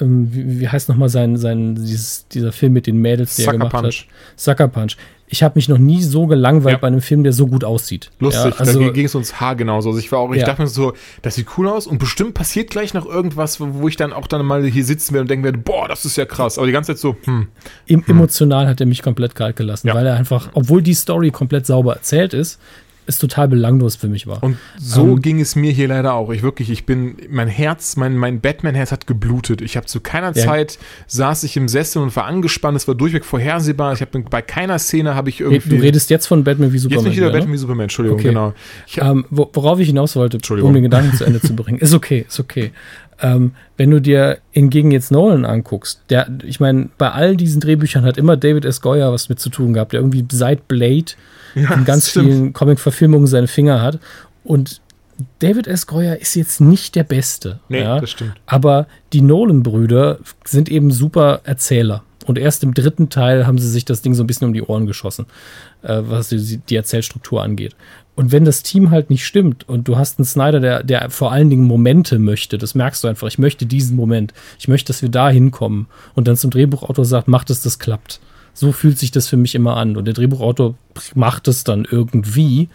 äh, 0.00 0.02
ähm, 0.02 0.34
wie, 0.34 0.60
wie 0.60 0.68
heißt 0.68 0.88
nochmal 0.88 1.08
sein, 1.08 1.36
sein, 1.36 1.76
dieses, 1.76 2.26
dieser 2.28 2.52
Film 2.52 2.72
mit 2.72 2.86
den 2.86 2.96
Mädels, 2.96 3.36
der 3.36 3.46
er 3.46 3.52
Sucker 3.52 3.58
gemacht 3.58 3.82
Punch. 3.82 4.08
hat? 4.08 4.40
Sucker 4.40 4.68
Punch. 4.68 4.96
Ich 5.34 5.42
habe 5.42 5.54
mich 5.54 5.66
noch 5.66 5.78
nie 5.78 6.02
so 6.02 6.26
gelangweilt 6.26 6.74
Ja. 6.74 6.78
bei 6.78 6.88
einem 6.88 7.00
Film, 7.00 7.22
der 7.24 7.32
so 7.32 7.46
gut 7.46 7.64
aussieht. 7.64 8.10
Lustig, 8.20 8.52
Ja, 8.52 8.60
also, 8.60 8.80
da 8.80 8.90
ging 8.90 9.06
es 9.06 9.14
uns 9.14 9.40
haargenauso. 9.40 9.88
Also 9.88 9.98
ich 9.98 10.12
war 10.12 10.18
auch, 10.18 10.30
ich 10.32 10.40
Ja. 10.40 10.44
dachte 10.46 10.60
mir 10.60 10.68
so, 10.68 10.92
das 11.22 11.36
sieht 11.36 11.46
cool 11.56 11.68
aus 11.68 11.86
und 11.86 11.96
bestimmt 11.96 12.34
passiert 12.34 12.68
gleich 12.68 12.92
noch 12.92 13.06
irgendwas, 13.06 13.58
wo 13.58 13.88
ich 13.88 13.96
dann 13.96 14.12
auch 14.12 14.26
dann 14.26 14.44
mal 14.44 14.62
hier 14.64 14.84
sitzen 14.84 15.14
werde 15.14 15.22
und 15.22 15.30
denken 15.30 15.44
werde, 15.44 15.56
boah, 15.56 15.88
das 15.88 16.04
ist 16.04 16.16
ja 16.16 16.26
krass. 16.26 16.58
Aber 16.58 16.66
die 16.66 16.72
ganze 16.74 16.92
Zeit 16.92 16.98
so, 16.98 17.16
hm, 17.24 17.48
em- 17.86 18.04
emotional 18.06 18.66
hat 18.68 18.78
er 18.80 18.86
mich 18.86 19.00
komplett 19.02 19.34
kalt 19.34 19.56
gelassen, 19.56 19.88
weil 19.94 20.06
er 20.06 20.16
einfach, 20.16 20.50
obwohl 20.52 20.82
die 20.82 20.92
Story 20.94 21.30
komplett 21.30 21.64
sauber 21.66 21.94
erzählt 21.94 22.34
ist, 22.34 22.60
es 23.06 23.18
total 23.18 23.48
belanglos 23.48 23.96
für 23.96 24.08
mich 24.08 24.26
war. 24.26 24.42
Und 24.42 24.56
so 24.78 25.08
ähm, 25.08 25.22
ging 25.22 25.40
es 25.40 25.56
mir 25.56 25.72
hier 25.72 25.88
leider 25.88 26.14
auch. 26.14 26.30
Ich 26.30 26.42
wirklich, 26.42 26.70
ich 26.70 26.86
bin, 26.86 27.16
mein 27.30 27.48
Herz, 27.48 27.96
mein, 27.96 28.16
mein 28.16 28.40
Batman-Herz 28.40 28.92
hat 28.92 29.06
geblutet. 29.06 29.60
Ich 29.60 29.76
habe 29.76 29.86
zu 29.86 30.00
keiner 30.00 30.34
ja. 30.34 30.44
Zeit 30.44 30.78
saß 31.08 31.42
ich 31.44 31.56
im 31.56 31.68
Sessel 31.68 32.02
und 32.02 32.14
war 32.14 32.26
angespannt. 32.26 32.76
Es 32.76 32.86
war 32.86 32.94
durchweg 32.94 33.24
vorhersehbar. 33.24 33.92
Ich 33.92 34.00
habe 34.00 34.20
bei 34.20 34.42
keiner 34.42 34.78
Szene 34.78 35.14
habe 35.14 35.30
ich 35.30 35.40
irgendwie. 35.40 35.76
Du 35.76 35.82
redest 35.82 36.10
jetzt 36.10 36.26
von 36.26 36.44
Batman 36.44 36.72
wie 36.72 36.78
Superman. 36.78 37.04
Jetzt 37.04 37.10
nicht 37.10 37.16
wieder 37.16 37.26
ja, 37.28 37.32
Batman 37.32 37.50
ne? 37.50 37.54
wie 37.54 37.58
Superman, 37.58 37.82
Entschuldigung, 37.84 38.18
okay. 38.18 38.28
genau. 38.28 38.54
Um, 39.00 39.08
ähm, 39.08 39.24
worauf 39.30 39.80
ich 39.80 39.88
hinaus 39.88 40.14
wollte, 40.16 40.38
um 40.62 40.72
den 40.72 40.82
Gedanken 40.82 41.16
zu 41.16 41.24
Ende 41.24 41.40
zu 41.40 41.54
bringen. 41.56 41.78
Ist 41.78 41.94
okay, 41.94 42.24
ist 42.28 42.38
okay. 42.38 42.72
Ähm, 43.22 43.52
wenn 43.76 43.90
du 43.90 44.00
dir 44.00 44.38
hingegen 44.50 44.90
jetzt 44.90 45.12
Nolan 45.12 45.44
anguckst, 45.44 46.02
der, 46.10 46.26
ich 46.42 46.58
meine, 46.58 46.90
bei 46.98 47.12
all 47.12 47.36
diesen 47.36 47.60
Drehbüchern 47.60 48.04
hat 48.04 48.18
immer 48.18 48.36
David 48.36 48.64
S. 48.64 48.80
Goyer 48.80 49.12
was 49.12 49.28
mit 49.28 49.38
zu 49.38 49.48
tun 49.48 49.72
gehabt, 49.72 49.92
der 49.92 50.00
irgendwie 50.00 50.26
seit 50.30 50.66
Blade 50.66 51.12
ja, 51.54 51.72
in 51.72 51.84
ganz 51.84 52.08
vielen 52.08 52.52
Comic-Verfilmungen 52.52 53.28
seine 53.28 53.46
Finger 53.46 53.80
hat. 53.80 54.00
Und 54.42 54.80
David 55.38 55.68
S. 55.68 55.86
Goyer 55.86 56.20
ist 56.20 56.34
jetzt 56.34 56.60
nicht 56.60 56.96
der 56.96 57.04
Beste. 57.04 57.60
Nee, 57.68 57.82
ja, 57.82 58.00
das 58.00 58.10
stimmt. 58.10 58.34
Aber 58.46 58.86
die 59.12 59.22
Nolan-Brüder 59.22 60.18
sind 60.44 60.68
eben 60.68 60.90
super 60.90 61.40
Erzähler. 61.44 62.02
Und 62.26 62.38
erst 62.38 62.62
im 62.62 62.72
dritten 62.74 63.08
Teil 63.08 63.46
haben 63.46 63.58
sie 63.58 63.68
sich 63.68 63.84
das 63.84 64.02
Ding 64.02 64.14
so 64.14 64.22
ein 64.22 64.26
bisschen 64.26 64.46
um 64.46 64.54
die 64.54 64.62
Ohren 64.62 64.86
geschossen, 64.86 65.26
äh, 65.82 66.00
was 66.02 66.28
die, 66.28 66.58
die 66.58 66.76
Erzählstruktur 66.76 67.42
angeht. 67.42 67.74
Und 68.14 68.30
wenn 68.30 68.44
das 68.44 68.62
Team 68.62 68.90
halt 68.90 69.08
nicht 69.08 69.24
stimmt 69.24 69.68
und 69.68 69.88
du 69.88 69.96
hast 69.96 70.18
einen 70.18 70.26
Snyder, 70.26 70.60
der, 70.60 70.82
der 70.82 71.08
vor 71.10 71.32
allen 71.32 71.48
Dingen 71.48 71.64
Momente 71.64 72.18
möchte, 72.18 72.58
das 72.58 72.74
merkst 72.74 73.02
du 73.02 73.08
einfach, 73.08 73.26
ich 73.26 73.38
möchte 73.38 73.64
diesen 73.64 73.96
Moment, 73.96 74.34
ich 74.58 74.68
möchte, 74.68 74.92
dass 74.92 75.00
wir 75.00 75.08
da 75.08 75.30
hinkommen 75.30 75.86
und 76.14 76.28
dann 76.28 76.36
zum 76.36 76.50
Drehbuchautor 76.50 77.04
sagt, 77.04 77.28
macht 77.28 77.48
es, 77.48 77.62
das 77.62 77.78
klappt. 77.78 78.20
So 78.54 78.72
fühlt 78.72 78.98
sich 78.98 79.10
das 79.10 79.28
für 79.28 79.38
mich 79.38 79.54
immer 79.54 79.78
an. 79.78 79.96
Und 79.96 80.04
der 80.04 80.12
Drehbuchautor 80.12 80.74
macht 81.14 81.48
es 81.48 81.64
dann 81.64 81.86
irgendwie. 81.90 82.68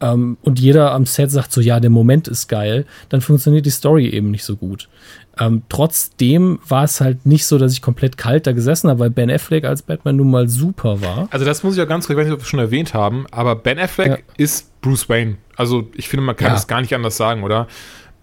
Ähm, 0.00 0.36
und 0.42 0.60
jeder 0.60 0.92
am 0.92 1.06
Set 1.06 1.30
sagt 1.30 1.52
so, 1.52 1.62
ja, 1.62 1.80
der 1.80 1.88
Moment 1.88 2.28
ist 2.28 2.48
geil, 2.48 2.84
dann 3.08 3.22
funktioniert 3.22 3.64
die 3.64 3.70
Story 3.70 4.08
eben 4.08 4.30
nicht 4.30 4.44
so 4.44 4.56
gut. 4.56 4.90
Ähm, 5.38 5.62
trotzdem 5.68 6.58
war 6.66 6.84
es 6.84 7.00
halt 7.00 7.26
nicht 7.26 7.46
so, 7.46 7.58
dass 7.58 7.72
ich 7.72 7.82
komplett 7.82 8.16
kalt 8.16 8.46
da 8.46 8.52
gesessen 8.52 8.88
habe, 8.88 9.00
weil 9.00 9.10
Ben 9.10 9.30
Affleck 9.30 9.64
als 9.64 9.82
Batman 9.82 10.16
nun 10.16 10.30
mal 10.30 10.48
super 10.48 11.00
war. 11.02 11.28
Also 11.30 11.44
das 11.44 11.62
muss 11.62 11.74
ich 11.74 11.78
ja 11.78 11.84
ganz 11.84 12.06
kurz, 12.06 12.14
ich 12.14 12.18
weiß 12.18 12.26
nicht, 12.26 12.34
ob 12.34 12.40
wir 12.40 12.46
schon 12.46 12.60
erwähnt 12.60 12.94
haben, 12.94 13.26
aber 13.30 13.54
Ben 13.54 13.78
Affleck 13.78 14.08
ja. 14.08 14.18
ist 14.36 14.80
Bruce 14.80 15.08
Wayne. 15.08 15.36
Also 15.56 15.88
ich 15.94 16.08
finde, 16.08 16.24
man 16.24 16.36
kann 16.36 16.54
es 16.54 16.66
gar 16.66 16.80
nicht 16.80 16.94
anders 16.94 17.16
sagen, 17.16 17.42
oder? 17.42 17.66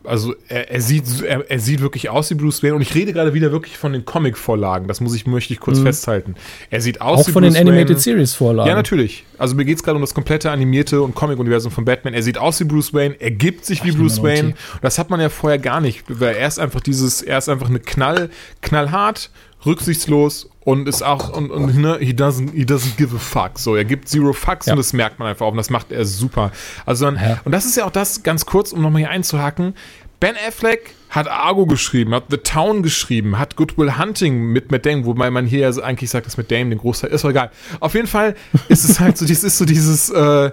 Also 0.05 0.35
er, 0.47 0.71
er 0.71 0.81
sieht, 0.81 1.21
er, 1.21 1.49
er, 1.49 1.59
sieht 1.59 1.81
wirklich 1.81 2.09
aus 2.09 2.29
wie 2.29 2.35
Bruce 2.35 2.63
Wayne 2.63 2.75
und 2.75 2.81
ich 2.81 2.93
rede 2.93 3.13
gerade 3.13 3.33
wieder 3.33 3.51
wirklich 3.51 3.77
von 3.77 3.93
den 3.93 4.05
Comic-Vorlagen. 4.05 4.87
Das 4.87 5.01
muss 5.01 5.15
ich, 5.15 5.25
möchte 5.25 5.53
ich 5.53 5.59
kurz 5.59 5.79
mhm. 5.79 5.83
festhalten. 5.83 6.35
Er 6.69 6.81
sieht 6.81 7.01
aus 7.01 7.21
Auch 7.21 7.27
wie 7.27 7.31
von 7.31 7.43
Bruce 7.43 7.53
den 7.53 7.67
Animated 7.67 7.99
Series-Vorlagen. 7.99 8.69
Ja, 8.69 8.75
natürlich. 8.75 9.25
Also 9.37 9.55
mir 9.55 9.65
geht 9.65 9.77
es 9.77 9.83
gerade 9.83 9.95
um 9.95 10.01
das 10.01 10.13
komplette 10.13 10.51
animierte 10.51 11.01
und 11.01 11.15
Comic-Universum 11.15 11.71
von 11.71 11.85
Batman. 11.85 12.13
Er 12.13 12.23
sieht 12.23 12.37
aus 12.37 12.59
wie 12.59 12.65
Bruce 12.65 12.93
Wayne, 12.93 13.15
er 13.19 13.31
gibt 13.31 13.65
sich 13.65 13.81
Ach, 13.81 13.85
wie 13.85 13.91
Bruce 13.91 14.21
Wayne. 14.21 14.53
Das 14.81 14.99
hat 14.99 15.09
man 15.09 15.19
ja 15.19 15.29
vorher 15.29 15.59
gar 15.59 15.81
nicht, 15.81 16.03
weil 16.07 16.35
er 16.35 16.47
ist 16.47 16.59
einfach 16.59 16.81
dieses, 16.81 17.21
er 17.21 17.37
ist 17.37 17.49
einfach 17.49 17.69
eine 17.69 17.79
Knall, 17.79 18.29
knallhart, 18.61 19.29
rücksichtslos 19.65 20.49
und 20.61 20.87
ist 20.87 21.03
auch 21.03 21.29
und, 21.29 21.51
und 21.51 21.75
ne, 21.77 21.97
he 21.99 22.11
doesn't 22.11 22.51
he 22.53 22.63
doesn't 22.63 22.95
give 22.97 23.15
a 23.15 23.19
fuck. 23.19 23.59
So, 23.59 23.75
er 23.75 23.85
gibt 23.85 24.07
zero 24.09 24.33
fucks 24.33 24.67
ja. 24.67 24.73
und 24.73 24.77
das 24.77 24.93
merkt 24.93 25.19
man 25.19 25.27
einfach 25.27 25.45
auch 25.45 25.51
und 25.51 25.57
das 25.57 25.69
macht 25.69 25.91
er 25.91 26.05
super. 26.05 26.51
Also 26.85 27.05
dann, 27.05 27.15
ja. 27.15 27.39
und 27.43 27.51
das 27.51 27.65
ist 27.65 27.77
ja 27.77 27.85
auch 27.85 27.91
das 27.91 28.23
ganz 28.23 28.45
kurz, 28.45 28.71
um 28.71 28.81
nochmal 28.81 29.01
hier 29.01 29.09
einzuhaken. 29.09 29.73
Ben 30.19 30.35
Affleck 30.47 30.95
hat 31.09 31.27
Argo 31.27 31.65
geschrieben, 31.65 32.15
hat 32.15 32.25
The 32.29 32.37
Town 32.37 32.81
geschrieben, 32.81 33.37
hat 33.37 33.57
Goodwill 33.57 33.97
Hunting 33.97 34.53
mit 34.53 34.71
Matt 34.71 34.85
Damon, 34.85 35.05
wobei 35.05 35.29
man 35.29 35.45
hier 35.45 35.69
ja 35.69 35.83
eigentlich 35.83 36.09
sagt, 36.09 36.25
dass 36.25 36.37
Matt 36.37 36.49
Damon 36.49 36.69
den 36.69 36.79
Großteil 36.79 37.11
ist, 37.11 37.25
aber 37.25 37.31
egal. 37.31 37.51
Auf 37.81 37.93
jeden 37.93 38.07
Fall 38.07 38.35
ist 38.69 38.85
es 38.85 38.99
halt 38.99 39.17
so, 39.17 39.25
das 39.27 39.43
ist 39.43 39.57
so 39.57 39.65
dieses 39.65 40.09
äh, 40.09 40.51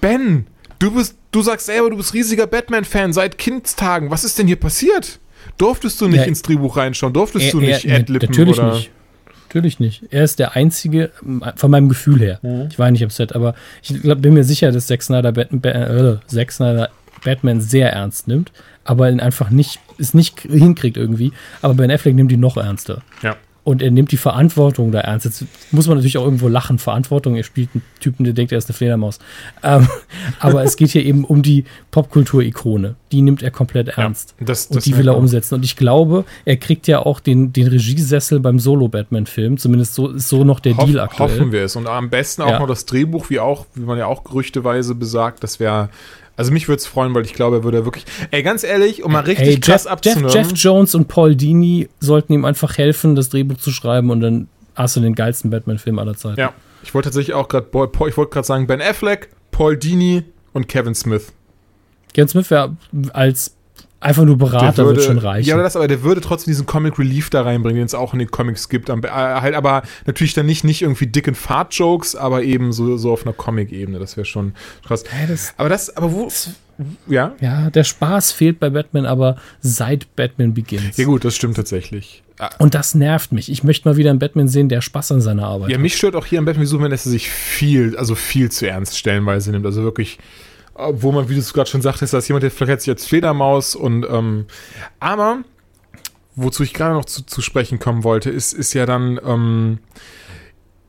Ben, 0.00 0.46
du 0.78 0.92
bist, 0.92 1.16
du 1.30 1.42
sagst 1.42 1.66
selber, 1.66 1.90
du 1.90 1.98
bist 1.98 2.14
riesiger 2.14 2.46
Batman-Fan 2.46 3.12
seit 3.12 3.36
Kindstagen. 3.38 4.10
Was 4.10 4.24
ist 4.24 4.38
denn 4.38 4.46
hier 4.46 4.56
passiert? 4.56 5.20
Durftest 5.58 6.00
du 6.00 6.08
nicht 6.08 6.20
ja, 6.20 6.24
ins 6.24 6.42
Drehbuch 6.42 6.76
reinschauen? 6.76 7.12
Durftest 7.12 7.46
er, 7.46 7.52
du 7.52 7.60
nicht 7.60 7.84
er, 7.84 8.00
adlippen? 8.00 8.28
Natürlich 8.28 8.58
oder? 8.58 8.74
nicht. 8.74 8.90
Natürlich 9.48 9.80
nicht. 9.80 10.02
Er 10.10 10.24
ist 10.24 10.38
der 10.38 10.56
einzige, 10.56 11.12
von 11.56 11.70
meinem 11.70 11.88
Gefühl 11.88 12.20
her. 12.20 12.38
Mhm. 12.42 12.68
Ich 12.70 12.78
war 12.78 12.90
nicht 12.90 13.02
am 13.02 13.10
Set, 13.10 13.34
aber 13.34 13.54
ich 13.82 14.02
glaub, 14.02 14.20
bin 14.20 14.34
mir 14.34 14.44
sicher, 14.44 14.72
dass 14.72 14.86
Zack 14.86 15.02
Snyder, 15.02 15.32
Batman, 15.32 15.62
äh, 15.62 16.16
Zack 16.26 16.52
Snyder 16.52 16.90
Batman 17.24 17.60
sehr 17.60 17.92
ernst 17.92 18.28
nimmt, 18.28 18.52
aber 18.84 19.10
ihn 19.10 19.20
einfach 19.20 19.50
nicht, 19.50 19.80
es 19.98 20.14
nicht 20.14 20.40
hinkriegt 20.40 20.96
irgendwie. 20.96 21.32
Aber 21.62 21.74
Ben 21.74 21.90
Affleck 21.90 22.14
nimmt 22.14 22.32
ihn 22.32 22.40
noch 22.40 22.56
ernster. 22.56 23.02
Ja. 23.22 23.36
Und 23.66 23.82
er 23.82 23.90
nimmt 23.90 24.12
die 24.12 24.16
Verantwortung 24.16 24.92
da 24.92 25.00
ernst. 25.00 25.24
Jetzt 25.24 25.44
muss 25.72 25.88
man 25.88 25.96
natürlich 25.96 26.18
auch 26.18 26.24
irgendwo 26.24 26.46
lachen. 26.46 26.78
Verantwortung, 26.78 27.34
er 27.34 27.42
spielt 27.42 27.70
einen 27.74 27.82
Typen, 27.98 28.22
der 28.22 28.32
denkt, 28.32 28.52
er 28.52 28.58
ist 28.58 28.68
eine 28.68 28.74
Fledermaus. 28.74 29.18
Ähm, 29.64 29.88
aber 30.38 30.62
es 30.62 30.76
geht 30.76 30.90
hier 30.90 31.04
eben 31.04 31.24
um 31.24 31.42
die 31.42 31.64
Popkultur-Ikone. 31.90 32.94
Die 33.10 33.22
nimmt 33.22 33.42
er 33.42 33.50
komplett 33.50 33.88
ernst. 33.88 34.36
Ja, 34.38 34.46
das, 34.46 34.68
das 34.68 34.76
und 34.76 34.86
die 34.86 34.96
will 34.96 35.08
er 35.08 35.16
umsetzen. 35.16 35.56
Und 35.56 35.64
ich 35.64 35.74
glaube, 35.74 36.24
er 36.44 36.58
kriegt 36.58 36.86
ja 36.86 37.00
auch 37.00 37.18
den, 37.18 37.52
den 37.52 37.66
Regiesessel 37.66 38.38
beim 38.38 38.60
Solo-Batman-Film. 38.60 39.58
Zumindest 39.58 39.94
so 39.94 40.10
ist 40.10 40.28
so 40.28 40.44
noch 40.44 40.60
der 40.60 40.76
Hoff, 40.76 40.84
Deal 40.84 41.00
aktuell. 41.00 41.28
Hoffen 41.28 41.50
wir 41.50 41.64
es. 41.64 41.74
Und 41.74 41.88
am 41.88 42.08
besten 42.08 42.42
auch 42.42 42.50
ja. 42.50 42.60
noch 42.60 42.68
das 42.68 42.86
Drehbuch, 42.86 43.30
wie 43.30 43.40
auch, 43.40 43.66
wie 43.74 43.82
man 43.82 43.98
ja 43.98 44.06
auch 44.06 44.22
gerüchteweise 44.22 44.94
besagt, 44.94 45.42
das 45.42 45.58
wäre 45.58 45.88
also 46.36 46.52
mich 46.52 46.68
würde 46.68 46.78
es 46.78 46.86
freuen, 46.86 47.14
weil 47.14 47.24
ich 47.24 47.32
glaube, 47.32 47.56
er 47.56 47.64
würde 47.64 47.84
wirklich. 47.84 48.04
Ey, 48.30 48.42
ganz 48.42 48.62
ehrlich, 48.62 49.02
um 49.02 49.12
mal 49.12 49.20
richtig 49.20 49.48
Ey, 49.48 49.60
krass 49.60 49.84
Jeff, 49.84 49.92
abzunehmen. 49.92 50.30
Jeff, 50.30 50.50
Jeff 50.50 50.58
Jones 50.58 50.94
und 50.94 51.08
Paul 51.08 51.34
Dini 51.34 51.88
sollten 52.00 52.32
ihm 52.32 52.44
einfach 52.44 52.76
helfen, 52.76 53.14
das 53.14 53.30
Drehbuch 53.30 53.56
zu 53.56 53.70
schreiben 53.70 54.10
und 54.10 54.20
dann 54.20 54.48
hast 54.74 54.96
du 54.96 55.00
den 55.00 55.14
geilsten 55.14 55.50
Batman-Film 55.50 55.98
aller 55.98 56.14
Zeiten. 56.14 56.38
Ja, 56.38 56.52
ich 56.82 56.94
wollte 56.94 57.06
tatsächlich 57.08 57.34
auch 57.34 57.48
gerade, 57.48 57.66
ich 57.68 58.16
wollte 58.16 58.30
gerade 58.30 58.46
sagen, 58.46 58.66
Ben 58.66 58.82
Affleck, 58.82 59.30
Paul 59.50 59.76
Dini 59.76 60.24
und 60.52 60.68
Kevin 60.68 60.94
Smith. 60.94 61.32
Kevin 62.12 62.28
Smith 62.28 62.50
wäre 62.50 62.76
als 63.12 63.56
Einfach 63.98 64.24
nur 64.24 64.36
Berater 64.36 64.84
würde, 64.84 64.98
wird 64.98 65.06
schon 65.06 65.18
reichen. 65.18 65.48
Ja, 65.48 65.56
das, 65.56 65.74
aber 65.74 65.88
der 65.88 66.02
würde 66.02 66.20
trotzdem 66.20 66.50
diesen 66.50 66.66
Comic 66.66 66.98
Relief 66.98 67.30
da 67.30 67.42
reinbringen, 67.42 67.78
den 67.78 67.86
es 67.86 67.94
auch 67.94 68.12
in 68.12 68.18
den 68.18 68.30
Comics 68.30 68.68
gibt. 68.68 68.90
Äh, 68.90 68.94
halt 69.10 69.54
aber 69.54 69.82
natürlich 70.04 70.34
dann 70.34 70.46
nicht, 70.46 70.64
nicht 70.64 70.82
irgendwie 70.82 71.06
dicken 71.06 71.34
Fart-Jokes, 71.34 72.14
aber 72.14 72.42
eben 72.42 72.72
so, 72.72 72.98
so 72.98 73.12
auf 73.12 73.24
einer 73.24 73.32
Comic-Ebene. 73.32 73.98
Das 73.98 74.16
wäre 74.16 74.26
schon 74.26 74.52
krass. 74.86 75.04
Ja, 75.04 75.26
das, 75.26 75.54
aber 75.56 75.70
das, 75.70 75.96
aber 75.96 76.12
wo. 76.12 76.28
Ja? 77.06 77.34
Ja, 77.40 77.70
der 77.70 77.84
Spaß 77.84 78.32
fehlt 78.32 78.60
bei 78.60 78.68
Batman, 78.68 79.06
aber 79.06 79.36
seit 79.60 80.14
Batman 80.14 80.52
beginnt. 80.52 80.98
Ja, 80.98 81.06
gut, 81.06 81.24
das 81.24 81.34
stimmt 81.34 81.56
tatsächlich. 81.56 82.22
Ah. 82.38 82.50
Und 82.58 82.74
das 82.74 82.94
nervt 82.94 83.32
mich. 83.32 83.50
Ich 83.50 83.64
möchte 83.64 83.88
mal 83.88 83.96
wieder 83.96 84.10
einen 84.10 84.18
Batman 84.18 84.46
sehen, 84.46 84.68
der 84.68 84.82
Spaß 84.82 85.12
an 85.12 85.22
seiner 85.22 85.44
Arbeit 85.44 85.60
ja, 85.60 85.64
hat. 85.64 85.70
Ja, 85.70 85.78
mich 85.78 85.96
stört 85.96 86.16
auch 86.16 86.26
hier 86.26 86.38
am 86.38 86.44
Batman 86.44 86.66
so, 86.66 86.76
dass 86.86 87.06
er 87.06 87.12
sich 87.12 87.30
viel, 87.30 87.96
also 87.96 88.14
viel 88.14 88.50
zu 88.50 88.68
ernst 88.68 88.98
stellenweise 88.98 89.52
nimmt. 89.52 89.64
Also 89.64 89.82
wirklich 89.82 90.18
wo 90.78 91.12
man, 91.12 91.28
wie 91.28 91.34
du 91.34 91.40
es 91.40 91.52
gerade 91.52 91.70
schon 91.70 91.82
sagtest, 91.82 92.12
dass 92.12 92.28
jemand, 92.28 92.42
der 92.42 92.50
vielleicht 92.50 92.82
sich 92.82 92.90
als 92.90 93.06
Fledermaus 93.06 93.74
und 93.74 94.06
ähm, 94.08 94.46
aber 95.00 95.38
wozu 96.34 96.62
ich 96.62 96.74
gerade 96.74 96.94
noch 96.94 97.06
zu, 97.06 97.24
zu 97.24 97.40
sprechen 97.40 97.78
kommen 97.78 98.04
wollte, 98.04 98.30
ist, 98.30 98.52
ist 98.52 98.74
ja 98.74 98.86
dann 98.86 99.18
ähm, 99.24 99.78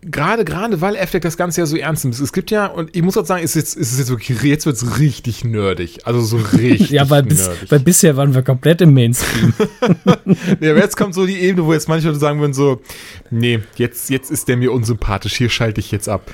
gerade, 0.02 0.46
gerade 0.46 0.82
weil 0.82 0.98
Affleck 0.98 1.24
das 1.24 1.38
Ganze 1.38 1.62
ja 1.62 1.66
so 1.66 1.78
ernst 1.78 2.04
nimmt. 2.04 2.20
Es 2.20 2.34
gibt 2.34 2.52
ja, 2.52 2.68
und 2.68 2.96
ich 2.96 3.02
muss 3.02 3.18
auch 3.18 3.26
sagen, 3.26 3.44
ist 3.44 3.56
jetzt, 3.56 3.76
ist 3.76 3.94
es 3.94 4.00
jetzt 4.00 4.10
wirklich, 4.10 4.42
jetzt 4.44 4.66
wird 4.66 4.76
es 4.76 5.00
richtig 5.00 5.44
nerdig. 5.44 6.00
Also 6.06 6.22
so 6.22 6.38
richtig. 6.54 6.90
ja, 6.90 7.10
weil, 7.10 7.24
bis, 7.24 7.50
weil 7.70 7.80
bisher 7.80 8.18
waren 8.18 8.34
wir 8.34 8.44
komplett 8.44 8.82
im 8.82 8.94
Mainstream. 8.94 9.54
ja, 10.60 10.72
aber 10.72 10.80
jetzt 10.80 10.98
kommt 10.98 11.14
so 11.14 11.26
die 11.26 11.40
Ebene, 11.40 11.66
wo 11.66 11.74
jetzt 11.74 11.88
manche 11.88 12.08
Leute 12.08 12.20
sagen 12.20 12.40
würden 12.40 12.54
so, 12.54 12.82
nee, 13.30 13.60
jetzt, 13.76 14.10
jetzt 14.10 14.32
ist 14.32 14.48
der 14.48 14.58
mir 14.58 14.72
unsympathisch, 14.72 15.36
hier 15.36 15.50
schalte 15.50 15.80
ich 15.80 15.92
jetzt 15.92 16.10
ab. 16.10 16.32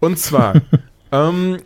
Und 0.00 0.18
zwar, 0.18 0.60
ähm, 1.12 1.58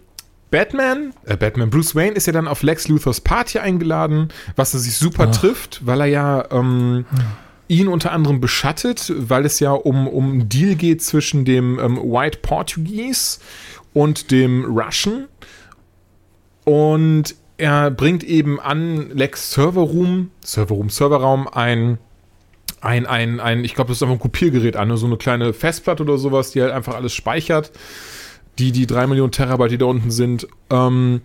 Batman, 0.50 1.14
äh, 1.26 1.36
Batman, 1.36 1.70
Bruce 1.70 1.94
Wayne 1.94 2.12
ist 2.12 2.26
ja 2.26 2.32
dann 2.32 2.48
auf 2.48 2.62
Lex 2.62 2.88
Luthors 2.88 3.20
Party 3.20 3.58
eingeladen, 3.58 4.28
was 4.56 4.74
er 4.74 4.80
sich 4.80 4.96
super 4.96 5.28
Ach. 5.30 5.36
trifft, 5.36 5.86
weil 5.86 6.00
er 6.00 6.06
ja 6.06 6.50
ähm, 6.50 7.04
ihn 7.68 7.86
unter 7.86 8.12
anderem 8.12 8.40
beschattet, 8.40 9.12
weil 9.16 9.46
es 9.46 9.60
ja 9.60 9.72
um, 9.72 10.08
um 10.08 10.32
einen 10.32 10.48
Deal 10.48 10.74
geht 10.74 11.02
zwischen 11.02 11.44
dem 11.44 11.78
ähm, 11.78 11.96
White 11.96 12.38
Portuguese 12.42 13.38
und 13.94 14.30
dem 14.30 14.64
Russian. 14.64 15.28
Und 16.64 17.36
er 17.56 17.90
bringt 17.90 18.24
eben 18.24 18.58
an 18.58 19.10
Lex 19.10 19.52
Serverroom, 19.52 20.30
Serverroom, 20.44 20.90
Serverraum 20.90 21.48
ein 21.48 21.98
ein, 22.82 23.04
ein, 23.04 23.40
ein, 23.40 23.62
ich 23.62 23.74
glaube, 23.74 23.88
das 23.88 23.98
ist 23.98 24.02
einfach 24.02 24.14
ein 24.16 24.20
Kopiergerät 24.20 24.74
an, 24.74 24.96
so 24.96 25.04
eine 25.04 25.18
kleine 25.18 25.52
Festplatte 25.52 26.02
oder 26.02 26.16
sowas, 26.16 26.52
die 26.52 26.62
halt 26.62 26.72
einfach 26.72 26.94
alles 26.94 27.12
speichert 27.12 27.72
die, 28.58 28.72
die 28.72 28.86
drei 28.86 29.06
Millionen 29.06 29.32
Terabyte, 29.32 29.72
die 29.72 29.78
da 29.78 29.86
unten 29.86 30.10
sind. 30.10 30.46
Ähm, 30.70 31.20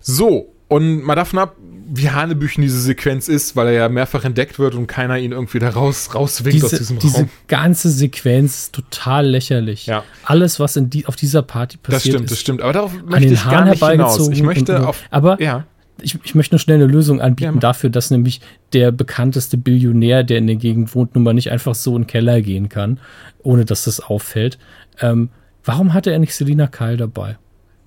so, 0.00 0.52
und 0.68 1.02
mal 1.02 1.14
davon 1.14 1.38
ab, 1.38 1.56
wie 1.86 2.10
Hanebüchen 2.10 2.62
diese 2.62 2.80
Sequenz 2.80 3.28
ist, 3.28 3.56
weil 3.56 3.68
er 3.68 3.72
ja 3.72 3.88
mehrfach 3.88 4.24
entdeckt 4.24 4.58
wird 4.58 4.74
und 4.74 4.86
keiner 4.86 5.18
ihn 5.18 5.32
irgendwie 5.32 5.58
da 5.58 5.68
raus, 5.70 6.14
rauswinkt 6.14 6.54
diese, 6.54 6.66
aus 6.66 6.72
diesem 6.72 6.98
diese 6.98 7.16
Raum. 7.18 7.24
Diese 7.26 7.46
ganze 7.46 7.90
Sequenz 7.90 8.56
ist 8.56 8.74
total 8.74 9.26
lächerlich. 9.26 9.86
Ja. 9.86 10.02
Alles, 10.24 10.58
was 10.58 10.76
in 10.76 10.90
die, 10.90 11.06
auf 11.06 11.16
dieser 11.16 11.42
Party 11.42 11.76
passiert 11.76 11.94
Das 11.94 12.02
stimmt, 12.02 12.30
das 12.30 12.40
stimmt. 12.40 12.62
Aber 12.62 12.72
darauf 12.72 12.92
möchte 13.04 13.34
ich 13.34 13.44
gar 13.44 13.64
nicht 13.64 13.84
hinaus. 13.84 14.28
Ich 14.28 14.42
möchte 14.42 14.76
und, 14.76 14.84
auf... 14.84 15.02
Aber 15.10 15.40
ja. 15.40 15.66
ich, 16.00 16.18
ich 16.24 16.34
möchte 16.34 16.54
nur 16.54 16.60
schnell 16.60 16.76
eine 16.76 16.86
Lösung 16.86 17.20
anbieten 17.20 17.54
ja. 17.54 17.60
dafür, 17.60 17.90
dass 17.90 18.10
nämlich 18.10 18.40
der 18.72 18.90
bekannteste 18.90 19.58
Billionär, 19.58 20.24
der 20.24 20.38
in 20.38 20.46
der 20.46 20.56
Gegend 20.56 20.94
wohnt, 20.94 21.14
nun 21.14 21.24
mal 21.24 21.34
nicht 21.34 21.50
einfach 21.50 21.74
so 21.74 21.94
in 21.96 22.02
den 22.02 22.06
Keller 22.08 22.40
gehen 22.40 22.68
kann, 22.68 22.98
ohne 23.42 23.64
dass 23.64 23.84
das 23.84 24.00
auffällt. 24.00 24.58
Ähm, 25.00 25.28
Warum 25.64 25.94
hatte 25.94 26.12
er 26.12 26.18
nicht 26.18 26.34
Selina 26.34 26.66
Kyle 26.66 26.96
dabei? 26.96 27.38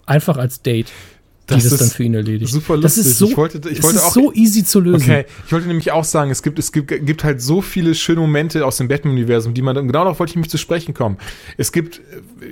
einfach 0.08 0.38
als 0.38 0.62
Date 0.62 0.92
das 1.48 1.64
die 1.64 1.70
das 1.70 1.80
dann 1.80 1.90
für 1.90 2.04
ihn 2.04 2.14
erledigt. 2.14 2.52
Super 2.52 2.76
lustig. 2.76 3.04
Das 3.04 3.12
ist 3.12 3.18
so, 3.18 3.28
ich 3.30 3.38
wollte, 3.38 3.70
ich 3.70 3.82
wollte 3.82 4.04
auch, 4.04 4.12
so 4.12 4.34
easy 4.34 4.64
zu 4.64 4.80
lösen. 4.80 5.02
Okay, 5.10 5.26
ich 5.46 5.52
wollte 5.52 5.68
nämlich 5.68 5.92
auch 5.92 6.04
sagen, 6.04 6.30
es 6.30 6.44
gibt, 6.44 6.60
es 6.60 6.72
gibt, 6.72 6.88
gibt 7.06 7.24
halt 7.24 7.42
so 7.42 7.62
viele 7.62 7.96
schöne 7.96 8.20
Momente 8.22 8.66
aus 8.66 8.78
dem 8.78 8.88
Batman-Universum, 8.88 9.54
die 9.54 9.62
man, 9.62 9.76
genau 9.76 10.04
darauf 10.04 10.20
wollte 10.20 10.32
ich 10.32 10.36
mich 10.36 10.50
zu 10.50 10.58
sprechen 10.58 10.94
kommen. 10.94 11.18
Es 11.58 11.72
gibt, 11.72 12.02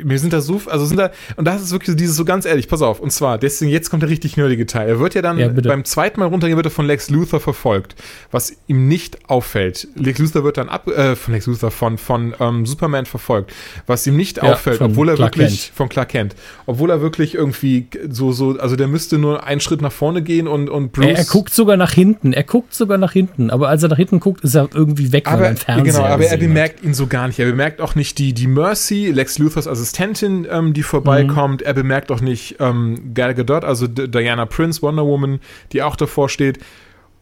mir 0.03 0.17
sind 0.17 0.33
da 0.33 0.41
so, 0.41 0.61
also 0.67 0.85
sind 0.85 0.97
da, 0.97 1.11
und 1.35 1.45
das 1.45 1.61
ist 1.61 1.71
wirklich 1.71 1.95
dieses 1.97 2.15
so 2.15 2.25
ganz 2.25 2.45
ehrlich, 2.45 2.67
pass 2.67 2.81
auf, 2.81 2.99
und 2.99 3.11
zwar, 3.11 3.37
deswegen, 3.37 3.69
jetzt 3.69 3.89
kommt 3.89 4.01
der 4.01 4.09
richtig 4.09 4.37
nerdige 4.37 4.65
Teil. 4.65 4.87
Er 4.87 4.99
wird 4.99 5.13
ja 5.13 5.21
dann 5.21 5.37
Ja, 5.37 5.49
beim 5.49 5.83
zweiten 5.83 6.19
Mal 6.19 6.27
runtergehen, 6.27 6.55
wird 6.55 6.67
er 6.67 6.71
von 6.71 6.85
Lex 6.85 7.09
Luthor 7.09 7.39
verfolgt, 7.39 7.95
was 8.31 8.53
ihm 8.67 8.87
nicht 8.87 9.29
auffällt. 9.29 9.87
Lex 9.95 10.19
Luthor 10.19 10.43
wird 10.43 10.57
dann 10.57 10.69
ab, 10.69 10.87
äh, 10.87 11.15
von 11.15 11.33
Lex 11.33 11.47
Luthor, 11.47 11.71
von, 11.71 11.97
von 11.97 12.33
ähm, 12.39 12.65
Superman 12.65 13.05
verfolgt, 13.05 13.51
was 13.87 14.07
ihm 14.07 14.15
nicht 14.15 14.37
Ja, 14.37 14.43
auffällt, 14.53 14.81
obwohl 14.81 15.09
er 15.09 15.15
Clark 15.15 15.37
wirklich, 15.37 15.65
Kent. 15.65 15.75
von 15.75 15.89
Clark 15.89 16.09
Kent, 16.09 16.35
obwohl 16.65 16.89
er 16.89 17.01
wirklich 17.01 17.35
irgendwie 17.35 17.87
so, 18.09 18.31
so, 18.31 18.57
also 18.57 18.75
der 18.75 18.84
müsste 18.87 19.17
nur 19.17 19.43
einen 19.43 19.61
Schritt 19.61 19.81
nach 19.81 19.91
vorne 19.91 20.21
gehen 20.21 20.47
und, 20.47 20.69
und 20.69 20.91
Bruce. 20.91 21.05
Er, 21.05 21.17
er 21.17 21.25
guckt 21.25 21.53
sogar 21.53 21.77
nach 21.77 21.91
hinten. 21.91 22.33
Er 22.33 22.43
guckt 22.43 22.73
sogar 22.73 22.97
nach 22.97 23.11
hinten. 23.13 23.49
Aber 23.49 23.69
als 23.69 23.83
er 23.83 23.89
nach 23.89 23.97
hinten 23.97 24.19
guckt, 24.19 24.43
ist 24.43 24.55
er 24.55 24.69
irgendwie 24.73 25.11
weg, 25.11 25.25
weil 25.27 25.33
aber, 25.33 25.43
er 25.43 25.47
einen 25.49 25.57
Fernseher 25.57 25.93
genau, 25.93 26.03
aber 26.05 26.11
er 26.11 26.17
gesehen 26.17 26.31
hat. 26.33 26.39
bemerkt 26.39 26.83
ihn 26.83 26.93
so 26.93 27.07
gar 27.07 27.27
nicht. 27.27 27.39
Er 27.39 27.45
bemerkt 27.45 27.81
auch 27.81 27.95
nicht 27.95 28.17
die, 28.17 28.33
die 28.33 28.47
Mercy, 28.47 29.11
Lex 29.11 29.37
Luthors 29.39 29.67
Assistentin, 29.67 30.47
ähm, 30.49 30.73
die 30.73 30.83
vorbeikommt. 30.83 31.61
Mhm. 31.61 31.67
Er 31.67 31.73
bemerkt 31.73 32.11
auch 32.11 32.21
nicht 32.21 32.57
ähm, 32.59 33.13
Gal 33.13 33.33
Gadot, 33.35 33.63
also 33.63 33.87
D 33.87 34.07
Diana 34.07 34.45
Prince, 34.45 34.81
Wonder 34.81 35.05
Woman, 35.05 35.39
die 35.71 35.81
auch 35.81 35.95
davor 35.95 36.29
steht. 36.29 36.59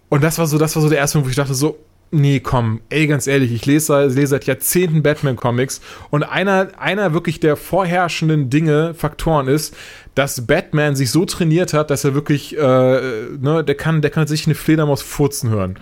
Und 0.10 0.24
das 0.24 0.38
war 0.38 0.48
so, 0.48 0.58
das 0.58 0.76
war 0.76 0.82
so 0.84 0.90
der 0.90 1.00
erste 1.00 1.18
Moment, 1.18 1.28
wo 1.28 1.30
ich 1.32 1.36
dachte 1.38 1.54
so, 1.56 1.78
nee, 2.12 2.40
komm, 2.40 2.82
ey, 2.90 3.08
ganz 3.08 3.26
ehrlich, 3.26 3.52
ich 3.52 3.66
lese, 3.66 3.88
seit- 3.88 4.14
lese 4.14 4.28
seit 4.28 4.46
Jahrzehnten 4.46 5.02
Batman-Comics 5.02 5.82
und 6.12 6.22
einer, 6.22 6.68
einer 6.78 7.14
wirklich 7.14 7.40
der 7.40 7.56
vorherrschenden 7.56 8.52
Dinge, 8.52 8.94
Faktoren 8.94 9.48
ist, 9.48 9.76
dass 10.16 10.46
Batman 10.46 10.96
sich 10.96 11.12
so 11.12 11.26
trainiert 11.26 11.74
hat, 11.74 11.90
dass 11.90 12.04
er 12.04 12.14
wirklich, 12.14 12.58
äh, 12.58 12.62
ne, 12.62 13.64
der 13.66 13.76
kann, 13.76 14.02
der 14.02 14.12
kann 14.12 14.28
sich 14.28 14.46
eine 14.46 14.56
Fledermaus 14.56 15.02
furzen 15.02 15.50
hören. 15.50 15.80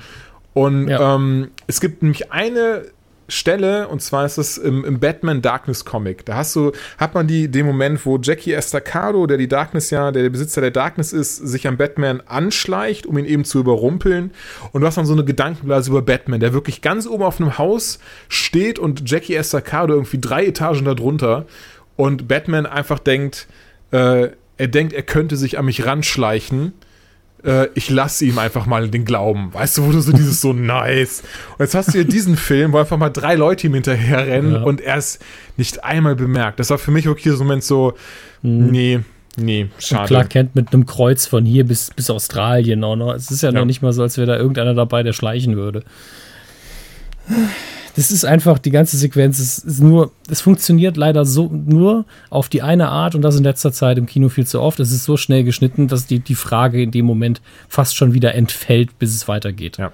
Und 0.54 0.88
Ja. 0.88 1.16
ähm, 1.16 1.50
es 1.68 1.82
gibt 1.82 2.02
nämlich 2.02 2.32
eine 2.32 2.84
Stelle, 3.28 3.88
und 3.88 4.02
zwar 4.02 4.26
ist 4.26 4.38
es 4.38 4.58
im, 4.58 4.84
im 4.84 5.00
Batman 5.00 5.42
Darkness 5.42 5.86
Comic. 5.86 6.26
Da 6.26 6.36
hast 6.36 6.54
du, 6.56 6.74
hat 6.98 7.14
man 7.14 7.28
die, 7.28 7.48
den 7.50 7.66
Moment, 7.66 8.06
wo 8.06 8.18
Jackie 8.22 8.52
Estacado, 8.52 9.26
der 9.26 9.38
die 9.38 9.48
Darkness 9.48 9.90
ja, 9.90 10.12
der, 10.12 10.24
der 10.24 10.30
Besitzer 10.30 10.60
der 10.60 10.72
Darkness 10.72 11.14
ist, 11.14 11.38
sich 11.38 11.66
an 11.68 11.78
Batman 11.78 12.22
anschleicht, 12.26 13.06
um 13.06 13.18
ihn 13.18 13.24
eben 13.26 13.46
zu 13.46 13.60
überrumpeln. 13.60 14.32
Und 14.74 14.82
du 14.82 14.88
hast 14.88 14.98
dann 14.98 15.06
so 15.06 15.14
eine 15.14 15.24
Gedankenblase 15.24 15.90
über 15.90 16.02
Batman, 16.02 16.42
der 16.42 16.52
wirklich 16.52 16.82
ganz 16.82 17.08
oben 17.08 17.24
auf 17.24 17.40
einem 17.40 17.58
Haus 17.58 18.00
steht 18.28 18.80
und 18.80 19.10
Jackie 19.10 19.36
Estacado 19.36 19.94
irgendwie 19.94 20.20
drei 20.20 20.46
Etagen 20.48 20.84
darunter. 20.84 21.46
Und 21.96 22.28
Batman 22.28 22.66
einfach 22.66 23.00
denkt, 23.00 23.48
äh, 23.92 24.30
er 24.58 24.68
denkt, 24.68 24.94
er 24.94 25.04
könnte 25.04 25.38
sich 25.38 25.58
an 25.58 25.66
mich 25.66 25.86
ranschleichen 25.86 26.74
äh, 27.44 27.70
ich 27.74 27.89
lasse 27.89 28.24
ihm 28.26 28.38
einfach 28.38 28.68
mal 28.68 28.88
den 28.88 29.04
Glauben. 29.04 29.52
Weißt 29.52 29.76
du, 29.80 29.84
wo 29.88 29.92
du 29.92 30.00
so 30.00 30.12
dieses 30.12 30.42
so 30.42 30.54
nice. 30.54 31.24
Und 31.58 31.62
jetzt 31.62 31.74
hast 31.74 31.88
du 31.88 31.94
hier 31.94 32.04
diesen 32.04 32.38
Film, 32.38 32.72
wo 32.72 32.78
einfach 32.78 32.98
mal 32.98 33.10
drei 33.10 33.34
Leute 33.34 33.66
ihm 33.66 33.74
hinterher 33.74 34.28
rennen 34.28 34.54
Ja. 34.54 34.62
und 34.62 34.80
er 34.80 34.98
es 34.98 35.18
nicht 35.58 35.84
einmal 35.84 36.16
bemerkt. 36.16 36.60
Das 36.60 36.70
war 36.70 36.78
für 36.78 36.92
mich 36.92 37.06
wirklich 37.06 37.34
so 37.34 37.42
ein 37.42 37.48
Moment 37.48 37.64
so, 37.64 37.94
nee, 38.44 39.00
nee, 39.38 39.70
schade. 39.80 40.06
Clark 40.10 40.30
Kent 40.30 40.56
mit 40.56 40.72
einem 40.72 40.86
Kreuz 40.86 41.26
von 41.26 41.44
hier 41.44 41.66
bis, 41.66 41.89
bis 41.96 42.12
Australien 42.12 42.84
auch 42.84 42.96
noch. 42.96 43.12
Es 43.16 43.32
ist 43.32 43.42
ja, 43.42 43.50
Ja. 43.50 43.58
noch 43.58 43.66
nicht 43.66 43.82
mal 43.82 43.92
so, 43.92 44.04
als 44.04 44.18
wäre 44.18 44.28
da 44.28 44.38
irgendeiner 44.38 44.76
dabei, 44.76 45.02
der 45.02 45.14
schleichen 45.14 45.56
würde. 45.56 45.84
Das 47.96 48.12
ist 48.12 48.26
einfach, 48.26 48.60
die 48.60 48.72
ganze 48.72 48.98
Sequenz 48.98 49.39
ist, 49.39 49.60
ist 49.60 49.82
nur, 49.82 50.12
es 50.30 50.42
funktioniert 50.42 50.98
leider 50.98 51.26
so 51.26 51.48
nur 51.48 52.06
auf 52.30 52.50
die 52.50 52.62
eine 52.62 52.89
Art 52.89 53.16
und 53.16 53.22
das 53.22 53.36
in 53.36 53.44
letzter 53.44 53.72
Zeit 53.72 53.98
im 53.98 54.06
Kino 54.06 54.30
viel 54.30 54.48
zu 54.48 54.62
oft. 54.62 54.80
Es 54.80 54.92
ist 54.92 55.04
so 55.04 55.18
schnell 55.18 55.44
geschnitten, 55.44 55.88
dass 55.88 56.08
die, 56.08 56.20
die 56.20 56.36
Frage 56.36 56.82
in 56.82 56.92
dem 56.92 57.06
Moment 57.06 57.42
fast 57.68 57.96
schon 57.96 58.14
wieder 58.14 58.36
entfällt, 58.36 58.98
bis 59.00 59.14
es 59.16 59.28
weitergeht. 59.28 59.78
Ja. 59.78 59.92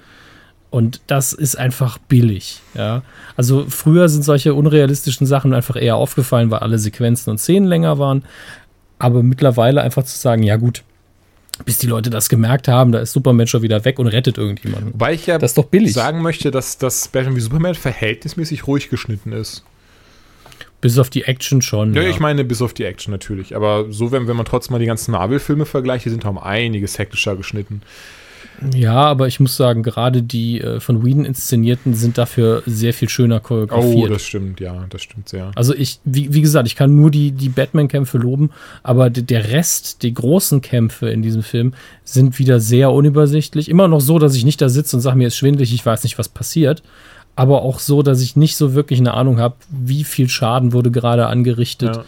Und 0.70 1.02
das 1.08 1.34
ist 1.34 1.58
einfach 1.58 1.98
billig, 1.98 2.60
ja. 2.76 3.02
Also 3.38 3.66
früher 3.70 4.10
sind 4.10 4.24
solche 4.24 4.54
unrealistischen 4.54 5.26
Sachen 5.26 5.54
einfach 5.54 5.78
eher 5.78 5.95
aufgefallen, 5.95 6.52
weil 6.52 6.60
alle 6.60 6.78
Sequenzen 6.78 7.32
und 7.32 7.38
Szenen 7.38 7.68
länger 7.68 8.00
waren. 8.00 8.24
Aber 9.00 9.24
mittlerweile 9.24 9.82
einfach 9.82 10.04
zu 10.04 10.18
sagen, 10.18 10.43
ja 10.43 10.58
gut, 10.58 10.84
bis 11.66 11.78
die 11.80 11.88
Leute 11.88 12.10
das 12.10 12.30
gemerkt 12.30 12.68
haben, 12.68 12.91
da 12.91 12.99
ist 12.99 13.14
Superman 13.14 13.47
schon 13.47 13.62
wieder 13.62 13.84
weg 13.86 13.99
und 13.99 14.08
rettet 14.08 14.38
irgendjemanden. 14.38 14.93
Wobei 14.93 15.14
ich 15.14 15.26
ja 15.28 15.38
Das 15.38 15.51
ist 15.51 15.58
doch 15.58 15.66
billig. 15.66 15.93
sagen 15.93 16.22
möchte, 16.22 16.51
dass 16.51 16.78
das 16.78 17.08
Batman 17.08 17.36
wie 17.36 17.39
Superman 17.41 17.76
verhältnismäßig 17.76 18.68
ruhig 18.68 18.89
geschnitten 18.89 19.32
ist. 19.32 19.64
Bis 20.80 20.99
auf 20.99 21.10
die 21.10 21.24
Action 21.24 21.62
schon. 21.62 21.93
Ja, 21.95 22.03
Ja, 22.03 22.10
ich 22.10 22.20
meine, 22.20 22.43
bis 22.43 22.62
auf 22.62 22.74
die 22.74 22.84
Action 22.84 23.12
natürlich. 23.12 23.55
Aber 23.55 23.91
so, 23.91 24.12
wenn, 24.12 24.28
wenn 24.28 24.36
man 24.36 24.45
trotzdem 24.45 24.74
mal 24.74 24.80
die 24.80 24.86
ganzen 24.86 25.12
Marvel-Filme 25.12 25.66
vergleicht, 25.66 26.05
die 26.05 26.10
sind 26.12 26.24
um 26.26 26.38
einiges 26.38 26.99
hektischer 26.99 27.36
geschnitten. 27.36 27.82
Ja, 28.74 28.96
aber 28.96 29.28
ich 29.28 29.40
muss 29.40 29.56
sagen, 29.56 29.84
gerade 29.84 30.24
die 30.24 30.62
äh, 30.62 30.80
von 30.80 31.06
Whedon 31.06 31.26
inszenierten 31.26 31.94
sind 31.94 32.18
dafür 32.18 32.64
sehr 32.66 32.94
viel 32.94 33.10
schöner 33.10 33.40
choreografiert. 33.40 34.10
Oh, 34.10 34.14
das 34.14 34.24
stimmt, 34.24 34.60
ja, 34.60 34.86
das 34.90 35.02
stimmt 35.02 35.30
sehr. 35.30 35.52
Also 35.56 35.74
ich, 35.76 36.00
wie, 36.06 36.34
wie 36.34 36.42
gesagt, 36.42 36.68
ich 36.68 36.76
kann 36.76 36.96
nur 36.96 37.12
die, 37.12 37.32
die 37.32 37.50
Batman-Kämpfe 37.50 38.18
loben, 38.18 38.52
aber 38.84 39.10
der 39.10 39.52
Rest, 39.52 40.04
die 40.04 40.14
großen 40.14 40.62
Kämpfe 40.62 41.10
in 41.10 41.22
diesem 41.22 41.44
Film 41.44 41.74
sind 42.04 42.40
wieder 42.40 42.60
sehr 42.60 42.92
unübersichtlich. 42.92 43.70
Immer 43.70 43.88
noch 43.88 44.02
so, 44.02 44.20
dass 44.20 44.36
ich 44.36 44.46
nicht 44.46 44.62
da 44.62 44.70
sitze 44.70 44.96
und 44.96 45.02
sage, 45.02 45.18
mir 45.18 45.28
ist 45.28 45.38
schwindelig, 45.38 45.74
ich 45.74 45.86
weiß 45.86 46.04
nicht, 46.04 46.18
was 46.18 46.30
passiert. 46.30 46.84
Aber 47.36 47.62
auch 47.62 47.78
so, 47.78 48.02
dass 48.02 48.22
ich 48.22 48.36
nicht 48.36 48.58
so 48.58 48.74
wirklich 48.74 49.00
eine 49.00 49.14
Ahnung 49.14 49.40
habe, 49.40 49.56
wie 49.70 50.04
viel 50.04 50.28
Schaden 50.28 50.74
wurde 50.74 50.90
gerade 50.90 51.28
angerichtet. 51.28 52.00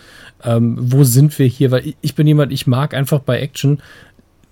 Ähm, 0.44 0.76
wo 0.80 1.04
sind 1.04 1.38
wir 1.38 1.46
hier? 1.46 1.70
Weil 1.70 1.94
ich 2.02 2.16
bin 2.16 2.26
jemand, 2.26 2.52
ich 2.52 2.66
mag 2.66 2.94
einfach 2.96 3.20
bei 3.20 3.40
Action, 3.40 3.80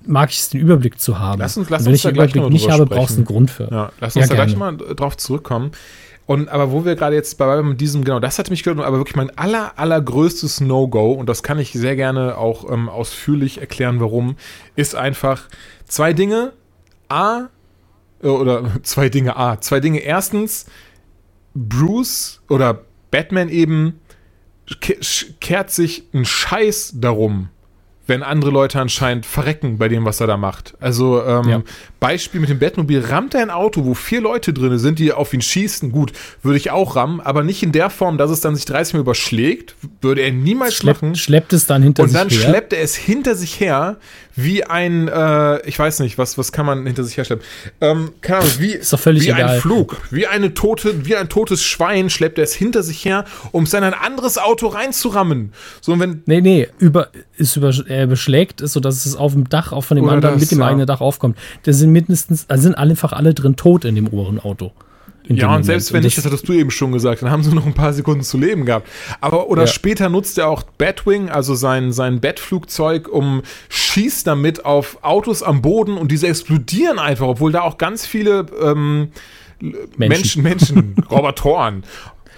mag 0.08 0.30
ich 0.32 0.40
es, 0.40 0.50
den 0.50 0.62
Überblick 0.62 1.00
zu 1.00 1.20
haben. 1.20 1.40
Lass 1.40 1.58
uns- 1.58 1.70
lass 1.70 1.84
wenn 1.86 1.92
uns 1.92 1.98
ich 1.98 2.04
da 2.04 2.10
den 2.10 2.16
gleich 2.16 2.36
Überblick 2.36 2.54
nicht 2.54 2.70
habe, 2.70 2.86
brauchst 2.86 3.12
du 3.16 3.20
einen 3.20 3.26
Grund 3.26 3.52
für. 3.52 3.70
Ja, 3.72 3.92
lass 4.00 4.16
Ja, 4.16 4.22
uns 4.22 4.30
da 4.30 4.36
gleich 4.36 4.56
gerne. 4.56 4.78
mal 4.78 4.96
drauf 4.96 5.18
zurückkommen. 5.18 5.72
Und 6.26 6.50
aber 6.50 6.72
wo 6.74 6.84
wir 6.84 6.96
gerade 6.96 7.16
jetzt 7.16 7.38
bei 7.38 7.62
mit 7.64 7.80
diesem, 7.80 8.04
genau, 8.04 8.20
das 8.20 8.38
hat 8.38 8.50
mich 8.50 8.64
gehört, 8.64 8.86
aber 8.86 8.98
wirklich 8.98 9.16
mein 9.16 9.38
aller, 9.38 9.80
allergrößtes 9.80 10.60
No-Go, 10.60 11.14
und 11.14 11.30
das 11.30 11.42
kann 11.42 11.58
ich 11.58 11.72
sehr 11.72 11.96
gerne 11.96 12.38
auch 12.38 12.70
ähm, 12.70 12.90
ausführlich 12.90 13.60
erklären, 13.62 14.02
warum, 14.02 14.36
ist 14.76 14.94
einfach 14.96 15.44
zwei 15.86 16.12
Dinge. 16.12 16.52
A, 17.08 17.44
äh, 18.22 18.28
oder 18.28 18.64
zwei 18.84 19.08
Dinge 19.08 19.38
A. 19.38 19.62
Zwei 19.62 19.80
Dinge. 19.80 20.00
Erstens, 20.00 20.66
Bruce 21.56 22.42
oder 22.50 22.82
Batman 23.10 23.48
eben 23.50 24.00
kehrt 25.40 25.72
sich 25.72 26.04
ein 26.14 26.26
Scheiß 26.26 26.96
darum, 26.96 27.48
wenn 28.08 28.24
andere 28.24 28.52
Leute 28.52 28.80
anscheinend 28.80 29.26
verrecken 29.26 29.78
bei 29.78 29.88
dem, 29.90 30.06
was 30.06 30.20
er 30.22 30.28
da 30.28 30.38
macht. 30.38 30.74
Also 30.80 31.24
ähm, 31.24 31.48
Ja. 31.50 31.62
Beispiel 32.00 32.40
mit 32.40 32.50
dem 32.50 32.60
Batmobil, 32.60 33.04
rammt 33.04 33.34
er 33.36 33.42
ein 33.42 33.50
Auto, 33.50 33.84
wo 33.86 33.94
vier 33.94 34.22
Leute 34.22 34.54
drin 34.54 34.78
sind, 34.80 35.00
die 35.00 35.12
auf 35.12 35.34
ihn 35.34 35.42
schießen. 35.42 35.92
Gut, 35.92 36.14
würde 36.44 36.58
ich 36.58 36.72
auch 36.72 36.96
rammen, 36.96 37.20
aber 37.20 37.44
nicht 37.44 37.64
in 37.64 37.72
der 37.72 37.90
Form, 37.90 38.18
dass 38.18 38.30
es 38.32 38.40
dann 38.40 38.56
sich 38.56 38.66
30 38.66 38.94
Mal 38.96 39.00
überschlägt. 39.02 39.76
Würde 40.02 40.22
er 40.22 40.32
niemals 40.32 40.84
machen. 40.84 41.16
Schleppt, 41.16 41.18
schleppt 41.18 41.54
es 41.54 41.66
dann 41.66 41.84
hinter 41.84 42.04
Und 42.04 42.10
sich 42.10 42.18
dann 42.18 42.30
her. 42.30 42.40
schleppt 42.40 42.74
er 42.74 42.82
es 42.82 42.96
hinter 42.96 43.36
sich 43.36 43.60
her, 43.60 43.98
wie 44.38 44.64
ein, 44.64 45.08
äh, 45.08 45.68
ich 45.68 45.78
weiß 45.78 46.00
nicht, 46.00 46.18
was, 46.18 46.38
was 46.38 46.52
kann 46.52 46.66
man 46.66 46.86
hinter 46.86 47.04
sich 47.04 47.18
her 47.18 47.26
schleppen? 47.26 47.44
Ähm, 47.82 48.12
keine 48.22 48.42
Ahnung, 48.42 48.52
wie, 48.60 48.72
Ist 48.72 48.94
doch 48.94 49.00
völlig 49.00 49.24
wie 49.24 49.30
egal. 49.30 49.50
ein 49.50 49.62
Flug, 49.62 49.98
wie 50.12 50.28
eine 50.28 50.54
tote, 50.54 51.08
wie 51.08 51.16
ein 51.16 51.28
totes 51.28 51.64
Schwein 51.64 52.12
schleppt 52.12 52.38
er 52.38 52.44
es 52.44 52.54
hinter 52.54 52.84
sich 52.84 53.04
her, 53.04 53.26
um 53.52 53.64
es 53.64 53.74
in 53.74 53.84
ein 53.84 53.96
anderes 53.96 54.38
Auto 54.38 54.68
reinzurammen. 54.68 55.54
So, 55.82 55.94
und 55.94 56.00
wenn, 56.00 56.22
Nee, 56.28 56.42
nee, 56.42 56.68
über, 56.78 57.10
ist 57.36 57.58
über, 57.58 57.74
er 57.88 58.06
beschlägt 58.06 58.62
es, 58.62 58.74
sodass 58.74 59.06
es 59.08 59.16
auf 59.16 59.34
dem 59.34 59.50
Dach, 59.50 59.72
auch 59.72 59.84
von 59.84 59.98
dem 59.98 60.08
anderen, 60.08 60.36
das, 60.36 60.42
mit 60.42 60.52
dem 60.52 60.60
ja. 60.60 60.68
eigenen 60.68 60.86
Dach 60.86 61.02
aufkommt. 61.02 61.38
Da 61.64 61.74
sind 61.74 61.92
mindestens, 61.92 62.46
also 62.48 62.62
sind 62.62 62.76
einfach 62.76 63.14
alle 63.14 63.34
drin 63.34 63.56
tot 63.56 63.86
in 63.86 63.96
dem 63.96 64.08
oberen 64.08 64.40
Auto. 64.40 64.72
Ja, 65.30 65.56
und 65.56 65.64
selbst 65.64 65.92
wenn 65.94 66.04
nicht, 66.04 66.18
das 66.18 66.26
hattest 66.26 66.48
du 66.48 66.54
eben 66.54 66.72
schon 66.72 66.92
gesagt, 66.92 67.22
dann 67.22 67.32
haben 67.32 67.44
sie 67.44 67.52
noch 67.56 67.66
ein 67.66 67.74
paar 67.74 67.94
Sekunden 67.94 68.24
zu 68.24 68.38
leben 68.38 68.66
gehabt. 68.66 68.88
Aber, 69.22 69.50
oder 69.50 69.64
Ja. 69.64 69.68
später 69.68 70.10
nutzt 70.10 70.38
er 70.38 70.48
auch 70.48 70.64
Batwing, 70.64 71.30
also 71.30 71.56
sein, 71.56 71.92
sein 71.92 72.20
Bettflugzeug, 72.20 73.08
um 73.10 73.42
schießt 73.70 74.26
damit 74.28 74.66
auf 74.66 74.98
Autos 75.02 75.44
am 75.44 75.62
Boden 75.62 75.98
und 75.98 76.12
diese 76.12 76.28
explodieren 76.28 77.00
einfach, 77.00 77.28
obwohl 77.28 77.52
da 77.52 77.62
auch 77.62 77.78
ganz 77.78 78.06
viele 78.06 78.46
ähm, 78.62 79.10
Menschen, 79.98 80.44
Menschen, 80.44 80.96
Robotoren, 81.12 81.84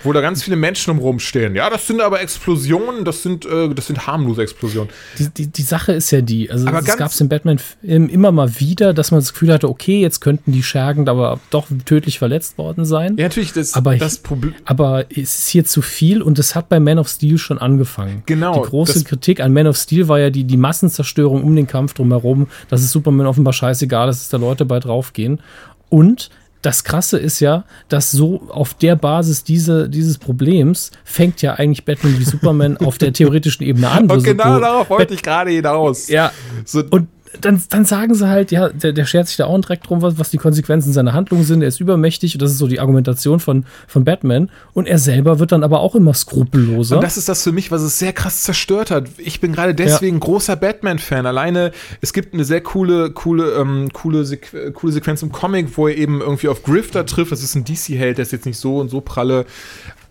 wo 0.04 0.14
da 0.14 0.22
ganz 0.22 0.44
viele 0.44 0.56
Menschen 0.56 0.98
rumstehen. 0.98 1.56
Ja, 1.56 1.70
das 1.70 1.88
sind 1.88 2.02
aber 2.02 2.22
Explosionen, 2.22 3.06
das 3.06 3.24
sind, 3.24 3.46
äh, 3.46 3.70
das 3.74 3.88
sind 3.88 4.08
harmlose 4.08 4.42
Explosionen. 4.42 4.90
Die, 5.18 5.30
die, 5.30 5.48
die 5.48 5.62
Sache 5.62 5.92
ist 5.94 6.12
ja 6.12 6.22
die, 6.22 6.50
also 6.50 6.68
Aber 6.68 6.80
es 6.80 6.86
ganz- 6.86 6.98
gab 7.00 7.12
es 7.12 7.20
im 7.22 7.30
Batman-Film 7.30 8.08
immer 8.10 8.32
mal 8.32 8.60
wieder, 8.60 8.94
dass 8.94 9.12
man 9.12 9.20
das 9.20 9.34
Gefühl 9.34 9.52
hatte, 9.54 9.70
okay, 9.70 10.00
jetzt 10.02 10.20
könnten 10.22 10.52
die 10.52 10.64
Schergen 10.64 11.08
aber 11.10 11.40
doch 11.50 11.68
tödlich 11.86 12.20
verletzt 12.20 12.58
worden 12.58 12.86
sein. 12.86 13.16
Ja, 13.18 13.24
natürlich, 13.26 13.54
das, 13.54 13.74
Aber 13.74 13.96
das 13.98 14.20
Problem. 14.20 14.54
Aber 14.66 15.06
es 15.10 15.40
ist 15.40 15.48
hier 15.50 15.66
zu 15.66 15.82
viel 15.82 16.22
und 16.22 16.40
es 16.40 16.56
hat 16.56 16.70
bei 16.70 16.80
Man 16.80 17.00
of 17.00 17.08
Steel 17.10 17.38
schon 17.38 17.58
angefangen. 17.58 18.24
Genau, 18.26 18.64
Die 18.64 18.70
große 18.70 18.94
das- 18.94 19.06
Kritik 19.06 19.40
an 19.42 19.54
Man 19.54 19.68
of 19.68 19.78
Steel 19.78 20.08
war 20.08 20.20
ja 20.20 20.30
die, 20.30 20.44
die 20.46 20.58
Massenzerstörung 20.58 21.44
um 21.44 21.56
den 21.56 21.68
Kampf 21.68 21.94
drumherum, 21.94 22.48
dass 22.70 22.82
es 22.82 22.92
Superman 22.92 23.28
offenbar 23.28 23.54
scheißegal 23.54 24.10
ist, 24.10 24.20
dass 24.22 24.30
da 24.30 24.38
Leute 24.38 24.66
bei 24.66 24.80
draufgehen. 24.80 25.42
Und 25.90 26.30
das 26.62 26.84
Krasse 26.84 27.18
ist 27.18 27.40
ja, 27.40 27.64
dass 27.88 28.12
so 28.12 28.42
auf 28.50 28.74
der 28.74 28.96
Basis 28.96 29.44
diese, 29.44 29.90
dieses 29.90 30.18
Problems 30.18 30.92
fängt 31.06 31.42
ja 31.42 31.54
eigentlich 31.54 31.86
Batman 31.86 32.20
wie 32.20 32.26
Superman 32.26 32.78
auf 32.78 32.98
der 32.98 33.14
theoretischen 33.14 33.66
Ebene 33.66 33.90
an. 33.90 34.10
Und 34.12 34.24
genau 34.24 34.56
so, 34.56 34.60
darauf 34.60 34.90
wollte 34.90 35.14
ich 35.14 35.22
gerade 35.22 35.52
hinaus. 35.52 36.10
Ja. 36.10 36.32
So, 36.66 36.84
und 36.90 37.08
dann, 37.42 37.62
dann 37.70 37.86
sagen 37.86 38.16
sie 38.16 38.28
halt, 38.28 38.52
ja, 38.52 38.70
der, 38.70 38.92
der 38.92 39.06
schert 39.06 39.28
sich 39.28 39.38
da 39.38 39.46
auch 39.46 39.60
direkt 39.60 39.88
drum, 39.88 40.02
was, 40.02 40.18
was 40.18 40.30
die 40.30 40.38
Konsequenzen 40.38 40.94
seiner 40.94 41.14
Handlung 41.14 41.44
sind. 41.44 41.62
Er 41.62 41.68
ist 41.68 41.80
übermächtig 41.80 42.34
und 42.34 42.42
das 42.42 42.52
ist 42.52 42.58
so 42.58 42.68
die 42.68 42.80
Argumentation 42.80 43.40
von, 43.40 43.66
von 43.88 44.04
Batman. 44.04 44.50
Und 44.74 44.88
er 44.88 44.98
selber 44.98 45.40
wird 45.40 45.52
dann 45.52 45.64
aber 45.64 45.82
auch 45.82 45.96
immer 45.96 46.14
skrupelloser. 46.14 46.96
Und 46.96 47.04
das 47.04 47.18
ist 47.18 47.30
das 47.30 47.44
für 47.44 47.52
mich, 47.52 47.72
was 47.72 47.82
es 47.82 48.00
sehr 48.00 48.14
krass 48.14 48.44
zerstört 48.44 48.90
hat. 48.90 49.08
Ich 49.18 49.40
bin 49.40 49.54
gerade 49.54 49.76
deswegen 49.76 50.18
ja. 50.18 50.22
großer 50.22 50.56
Batman-Fan. 50.56 51.26
Alleine, 51.26 51.72
es 52.02 52.14
gibt 52.14 52.34
eine 52.34 52.46
sehr 52.46 52.62
coole, 52.62 53.12
coole, 53.12 53.52
ähm, 53.54 53.90
coole, 53.94 54.26
Sequ 54.26 54.72
coole 54.74 54.94
Sequenz 54.94 55.22
im 55.22 55.32
Comic, 55.32 55.78
wo 55.78 55.88
er 55.88 55.98
eben 55.98 56.22
irgendwie 56.22 56.48
auf 56.48 56.64
Grifter 56.64 57.06
trifft. 57.06 57.32
Das 57.32 57.44
ist 57.44 57.56
ein 57.56 57.64
DC-Held, 57.64 58.18
der 58.18 58.24
ist 58.24 58.32
jetzt 58.32 58.46
nicht 58.46 58.58
so 58.58 58.78
und 58.78 58.90
so 58.90 59.02
pralle. 59.02 59.46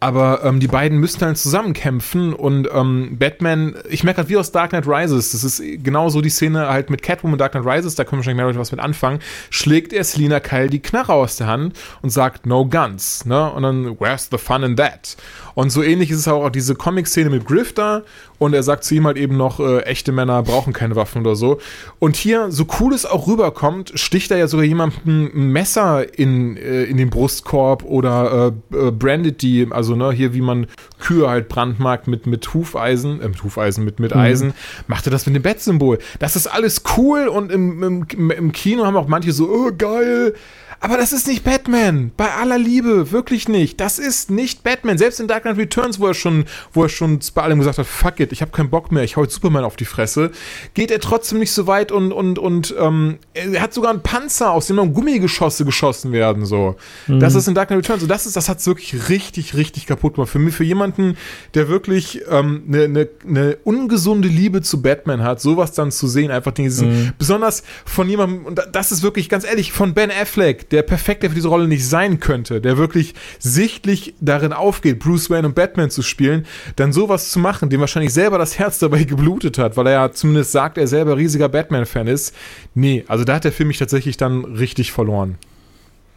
Aber 0.01 0.45
ähm, 0.45 0.61
die 0.61 0.69
beiden 0.69 0.99
müssten 0.99 1.21
dann 1.21 1.35
zusammenkämpfen 1.35 2.33
und 2.33 2.69
ähm, 2.73 3.17
Batman, 3.19 3.75
ich 3.89 4.05
merke 4.05 4.19
gerade 4.19 4.29
wie 4.29 4.37
aus 4.37 4.53
Dark 4.53 4.71
Knight 4.71 4.87
Rises, 4.87 5.33
das 5.33 5.43
ist 5.43 5.61
genau 5.83 6.09
so 6.09 6.21
die 6.21 6.31
Szene 6.31 6.69
halt 6.69 6.89
mit 6.89 7.03
Catwoman 7.03 7.37
Dark 7.37 7.53
Knight 7.53 7.67
Rises, 7.67 7.97
da 7.97 8.05
können 8.05 8.19
wir 8.23 8.27
wahrscheinlich 8.27 8.55
mehr 8.55 8.61
was 8.61 8.71
mit 8.71 8.81
anfangen, 8.81 9.19
schlägt 9.51 9.93
er 9.93 10.05
Selina 10.05 10.39
Kyle 10.39 10.69
die 10.69 10.79
Knarre 10.79 11.15
aus 11.15 11.37
der 11.37 11.49
Hand 11.49 11.77
und 12.01 12.11
sagt 12.11 12.47
No 12.47 12.65
Guns, 12.65 13.25
ne? 13.25 13.51
Und 13.51 13.65
dann, 13.65 13.99
where's 13.99 14.29
the 14.31 14.39
fun 14.39 14.63
in 14.63 14.77
that? 14.77 15.17
Und 15.59 15.71
so 15.71 15.83
ähnlich 15.83 16.13
ist 16.13 16.19
es 16.19 16.29
auch 16.29 16.51
diese 16.51 16.77
Comic-Szene 16.77 17.31
mit 17.31 17.45
Grifter 17.45 18.05
und 18.39 18.55
er 18.55 18.63
sagt 18.63 18.85
zu 18.85 18.95
ihm 18.95 19.07
halt 19.07 19.17
eben 19.17 19.37
noch, 19.37 19.59
äh, 19.59 19.81
echte 19.81 20.13
Männer 20.13 20.45
brauchen 20.45 20.73
keine 20.73 20.95
Waffen 20.95 21.23
oder 21.23 21.35
so. 21.35 21.59
Und 21.99 22.15
hier, 22.15 22.53
so 22.53 22.65
cool 22.79 22.95
es 22.95 23.05
auch 23.05 23.27
rüberkommt, 23.27 23.91
sticht 23.97 24.31
er 24.31 24.39
ja 24.39 24.47
sogar 24.47 24.65
jemandem 24.65 25.31
ein 25.35 25.49
Messer 25.49 26.17
in, 26.17 26.57
äh, 26.57 26.85
in 26.85 26.97
den 26.97 27.11
Brustkorb 27.11 27.83
oder 27.83 28.53
äh, 28.73 28.77
äh, 28.77 28.91
brandet 28.93 29.43
die, 29.43 29.67
also 29.71 29.88
ne, 29.97 30.13
hier 30.13 30.35
wie 30.35 30.41
man 30.41 30.67
Kühe 30.99 31.29
halt 31.29 31.49
brandmarkt 31.49 32.07
mit, 32.09 32.27
mit 32.27 32.53
Hufeisen, 32.55 33.21
äh, 33.21 33.29
mit 33.29 33.43
Hufeisen, 33.43 33.85
mit, 33.85 34.01
mit 34.01 34.15
mhm. 34.15 34.21
Eisen, 34.21 34.55
macht 34.87 35.07
er 35.07 35.11
das 35.11 35.27
mit 35.27 35.35
dem 35.35 35.43
Bettsymbol. 35.43 35.99
Das 36.19 36.37
ist 36.37 36.47
alles 36.47 36.83
cool 36.97 37.29
und 37.29 37.53
im, 37.53 37.83
im, 38.13 38.31
im 38.31 38.53
Kino 38.53 38.85
haben 38.85 38.97
auch 38.97 39.09
manche 39.09 39.33
so, 39.33 39.49
oh 39.49 39.71
geil, 39.77 40.35
aber 40.81 40.97
das 40.97 41.13
ist 41.13 41.27
nicht 41.27 41.45
Batman. 41.45 42.13
Bei 42.17 42.33
aller 42.35 42.59
Liebe, 42.59 43.11
wirklich 43.11 43.49
nicht. 43.49 43.81
Das 43.81 43.99
ist 43.99 44.31
nicht 44.31 44.63
Batman. 44.63 44.99
Selbst 44.99 45.19
in 45.19 45.27
Dark 45.27 45.43
Knight 45.43 45.59
Returns, 45.59 45.99
wo 45.99 46.07
er 46.07 46.15
schon, 46.15 46.45
wo 46.73 46.85
er 46.85 46.89
schon 46.89 47.19
bei 47.35 47.43
allem 47.43 47.59
gesagt 47.59 47.79
hat, 47.79 47.87
fuck 47.87 48.21
it, 48.21 48.33
ich 48.33 48.43
habe 48.43 48.53
keinen 48.53 48.71
Bock 48.71 48.93
mehr, 48.93 49.03
ich 49.03 49.17
hau 49.17 49.23
jetzt 49.23 49.35
Superman 49.35 49.65
auf 49.65 49.77
die 49.77 49.85
Fresse, 49.85 50.31
geht 50.75 50.91
er 50.91 51.01
trotzdem 51.01 51.39
nicht 51.39 51.53
so 51.53 51.67
weit 51.67 51.91
und, 51.91 52.13
und, 52.13 52.39
und 52.39 52.75
ähm, 52.79 53.19
er 53.35 53.61
hat 53.61 53.75
sogar 53.75 53.91
einen 53.91 54.03
Panzer, 54.03 54.53
aus 54.53 54.69
dem 54.69 54.77
noch 54.77 54.87
Gummigeschosse 54.87 55.65
geschossen 55.65 56.13
werden. 56.13 56.47
So. 56.47 56.77
Mhm. 57.07 57.21
Das 57.21 57.35
ist 57.35 57.49
in 57.49 57.55
Dark 57.55 57.69
Knight 57.69 57.81
Returns. 57.81 58.03
Und 58.03 58.09
das 58.09 58.27
ist, 58.27 58.37
das 58.37 58.49
hat's 58.49 58.67
wirklich 58.67 59.09
richtig, 59.09 59.55
richtig 59.57 59.87
kaputt 59.87 60.15
gemacht. 60.15 60.31
Für 60.31 60.39
mich, 60.39 60.55
für 60.55 60.65
jemanden, 60.65 61.17
der 61.55 61.69
wirklich 61.69 62.23
ähm, 62.31 62.63
eine, 62.69 62.85
eine, 62.85 63.09
eine 63.27 63.57
ungesunde 63.65 64.29
Liebe 64.29 64.63
zu 64.63 64.81
Batman 64.81 65.23
hat, 65.23 65.41
sowas 65.41 65.73
dann 65.73 65.91
zu 65.91 66.07
sehen, 66.07 66.31
einfach 66.31 66.53
Dinge, 66.53 66.71
mhm. 66.71 67.13
besonders 67.19 67.63
von 67.85 68.09
jemandem, 68.09 68.47
und 68.47 68.61
das 68.73 68.93
ist 68.93 69.03
wirklich 69.03 69.29
ganz 69.29 69.45
ehrlich, 69.45 69.73
von 69.73 69.95
Ben 69.95 70.11
Affleck, 70.11 70.68
der 70.71 70.83
perfekt 70.83 71.25
für 71.25 71.35
diese 71.35 71.49
Rolle 71.49 71.69
nicht 71.69 71.87
sein 71.87 72.21
könnte, 72.21 72.61
der 72.61 72.77
wirklich 72.77 73.15
sichtlich 73.39 74.15
darin 74.21 74.53
aufgeht, 74.53 74.99
Bruce 74.99 75.31
Wayne 75.31 75.49
und 75.49 75.55
Batman 75.55 75.91
zu 75.91 76.03
spielen, 76.03 76.47
dann 76.77 76.93
sowas 76.93 77.31
zu 77.31 77.39
machen, 77.39 77.71
dem 77.71 77.81
wahrscheinlich 77.81 78.13
selber 78.13 78.39
das 78.39 78.59
Herz 78.59 78.79
dabei 78.79 79.05
geblutet 79.05 79.59
hat, 79.59 79.77
weil 79.77 79.87
er 79.87 79.93
ja 79.93 80.13
zumindest 80.13 80.53
sagt, 80.53 80.79
er 80.79 80.87
selber 80.87 81.17
riesiger 81.17 81.49
Batman-Fan 81.49 82.07
ist. 82.07 82.35
Nee, 82.75 83.05
also 83.09 83.25
da 83.25 83.35
hat 83.35 83.45
der 83.45 83.53
Film 83.53 83.69
mich 83.69 83.79
tatsächlich 83.79 84.17
dann 84.17 84.45
richtig 84.45 84.93
verloren. 84.93 85.37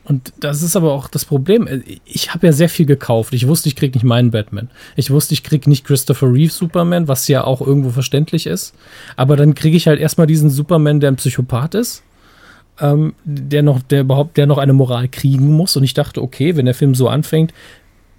Und 0.04 0.34
das 0.40 0.64
ist 0.64 0.76
aber 0.76 0.94
auch 0.94 1.08
das 1.08 1.26
Problem. 1.26 1.70
Ich 2.06 2.34
habe 2.34 2.48
ja 2.48 2.54
sehr 2.54 2.70
viel 2.70 2.88
gekauft. 2.88 3.34
Ich 3.34 3.48
wusste, 3.48 3.70
ich 3.70 3.76
krieg 3.76 3.94
nicht 3.94 4.04
meinen 4.04 4.32
Batman. 4.32 4.70
Ich 4.96 5.12
wusste, 5.12 5.36
ich 5.36 5.44
krieg 5.44 5.68
nicht 5.68 5.86
Christopher 5.86 6.34
Reeve 6.34 6.52
Superman, 6.52 7.08
was 7.08 7.28
ja 7.28 7.44
auch 7.44 7.62
irgendwo 7.62 7.92
verständlich 7.92 8.48
ist. 8.48 8.74
Aber 9.16 9.36
dann 9.36 9.54
kriege 9.54 9.78
ich 9.78 9.88
halt 9.88 10.00
erstmal 10.00 10.26
diesen 10.26 10.50
Superman, 10.50 11.00
der 11.00 11.12
ein 11.12 11.18
Psychopath 11.18 11.76
ist 11.76 12.04
ähm, 12.82 13.14
der 13.24 13.64
noch, 13.64 13.82
der 13.82 14.02
überhaupt, 14.02 14.38
der 14.38 14.48
noch 14.48 14.58
eine 14.58 14.74
Moral 14.74 15.08
kriegen 15.08 15.52
muss. 15.52 15.76
Und 15.78 15.84
ich 15.84 15.94
dachte, 15.94 16.22
okay, 16.22 16.56
wenn 16.56 16.66
der 16.66 16.76
Film 16.76 16.96
so 16.96 17.08
anfängt, 17.08 17.54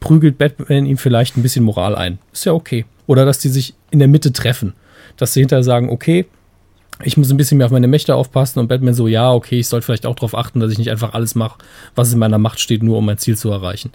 prügelt 0.01 0.39
Batman 0.39 0.87
ihm 0.87 0.97
vielleicht 0.97 1.37
ein 1.37 1.43
bisschen 1.43 1.65
Moral 1.65 1.95
ein. 1.95 2.19
Ist 2.33 2.47
ja 2.47 2.53
okay. 2.53 2.85
Oder 3.07 3.25
dass 3.25 3.39
die 3.39 3.49
sich 3.49 3.75
in 3.91 3.99
der 3.99 4.09
Mitte 4.09 4.33
treffen. 4.33 4.75
Dass 5.17 5.35
sie 5.35 5.41
hinterher 5.41 5.65
sagen, 5.65 5.91
okay, 5.91 6.27
ich 7.05 7.17
muss 7.17 7.31
ein 7.31 7.37
bisschen 7.37 7.59
mehr 7.59 7.67
auf 7.67 7.73
meine 7.73 7.89
Mächte 7.89 8.15
aufpassen 8.15 8.59
und 8.59 8.69
Batman 8.69 8.95
so, 8.95 9.09
ja, 9.09 9.33
okay, 9.33 9.59
ich 9.59 9.69
sollte 9.69 9.87
vielleicht 9.87 10.07
auch 10.07 10.15
darauf 10.15 10.37
achten, 10.37 10.61
dass 10.61 10.71
ich 10.71 10.79
nicht 10.79 10.91
einfach 10.91 11.15
alles 11.15 11.35
mache, 11.35 11.59
was 11.95 12.13
in 12.13 12.19
meiner 12.19 12.39
Macht 12.39 12.61
steht, 12.61 12.83
nur 12.83 12.99
um 12.99 13.07
mein 13.07 13.19
Ziel 13.19 13.37
zu 13.37 13.51
erreichen. 13.51 13.93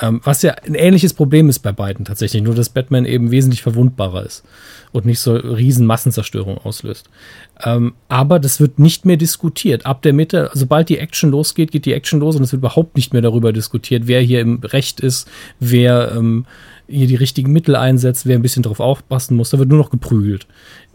Ähm, 0.00 0.20
was 0.24 0.42
ja 0.42 0.52
ein 0.66 0.74
ähnliches 0.74 1.14
Problem 1.14 1.48
ist 1.48 1.60
bei 1.60 1.72
beiden 1.72 2.04
tatsächlich, 2.04 2.42
nur 2.42 2.54
dass 2.54 2.68
Batman 2.68 3.06
eben 3.06 3.30
wesentlich 3.30 3.62
verwundbarer 3.62 4.24
ist 4.24 4.44
und 4.92 5.06
nicht 5.06 5.20
so 5.20 5.34
riesen 5.34 5.86
Massenzerstörung 5.86 6.58
auslöst. 6.58 7.08
Ähm, 7.62 7.94
aber 8.08 8.38
das 8.38 8.60
wird 8.60 8.78
nicht 8.78 9.04
mehr 9.04 9.16
diskutiert. 9.16 9.86
Ab 9.86 10.02
der 10.02 10.12
Mitte, 10.12 10.50
sobald 10.52 10.88
die 10.88 10.98
Action 10.98 11.30
losgeht, 11.30 11.70
geht 11.72 11.86
die 11.86 11.92
Action 11.92 12.20
los 12.20 12.36
und 12.36 12.42
es 12.42 12.52
wird 12.52 12.60
überhaupt 12.60 12.96
nicht 12.96 13.12
mehr 13.12 13.22
darüber 13.22 13.52
diskutiert, 13.52 14.06
wer 14.06 14.20
hier 14.20 14.40
im 14.40 14.60
Recht 14.62 15.00
ist, 15.00 15.28
wer 15.60 16.12
ähm, 16.16 16.46
hier 16.86 17.06
die 17.06 17.14
richtigen 17.14 17.52
Mittel 17.52 17.76
einsetzt, 17.76 18.26
wer 18.26 18.36
ein 18.36 18.42
bisschen 18.42 18.62
drauf 18.62 18.80
aufpassen 18.80 19.36
muss. 19.36 19.50
Da 19.50 19.58
wird 19.58 19.68
nur 19.68 19.78
noch 19.78 19.90
geprügelt. 19.90 20.46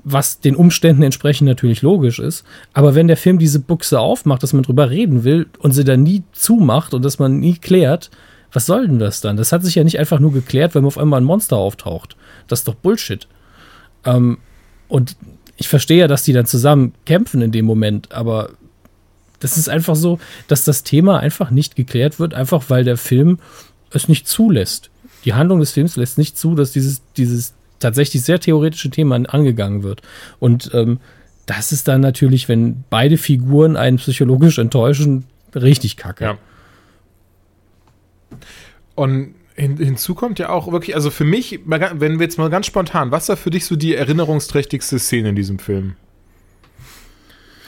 Was 0.04 0.40
den 0.40 0.56
Umständen 0.56 1.04
entsprechend 1.04 1.48
natürlich 1.48 1.82
logisch 1.82 2.20
ist. 2.20 2.44
Aber 2.74 2.96
wenn 2.96 3.08
der 3.08 3.18
Film 3.18 3.40
diese 3.40 3.60
Buchse 3.60 4.00
aufmacht, 4.00 4.44
dass 4.44 4.54
man 4.54 4.64
drüber 4.64 4.90
reden 4.90 5.24
will 5.24 5.48
und 5.60 5.72
sie 5.72 5.84
dann 5.84 6.04
nie 6.04 6.24
zumacht 6.32 6.94
und 6.94 7.04
dass 7.04 7.20
man 7.20 7.40
nie 7.40 7.56
klärt, 7.56 8.12
was 8.52 8.66
soll 8.66 8.88
denn 8.88 9.00
das 9.00 9.22
dann? 9.22 9.38
Das 9.38 9.52
hat 9.52 9.64
sich 9.64 9.76
ja 9.76 9.84
nicht 9.84 10.00
einfach 10.00 10.20
nur 10.20 10.34
geklärt, 10.34 10.76
wenn 10.76 10.84
man 10.84 10.88
auf 10.88 10.98
einmal 10.98 11.22
ein 11.22 11.26
Monster 11.26 11.58
auftaucht. 11.58 12.16
Das 12.48 12.60
ist 12.60 12.68
doch 12.68 12.76
Bullshit. 12.76 13.28
Ähm, 14.06 14.38
und 14.88 15.16
ich 15.58 15.68
verstehe 15.68 16.00
ja, 16.00 16.08
dass 16.08 16.24
die 16.24 16.34
dann 16.34 16.46
zusammen 16.46 16.94
kämpfen 17.06 17.42
in 17.42 17.52
dem 17.52 17.66
Moment, 17.66 18.12
aber 18.12 18.52
das 19.40 19.58
ist 19.58 19.70
einfach 19.70 19.96
so, 19.96 20.20
dass 20.48 20.64
das 20.64 20.84
Thema 20.84 21.20
einfach 21.20 21.52
nicht 21.52 21.76
geklärt 21.76 22.20
wird, 22.20 22.34
einfach 22.34 22.70
weil 22.70 22.84
der 22.84 22.98
Film 22.98 23.40
es 23.92 24.08
nicht 24.08 24.28
zulässt. 24.28 24.90
Die 25.26 25.34
Handlung 25.34 25.60
des 25.60 25.72
Films 25.72 25.96
lässt 25.96 26.18
nicht 26.18 26.38
zu, 26.38 26.56
dass 26.56 26.72
dieses, 26.72 27.02
dieses 27.18 27.54
tatsächlich 27.80 28.24
sehr 28.24 28.40
theoretische 28.40 28.90
Thema 28.90 29.16
angegangen 29.16 29.84
wird. 29.84 30.02
Und 30.40 30.72
ähm, 30.74 31.00
das 31.46 31.72
ist 31.72 31.88
dann 31.88 32.02
natürlich, 32.02 32.48
wenn 32.48 32.84
beide 32.90 33.18
Figuren 33.18 33.76
einen 33.76 33.98
psychologisch 33.98 34.60
enttäuschen, 34.60 35.26
richtig 35.56 35.98
kacke. 35.98 36.24
Ja. 36.24 36.38
Und 38.96 39.34
hin, 39.56 39.78
hinzu 39.78 40.16
kommt 40.16 40.40
ja 40.40 40.50
auch 40.50 40.72
wirklich, 40.72 40.96
also 40.96 41.10
für 41.10 41.26
mich, 41.26 41.60
wenn 41.66 42.20
wir 42.20 42.26
jetzt 42.26 42.38
mal 42.38 42.50
ganz 42.50 42.66
spontan, 42.66 43.12
was 43.12 43.30
war 43.30 43.38
für 43.38 43.50
dich 43.50 43.66
so 43.66 43.76
die 43.76 43.96
erinnerungsträchtigste 43.96 45.00
Szene 45.00 45.30
in 45.30 45.36
diesem 45.36 45.60
Film? 45.60 45.96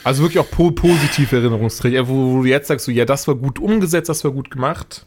Also 0.03 0.23
wirklich 0.23 0.39
auch 0.39 0.49
po 0.49 0.71
positiv 0.71 1.31
erinnerungsträchtig, 1.31 2.07
wo, 2.07 2.33
wo, 2.33 2.41
du 2.43 2.49
jetzt 2.49 2.67
sagst, 2.67 2.85
so, 2.85 2.91
ja, 2.91 3.05
das 3.05 3.27
war 3.27 3.35
gut 3.35 3.59
umgesetzt, 3.59 4.09
das 4.09 4.23
war 4.23 4.31
gut 4.31 4.49
gemacht. 4.49 5.05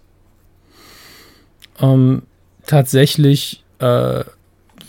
Ähm, 1.80 2.22
tatsächlich, 2.66 3.62
äh, 3.78 4.24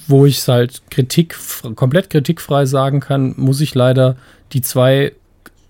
wo 0.07 0.25
ich 0.25 0.37
es 0.37 0.47
halt 0.47 0.81
Kritik, 0.89 1.35
komplett 1.75 2.09
kritikfrei 2.09 2.65
sagen 2.65 2.99
kann, 2.99 3.33
muss 3.37 3.61
ich 3.61 3.73
leider 3.75 4.17
die 4.53 4.61
zwei 4.61 5.13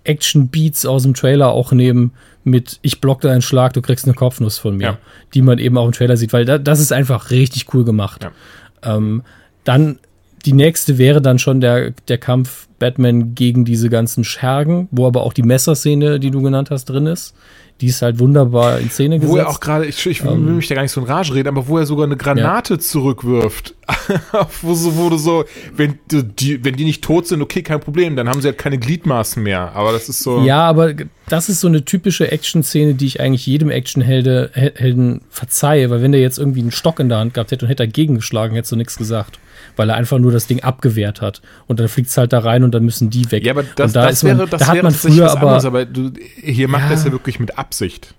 Action-Beats 0.03 0.85
aus 0.85 1.03
dem 1.03 1.13
Trailer 1.13 1.49
auch 1.49 1.71
nehmen 1.71 2.11
mit 2.43 2.79
Ich 2.83 3.01
block 3.01 3.21
deinen 3.21 3.41
Schlag, 3.41 3.73
du 3.73 3.81
kriegst 3.81 4.05
eine 4.05 4.13
Kopfnuss 4.13 4.59
von 4.59 4.77
mir, 4.77 4.83
ja. 4.83 4.97
die 5.33 5.41
man 5.41 5.57
eben 5.57 5.77
auch 5.77 5.85
im 5.85 5.93
Trailer 5.93 6.15
sieht, 6.15 6.31
weil 6.31 6.45
da, 6.45 6.59
das 6.59 6.79
ist 6.79 6.91
einfach 6.91 7.31
richtig 7.31 7.73
cool 7.73 7.83
gemacht. 7.83 8.23
Ja. 8.23 8.95
Ähm, 8.95 9.23
dann 9.63 9.99
die 10.45 10.53
nächste 10.53 10.99
wäre 10.99 11.23
dann 11.23 11.39
schon 11.39 11.59
der, 11.59 11.91
der 12.07 12.19
Kampf 12.19 12.67
Batman 12.77 13.33
gegen 13.33 13.65
diese 13.65 13.89
ganzen 13.89 14.23
Schergen, 14.23 14.87
wo 14.91 15.07
aber 15.07 15.23
auch 15.23 15.33
die 15.33 15.41
Messerszene, 15.41 16.19
die 16.19 16.29
du 16.29 16.43
genannt 16.43 16.69
hast, 16.69 16.85
drin 16.85 17.07
ist 17.07 17.33
die 17.82 17.88
ist 17.88 18.01
halt 18.01 18.19
wunderbar 18.19 18.80
in 18.80 18.89
Szene 18.89 19.19
gesetzt. 19.19 19.34
Wo 19.34 19.38
er 19.38 19.49
auch 19.49 19.59
gerade, 19.59 19.86
ich, 19.86 20.05
ich 20.05 20.23
will 20.23 20.32
ähm, 20.32 20.55
mich 20.55 20.67
da 20.67 20.76
gar 20.76 20.82
nicht 20.82 20.91
so 20.91 21.01
in 21.01 21.07
Rage 21.07 21.34
reden, 21.34 21.49
aber 21.49 21.67
wo 21.67 21.78
er 21.78 21.86
sogar 21.86 22.05
eine 22.05 22.15
Granate 22.15 22.76
ja. 22.76 22.80
zurückwirft. 22.80 23.76
wo, 24.61 24.73
so, 24.73 24.95
wo 24.95 25.09
du 25.09 25.17
so, 25.17 25.43
wenn 25.76 25.99
die, 26.09 26.63
wenn 26.63 26.76
die 26.76 26.86
nicht 26.86 27.03
tot 27.03 27.28
sind, 27.28 27.41
okay, 27.41 27.63
kein 27.63 27.82
Problem, 27.82 28.15
dann 28.15 28.30
haben 28.30 28.39
sie 28.39 28.47
halt 28.47 28.57
keine 28.57 28.78
Gliedmaßen 28.78 29.43
mehr. 29.43 29.73
Aber 29.73 29.91
das 29.91 30.07
ist 30.07 30.23
so. 30.23 30.41
Ja, 30.43 30.61
aber 30.61 30.93
das 31.28 31.49
ist 31.49 31.59
so 31.59 31.67
eine 31.67 31.84
typische 31.84 32.32
Action-Szene, 32.32 32.93
die 32.93 33.07
ich 33.07 33.19
eigentlich 33.19 33.45
jedem 33.45 33.69
Action-Helden 33.69 35.21
verzeihe, 35.30 35.89
weil 35.89 36.01
wenn 36.01 36.13
der 36.13 36.21
jetzt 36.21 36.39
irgendwie 36.39 36.61
einen 36.61 36.71
Stock 36.71 37.01
in 37.01 37.09
der 37.09 37.17
Hand 37.17 37.34
gehabt 37.34 37.51
hätte 37.51 37.65
und 37.65 37.69
hätte 37.69 37.84
dagegen 37.84 38.15
geschlagen, 38.15 38.55
hättest 38.55 38.71
du 38.71 38.78
nichts 38.78 38.97
gesagt 38.97 39.39
weil 39.76 39.89
er 39.89 39.95
einfach 39.95 40.19
nur 40.19 40.32
das 40.32 40.47
Ding 40.47 40.61
abgewehrt 40.61 41.21
hat. 41.21 41.41
Und 41.67 41.80
dann 41.80 41.88
fliegt 41.88 42.09
es 42.09 42.17
halt 42.17 42.34
da 42.34 42.39
rein 42.39 42.63
und 42.63 42.73
dann 42.73 42.84
müssen 42.84 43.09
die 43.09 43.32
weg. 43.32 43.43
Ja, 43.45 43.53
aber 43.53 43.63
das, 43.63 43.93
da 43.93 44.07
das 44.07 44.23
wäre, 44.23 44.36
man, 44.36 44.49
das 44.49 44.61
da 44.61 44.67
hat 44.67 44.84
man 44.84 44.91
früher 44.91 45.32
aber, 45.32 45.41
anderes, 45.41 45.65
aber 45.65 45.86
du, 45.86 46.11
hier 46.41 46.67
macht 46.67 46.84
ja, 46.84 46.89
das 46.89 47.05
ja 47.05 47.11
wirklich 47.11 47.39
mit 47.39 47.57
Absicht. 47.57 48.13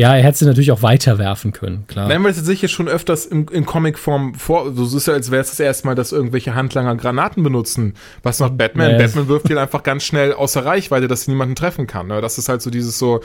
Ja, 0.00 0.16
er 0.16 0.22
hätte 0.22 0.38
sie 0.38 0.44
natürlich 0.46 0.72
auch 0.72 0.82
weiterwerfen 0.82 1.52
können, 1.52 1.84
klar. 1.86 2.08
Nein, 2.08 2.24
weil 2.24 2.30
es 2.30 2.38
sicher 2.38 2.68
schon 2.68 2.88
öfters 2.88 3.26
in, 3.26 3.46
in 3.48 3.66
Comicform 3.66 4.34
vor, 4.34 4.72
so 4.74 4.96
ist 4.96 5.06
ja, 5.06 5.14
als 5.14 5.30
wäre 5.30 5.42
es 5.42 5.50
das 5.50 5.60
erste 5.60 5.86
Mal, 5.86 5.94
dass 5.94 6.12
irgendwelche 6.12 6.54
Handlanger 6.54 6.96
Granaten 6.96 7.42
benutzen. 7.42 7.94
Was 8.22 8.40
macht 8.40 8.56
Batman? 8.56 8.92
Ja. 8.92 8.98
Batman 8.98 9.28
wirft 9.28 9.50
ihn 9.50 9.58
einfach 9.58 9.82
ganz 9.82 10.02
schnell 10.04 10.32
außer 10.32 10.64
Reichweite, 10.64 11.06
dass 11.08 11.22
sie 11.22 11.30
niemanden 11.30 11.54
treffen 11.54 11.86
kann. 11.86 12.06
Ne? 12.08 12.20
Das 12.20 12.38
ist 12.38 12.48
halt 12.48 12.62
so 12.62 12.70
dieses 12.70 12.98
so, 12.98 13.20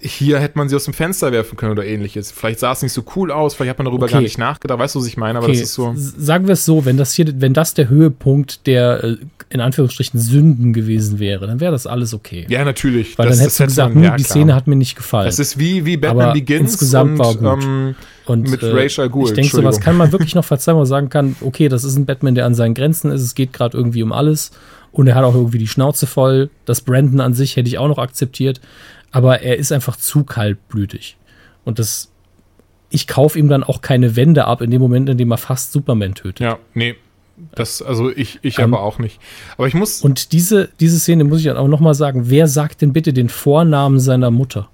hier 0.00 0.38
hätte 0.38 0.58
man 0.58 0.68
sie 0.68 0.76
aus 0.76 0.84
dem 0.84 0.94
Fenster 0.94 1.32
werfen 1.32 1.56
können 1.56 1.72
oder 1.72 1.84
ähnliches. 1.84 2.30
Vielleicht 2.32 2.60
sah 2.60 2.72
es 2.72 2.82
nicht 2.82 2.92
so 2.92 3.04
cool 3.16 3.30
aus, 3.30 3.54
vielleicht 3.54 3.70
hat 3.70 3.78
man 3.78 3.84
darüber 3.86 4.04
Okay. 4.06 4.14
gar 4.14 4.20
nicht 4.22 4.38
nachgedacht. 4.38 4.78
Weißt 4.78 4.94
du, 4.94 5.00
was 5.00 5.06
ich 5.06 5.16
meine? 5.16 5.38
Aber 5.38 5.46
Okay, 5.48 5.58
das 5.58 5.68
ist 5.68 5.74
so. 5.74 5.92
sagen 5.96 6.46
wir 6.46 6.52
es 6.54 6.64
so, 6.64 6.84
wenn 6.84 6.96
das 6.96 7.12
hier, 7.12 7.26
wenn 7.40 7.52
das 7.54 7.74
der 7.74 7.88
Höhepunkt 7.88 8.66
der 8.66 9.04
äh, 9.04 9.16
in 9.48 9.60
Anführungsstrichen 9.60 10.18
Sünden 10.18 10.72
gewesen 10.72 11.18
wäre, 11.20 11.46
dann 11.46 11.60
wäre 11.60 11.70
das 11.72 11.86
alles 11.86 12.14
okay. 12.14 12.46
Ja, 12.48 12.64
natürlich. 12.64 13.16
Weil 13.16 13.26
das, 13.28 13.36
dann 13.36 13.42
hättest 13.44 13.60
du 13.60 13.64
gesagt, 13.64 13.94
man- 13.94 14.02
hm, 14.02 14.10
ja, 14.10 14.16
die 14.16 14.24
klar. 14.24 14.30
Szene 14.32 14.54
hat 14.54 14.66
mir 14.66 14.74
nicht 14.76 14.96
gefallen. 14.96 15.26
Das 15.26 15.38
ist 15.38 15.58
wie, 15.58 15.84
wie 15.84 15.96
Batman 16.06 16.24
Aber 16.26 16.32
Begins 16.32 16.72
insgesamt 16.72 17.12
und, 17.12 17.18
war 17.18 17.34
gut. 17.34 17.64
Ähm, 17.64 17.94
Und 18.26 18.50
mit 18.50 18.62
äh, 18.62 18.70
Ra's 18.70 18.98
al 18.98 19.08
Ghul, 19.08 19.28
ich 19.28 19.34
denke, 19.34 19.56
sowas 19.56 19.80
kann 19.80 19.96
man 19.96 20.12
wirklich 20.12 20.34
noch 20.34 20.44
verzeihen, 20.44 20.76
wo 20.76 20.80
man 20.80 20.86
sagen 20.86 21.08
kann, 21.08 21.36
okay, 21.40 21.68
das 21.68 21.84
ist 21.84 21.96
ein 21.96 22.06
Batman, 22.06 22.34
der 22.34 22.46
an 22.46 22.54
seinen 22.54 22.74
Grenzen 22.74 23.10
ist, 23.10 23.22
es 23.22 23.34
geht 23.34 23.52
gerade 23.52 23.76
irgendwie 23.76 24.02
um 24.02 24.12
alles 24.12 24.50
und 24.92 25.06
er 25.06 25.14
hat 25.14 25.24
auch 25.24 25.34
irgendwie 25.34 25.58
die 25.58 25.68
Schnauze 25.68 26.06
voll. 26.06 26.50
Das 26.64 26.80
Brandon 26.80 27.20
an 27.20 27.34
sich 27.34 27.56
hätte 27.56 27.68
ich 27.68 27.78
auch 27.78 27.88
noch 27.88 27.98
akzeptiert, 27.98 28.60
aber 29.10 29.42
er 29.42 29.56
ist 29.56 29.72
einfach 29.72 29.96
zu 29.96 30.24
kaltblütig. 30.24 31.16
Und 31.64 31.78
das, 31.78 32.10
ich 32.90 33.06
kaufe 33.06 33.38
ihm 33.38 33.48
dann 33.48 33.62
auch 33.62 33.80
keine 33.80 34.16
Wände 34.16 34.46
ab 34.46 34.62
in 34.62 34.70
dem 34.70 34.80
Moment, 34.80 35.08
in 35.08 35.18
dem 35.18 35.30
er 35.30 35.38
fast 35.38 35.72
Superman 35.72 36.14
tötet. 36.14 36.40
ja, 36.40 36.58
nee. 36.74 36.94
Das, 37.54 37.82
also 37.82 38.10
ich, 38.10 38.38
ich 38.42 38.58
Ähm, 38.58 38.72
aber 38.72 38.82
auch 38.82 38.98
nicht. 38.98 39.20
Aber 39.58 39.66
ich 39.66 39.74
muss. 39.74 40.00
Und 40.00 40.32
diese, 40.32 40.70
diese 40.80 40.98
Szene 40.98 41.24
muss 41.24 41.40
ich 41.40 41.44
dann 41.44 41.58
auch 41.58 41.68
noch 41.68 41.80
mal 41.80 41.94
sagen, 41.94 42.30
wer 42.30 42.48
sagt 42.48 42.80
denn 42.80 42.92
bitte 42.92 43.12
den 43.12 43.28
Vornamen 43.28 44.00
seiner 44.00 44.30
Mutter? 44.30 44.70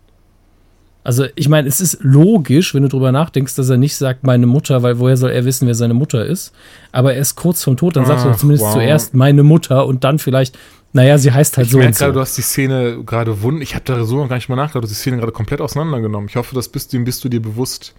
Also, 1.05 1.27
ich 1.35 1.49
meine, 1.49 1.67
es 1.69 1.81
ist 1.81 1.99
logisch, 2.03 2.75
wenn 2.75 2.83
du 2.85 2.89
drüber 2.89 3.11
nachdenkst, 3.11 3.57
dass 3.57 3.69
er 3.69 3.77
nicht 3.77 3.97
sagt, 3.97 4.25
meine 4.25 4.47
Mutter, 4.47 4.83
weil 4.85 4.99
woher 5.01 5.17
soll 5.17 5.31
er 5.31 5.45
wissen, 5.45 5.67
wer 5.67 5.75
seine 5.75 5.95
Mutter 5.95 6.25
ist? 6.25 6.53
Aber 6.93 7.15
er 7.15 7.21
ist 7.21 7.35
kurz 7.35 7.65
vom 7.65 7.77
Tod, 7.77 7.97
dann 7.97 8.07
sagt 8.07 8.25
er 8.25 8.33
Ach, 8.33 8.37
zumindest 8.37 8.67
wow. 8.67 8.75
zuerst 8.75 9.13
meine 9.15 9.43
Mutter 9.43 9.87
und 9.87 10.05
dann 10.05 10.21
vielleicht, 10.21 10.57
naja, 10.93 11.19
sie 11.19 11.33
heißt 11.33 11.57
halt 11.57 11.67
Ich 11.67 11.73
so 11.73 11.79
merke 11.79 11.91
und 11.93 11.99
gerade, 11.99 12.13
du 12.13 12.19
so. 12.19 12.21
hast 12.21 12.39
die 12.39 12.43
Szene 12.43 13.03
gerade 13.05 13.43
wund. 13.43 13.63
Ich 13.63 13.75
habe 13.75 13.85
da 13.85 14.05
so 14.05 14.17
noch 14.19 14.29
gar 14.29 14.37
nicht 14.37 14.49
mal 14.49 14.55
nachgedacht. 14.57 14.85
Du 14.85 14.87
hast 14.89 14.91
die 14.97 15.01
Szene 15.01 15.17
gerade 15.17 15.33
komplett 15.33 15.61
auseinandergenommen. 15.61 16.29
Ich 16.29 16.37
hoffe, 16.37 16.55
das 16.55 16.69
bist, 16.69 16.93
dem 16.93 17.05
bist 17.05 17.25
du 17.25 17.29
dir 17.29 17.43
bewusst. 17.43 17.95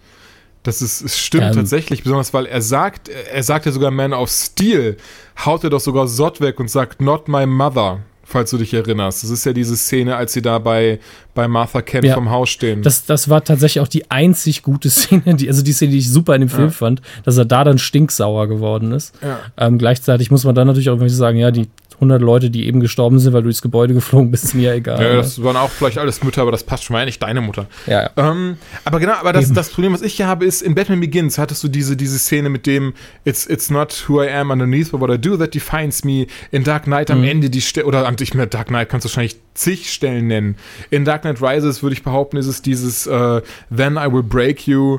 Das 0.62 0.80
ist, 0.80 1.02
es 1.02 1.18
stimmt 1.18 1.44
Ähm. 1.44 1.52
tatsächlich, 1.52 2.04
besonders 2.04 2.32
weil 2.32 2.46
er 2.46 2.62
sagt, 2.62 3.10
er 3.10 3.42
sagt 3.42 3.66
ja 3.66 3.72
sogar 3.72 3.90
Man 3.90 4.14
of 4.14 4.30
Steel, 4.30 4.96
haut 5.44 5.62
er 5.62 5.68
doch 5.68 5.80
sogar 5.80 6.08
Sott 6.08 6.40
weg 6.40 6.58
und 6.58 6.70
sagt, 6.70 7.02
not 7.02 7.28
my 7.28 7.44
mother, 7.44 7.98
falls 8.24 8.50
du 8.50 8.58
dich 8.58 8.72
erinnerst. 8.74 9.22
Das 9.22 9.30
ist 9.30 9.44
ja 9.44 9.52
diese 9.52 9.76
Szene, 9.76 10.16
als 10.16 10.32
sie 10.32 10.42
da 10.42 10.58
bei, 10.58 10.98
bei 11.34 11.46
Martha 11.48 11.82
Kent 11.82 12.04
Ja. 12.04 12.14
vom 12.14 12.30
Haus 12.30 12.48
stehen. 12.50 12.82
Das, 12.82 13.04
das 13.04 13.28
war 13.28 13.44
tatsächlich 13.44 13.80
auch 13.82 13.88
die 13.88 14.10
einzig 14.10 14.62
gute 14.62 14.90
Szene, 14.90 15.34
die, 15.34 15.48
also 15.48 15.62
die 15.62 15.72
Szene, 15.72 15.92
die 15.92 15.98
ich 15.98 16.10
super 16.10 16.34
in 16.34 16.40
dem 16.40 16.48
Film 16.48 16.64
Ja. 16.68 16.70
fand, 16.70 17.02
dass 17.24 17.36
er 17.36 17.44
da 17.44 17.64
dann 17.64 17.78
stinksauer 17.78 18.48
geworden 18.48 18.92
ist. 18.92 19.14
ja. 19.22 19.38
Ähm, 19.56 19.78
gleichzeitig 19.78 20.30
muss 20.30 20.44
man 20.44 20.54
dann 20.54 20.66
natürlich 20.66 20.90
auch 20.90 20.98
sagen, 21.08 21.38
ja, 21.38 21.50
die 21.50 21.68
100 21.94 22.20
Leute, 22.20 22.50
die 22.50 22.66
eben 22.66 22.80
gestorben 22.80 23.18
sind, 23.18 23.32
weil 23.32 23.42
du 23.42 23.46
durchs 23.46 23.62
Gebäude 23.62 23.94
geflogen 23.94 24.30
bist, 24.30 24.44
ist 24.44 24.54
mir 24.54 24.72
egal. 24.74 25.02
ja, 25.02 25.14
das 25.16 25.42
waren 25.42 25.56
auch 25.56 25.70
vielleicht 25.70 25.98
alles 25.98 26.22
Mütter, 26.22 26.42
aber 26.42 26.50
das 26.50 26.64
passt 26.64 26.84
schon 26.84 26.94
mal 26.94 27.04
nicht 27.04 27.22
deine 27.22 27.40
Mutter. 27.40 27.66
ja, 27.86 28.02
ja. 28.02 28.10
Ähm, 28.16 28.56
aber 28.84 29.00
genau, 29.00 29.14
aber 29.14 29.32
das, 29.32 29.46
Eben. 29.46 29.54
das 29.54 29.70
Problem, 29.70 29.92
was 29.92 30.02
ich 30.02 30.14
hier 30.14 30.26
habe, 30.26 30.44
ist, 30.44 30.62
in 30.62 30.74
Batman 30.74 31.00
Begins 31.00 31.38
hattest 31.38 31.62
du 31.64 31.68
diese, 31.68 31.96
diese 31.96 32.18
Szene 32.18 32.48
mit 32.48 32.66
dem 32.66 32.94
It's, 33.24 33.46
it's 33.46 33.70
not 33.70 34.04
who 34.08 34.22
I 34.22 34.28
am 34.30 34.50
underneath, 34.50 34.90
but 34.90 35.00
what 35.00 35.10
I 35.10 35.18
do 35.18 35.36
that 35.36 35.54
defines 35.54 36.04
me. 36.04 36.26
In 36.50 36.64
Dark 36.64 36.84
Knight 36.84 37.10
am 37.10 37.18
Mhm. 37.20 37.24
Ende 37.28 37.50
die 37.50 37.60
Stelle, 37.60 37.86
oder 37.86 38.06
an- 38.06 38.16
ich 38.20 38.34
meine, 38.34 38.46
Dark 38.48 38.68
Knight 38.68 38.88
kannst 38.88 39.04
du 39.04 39.08
wahrscheinlich 39.08 39.36
zig 39.54 39.90
Stellen 39.92 40.26
nennen. 40.26 40.56
In 40.90 41.04
Dark 41.04 41.22
Knight 41.22 41.40
Rises 41.40 41.82
würde 41.82 41.94
ich 41.94 42.02
behaupten, 42.02 42.36
ist 42.36 42.46
es 42.46 42.60
dieses 42.62 43.06
äh, 43.06 43.40
Then 43.74 43.94
I 43.96 44.12
will 44.12 44.22
break 44.22 44.66
you. 44.66 44.98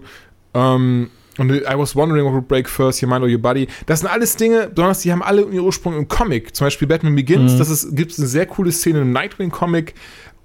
Ähm, 0.54 1.10
und 1.38 1.52
I 1.52 1.64
was 1.78 1.96
wondering 1.96 2.26
what 2.26 2.34
would 2.34 2.48
break 2.48 2.70
first, 2.70 3.02
your 3.02 3.10
mind 3.10 3.24
or 3.24 3.30
your 3.30 3.40
body. 3.42 3.68
Das 3.86 4.00
sind 4.00 4.10
alles 4.10 4.36
Dinge, 4.36 4.70
besonders 4.74 5.00
die 5.02 5.12
haben 5.12 5.24
alle 5.24 5.42
ihren 5.42 5.60
Ursprung 5.60 5.96
im 5.96 6.08
Comic. 6.08 6.56
Zum 6.56 6.66
Beispiel 6.68 6.88
Batman 6.88 7.16
Begins, 7.16 7.54
Mhm. 7.54 7.58
das 7.60 7.70
ist, 7.70 7.96
gibt 7.96 8.12
es 8.12 8.20
eine 8.20 8.28
sehr 8.28 8.46
coole 8.46 8.72
Szene 8.72 9.02
im 9.02 9.12
Nightwing-Comic. 9.12 9.94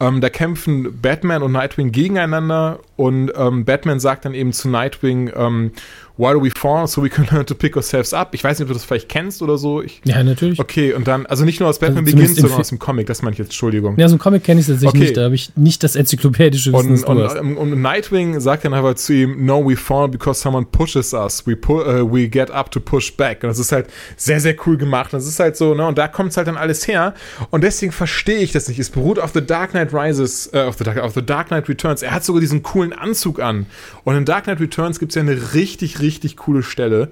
Ähm, 0.03 0.21
da 0.23 0.31
kämpfen 0.31 0.99
Batman 1.03 1.43
und 1.43 1.53
Nightwing 1.53 1.93
gegeneinander 1.93 2.81
und 3.01 3.33
ähm, 3.35 3.65
Batman 3.65 3.99
sagt 3.99 4.27
dann 4.27 4.35
eben 4.35 4.53
zu 4.53 4.69
Nightwing, 4.69 5.31
ähm, 5.35 5.73
Why 6.21 6.35
do 6.35 6.43
we 6.43 6.51
fall? 6.51 6.87
So 6.87 7.03
we 7.03 7.09
can 7.09 7.27
learn 7.31 7.47
to 7.47 7.55
pick 7.55 7.77
ourselves 7.77 8.13
up. 8.13 8.35
Ich 8.35 8.45
weiß 8.45 8.59
nicht, 8.59 8.65
ob 8.65 8.69
du 8.69 8.75
das 8.75 8.85
vielleicht 8.85 9.09
kennst 9.09 9.41
oder 9.41 9.57
so. 9.57 9.81
Ich, 9.81 10.03
ja, 10.05 10.23
natürlich. 10.23 10.61
okay, 10.61 10.93
und 10.93 11.09
dann, 11.09 11.25
also 11.25 11.47
nicht 11.47 11.61
nur 11.61 11.69
aus 11.71 11.79
Batman 11.79 12.05
Also 12.05 12.15
Begins, 12.15 12.37
sondern 12.37 12.61
aus 12.61 12.69
dem 12.69 12.79
Comic, 12.79 13.07
das 13.07 13.23
meine 13.23 13.33
ich 13.33 13.39
jetzt, 13.39 13.49
Entschuldigung. 13.49 13.99
Ja, 13.99 14.07
so 14.07 14.17
ein 14.17 14.19
Comic 14.19 14.45
kenne 14.45 14.61
ich 14.61 14.67
tatsächlich 14.67 14.91
Okay. 14.91 14.99
nicht, 14.99 15.17
da 15.17 15.25
habe 15.25 15.35
ich 15.35 15.57
nicht 15.57 15.83
das 15.83 15.97
enzyklopädische 15.97 16.75
Wissen, 16.75 17.05
Und, 17.05 17.21
und, 17.21 17.39
und, 17.39 17.57
und 17.57 17.81
Nightwing 17.81 18.39
sagt 18.39 18.67
dann 18.67 18.75
aber 18.75 18.97
zu 18.97 19.15
ihm, 19.15 19.47
no, 19.47 19.67
we 19.67 19.77
fall 19.77 20.09
because 20.09 20.39
someone 20.39 20.67
pushes 20.71 21.15
us. 21.15 21.47
We, 21.47 21.57
pu 21.57 21.81
uh, 21.81 22.13
we 22.13 22.29
get 22.29 22.51
up 22.51 22.71
to 22.73 22.81
push 22.81 23.11
back. 23.17 23.43
Und 23.43 23.49
das 23.49 23.59
ist 23.59 23.73
halt 23.73 23.87
sehr, 24.19 24.41
sehr 24.41 24.57
cool 24.67 24.77
gemacht. 24.77 25.15
Und 25.15 25.21
das 25.21 25.27
ist 25.27 25.41
halt 25.41 25.57
so, 25.57 25.73
ne, 25.73 25.87
und 25.87 25.97
da 25.97 26.07
kommt 26.07 26.33
es 26.33 26.37
halt 26.37 26.49
dann 26.49 26.59
alles 26.59 26.87
her. 26.87 27.15
Und 27.49 27.65
deswegen 27.65 27.93
verstehe 27.93 28.41
ich 28.41 28.53
das 28.53 28.69
nicht. 28.69 28.79
Es 28.79 28.91
beruht 28.91 29.19
auf 29.19 29.31
The 29.33 29.41
Dark 29.41 29.71
Knight 29.71 29.95
Rises, 29.95 30.51
äh, 30.53 30.65
auf, 30.65 30.77
the 30.77 30.85
Dark, 30.85 30.99
auf 30.99 31.15
The 31.15 31.25
Dark 31.25 31.47
Knight 31.49 31.67
Returns. 31.67 32.03
Er 32.03 32.11
hat 32.11 32.25
sogar 32.25 32.43
diesen 32.43 32.63
coolen 32.63 32.90
Anzug 32.93 33.41
an. 33.41 33.67
Und 34.05 34.17
in 34.17 34.25
Dark 34.25 34.45
Knight 34.45 34.61
Returns 34.61 34.99
gibt 34.99 35.13
es 35.13 35.17
ja 35.17 35.23
eine 35.23 35.55
richtig, 35.55 36.01
richtig 36.01 36.37
coole 36.37 36.63
Stelle, 36.63 37.09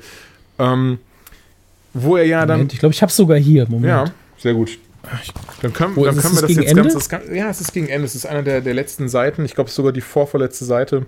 ähm, 0.58 0.98
wo 1.94 2.16
er 2.16 2.24
ja 2.24 2.46
dann 2.46 2.58
Moment, 2.58 2.72
ich 2.72 2.80
glaube, 2.80 2.94
ich 2.94 3.02
habe 3.02 3.10
es 3.10 3.16
sogar 3.16 3.38
hier. 3.38 3.66
Moment. 3.68 3.86
ja, 3.86 4.04
sehr 4.38 4.54
gut. 4.54 4.78
Dann 5.62 5.72
können, 5.72 5.94
dann 5.94 6.16
können 6.16 6.34
wir 6.34 6.42
das 6.42 6.50
jetzt 6.50 6.68
Ende? 6.68 6.82
ganz, 6.82 7.08
das, 7.08 7.20
Ja, 7.32 7.48
es 7.48 7.60
ist 7.60 7.72
gegen 7.72 7.88
Ende. 7.88 8.04
Es 8.06 8.14
ist 8.14 8.26
einer 8.26 8.42
der, 8.42 8.60
der 8.60 8.74
letzten 8.74 9.08
Seiten. 9.08 9.44
Ich 9.44 9.54
glaube, 9.54 9.68
es 9.68 9.72
ist 9.72 9.76
sogar 9.76 9.92
die 9.92 10.00
vorvorletzte 10.00 10.64
Seite. 10.64 11.06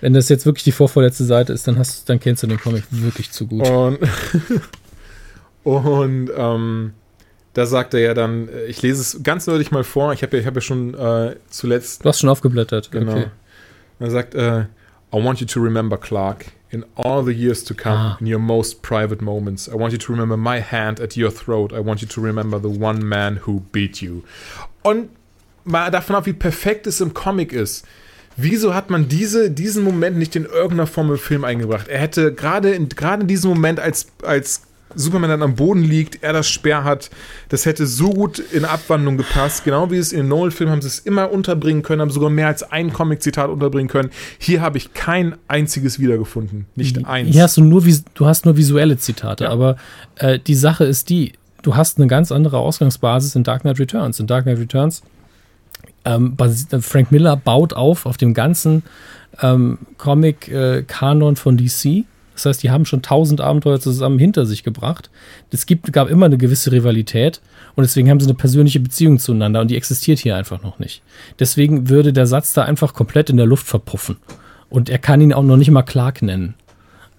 Wenn 0.00 0.12
das 0.12 0.28
jetzt 0.28 0.46
wirklich 0.46 0.64
die 0.64 0.72
vorvorletzte 0.72 1.24
Seite 1.24 1.52
ist, 1.52 1.66
dann, 1.68 1.78
hast, 1.78 2.08
dann 2.08 2.20
kennst 2.20 2.42
du 2.42 2.46
den 2.46 2.60
Comic 2.60 2.84
wirklich 2.90 3.30
zu 3.30 3.46
gut. 3.46 3.66
Und, 3.68 3.98
und 5.64 6.30
ähm, 6.36 6.92
da 7.56 7.64
sagt 7.64 7.94
er 7.94 8.00
ja 8.00 8.12
dann, 8.12 8.48
äh, 8.48 8.66
ich 8.66 8.82
lese 8.82 9.00
es 9.00 9.22
ganz 9.22 9.46
deutlich 9.46 9.70
mal 9.70 9.82
vor. 9.82 10.12
Ich 10.12 10.22
habe 10.22 10.36
ja, 10.36 10.40
ich 10.42 10.46
hab 10.46 10.54
ja 10.54 10.60
schon 10.60 10.92
äh, 10.92 11.36
zuletzt 11.48 12.04
Du 12.04 12.08
hast 12.10 12.20
schon 12.20 12.28
aufgeblättert. 12.28 12.90
Genau. 12.90 13.12
Okay. 13.12 13.26
Er 13.98 14.10
sagt, 14.10 14.34
äh, 14.34 14.60
I 14.60 15.24
want 15.24 15.40
you 15.40 15.46
to 15.46 15.60
remember, 15.60 15.96
Clark, 15.96 16.46
in 16.70 16.84
all 16.96 17.24
the 17.24 17.32
years 17.32 17.64
to 17.64 17.72
come, 17.74 17.94
Ah. 17.96 18.16
in 18.20 18.30
your 18.30 18.38
most 18.40 18.82
private 18.82 19.24
moments. 19.24 19.68
I 19.68 19.72
want 19.72 19.92
you 19.92 19.98
to 19.98 20.12
remember 20.12 20.36
my 20.36 20.60
hand 20.60 21.00
at 21.00 21.16
your 21.16 21.34
throat. 21.34 21.72
I 21.72 21.78
want 21.82 22.02
you 22.02 22.08
to 22.08 22.20
remember 22.20 22.60
the 22.60 22.68
one 22.68 23.02
man 23.02 23.40
who 23.46 23.62
beat 23.72 24.02
you. 24.02 24.22
Und 24.82 25.08
mal 25.64 25.90
davon 25.90 26.14
ab, 26.16 26.26
wie 26.26 26.34
perfekt 26.34 26.86
es 26.86 27.00
im 27.00 27.14
Comic 27.14 27.54
ist. 27.54 27.86
Wieso 28.36 28.74
hat 28.74 28.90
man 28.90 29.08
diese, 29.08 29.50
diesen 29.50 29.82
Moment 29.82 30.18
nicht 30.18 30.36
in 30.36 30.44
irgendeiner 30.44 30.86
Form 30.86 31.10
im 31.10 31.16
Film 31.16 31.42
eingebracht? 31.44 31.88
Er 31.88 32.00
hätte 32.00 32.34
gerade 32.34 32.72
in, 32.72 32.90
gerade 32.90 33.22
in 33.22 33.28
diesem 33.28 33.48
Moment, 33.48 33.80
als, 33.80 34.08
als 34.22 34.60
Superman 34.94 35.30
dann 35.30 35.42
am 35.42 35.56
Boden 35.56 35.82
liegt, 35.82 36.22
er 36.22 36.32
das 36.32 36.48
Speer 36.48 36.84
hat, 36.84 37.10
das 37.48 37.66
hätte 37.66 37.86
so 37.86 38.10
gut 38.10 38.38
in 38.38 38.64
Abwandlung 38.64 39.16
gepasst. 39.16 39.64
Genau 39.64 39.90
wie 39.90 39.96
es 39.96 40.12
in 40.12 40.18
den 40.20 40.28
Nolan-Filmen 40.28 40.72
haben 40.72 40.80
sie 40.82 40.88
es 40.88 41.00
immer 41.00 41.30
unterbringen 41.30 41.82
können, 41.82 42.00
haben 42.00 42.10
sogar 42.10 42.30
mehr 42.30 42.46
als 42.46 42.62
ein 42.62 42.92
Comic-Zitat 42.92 43.50
unterbringen 43.50 43.88
können. 43.88 44.10
Hier 44.38 44.60
habe 44.62 44.78
ich 44.78 44.94
kein 44.94 45.34
einziges 45.48 45.98
wiedergefunden. 45.98 46.66
Nicht 46.76 47.04
eins. 47.04 47.30
Hier 47.32 47.42
hast 47.42 47.56
du 47.56 47.64
nur, 47.64 47.82
du 48.14 48.26
hast 48.26 48.44
nur 48.46 48.56
visuelle 48.56 48.96
Zitate, 48.96 49.44
Ja. 49.44 49.50
aber 49.50 49.76
äh, 50.16 50.38
die 50.38 50.54
Sache 50.54 50.84
ist 50.84 51.10
die, 51.10 51.32
du 51.62 51.74
hast 51.76 51.98
eine 51.98 52.06
ganz 52.06 52.30
andere 52.32 52.58
Ausgangsbasis 52.58 53.34
in 53.34 53.42
Dark 53.44 53.62
Knight 53.62 53.78
Returns. 53.78 54.20
In 54.20 54.26
Dark 54.26 54.44
Knight 54.44 54.58
Returns, 54.58 55.02
ähm, 56.04 56.36
äh, 56.38 56.78
Frank 56.80 57.10
Miller 57.12 57.36
baut 57.36 57.72
auf 57.74 58.06
auf 58.06 58.16
dem 58.16 58.32
ganzen 58.32 58.82
ähm, 59.42 59.78
Comic-Kanon 59.98 61.36
von 61.36 61.56
DC. 61.56 62.04
Das 62.36 62.44
heißt, 62.44 62.62
die 62.62 62.70
haben 62.70 62.84
schon 62.84 63.00
tausend 63.00 63.40
Abenteuer 63.40 63.80
zusammen 63.80 64.18
hinter 64.18 64.44
sich 64.44 64.62
gebracht. 64.62 65.10
Es 65.50 65.66
gab 65.66 66.10
immer 66.10 66.26
eine 66.26 66.36
gewisse 66.36 66.70
Rivalität 66.70 67.40
und 67.74 67.82
deswegen 67.82 68.10
haben 68.10 68.20
sie 68.20 68.26
eine 68.26 68.34
persönliche 68.34 68.78
Beziehung 68.78 69.18
zueinander 69.18 69.62
und 69.62 69.70
die 69.70 69.76
existiert 69.76 70.18
hier 70.18 70.36
einfach 70.36 70.62
noch 70.62 70.78
nicht. 70.78 71.02
Deswegen 71.38 71.88
würde 71.88 72.12
der 72.12 72.26
Satz 72.26 72.52
da 72.52 72.62
einfach 72.62 72.92
komplett 72.92 73.30
in 73.30 73.38
der 73.38 73.46
Luft 73.46 73.66
verpuffen. 73.66 74.18
Und 74.68 74.90
er 74.90 74.98
kann 74.98 75.20
ihn 75.22 75.32
auch 75.32 75.42
noch 75.42 75.56
nicht 75.56 75.70
mal 75.70 75.82
Clark 75.82 76.20
nennen. 76.20 76.54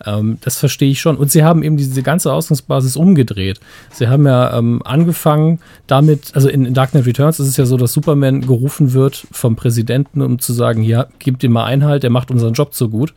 Ähm, 0.06 0.38
das 0.42 0.60
verstehe 0.60 0.92
ich 0.92 1.02
schon. 1.02 1.18
Und 1.18 1.32
sie 1.32 1.44
haben 1.44 1.64
eben 1.64 1.78
diese 1.78 2.04
ganze 2.04 2.32
Ausgangsbasis 2.32 2.96
umgedreht. 2.96 3.60
Sie 3.92 4.08
haben 4.08 4.28
ja 4.28 4.56
ähm, 4.56 4.82
angefangen 4.86 5.60
damit, 5.88 6.36
also 6.36 6.48
in, 6.50 6.66
in 6.66 6.76
Dark 6.76 6.92
Knight 6.92 7.08
Returns 7.08 7.40
ist 7.40 7.48
es 7.48 7.58
ja 7.58 7.66
so, 7.66 7.78
dass 7.78 7.94
Superman 7.94 8.42
gerufen 8.42 8.94
wird 8.94 9.26
vom 9.32 9.56
Präsidenten, 9.56 10.22
um 10.22 10.38
zu 10.38 10.54
sagen, 10.54 10.84
hier, 10.84 11.08
gebt 11.18 11.44
ihm 11.44 11.54
mal 11.54 11.66
Einhalt, 11.66 12.04
der 12.04 12.12
macht 12.12 12.30
unseren 12.30 12.54
Job 12.54 12.76
so 12.76 12.90
gut. 12.90 13.16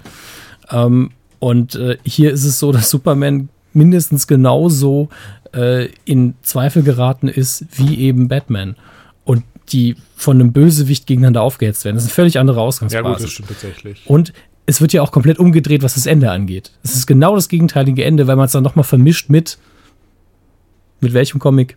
Ähm, 0.70 1.11
und 1.41 1.74
äh, 1.74 1.99
hier 2.05 2.30
ist 2.30 2.45
es 2.45 2.61
so, 2.61 2.70
dass 2.70 2.91
Superman 2.91 3.49
mindestens 3.72 4.26
genauso 4.26 5.09
äh, 5.53 5.88
in 6.05 6.34
Zweifel 6.43 6.82
geraten 6.82 7.28
ist 7.28 7.64
wie 7.72 7.99
eben 7.99 8.28
Batman. 8.28 8.76
Und 9.24 9.43
die 9.72 9.97
von 10.16 10.36
einem 10.36 10.53
Bösewicht 10.53 11.07
gegeneinander 11.07 11.43
aufgehetzt 11.43 11.84
werden. 11.84 11.97
Das 11.97 12.05
ist 12.05 12.11
eine 12.11 12.14
völlig 12.14 12.38
andere 12.38 12.59
ja, 12.59 12.62
Ausgangsbasis. 12.62 13.16
gut, 13.16 13.24
das 13.24 13.30
stimmt 13.30 13.49
tatsächlich. 13.49 14.03
Und 14.07 14.32
es 14.66 14.80
wird 14.80 14.93
ja 14.93 15.03
auch 15.03 15.12
komplett 15.12 15.38
umgedreht, 15.38 15.82
was 15.82 15.95
das 15.95 16.07
Ende 16.07 16.30
angeht. 16.30 16.72
Es 16.82 16.95
ist 16.95 17.07
genau 17.07 17.34
das 17.34 17.49
gegenteilige 17.49 18.05
Ende, 18.05 18.26
weil 18.26 18.36
man 18.36 18.47
es 18.47 18.53
dann 18.53 18.62
nochmal 18.62 18.84
vermischt 18.84 19.30
mit. 19.30 19.59
Mit 21.01 21.14
welchem 21.14 21.38
Comic? 21.38 21.76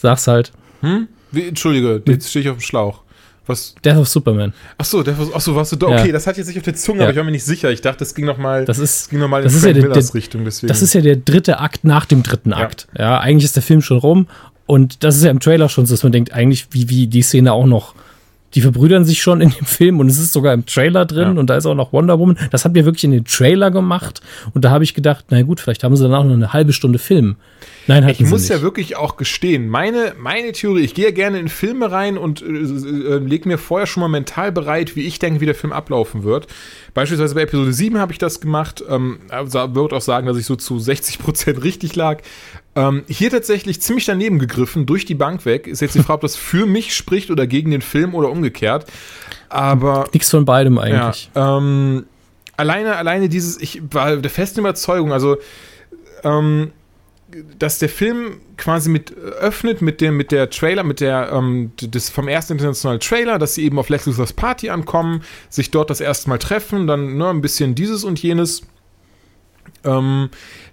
Sag's 0.00 0.26
halt. 0.26 0.52
Hm? 0.80 1.08
Wie, 1.32 1.48
Entschuldige, 1.48 2.02
jetzt 2.06 2.30
stehe 2.30 2.42
ich 2.42 2.48
auf 2.50 2.58
dem 2.58 2.62
Schlauch. 2.62 3.02
Was? 3.50 3.74
Death 3.84 3.96
of 3.98 4.08
Superman. 4.08 4.52
Achso, 4.78 5.02
Death 5.02 5.20
of, 5.20 5.34
achso, 5.34 5.54
warst 5.54 5.72
du 5.72 5.76
da? 5.76 5.88
Okay, 5.88 6.06
ja. 6.06 6.12
das 6.12 6.26
hat 6.26 6.36
jetzt 6.36 6.46
nicht 6.46 6.56
auf 6.56 6.64
der 6.64 6.74
Zunge, 6.74 7.00
ja. 7.00 7.04
aber 7.04 7.12
ich 7.12 7.16
war 7.16 7.24
mir 7.24 7.32
nicht 7.32 7.44
sicher. 7.44 7.70
Ich 7.70 7.80
dachte, 7.80 7.98
das 7.98 8.14
ging 8.14 8.24
nochmal 8.24 8.64
das 8.64 8.78
ist, 8.78 9.10
ging 9.10 9.18
noch 9.18 9.28
mal 9.28 9.42
das 9.42 9.52
in 9.52 9.56
ist 9.58 9.64
Frank 9.64 9.76
ja 9.76 9.82
der, 9.82 9.90
Millers 9.90 10.14
Richtung. 10.14 10.44
Deswegen. 10.44 10.68
Das 10.68 10.82
ist 10.82 10.94
ja 10.94 11.00
der 11.00 11.16
dritte 11.16 11.58
Akt 11.58 11.84
nach 11.84 12.06
dem 12.06 12.22
dritten 12.22 12.52
Akt. 12.52 12.86
Ja. 12.96 13.18
eigentlich 13.18 13.44
ist 13.44 13.56
der 13.56 13.62
Film 13.62 13.82
schon 13.82 13.98
rum 13.98 14.28
und 14.66 15.02
das 15.04 15.16
ist 15.16 15.24
ja 15.24 15.30
im 15.30 15.40
Trailer 15.40 15.68
schon 15.68 15.86
so, 15.86 15.94
dass 15.94 16.02
man 16.02 16.12
denkt, 16.12 16.32
eigentlich, 16.32 16.68
wie, 16.70 16.88
wie 16.88 17.06
die 17.06 17.22
Szene 17.22 17.52
auch 17.52 17.66
noch 17.66 17.94
die 18.54 18.60
verbrüdern 18.60 19.04
sich 19.04 19.22
schon 19.22 19.40
in 19.40 19.50
dem 19.50 19.64
Film 19.64 20.00
und 20.00 20.08
es 20.08 20.18
ist 20.18 20.32
sogar 20.32 20.54
im 20.54 20.66
Trailer 20.66 21.06
drin 21.06 21.38
und 21.38 21.48
da 21.48 21.56
ist 21.56 21.66
auch 21.66 21.74
noch 21.74 21.92
Wonder 21.92 22.18
Woman. 22.18 22.36
Das 22.50 22.64
hat 22.64 22.72
mir 22.72 22.84
wirklich 22.84 23.04
in 23.04 23.12
den 23.12 23.24
Trailer 23.24 23.70
gemacht 23.70 24.20
und 24.54 24.64
da 24.64 24.70
habe 24.70 24.84
ich 24.84 24.94
gedacht, 24.94 25.26
na 25.30 25.42
gut, 25.42 25.60
vielleicht 25.60 25.84
haben 25.84 25.94
sie 25.96 26.02
danach 26.02 26.24
noch 26.24 26.32
eine 26.32 26.52
halbe 26.52 26.72
Stunde 26.72 26.98
Film. 26.98 27.36
Nein, 27.86 28.08
ich 28.08 28.20
muss 28.20 28.42
nicht. 28.42 28.50
ja 28.50 28.62
wirklich 28.62 28.96
auch 28.96 29.16
gestehen, 29.16 29.68
meine, 29.68 30.14
meine 30.18 30.52
Theorie, 30.52 30.80
ich 30.80 30.94
gehe 30.94 31.06
ja 31.06 31.10
gerne 31.10 31.38
in 31.38 31.48
Filme 31.48 31.90
rein 31.90 32.18
und 32.18 32.42
äh, 32.42 32.46
äh, 32.46 33.18
leg 33.18 33.46
mir 33.46 33.58
vorher 33.58 33.86
schon 33.86 34.02
mal 34.02 34.08
mental 34.08 34.52
bereit, 34.52 34.96
wie 34.96 35.06
ich 35.06 35.18
denke, 35.18 35.40
wie 35.40 35.46
der 35.46 35.54
Film 35.54 35.72
ablaufen 35.72 36.24
wird. 36.24 36.46
Beispielsweise 36.94 37.34
bei 37.34 37.42
Episode 37.42 37.72
7 37.72 37.98
habe 37.98 38.12
ich 38.12 38.18
das 38.18 38.40
gemacht. 38.40 38.84
Ähm, 38.88 39.20
also 39.28 39.74
würde 39.74 39.96
auch 39.96 40.00
sagen, 40.00 40.26
dass 40.26 40.36
ich 40.36 40.46
so 40.46 40.56
zu 40.56 40.76
60% 40.76 41.62
richtig 41.62 41.96
lag. 41.96 42.22
Ähm, 42.76 43.02
hier 43.08 43.30
tatsächlich 43.30 43.80
ziemlich 43.80 44.04
daneben 44.04 44.38
gegriffen, 44.38 44.86
durch 44.86 45.04
die 45.04 45.14
Bank 45.14 45.44
weg. 45.44 45.66
Ist 45.66 45.80
jetzt 45.80 45.94
die 45.94 46.02
Frage, 46.02 46.14
ob 46.14 46.20
das 46.20 46.36
für 46.36 46.66
mich 46.66 46.94
spricht 46.94 47.30
oder 47.30 47.46
gegen 47.46 47.70
den 47.70 47.82
Film 47.82 48.14
oder 48.14 48.30
umgekehrt. 48.30 48.86
Aber. 49.48 50.08
Nichts 50.12 50.30
von 50.30 50.44
beidem 50.44 50.78
eigentlich. 50.78 51.30
Ja, 51.34 51.58
ähm, 51.58 52.04
alleine, 52.56 52.96
alleine 52.96 53.28
dieses, 53.28 53.60
ich 53.60 53.82
war 53.90 54.16
der 54.16 54.30
festen 54.30 54.60
Überzeugung, 54.60 55.12
also, 55.12 55.38
ähm, 56.22 56.70
dass 57.58 57.78
der 57.78 57.88
Film 57.88 58.40
quasi 58.56 58.90
mit 58.90 59.16
öffnet 59.16 59.82
mit 59.82 60.00
dem 60.00 60.16
mit 60.16 60.32
der 60.32 60.50
Trailer 60.50 60.82
mit 60.82 61.00
der 61.00 61.30
ähm, 61.32 61.72
des 61.80 62.10
vom 62.10 62.28
ersten 62.28 62.54
internationalen 62.54 63.00
Trailer, 63.00 63.38
dass 63.38 63.54
sie 63.54 63.64
eben 63.64 63.78
auf 63.78 63.88
Lex 63.88 64.06
Luthers 64.06 64.32
Party 64.32 64.70
ankommen, 64.70 65.22
sich 65.48 65.70
dort 65.70 65.90
das 65.90 66.00
erste 66.00 66.28
Mal 66.28 66.38
treffen, 66.38 66.86
dann 66.86 67.16
ne, 67.16 67.28
ein 67.28 67.40
bisschen 67.40 67.74
dieses 67.74 68.04
und 68.04 68.20
jenes. 68.22 68.62
Ähm, 69.84 70.30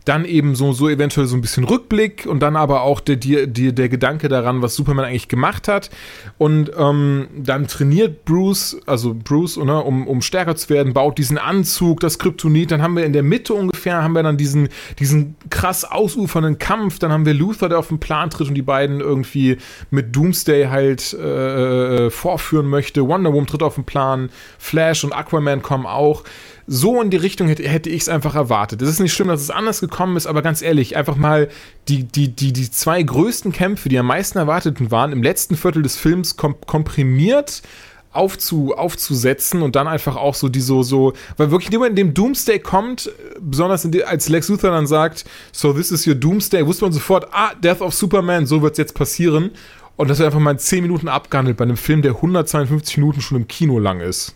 dann 0.08 0.24
eben 0.26 0.56
so, 0.56 0.72
so 0.72 0.88
eventuell 0.88 1.28
so 1.28 1.36
ein 1.36 1.42
bisschen 1.42 1.66
Rückblick 1.66 2.26
und 2.26 2.40
dann 2.40 2.56
aber 2.56 2.82
auch 2.82 3.02
der, 3.02 3.18
der, 3.18 3.48
der 3.48 3.90
Gedanke 3.90 4.30
daran, 4.30 4.62
was 4.62 4.76
Superman 4.76 5.06
eigentlich 5.06 5.28
gemacht 5.28 5.68
hat. 5.68 5.90
Und 6.38 6.72
ähm, 6.78 7.28
dann 7.36 7.68
trainiert 7.68 8.24
Bruce, 8.24 8.78
also 8.86 9.14
Bruce, 9.14 9.58
ne, 9.58 9.82
um, 9.82 10.08
um 10.08 10.22
stärker 10.22 10.56
zu 10.56 10.70
werden, 10.70 10.94
baut 10.94 11.18
diesen 11.18 11.38
Anzug, 11.38 12.00
das 12.00 12.20
Kryptonit. 12.20 12.72
Dann 12.72 12.82
haben 12.82 12.96
wir 12.96 13.06
in 13.06 13.14
der 13.14 13.24
Mitte 13.24 13.54
ungefähr, 13.54 14.02
haben 14.02 14.14
wir 14.14 14.24
dann 14.24 14.38
diesen, 14.38 14.70
diesen 15.00 15.36
krass 15.50 15.84
ausufernden 15.84 16.58
Kampf. 16.58 17.00
Dann 17.00 17.12
haben 17.12 17.26
wir 17.26 17.34
Luther, 17.34 17.68
der 17.68 17.80
auf 17.80 17.90
den 17.90 18.00
Plan 18.00 18.30
tritt 18.30 18.48
und 18.48 18.56
die 18.56 18.62
beiden 18.62 19.02
irgendwie 19.02 19.58
mit 19.92 20.16
Doomsday 20.16 20.68
halt 20.68 21.14
äh, 21.14 22.06
äh 22.06 22.10
vorführen 22.10 22.68
möchte. 22.68 23.08
Wonder 23.08 23.34
Woman 23.34 23.48
tritt 23.48 23.64
auf 23.64 23.76
den 23.76 23.84
Plan, 23.84 24.30
Flash 24.58 25.04
und 25.04 25.12
Aquaman 25.12 25.62
kommen 25.62 25.86
auch 25.86 26.24
so 26.68 27.02
in 27.02 27.10
die 27.10 27.18
Richtung 27.18 27.48
hätte, 27.48 27.68
hätte 27.68 27.90
ich 27.90 28.02
es 28.02 28.10
einfach 28.10 28.36
erwartet. 28.36 28.82
Es 28.82 28.90
ist 28.90 29.00
nicht 29.00 29.14
schlimm, 29.14 29.30
dass 29.30 29.42
es 29.42 29.50
anders 29.50 29.80
gekommen 29.80 30.18
ist, 30.18 30.28
aber 30.28 30.42
ganz 30.42 30.62
ehrlich, 30.62 30.98
einfach 30.98 31.16
mal 31.16 31.48
die, 31.88 32.04
die, 32.04 32.28
die, 32.28 32.52
die 32.52 32.70
zwei 32.70 33.02
größten 33.02 33.54
Kämpfe, 33.54 33.88
die 33.88 33.98
am 33.98 34.08
meisten 34.08 34.38
erwarteten 34.38 34.92
waren, 34.92 35.14
im 35.14 35.24
letzten 35.24 35.56
Viertel 35.56 35.82
des 35.82 35.96
Films 35.96 36.36
kom 36.36 36.56
komprimiert 36.66 37.64
aufzu, 38.12 38.74
aufzusetzen 38.76 39.62
und 39.62 39.76
dann 39.76 39.88
einfach 39.88 40.16
auch 40.16 40.34
so 40.34 40.50
die 40.50 40.62
so, 40.62 40.82
so, 40.82 41.14
weil 41.38 41.52
wirklich 41.52 41.72
nur 41.72 41.86
in 41.86 41.96
dem 41.96 42.14
Doomsday 42.14 42.60
kommt, 42.60 43.12
besonders 43.40 43.84
die, 43.84 44.04
als 44.04 44.28
Lex 44.28 44.50
Luthor 44.50 44.72
dann 44.72 44.88
sagt, 44.88 45.26
so 45.52 45.72
this 45.72 45.92
is 45.92 46.08
your 46.08 46.16
Doomsday, 46.16 46.66
wusste 46.66 46.86
man 46.86 46.94
sofort, 46.94 47.28
ah, 47.32 47.54
Death 47.54 47.82
of 47.82 47.94
Superman, 47.94 48.48
so 48.48 48.62
wird 48.62 48.74
es 48.74 48.78
jetzt 48.80 48.96
passieren. 48.96 49.52
Und 49.98 50.10
das 50.10 50.20
wird 50.20 50.28
einfach 50.28 50.40
mal 50.40 50.52
in 50.52 50.60
10 50.60 50.84
Minuten 50.84 51.08
abgehandelt 51.08 51.58
bei 51.58 51.64
einem 51.64 51.78
Film, 51.78 52.02
der 52.02 52.16
152 52.16 52.98
Minuten 52.98 53.22
schon 53.22 53.38
im 53.38 53.48
Kino 53.48 53.80
lang 53.80 54.00
ist. 54.00 54.36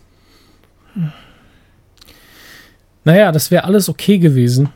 Hm. 0.94 1.12
Naja, 3.04 3.32
das 3.32 3.50
wäre 3.50 3.64
alles 3.64 3.88
okay 3.88 4.18
gewesen, 4.18 4.68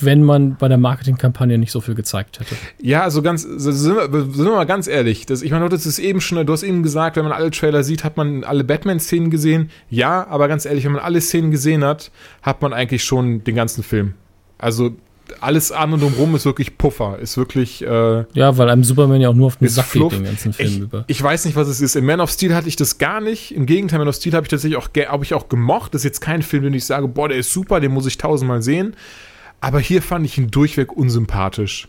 wenn 0.00 0.22
man 0.22 0.56
bei 0.56 0.68
der 0.68 0.78
Marketingkampagne 0.78 1.58
nicht 1.58 1.72
so 1.72 1.80
viel 1.80 1.94
gezeigt 1.94 2.40
hätte. 2.40 2.54
Ja, 2.80 3.02
also 3.02 3.22
ganz, 3.22 3.42
sind 3.42 3.96
wir, 3.96 4.10
sind 4.10 4.44
wir 4.44 4.52
mal 4.52 4.66
ganz 4.66 4.86
ehrlich. 4.86 5.26
Das, 5.26 5.42
ich 5.42 5.50
meine, 5.50 5.68
das 5.68 5.86
ist 5.86 5.98
eben 5.98 6.20
schon, 6.20 6.44
du 6.44 6.52
hast 6.52 6.62
eben 6.62 6.82
gesagt, 6.82 7.16
wenn 7.16 7.24
man 7.24 7.32
alle 7.32 7.50
Trailer 7.50 7.82
sieht, 7.82 8.04
hat 8.04 8.16
man 8.16 8.44
alle 8.44 8.64
Batman-Szenen 8.64 9.30
gesehen. 9.30 9.70
Ja, 9.90 10.26
aber 10.28 10.48
ganz 10.48 10.66
ehrlich, 10.66 10.84
wenn 10.84 10.92
man 10.92 11.02
alle 11.02 11.20
Szenen 11.20 11.50
gesehen 11.50 11.84
hat, 11.84 12.10
hat 12.42 12.62
man 12.62 12.72
eigentlich 12.72 13.04
schon 13.04 13.44
den 13.44 13.54
ganzen 13.54 13.82
Film. 13.82 14.14
Also 14.58 14.92
alles 15.40 15.72
an 15.72 15.92
und 15.92 16.02
umrum 16.02 16.34
ist 16.34 16.44
wirklich 16.44 16.78
Puffer, 16.78 17.18
ist 17.18 17.36
wirklich. 17.36 17.82
Äh, 17.82 18.24
ja, 18.32 18.56
weil 18.56 18.70
einem 18.70 18.84
Superman 18.84 19.20
ja 19.20 19.28
auch 19.28 19.34
nur 19.34 19.46
auf 19.46 19.56
den 19.56 19.68
Sack 19.68 19.92
geht 19.92 20.12
den 20.12 20.24
ganzen 20.24 20.52
Film 20.52 20.68
ich, 20.68 20.78
über. 20.78 21.04
Ich 21.06 21.22
weiß 21.22 21.44
nicht, 21.44 21.56
was 21.56 21.68
es 21.68 21.80
ist. 21.80 21.96
In 21.96 22.04
Man 22.04 22.20
of 22.20 22.30
Steel 22.30 22.54
hatte 22.54 22.68
ich 22.68 22.76
das 22.76 22.98
gar 22.98 23.20
nicht. 23.20 23.54
Im 23.54 23.66
Gegenteil, 23.66 23.98
Man 23.98 24.08
of 24.08 24.14
Steel 24.14 24.32
habe 24.32 24.44
ich 24.44 24.50
tatsächlich 24.50 24.78
auch, 24.78 24.88
hab 24.94 25.22
ich 25.22 25.34
auch 25.34 25.48
gemocht. 25.48 25.94
Das 25.94 26.00
ist 26.00 26.04
jetzt 26.04 26.20
kein 26.20 26.42
Film, 26.42 26.64
den 26.64 26.74
ich 26.74 26.84
sage, 26.86 27.08
boah, 27.08 27.28
der 27.28 27.38
ist 27.38 27.52
super, 27.52 27.80
den 27.80 27.92
muss 27.92 28.06
ich 28.06 28.18
tausendmal 28.18 28.62
sehen. 28.62 28.94
Aber 29.60 29.80
hier 29.80 30.02
fand 30.02 30.24
ich 30.24 30.38
ihn 30.38 30.50
durchweg 30.50 30.92
unsympathisch. 30.92 31.88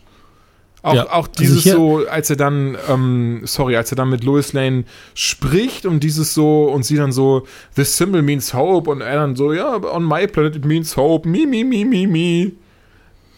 Auch, 0.82 0.94
ja, 0.94 1.10
auch 1.10 1.28
also 1.28 1.32
dieses 1.38 1.66
also 1.66 2.00
so, 2.00 2.08
als 2.08 2.30
er 2.30 2.36
dann, 2.36 2.76
ähm, 2.88 3.42
sorry, 3.44 3.76
als 3.76 3.92
er 3.92 3.96
dann 3.96 4.08
mit 4.08 4.24
Lois 4.24 4.52
Lane 4.54 4.84
spricht 5.14 5.84
und 5.84 6.02
dieses 6.02 6.32
so, 6.32 6.64
und 6.64 6.84
sie 6.84 6.96
dann 6.96 7.12
so, 7.12 7.46
this 7.76 7.96
symbol 7.96 8.22
means 8.22 8.54
hope, 8.54 8.88
und 8.88 9.02
er 9.02 9.16
dann 9.16 9.36
so, 9.36 9.52
ja, 9.52 9.76
on 9.76 10.04
my 10.04 10.26
planet 10.26 10.56
it 10.56 10.64
means 10.64 10.96
hope, 10.96 11.28
me, 11.28 11.46
me, 11.46 11.64
me, 11.64 11.84
me, 11.84 12.06
me. 12.06 12.52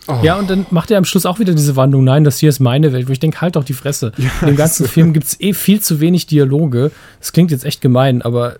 Oh. 0.09 0.19
Ja, 0.23 0.37
und 0.37 0.51
dann 0.51 0.67
macht 0.71 0.91
er 0.91 0.99
am 0.99 1.05
Schluss 1.05 1.27
auch 1.27 1.39
wieder 1.39 1.55
diese 1.55 1.77
Wandlung, 1.77 2.05
nein, 2.05 2.25
das 2.25 2.39
hier 2.39 2.49
ist 2.49 2.61
meine 2.61 2.93
Welt, 2.93 3.09
wo 3.09 3.13
ich 3.13 3.21
denke, 3.21 3.41
halt 3.41 3.57
doch 3.57 3.65
die 3.65 3.73
Fresse. 3.73 4.13
Ja, 4.17 4.31
In 4.41 4.49
dem 4.49 4.57
ganzen 4.57 4.87
Film 4.87 5.13
gibt 5.13 5.27
es 5.27 5.41
eh 5.41 5.53
viel 5.53 5.81
zu 5.81 6.01
wenig 6.01 6.27
Dialoge. 6.27 6.91
Das 7.21 7.33
klingt 7.33 7.51
jetzt 7.51 7.65
echt 7.65 7.81
gemein, 7.81 8.23
aber 8.23 8.57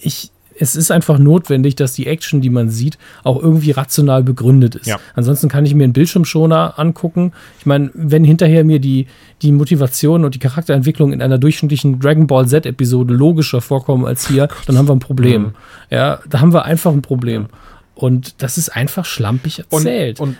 ich, 0.00 0.30
es 0.58 0.74
ist 0.74 0.90
einfach 0.90 1.18
notwendig, 1.18 1.76
dass 1.76 1.92
die 1.92 2.06
Action, 2.06 2.40
die 2.40 2.50
man 2.50 2.68
sieht, 2.68 2.98
auch 3.22 3.40
irgendwie 3.40 3.70
rational 3.70 4.22
begründet 4.22 4.74
ist. 4.74 4.86
Ja. 4.86 4.98
Ansonsten 5.14 5.48
kann 5.48 5.64
ich 5.64 5.74
mir 5.74 5.84
einen 5.84 5.92
Bildschirmschoner 5.92 6.78
angucken. 6.78 7.32
Ich 7.60 7.66
meine, 7.66 7.90
wenn 7.94 8.24
hinterher 8.24 8.64
mir 8.64 8.80
die, 8.80 9.06
die 9.42 9.52
Motivation 9.52 10.24
und 10.24 10.34
die 10.34 10.40
Charakterentwicklung 10.40 11.12
in 11.12 11.22
einer 11.22 11.38
durchschnittlichen 11.38 12.00
Dragon 12.00 12.26
Ball 12.26 12.46
Z-Episode 12.48 13.14
logischer 13.14 13.60
vorkommen 13.60 14.04
als 14.04 14.26
hier, 14.28 14.48
oh 14.50 14.62
dann 14.66 14.78
haben 14.78 14.88
wir 14.88 14.94
ein 14.94 15.00
Problem. 15.00 15.42
Mhm. 15.42 15.54
Ja, 15.90 16.20
da 16.28 16.40
haben 16.40 16.52
wir 16.52 16.64
einfach 16.64 16.92
ein 16.92 17.02
Problem. 17.02 17.46
Und 17.94 18.42
das 18.42 18.58
ist 18.58 18.70
einfach 18.70 19.04
schlampig 19.04 19.60
erzählt. 19.70 20.18
Und, 20.18 20.30
und 20.30 20.36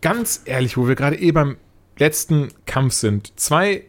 ganz 0.00 0.42
ehrlich, 0.44 0.76
wo 0.76 0.88
wir 0.88 0.94
gerade 0.94 1.16
eh 1.16 1.32
beim 1.32 1.56
letzten 1.98 2.48
Kampf 2.66 2.94
sind, 2.94 3.32
zwei, 3.38 3.84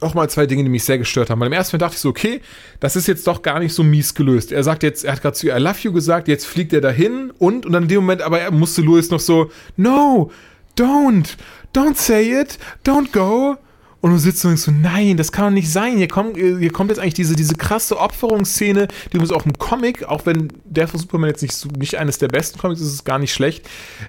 auch 0.00 0.14
mal 0.14 0.28
zwei 0.30 0.46
Dinge, 0.46 0.64
die 0.64 0.70
mich 0.70 0.84
sehr 0.84 0.98
gestört 0.98 1.30
haben. 1.30 1.40
Weil 1.40 1.48
im 1.48 1.52
ersten 1.52 1.76
Mal 1.76 1.78
dachte 1.78 1.94
ich 1.94 2.00
so, 2.00 2.08
okay, 2.08 2.40
das 2.80 2.96
ist 2.96 3.06
jetzt 3.06 3.26
doch 3.26 3.42
gar 3.42 3.58
nicht 3.58 3.74
so 3.74 3.82
mies 3.82 4.14
gelöst. 4.14 4.52
Er 4.52 4.64
sagt 4.64 4.82
jetzt, 4.82 5.04
er 5.04 5.12
hat 5.12 5.22
gerade 5.22 5.36
zu 5.36 5.48
I 5.48 5.58
love 5.58 5.78
you 5.82 5.92
gesagt, 5.92 6.28
jetzt 6.28 6.46
fliegt 6.46 6.72
er 6.72 6.80
dahin 6.80 7.30
und, 7.38 7.66
und 7.66 7.72
dann 7.72 7.84
in 7.84 7.88
dem 7.88 8.00
Moment, 8.00 8.22
aber 8.22 8.40
er 8.40 8.50
musste 8.50 8.82
Louis 8.82 9.10
noch 9.10 9.20
so, 9.20 9.50
no, 9.76 10.30
don't, 10.76 11.36
don't 11.74 11.96
say 11.96 12.40
it, 12.40 12.58
don't 12.84 13.12
go. 13.12 13.56
Und 14.00 14.12
du 14.12 14.18
sitzt 14.18 14.44
und 14.44 14.52
denkst 14.52 14.62
so, 14.62 14.70
nein, 14.70 15.16
das 15.16 15.30
kann 15.30 15.44
doch 15.44 15.50
nicht 15.50 15.70
sein. 15.70 15.98
Hier 15.98 16.08
kommt, 16.08 16.36
hier 16.36 16.72
kommt 16.72 16.90
jetzt 16.90 16.98
eigentlich 16.98 17.14
diese, 17.14 17.36
diese 17.36 17.54
krasse 17.54 17.98
Opferungsszene, 17.98 18.88
die 19.12 19.18
muss 19.18 19.30
auch 19.30 19.44
im 19.44 19.58
Comic, 19.58 20.04
auch 20.04 20.24
wenn 20.24 20.48
der 20.64 20.88
von 20.88 20.98
Superman 20.98 21.28
jetzt 21.28 21.42
nicht, 21.42 21.78
nicht 21.78 21.98
eines 21.98 22.18
der 22.18 22.28
besten 22.28 22.58
Comics 22.58 22.80
ist, 22.80 22.94
ist 22.94 23.04
gar 23.04 23.18
nicht 23.18 23.32
schlecht. 23.32 23.66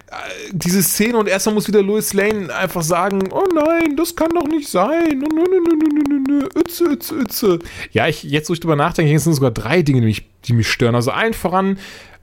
Äh, 0.08 0.14
diese 0.54 0.82
Szene 0.82 1.18
und 1.18 1.28
erstmal 1.28 1.56
muss 1.56 1.68
wieder 1.68 1.82
Louis 1.82 2.14
Lane 2.14 2.54
einfach 2.54 2.84
sagen, 2.84 3.30
oh 3.32 3.44
nein, 3.54 3.98
das 3.98 4.16
kann 4.16 4.30
doch 4.34 4.48
nicht 4.48 4.70
sein. 4.70 5.20
Nö, 5.20 5.28
nö, 5.30 5.44
nö, 5.50 5.60
nö, 5.60 6.04
nö, 6.08 6.20
nö, 6.28 6.48
Ütze, 6.58 6.86
Ütze, 6.86 7.16
Ütze. 7.16 7.60
Ja, 7.92 8.08
ich, 8.08 8.24
jetzt, 8.24 8.50
wo 8.50 8.54
ich 8.54 8.62
drüber 8.62 8.78
nachdenke, 8.78 9.20
sind 9.20 9.34
sogar 9.34 9.52
drei 9.52 9.82
Dinge, 9.82 10.00
die 10.00 10.08
mich, 10.08 10.30
die 10.46 10.54
mich 10.54 10.70
stören. 10.70 10.96
Also 10.96 11.12
allen 11.12 11.34
voran, 11.34 11.78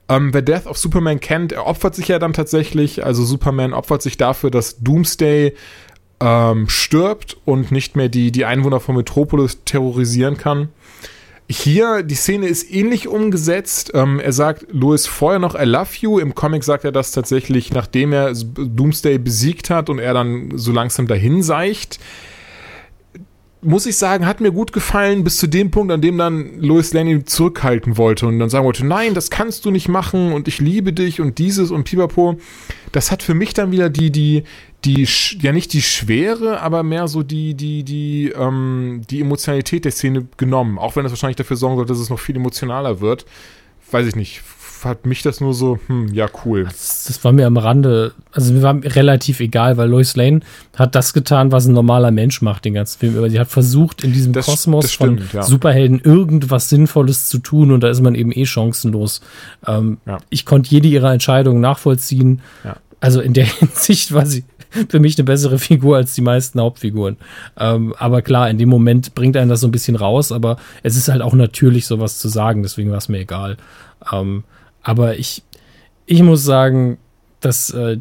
ähm, 0.09 0.33
wer 0.33 0.41
Death 0.41 0.65
of 0.65 0.77
Superman 0.77 1.19
kennt, 1.19 1.51
er 1.51 1.67
opfert 1.67 1.93
sich 1.93 2.07
ja 2.07 2.17
dann 2.17 2.33
tatsächlich. 2.33 3.05
Also 3.05 3.23
Superman 3.23 3.73
opfert 3.73 4.01
sich 4.01 4.17
dafür, 4.17 4.49
dass 4.49 4.79
Doomsday 4.79 5.53
ähm, 6.19 6.67
stirbt 6.69 7.37
und 7.45 7.71
nicht 7.71 7.95
mehr 7.95 8.09
die, 8.09 8.31
die 8.31 8.45
Einwohner 8.45 8.79
von 8.79 8.95
Metropolis 8.95 9.63
terrorisieren 9.65 10.37
kann. 10.37 10.69
Hier, 11.51 12.03
die 12.03 12.15
Szene 12.15 12.47
ist 12.47 12.71
ähnlich 12.71 13.07
umgesetzt. 13.07 13.91
Ähm, 13.95 14.19
er 14.19 14.33
sagt 14.33 14.67
Louis 14.71 15.07
vorher 15.07 15.39
noch 15.39 15.55
I 15.55 15.63
love 15.63 15.89
you. 15.99 16.19
Im 16.19 16.35
Comic 16.35 16.63
sagt 16.63 16.85
er 16.85 16.91
das 16.91 17.11
tatsächlich, 17.11 17.71
nachdem 17.71 18.13
er 18.13 18.33
Doomsday 18.33 19.17
besiegt 19.17 19.71
hat 19.71 19.89
und 19.89 19.97
er 19.97 20.13
dann 20.13 20.51
so 20.55 20.71
langsam 20.71 21.07
dahin 21.07 21.41
seicht 21.41 21.99
muss 23.61 23.85
ich 23.85 23.97
sagen, 23.97 24.25
hat 24.25 24.39
mir 24.39 24.51
gut 24.51 24.71
gefallen, 24.71 25.23
bis 25.23 25.37
zu 25.37 25.47
dem 25.47 25.69
Punkt, 25.69 25.91
an 25.91 26.01
dem 26.01 26.17
dann 26.17 26.59
Lois 26.59 26.93
Lane 26.93 27.25
zurückhalten 27.25 27.97
wollte 27.97 28.27
und 28.27 28.39
dann 28.39 28.49
sagen 28.49 28.65
wollte, 28.65 28.85
nein, 28.85 29.13
das 29.13 29.29
kannst 29.29 29.65
du 29.65 29.71
nicht 29.71 29.89
machen 29.89 30.31
und 30.31 30.47
ich 30.47 30.59
liebe 30.59 30.93
dich 30.93 31.19
und 31.19 31.37
dieses 31.39 31.71
und 31.71 31.83
pipapo. 31.83 32.39
Das 32.91 33.11
hat 33.11 33.21
für 33.21 33.33
mich 33.33 33.53
dann 33.53 33.71
wieder 33.71 33.89
die, 33.89 34.11
die, 34.11 34.43
die, 34.85 35.07
ja 35.41 35.51
nicht 35.51 35.73
die 35.73 35.81
Schwere, 35.81 36.61
aber 36.61 36.83
mehr 36.83 37.07
so 37.07 37.23
die, 37.23 37.53
die, 37.53 37.83
die, 37.83 38.29
ähm, 38.29 39.01
die 39.09 39.21
Emotionalität 39.21 39.85
der 39.85 39.91
Szene 39.91 40.27
genommen. 40.37 40.77
Auch 40.77 40.95
wenn 40.95 41.03
das 41.03 41.11
wahrscheinlich 41.11 41.37
dafür 41.37 41.57
sorgen 41.57 41.75
soll, 41.75 41.85
dass 41.85 41.99
es 41.99 42.09
noch 42.09 42.19
viel 42.19 42.35
emotionaler 42.35 43.01
wird. 43.01 43.25
Weiß 43.91 44.07
ich 44.07 44.15
nicht 44.15 44.41
hat 44.85 45.05
mich 45.05 45.21
das 45.21 45.41
nur 45.41 45.53
so, 45.53 45.79
hm, 45.87 46.13
ja, 46.13 46.27
cool. 46.45 46.65
Das, 46.65 47.05
das, 47.05 47.23
war 47.23 47.31
mir 47.31 47.47
am 47.47 47.57
Rande, 47.57 48.13
also 48.31 48.53
mir 48.53 48.61
war 48.61 48.75
relativ 48.83 49.39
egal, 49.39 49.77
weil 49.77 49.89
Lois 49.89 50.15
Lane 50.15 50.41
hat 50.75 50.95
das 50.95 51.13
getan, 51.13 51.51
was 51.51 51.67
ein 51.67 51.73
normaler 51.73 52.11
Mensch 52.11 52.41
macht, 52.41 52.65
den 52.65 52.73
ganzen 52.73 52.99
Film 52.99 53.15
über. 53.15 53.29
Sie 53.29 53.39
hat 53.39 53.49
versucht, 53.49 54.03
in 54.03 54.13
diesem 54.13 54.33
das, 54.33 54.45
Kosmos 54.45 54.85
das 54.85 54.93
stimmt, 54.93 55.23
von 55.23 55.39
ja. 55.39 55.43
Superhelden 55.43 55.99
irgendwas 55.99 56.69
Sinnvolles 56.69 57.27
zu 57.27 57.39
tun 57.39 57.71
und 57.71 57.81
da 57.81 57.89
ist 57.89 58.01
man 58.01 58.15
eben 58.15 58.31
eh 58.31 58.45
chancenlos. 58.45 59.21
Ähm, 59.65 59.97
ja. 60.05 60.17
Ich 60.29 60.45
konnte 60.45 60.69
jede 60.69 60.87
ihrer 60.87 61.13
Entscheidungen 61.13 61.61
nachvollziehen. 61.61 62.41
Ja. 62.63 62.77
Also 62.99 63.21
in 63.21 63.33
der 63.33 63.45
Hinsicht 63.59 64.13
war 64.13 64.25
sie 64.25 64.43
für 64.89 64.99
mich 64.99 65.17
eine 65.17 65.25
bessere 65.25 65.59
Figur 65.59 65.97
als 65.97 66.13
die 66.15 66.21
meisten 66.21 66.59
Hauptfiguren. 66.59 67.17
Ähm, 67.57 67.93
aber 67.97 68.21
klar, 68.21 68.49
in 68.49 68.57
dem 68.57 68.69
Moment 68.69 69.15
bringt 69.15 69.37
einen 69.37 69.49
das 69.49 69.61
so 69.61 69.67
ein 69.67 69.71
bisschen 69.71 69.95
raus, 69.95 70.31
aber 70.31 70.57
es 70.83 70.95
ist 70.95 71.07
halt 71.07 71.21
auch 71.21 71.33
natürlich, 71.33 71.85
sowas 71.85 72.19
zu 72.19 72.29
sagen, 72.29 72.63
deswegen 72.63 72.91
war 72.91 72.97
es 72.97 73.09
mir 73.09 73.19
egal. 73.19 73.57
Ähm, 74.11 74.43
aber 74.81 75.17
ich, 75.17 75.43
ich 76.05 76.23
muss 76.23 76.43
sagen, 76.43 76.97
dass 77.41 77.69
äh, 77.71 77.99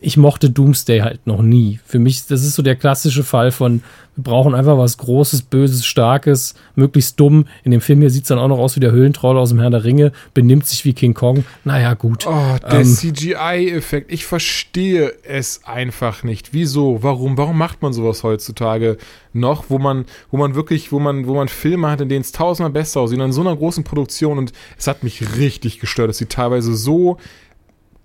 ich 0.00 0.16
mochte 0.16 0.50
Doomsday 0.50 1.00
halt 1.00 1.26
noch 1.26 1.42
nie. 1.42 1.78
Für 1.84 1.98
mich, 1.98 2.26
das 2.26 2.42
ist 2.42 2.54
so 2.54 2.62
der 2.62 2.76
klassische 2.76 3.22
Fall 3.22 3.52
von, 3.52 3.82
wir 4.16 4.24
brauchen 4.24 4.54
einfach 4.54 4.78
was 4.78 4.96
Großes, 4.96 5.42
Böses, 5.42 5.84
Starkes, 5.84 6.54
möglichst 6.74 7.20
dumm. 7.20 7.46
In 7.64 7.70
dem 7.70 7.82
Film 7.82 8.00
hier 8.00 8.10
sieht 8.10 8.22
es 8.22 8.28
dann 8.28 8.38
auch 8.38 8.48
noch 8.48 8.58
aus 8.58 8.76
wie 8.76 8.80
der 8.80 8.92
Höhlentroll 8.92 9.36
aus 9.36 9.50
dem 9.50 9.60
Herrn 9.60 9.72
der 9.72 9.84
Ringe, 9.84 10.12
benimmt 10.32 10.66
sich 10.66 10.84
wie 10.86 10.94
King 10.94 11.12
Kong. 11.12 11.44
Naja, 11.64 11.94
gut. 11.94 12.26
Oh, 12.26 12.56
der 12.62 12.80
ähm, 12.80 12.84
CGI-Effekt. 12.84 14.10
Ich 14.10 14.24
verstehe 14.24 15.12
es 15.22 15.62
einfach 15.64 16.22
nicht. 16.22 16.54
Wieso? 16.54 17.02
Warum? 17.02 17.36
Warum 17.36 17.58
macht 17.58 17.82
man 17.82 17.92
sowas 17.92 18.22
heutzutage 18.22 18.96
noch, 19.34 19.64
wo 19.68 19.78
man, 19.78 20.06
wo 20.30 20.38
man 20.38 20.54
wirklich, 20.54 20.92
wo 20.92 20.98
man, 20.98 21.26
wo 21.26 21.34
man 21.34 21.48
Filme 21.48 21.90
hat, 21.90 22.00
in 22.00 22.08
denen 22.08 22.22
es 22.22 22.32
tausendmal 22.32 22.72
besser 22.72 23.00
aussieht, 23.00 23.20
in 23.20 23.32
so 23.32 23.42
einer 23.42 23.54
großen 23.54 23.84
Produktion 23.84 24.38
und 24.38 24.52
es 24.78 24.86
hat 24.86 25.02
mich 25.02 25.36
richtig 25.36 25.78
gestört, 25.78 26.08
dass 26.08 26.18
sie 26.18 26.26
teilweise 26.26 26.74
so 26.74 27.18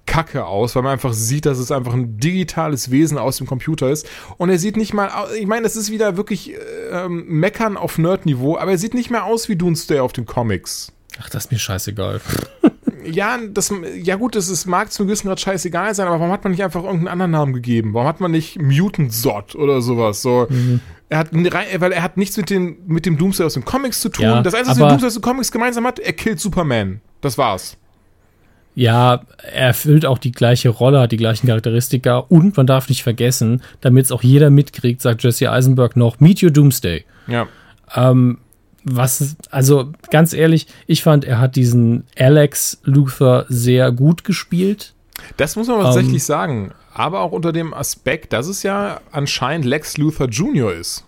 kacke 0.05 0.45
aus, 0.45 0.75
weil 0.75 0.83
man 0.83 0.93
einfach 0.93 1.13
sieht, 1.13 1.45
dass 1.45 1.57
es 1.57 1.71
einfach 1.71 1.93
ein 1.93 2.17
digitales 2.17 2.91
Wesen 2.91 3.17
aus 3.17 3.37
dem 3.37 3.47
Computer 3.47 3.89
ist. 3.89 4.07
Und 4.37 4.49
er 4.49 4.59
sieht 4.59 4.77
nicht 4.77 4.93
mal, 4.93 5.09
ich 5.39 5.47
meine, 5.47 5.63
das 5.63 5.75
ist 5.75 5.91
wieder 5.91 6.17
wirklich 6.17 6.53
ähm, 6.91 7.25
Meckern 7.27 7.77
auf 7.77 7.97
Nerd-Niveau, 7.97 8.57
aber 8.57 8.71
er 8.71 8.77
sieht 8.77 8.93
nicht 8.93 9.09
mehr 9.09 9.25
aus 9.25 9.49
wie 9.49 9.55
Doomsday 9.55 9.99
auf 9.99 10.13
den 10.13 10.25
Comics. 10.25 10.91
Ach, 11.19 11.29
das 11.29 11.45
ist 11.45 11.51
mir 11.51 11.59
scheißegal. 11.59 12.21
ja, 13.05 13.37
das, 13.37 13.73
ja 14.01 14.15
gut, 14.15 14.35
ist, 14.35 14.65
mag 14.65 14.91
zum 14.91 15.07
gewissen 15.07 15.27
Grad 15.27 15.39
scheißegal 15.39 15.95
sein, 15.95 16.07
aber 16.07 16.19
warum 16.19 16.31
hat 16.31 16.43
man 16.43 16.51
nicht 16.51 16.63
einfach 16.63 16.83
irgendeinen 16.83 17.07
anderen 17.07 17.31
Namen 17.31 17.53
gegeben? 17.53 17.93
Warum 17.93 18.07
hat 18.07 18.19
man 18.19 18.31
nicht 18.31 18.61
Mutant 18.61 19.13
Zod 19.13 19.55
oder 19.55 19.81
sowas? 19.81 20.21
So, 20.21 20.47
mhm. 20.49 20.81
er 21.09 21.19
hat, 21.19 21.29
weil 21.33 21.91
er 21.91 22.03
hat 22.03 22.17
nichts 22.17 22.37
mit, 22.37 22.49
den, 22.49 22.77
mit 22.87 23.05
dem 23.05 23.17
Doomsday 23.17 23.45
aus 23.45 23.53
den 23.53 23.65
Comics 23.65 24.01
zu 24.01 24.09
tun. 24.09 24.25
Ja, 24.25 24.41
das 24.41 24.53
Einzige, 24.53 24.71
was 24.71 24.77
der 24.77 24.87
Doomsday 24.87 25.07
aus 25.07 25.13
den 25.13 25.21
Comics 25.21 25.51
gemeinsam 25.51 25.85
hat, 25.85 25.99
er 25.99 26.13
killt 26.13 26.39
Superman. 26.39 27.01
Das 27.21 27.37
war's. 27.37 27.77
Ja, 28.75 29.21
er 29.37 29.67
erfüllt 29.67 30.05
auch 30.05 30.17
die 30.17 30.33
gleiche 30.33 30.69
Rolle, 30.69 30.99
hat 30.99 31.13
die 31.13 31.17
gleichen 31.17 31.47
Charakteristika 31.47 32.17
und 32.17 32.57
man 32.57 32.67
darf 32.67 32.89
nicht 32.89 33.03
vergessen, 33.03 33.61
damit 33.79 34.05
es 34.05 34.11
auch 34.11 34.21
jeder 34.21 34.49
mitkriegt, 34.49 35.01
sagt 35.01 35.23
Jesse 35.23 35.49
Eisenberg 35.49 35.95
noch, 35.95 36.19
Meet 36.19 36.43
Your 36.43 36.51
Doomsday. 36.51 37.05
Ja. 37.27 37.47
Ähm, 37.95 38.39
was, 38.83 39.35
also 39.49 39.91
ganz 40.11 40.33
ehrlich, 40.33 40.67
ich 40.87 41.01
fand, 41.01 41.25
er 41.25 41.39
hat 41.39 41.55
diesen 41.55 42.03
Alex 42.17 42.81
Luthor 42.83 43.45
sehr 43.49 43.91
gut 43.91 44.23
gespielt. 44.23 44.93
Das 45.37 45.55
muss 45.55 45.67
man 45.67 45.81
tatsächlich 45.81 46.13
ähm, 46.13 46.19
sagen. 46.19 46.73
Aber 46.93 47.21
auch 47.21 47.31
unter 47.31 47.51
dem 47.51 47.73
Aspekt, 47.73 48.31
dass 48.31 48.47
es 48.47 48.61
ja 48.63 49.01
anscheinend 49.11 49.65
Lex 49.65 49.97
Luthor 49.97 50.27
Jr. 50.27 50.73
ist. 50.73 51.05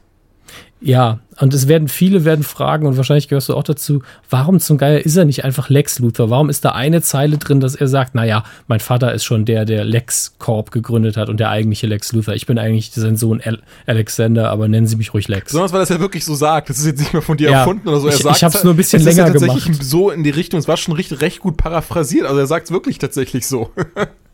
Ja, 0.80 1.20
und 1.40 1.54
es 1.54 1.68
werden 1.68 1.88
viele 1.88 2.24
werden 2.24 2.44
fragen 2.44 2.86
und 2.86 2.98
wahrscheinlich 2.98 3.28
gehörst 3.28 3.50
du 3.50 3.56
auch 3.56 3.64
dazu, 3.64 4.04
warum 4.30 4.60
zum 4.60 4.78
Geier 4.78 5.00
ist 5.00 5.16
er 5.16 5.26
nicht 5.26 5.44
einfach 5.44 5.70
Lex 5.70 6.00
Luthor? 6.00 6.30
Warum 6.30 6.50
ist 6.50 6.66
da 6.66 6.70
eine 6.72 7.02
Zeile 7.02 7.38
drin, 7.38 7.60
dass 7.60 7.76
er 7.76 7.88
sagt, 7.88 8.14
naja, 8.14 8.44
mein 8.68 8.80
Vater 8.80 9.12
ist 9.14 9.24
schon 9.24 9.46
der, 9.46 9.66
der 9.66 9.84
Lex 9.84 10.36
Corp 10.38 10.72
gegründet 10.72 11.18
hat 11.18 11.30
und 11.30 11.40
der 11.40 11.50
eigentliche 11.50 11.88
Lex 11.88 12.12
Luthor. 12.14 12.36
Ich 12.36 12.46
bin 12.46 12.60
eigentlich 12.60 12.92
sein 12.92 13.18
Sohn 13.18 13.42
Al 13.44 13.60
Alexander, 13.88 14.50
aber 14.52 14.68
nennen 14.68 14.88
Sie 14.88 14.98
mich 14.98 15.14
ruhig 15.14 15.28
Lex. 15.28 15.48
Besonders, 15.48 15.74
weil 15.74 15.80
das 15.80 15.90
ja 15.90 16.00
wirklich 16.00 16.26
so 16.26 16.36
sagt. 16.36 16.70
Das 16.70 16.78
ist 16.78 16.86
jetzt 16.86 17.00
nicht 17.00 17.14
mehr 17.14 17.22
von 17.22 17.38
dir 17.38 17.50
ja, 17.50 17.60
erfunden 17.60 17.88
oder 17.88 18.00
so. 18.00 18.08
Er 18.08 18.14
ich, 18.14 18.22
sagt, 18.22 18.38
ich 18.38 18.44
hab's 18.44 18.64
nur 18.64 18.74
ein 18.74 18.78
bisschen 18.78 19.04
länger 19.04 19.32
gemacht. 19.32 19.42
tatsächlich 19.42 19.84
so 19.84 20.12
in 20.12 20.24
die 20.24 20.30
Richtung, 20.30 20.60
es 20.60 20.68
war 20.68 20.78
schon 20.78 20.94
recht, 20.94 21.22
recht 21.22 21.40
gut 21.40 21.58
paraphrasiert, 21.58 22.28
also 22.28 22.40
er 22.40 22.48
sagt 22.48 22.66
es 22.66 22.72
wirklich 22.72 23.00
tatsächlich 23.00 23.48
so. 23.48 23.72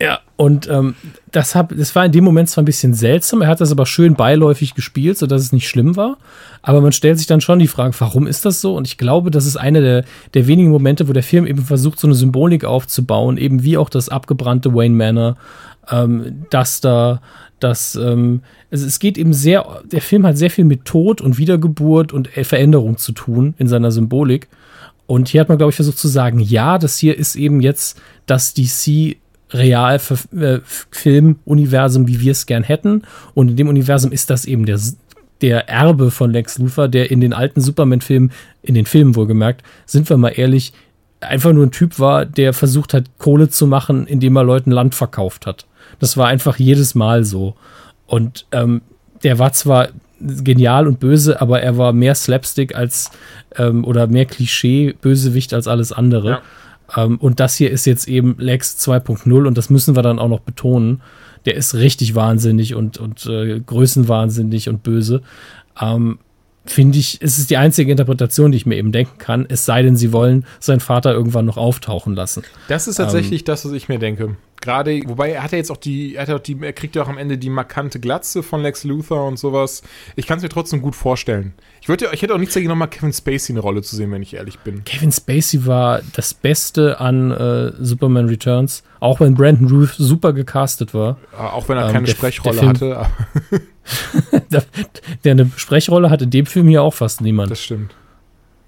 Ja, 0.00 0.20
und 0.36 0.66
ähm, 0.70 0.94
das, 1.30 1.54
hab, 1.54 1.76
das 1.76 1.94
war 1.94 2.06
in 2.06 2.12
dem 2.12 2.24
Moment 2.24 2.48
zwar 2.48 2.62
ein 2.62 2.64
bisschen 2.64 2.94
seltsam, 2.94 3.42
er 3.42 3.48
hat 3.48 3.60
das 3.60 3.70
aber 3.70 3.84
schön 3.84 4.14
beiläufig 4.14 4.74
gespielt, 4.74 5.18
sodass 5.18 5.42
es 5.42 5.52
nicht 5.52 5.68
schlimm 5.68 5.94
war. 5.94 6.16
Aber 6.62 6.80
man 6.80 6.92
stellt 6.92 7.18
sich 7.18 7.26
dann 7.26 7.42
schon 7.42 7.58
die 7.58 7.66
Frage, 7.66 7.94
warum 7.98 8.26
ist 8.26 8.46
das 8.46 8.62
so? 8.62 8.74
Und 8.74 8.86
ich 8.86 8.96
glaube, 8.96 9.30
das 9.30 9.44
ist 9.44 9.58
einer 9.58 9.82
der, 9.82 10.04
der 10.32 10.46
wenigen 10.46 10.70
Momente, 10.70 11.06
wo 11.06 11.12
der 11.12 11.22
Film 11.22 11.46
eben 11.46 11.62
versucht, 11.62 12.00
so 12.00 12.06
eine 12.06 12.14
Symbolik 12.14 12.64
aufzubauen, 12.64 13.36
eben 13.36 13.62
wie 13.62 13.76
auch 13.76 13.90
das 13.90 14.08
abgebrannte 14.08 14.74
Wayne 14.74 14.94
Manor, 14.94 15.36
ähm, 15.90 16.46
das 16.48 16.80
da, 16.80 17.20
das, 17.58 17.94
ähm, 17.96 18.40
es, 18.70 18.80
es 18.80 19.00
geht 19.00 19.18
eben 19.18 19.34
sehr, 19.34 19.82
der 19.92 20.00
Film 20.00 20.24
hat 20.26 20.38
sehr 20.38 20.50
viel 20.50 20.64
mit 20.64 20.86
Tod 20.86 21.20
und 21.20 21.36
Wiedergeburt 21.36 22.14
und 22.14 22.28
Veränderung 22.28 22.96
zu 22.96 23.12
tun 23.12 23.54
in 23.58 23.68
seiner 23.68 23.92
Symbolik. 23.92 24.48
Und 25.06 25.28
hier 25.28 25.42
hat 25.42 25.50
man, 25.50 25.58
glaube 25.58 25.70
ich, 25.70 25.76
versucht 25.76 25.98
zu 25.98 26.08
sagen, 26.08 26.38
ja, 26.38 26.78
das 26.78 26.96
hier 26.96 27.18
ist 27.18 27.36
eben 27.36 27.60
jetzt 27.60 28.00
das 28.24 28.54
DC 28.54 29.16
Real-Film-Universum, 29.52 32.08
wie 32.08 32.20
wir 32.20 32.32
es 32.32 32.46
gern 32.46 32.62
hätten. 32.62 33.02
Und 33.34 33.48
in 33.48 33.56
dem 33.56 33.68
Universum 33.68 34.12
ist 34.12 34.30
das 34.30 34.44
eben 34.44 34.66
der, 34.66 34.78
der 35.40 35.68
Erbe 35.68 36.10
von 36.10 36.30
Lex 36.30 36.58
Luthor, 36.58 36.88
der 36.88 37.10
in 37.10 37.20
den 37.20 37.32
alten 37.32 37.60
Superman-Filmen, 37.60 38.32
in 38.62 38.74
den 38.74 38.86
Filmen 38.86 39.16
wohlgemerkt, 39.16 39.62
sind 39.86 40.08
wir 40.08 40.16
mal 40.16 40.30
ehrlich, 40.30 40.72
einfach 41.20 41.52
nur 41.52 41.66
ein 41.66 41.70
Typ 41.70 41.98
war, 41.98 42.24
der 42.24 42.52
versucht 42.52 42.94
hat, 42.94 43.04
Kohle 43.18 43.48
zu 43.48 43.66
machen, 43.66 44.06
indem 44.06 44.36
er 44.36 44.44
Leuten 44.44 44.70
Land 44.70 44.94
verkauft 44.94 45.46
hat. 45.46 45.66
Das 45.98 46.16
war 46.16 46.28
einfach 46.28 46.58
jedes 46.58 46.94
Mal 46.94 47.24
so. 47.24 47.56
Und 48.06 48.46
ähm, 48.52 48.82
der 49.22 49.38
war 49.38 49.52
zwar 49.52 49.88
genial 50.20 50.86
und 50.86 51.00
böse, 51.00 51.40
aber 51.40 51.62
er 51.62 51.78
war 51.78 51.92
mehr 51.92 52.14
Slapstick 52.14 52.74
als 52.74 53.10
ähm, 53.56 53.84
oder 53.84 54.06
mehr 54.06 54.26
Klischee-Bösewicht 54.26 55.54
als 55.54 55.66
alles 55.66 55.92
andere. 55.92 56.28
Ja. 56.28 56.42
Ähm, 56.96 57.18
und 57.18 57.40
das 57.40 57.56
hier 57.56 57.70
ist 57.70 57.86
jetzt 57.86 58.08
eben 58.08 58.36
Lex 58.38 58.76
2.0 58.78 59.46
und 59.46 59.56
das 59.56 59.70
müssen 59.70 59.96
wir 59.96 60.02
dann 60.02 60.18
auch 60.18 60.28
noch 60.28 60.40
betonen. 60.40 61.02
Der 61.46 61.54
ist 61.54 61.74
richtig 61.74 62.14
wahnsinnig 62.14 62.74
und, 62.74 62.98
und 62.98 63.26
äh, 63.26 63.60
größenwahnsinnig 63.60 64.68
und 64.68 64.82
böse. 64.82 65.22
Ähm, 65.80 66.18
Finde 66.66 66.98
ich, 66.98 67.18
es 67.22 67.38
ist 67.38 67.48
die 67.48 67.56
einzige 67.56 67.90
Interpretation, 67.90 68.52
die 68.52 68.56
ich 68.58 68.66
mir 68.66 68.76
eben 68.76 68.92
denken 68.92 69.16
kann, 69.16 69.46
es 69.48 69.64
sei 69.64 69.82
denn, 69.82 69.96
sie 69.96 70.12
wollen 70.12 70.44
seinen 70.60 70.80
Vater 70.80 71.12
irgendwann 71.12 71.46
noch 71.46 71.56
auftauchen 71.56 72.14
lassen. 72.14 72.42
Das 72.68 72.86
ist 72.86 72.96
tatsächlich 72.96 73.40
ähm, 73.40 73.44
das, 73.46 73.64
was 73.64 73.72
ich 73.72 73.88
mir 73.88 73.98
denke. 73.98 74.36
Gerade, 74.60 75.00
wobei 75.06 75.30
er 75.30 75.42
hat 75.42 75.52
ja 75.52 75.58
jetzt 75.58 75.70
auch 75.70 75.78
die, 75.78 76.16
er 76.16 76.22
hat 76.22 76.28
ja 76.28 76.36
auch 76.36 76.40
die, 76.40 76.58
er 76.60 76.72
kriegt 76.72 76.94
ja 76.94 77.02
auch 77.02 77.08
am 77.08 77.16
Ende 77.16 77.38
die 77.38 77.48
markante 77.48 77.98
Glatze 77.98 78.42
von 78.42 78.62
Lex 78.62 78.84
Luthor 78.84 79.26
und 79.26 79.38
sowas. 79.38 79.82
Ich 80.16 80.26
kann 80.26 80.36
es 80.36 80.42
mir 80.42 80.50
trotzdem 80.50 80.82
gut 80.82 80.94
vorstellen. 80.94 81.54
Ich 81.80 81.88
würde, 81.88 82.08
ich 82.12 82.20
hätte 82.20 82.34
auch 82.34 82.38
nichts 82.38 82.54
dagegen, 82.54 82.68
nochmal 82.68 82.88
Kevin 82.88 83.12
Spacey 83.12 83.52
eine 83.54 83.60
Rolle 83.60 83.82
zu 83.82 83.96
sehen, 83.96 84.12
wenn 84.12 84.22
ich 84.22 84.34
ehrlich 84.34 84.58
bin. 84.58 84.84
Kevin 84.84 85.12
Spacey 85.12 85.66
war 85.66 86.02
das 86.14 86.34
Beste 86.34 87.00
an 87.00 87.30
äh, 87.30 87.72
Superman 87.78 88.26
Returns, 88.26 88.82
auch 89.00 89.20
wenn 89.20 89.34
Brandon 89.34 89.68
Ruth 89.68 89.94
super 89.96 90.34
gecastet 90.34 90.92
war. 90.92 91.16
Auch 91.38 91.68
wenn 91.70 91.78
er 91.78 91.86
ähm, 91.86 91.92
keine 91.92 92.06
der, 92.06 92.12
Sprechrolle 92.12 92.60
der 92.60 92.68
hatte. 92.68 93.06
der 95.24 95.32
eine 95.32 95.50
Sprechrolle 95.56 96.10
hat 96.10 96.20
in 96.20 96.30
dem 96.30 96.44
Film 96.44 96.68
hier 96.68 96.82
auch 96.82 96.94
fast 96.94 97.22
niemand. 97.22 97.50
Das 97.50 97.62
stimmt. 97.62 97.94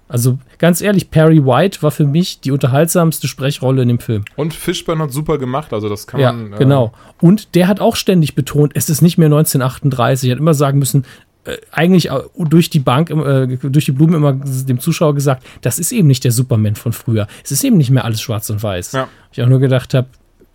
Also 0.07 0.37
ganz 0.59 0.81
ehrlich, 0.81 1.09
Perry 1.09 1.45
White 1.45 1.81
war 1.81 1.91
für 1.91 2.05
mich 2.05 2.41
die 2.41 2.51
unterhaltsamste 2.51 3.27
Sprechrolle 3.27 3.81
in 3.81 3.87
dem 3.87 3.99
Film. 3.99 4.25
Und 4.35 4.53
Fishburne 4.53 5.03
hat 5.03 5.11
super 5.11 5.37
gemacht, 5.37 5.73
also 5.73 5.89
das 5.89 6.05
kann 6.05 6.19
ja, 6.19 6.31
man. 6.31 6.53
Äh 6.53 6.57
genau. 6.57 6.93
Und 7.19 7.55
der 7.55 7.67
hat 7.67 7.79
auch 7.79 7.95
ständig 7.95 8.35
betont, 8.35 8.73
es 8.75 8.89
ist 8.89 9.01
nicht 9.01 9.17
mehr 9.17 9.27
1938. 9.27 10.29
Er 10.29 10.35
hat 10.35 10.39
immer 10.39 10.53
sagen 10.53 10.77
müssen, 10.77 11.05
äh, 11.45 11.57
eigentlich 11.71 12.09
durch 12.37 12.69
die 12.69 12.79
Bank, 12.79 13.09
äh, 13.09 13.57
durch 13.57 13.85
die 13.85 13.91
Blumen 13.91 14.15
immer 14.15 14.33
dem 14.33 14.79
Zuschauer 14.79 15.15
gesagt, 15.15 15.43
das 15.61 15.79
ist 15.79 15.91
eben 15.91 16.07
nicht 16.07 16.23
der 16.23 16.31
Superman 16.31 16.75
von 16.75 16.93
früher. 16.93 17.27
Es 17.43 17.51
ist 17.51 17.63
eben 17.63 17.77
nicht 17.77 17.89
mehr 17.89 18.05
alles 18.05 18.21
schwarz 18.21 18.49
und 18.49 18.61
weiß. 18.61 18.91
Ja. 18.91 19.07
Ich 19.31 19.41
auch 19.41 19.47
nur 19.47 19.59
gedacht 19.59 19.93
habe, 19.93 20.07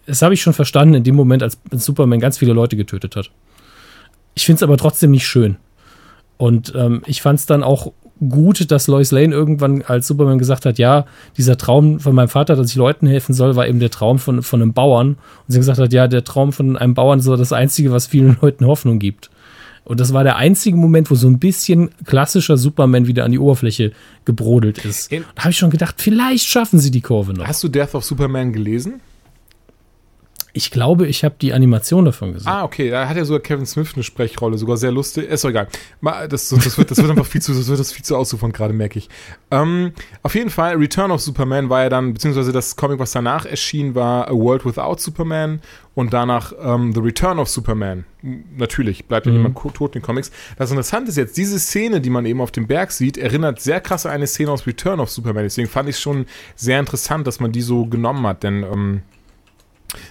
das 0.07 0.22
habe 0.22 0.34
ich 0.34 0.40
schon 0.40 0.55
verstanden 0.55 0.94
in 0.94 1.05
dem 1.05 1.14
Moment, 1.14 1.42
als 1.42 1.59
Superman 1.72 2.20
ganz 2.20 2.38
viele 2.38 2.55
Leute 2.55 2.76
getötet 2.76 3.16
hat. 3.16 3.30
Ich 4.34 4.46
finde 4.46 4.57
es 4.57 4.62
aber 4.62 4.76
trotzdem 4.76 5.11
nicht 5.11 5.26
schön. 5.26 5.57
Und 6.38 6.72
ähm, 6.76 7.03
ich 7.07 7.20
fand 7.20 7.40
es 7.40 7.46
dann 7.46 7.62
auch 7.62 7.92
gut, 8.26 8.70
dass 8.70 8.86
Lois 8.86 9.10
Lane 9.10 9.34
irgendwann 9.34 9.82
als 9.82 10.06
Superman 10.06 10.38
gesagt 10.38 10.66
hat, 10.66 10.78
ja, 10.78 11.06
dieser 11.36 11.56
Traum 11.56 12.00
von 12.00 12.14
meinem 12.14 12.28
Vater, 12.28 12.56
dass 12.56 12.70
ich 12.70 12.76
Leuten 12.76 13.06
helfen 13.06 13.34
soll, 13.34 13.56
war 13.56 13.68
eben 13.68 13.80
der 13.80 13.90
Traum 13.90 14.18
von, 14.18 14.42
von 14.42 14.62
einem 14.62 14.72
Bauern. 14.72 15.10
Und 15.10 15.18
sie 15.46 15.58
gesagt 15.58 15.78
hat, 15.78 15.92
ja, 15.92 16.08
der 16.08 16.24
Traum 16.24 16.52
von 16.52 16.76
einem 16.76 16.94
Bauern 16.94 17.20
ist 17.20 17.26
so 17.26 17.36
das 17.36 17.52
Einzige, 17.52 17.92
was 17.92 18.06
vielen 18.06 18.36
Leuten 18.42 18.66
Hoffnung 18.66 18.98
gibt. 18.98 19.30
Und 19.84 20.00
das 20.00 20.12
war 20.12 20.22
der 20.22 20.36
einzige 20.36 20.76
Moment, 20.76 21.10
wo 21.10 21.14
so 21.14 21.28
ein 21.28 21.38
bisschen 21.38 21.90
klassischer 22.04 22.58
Superman 22.58 23.06
wieder 23.06 23.24
an 23.24 23.32
die 23.32 23.38
Oberfläche 23.38 23.92
gebrodelt 24.26 24.84
ist. 24.84 25.10
In 25.10 25.24
da 25.34 25.44
habe 25.44 25.50
ich 25.50 25.56
schon 25.56 25.70
gedacht, 25.70 25.94
vielleicht 25.98 26.44
schaffen 26.44 26.78
sie 26.78 26.90
die 26.90 27.00
Kurve 27.00 27.32
noch. 27.32 27.46
Hast 27.46 27.64
du 27.64 27.68
Death 27.68 27.94
of 27.94 28.04
Superman 28.04 28.52
gelesen? 28.52 29.00
Ich 30.59 30.72
glaube, 30.72 31.06
ich 31.06 31.22
habe 31.22 31.36
die 31.40 31.52
Animation 31.52 32.04
davon 32.04 32.32
gesehen. 32.32 32.48
Ah, 32.48 32.64
okay, 32.64 32.90
da 32.90 33.09
hat 33.09 33.16
ja 33.16 33.24
sogar 33.24 33.38
Kevin 33.38 33.64
Smith 33.64 33.92
eine 33.94 34.02
Sprechrolle, 34.02 34.59
sogar 34.59 34.76
sehr 34.76 34.90
lustig. 34.90 35.30
Ist 35.30 35.44
doch 35.44 35.50
egal. 35.50 35.68
Das, 36.28 36.48
das, 36.48 36.76
wird, 36.76 36.90
das 36.90 36.98
wird 36.98 37.09
einfach 37.09 37.26
viel 37.26 37.40
zu, 37.40 37.54
das 37.54 37.68
wird 37.68 37.78
das 37.78 37.92
viel 37.92 38.04
zu 38.04 38.16
ausufern 38.16 38.50
gerade, 38.50 38.74
merke 38.74 38.98
ich. 38.98 39.09
Ähm, 39.52 39.92
auf 40.24 40.34
jeden 40.34 40.50
Fall, 40.50 40.74
Return 40.74 41.12
of 41.12 41.20
Superman 41.20 41.68
war 41.70 41.84
ja 41.84 41.88
dann, 41.90 42.12
beziehungsweise 42.12 42.50
das 42.50 42.74
Comic, 42.74 42.98
was 42.98 43.12
danach 43.12 43.46
erschien, 43.46 43.94
war 43.94 44.26
A 44.26 44.32
World 44.32 44.64
Without 44.64 44.96
Superman 44.98 45.61
und 45.94 46.12
danach 46.12 46.52
ähm, 46.61 46.92
The 46.92 47.00
Return 47.02 47.38
of 47.38 47.48
Superman. 47.48 48.04
Natürlich, 48.56 49.04
bleibt 49.04 49.26
ja 49.26 49.32
mhm. 49.32 49.38
niemand 49.38 49.59
tot 49.74 49.94
in 49.94 50.00
den 50.00 50.02
Comics. 50.04 50.32
Das 50.56 50.70
Interessante 50.70 51.11
ist 51.11 51.16
jetzt, 51.18 51.36
diese 51.36 51.61
Szene, 51.61 52.00
die 52.00 52.11
man 52.11 52.26
eben 52.26 52.40
auf 52.40 52.50
dem 52.50 52.66
Berg 52.66 52.90
sieht, 52.90 53.16
erinnert 53.16 53.61
sehr 53.61 53.80
krass 53.80 54.06
an 54.06 54.12
eine 54.12 54.26
Szene 54.26 54.50
aus 54.50 54.66
Return 54.66 54.98
of 54.98 55.09
Superman. 55.09 55.44
Deswegen 55.44 55.68
fand 55.68 55.88
ich 55.88 55.94
es 55.94 56.00
schon 56.00 56.26
sehr 56.56 56.80
interessant, 56.80 57.28
dass 57.28 57.38
man 57.38 57.52
die 57.52 57.62
so 57.62 57.86
genommen 57.86 58.26
hat, 58.26 58.42
denn 58.42 58.64
ähm, 58.64 59.02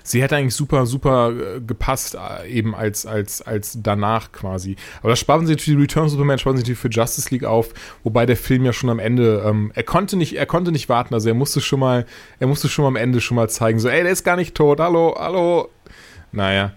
sie 0.04 0.22
hätte 0.22 0.36
eigentlich 0.36 0.56
super, 0.56 0.86
super 0.86 1.32
äh, 1.32 1.62
gepasst, 1.62 2.16
äh, 2.16 2.50
eben 2.50 2.76
als, 2.76 3.06
als, 3.06 3.42
als 3.42 3.78
danach 3.82 4.32
quasi. 4.32 4.76
Aber 5.00 5.10
das 5.10 5.20
sparen 5.20 5.46
sie 5.46 5.58
für 5.58 5.78
Return 5.78 6.10
Superman, 6.10 6.40
sparen 6.40 6.58
sie 6.58 6.64
natürlich 6.64 6.80
für 6.80 6.90
Justice 6.90 7.30
League 7.32 7.46
auf, 7.46 7.74
wobei 8.04 8.26
der 8.26 8.38
Film 8.38 8.66
ja 8.66 8.74
schon 8.74 8.90
am 8.90 9.00
Ende, 9.00 9.44
ähm, 9.46 9.72
er 9.76 9.84
konnte 9.84 10.18
nicht, 10.18 10.36
er 10.36 10.46
konnte 10.46 10.72
nicht 10.72 10.90
warten, 10.90 11.14
also 11.14 11.28
er 11.30 11.36
musste 11.36 11.62
schon 11.62 11.80
mal, 11.80 12.06
er 12.40 12.48
musste 12.48 12.70
schon 12.70 12.84
mal 12.84 12.90
am 12.90 12.96
Ende 12.96 13.22
schon 13.22 13.36
mal 13.36 13.50
zeigen, 13.50 13.80
so, 13.80 13.90
ey, 13.90 14.04
der 14.04 14.12
ist 14.12 14.24
gar 14.24 14.36
nicht 14.36 14.56
tot, 14.56 14.80
hallo, 14.80 15.16
hallo. 15.18 15.70
Naja. 16.32 16.74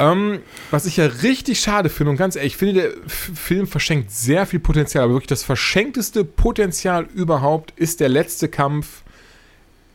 Ähm, 0.00 0.40
was 0.70 0.86
ich 0.86 0.96
ja 0.96 1.06
richtig 1.06 1.58
schade 1.60 1.88
finde, 1.88 2.12
und 2.12 2.16
ganz 2.16 2.36
ehrlich, 2.36 2.52
ich 2.52 2.56
finde, 2.56 2.82
der 2.82 2.90
Film 3.08 3.66
verschenkt 3.66 4.12
sehr 4.12 4.46
viel 4.46 4.60
Potenzial, 4.60 5.04
aber 5.04 5.14
wirklich 5.14 5.28
das 5.28 5.42
verschenkteste 5.42 6.24
Potenzial 6.24 7.08
überhaupt 7.14 7.72
ist 7.76 7.98
der 7.98 8.08
letzte 8.08 8.48
Kampf 8.48 9.02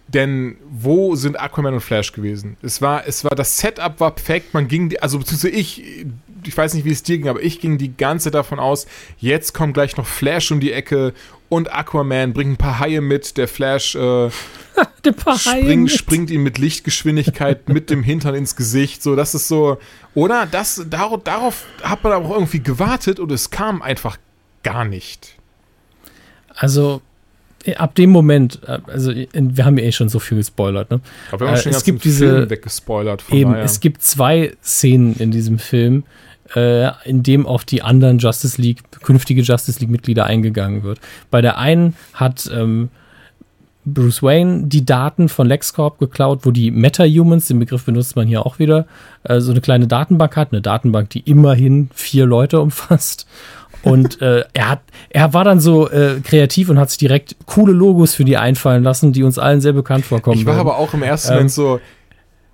denn 0.08 0.58
wo 0.70 1.16
sind 1.16 1.40
Aquaman 1.40 1.76
und 1.76 1.82
Flash 1.82 2.12
gewesen? 2.12 2.58
Es 2.62 2.82
war, 2.82 3.08
es 3.08 3.24
war, 3.24 3.32
das 3.36 3.58
Setup 3.58 4.00
war 4.00 4.12
perfekt. 4.12 4.54
Man 4.54 4.68
ging, 4.68 4.96
also 5.00 5.18
beziehungsweise 5.20 5.56
ich, 5.56 6.06
ich 6.46 6.58
weiß 6.58 6.74
nicht, 6.74 6.86
wie 6.86 6.92
es 6.92 7.04
dir 7.04 7.18
ging, 7.18 7.30
aber 7.30 7.42
ich 7.42 7.60
ging 7.60 7.78
die 7.78 7.96
ganze 7.96 8.26
Zeit 8.26 8.36
davon 8.36 8.60
aus, 8.60 8.86
jetzt 9.18 9.54
kommt 9.54 9.74
gleich 9.74 9.98
noch 9.98 10.06
Flash 10.06 10.52
um 10.52 10.60
die 10.60 10.72
Ecke 10.72 11.14
und 11.50 11.72
Aquaman 11.72 12.34
bringt 12.34 12.54
ein 12.54 12.58
paar 12.58 12.80
Haie 12.80 13.02
mit. 13.02 13.38
Der 13.38 13.48
Flash 13.48 13.96
äh, 13.96 14.30
springt, 15.38 15.92
springt 15.92 16.32
ihm 16.32 16.44
mit 16.44 16.58
Lichtgeschwindigkeit 16.58 17.70
mit 17.70 17.90
dem 17.90 18.04
Hintern 18.04 18.36
ins 18.36 18.56
Gesicht. 18.56 19.04
So, 19.04 19.16
das 19.16 19.36
ist 19.36 19.48
so, 19.48 19.78
oder? 20.16 20.48
Das, 20.48 20.84
darauf, 20.90 21.24
darauf 21.24 21.66
hat 21.84 22.04
man 22.04 22.14
aber 22.14 22.26
auch 22.26 22.34
irgendwie 22.34 22.62
gewartet 22.62 23.20
und 23.20 23.32
es 23.32 23.52
kam 23.52 23.82
einfach 23.82 24.18
gar 24.64 24.84
nicht. 24.86 25.36
Also, 26.56 27.02
ab 27.76 27.96
dem 27.96 28.10
Moment, 28.10 28.60
äh, 28.68 28.80
also 28.88 29.14
wir 29.14 29.66
haben 29.66 29.78
ja 29.78 29.86
eh 29.86 29.92
schon 29.92 30.10
so 30.10 30.20
viel 30.20 30.38
gespoilert, 30.38 30.92
ne? 30.92 31.00
Aber 31.32 31.42
wir 31.42 31.48
haben 31.48 31.56
äh, 31.56 31.62
schon 31.62 31.72
es 31.72 31.84
gibt 31.84 32.04
diese 32.04 32.30
Film 32.30 32.50
weggespoilert. 32.50 33.24
eben, 33.32 33.52
daher. 33.52 33.66
es 33.66 33.80
gibt 33.80 34.02
zwei 34.02 34.54
Szenen 34.64 35.16
in 35.16 35.32
diesem 35.32 35.60
Film, 35.60 36.04
äh, 36.56 36.90
in 37.06 37.24
dem 37.24 37.46
auf 37.46 37.66
die 37.66 37.82
anderen 37.82 38.20
Justice 38.20 38.62
League, 38.62 38.80
künftige 39.02 39.42
Justice 39.42 39.80
League-Mitglieder 39.80 40.26
eingegangen 40.26 40.84
wird. 40.84 41.00
Bei 41.32 41.42
der 41.42 41.58
einen 41.58 41.96
hat 42.14 42.50
ähm, 42.54 42.90
Bruce 43.86 44.24
Wayne 44.24 44.68
die 44.68 44.86
Daten 44.86 45.30
von 45.30 45.48
LexCorp 45.48 46.00
geklaut, 46.00 46.42
wo 46.44 46.52
die 46.52 46.72
Meta-Humans, 46.72 47.48
den 47.48 47.60
Begriff 47.60 47.86
benutzt 47.86 48.16
man 48.16 48.28
hier 48.28 48.46
auch 48.46 48.60
wieder, 48.60 48.86
äh, 49.24 49.40
so 49.40 49.52
eine 49.52 49.62
kleine 49.62 49.88
Datenbank 49.88 50.36
hat, 50.38 50.52
eine 50.52 50.62
Datenbank, 50.62 51.10
die 51.10 51.20
immerhin 51.22 51.90
vier 51.94 52.26
Leute 52.26 52.60
umfasst. 52.62 53.28
Und 53.84 54.22
äh, 54.22 54.46
er 54.54 54.70
hat, 54.70 54.82
er 55.10 55.34
war 55.34 55.44
dann 55.44 55.60
so 55.60 55.90
äh, 55.90 56.22
kreativ 56.24 56.70
und 56.70 56.80
hat 56.80 56.90
sich 56.90 56.98
direkt 56.98 57.36
coole 57.46 57.74
Logos 57.74 58.16
für 58.16 58.24
die 58.24 58.38
einfallen 58.38 58.84
lassen, 58.84 59.12
die 59.12 59.24
uns 59.24 59.38
allen 59.38 59.62
sehr 59.62 59.74
bekannt 59.74 60.06
vorkommen. 60.06 60.40
Ich 60.40 60.46
war 60.46 60.56
werden. 60.56 60.68
aber 60.68 60.78
auch 60.78 60.94
im 60.94 61.04
ersten 61.04 61.32
ähm, 61.32 61.36
Moment 61.36 61.52
so, 61.52 61.80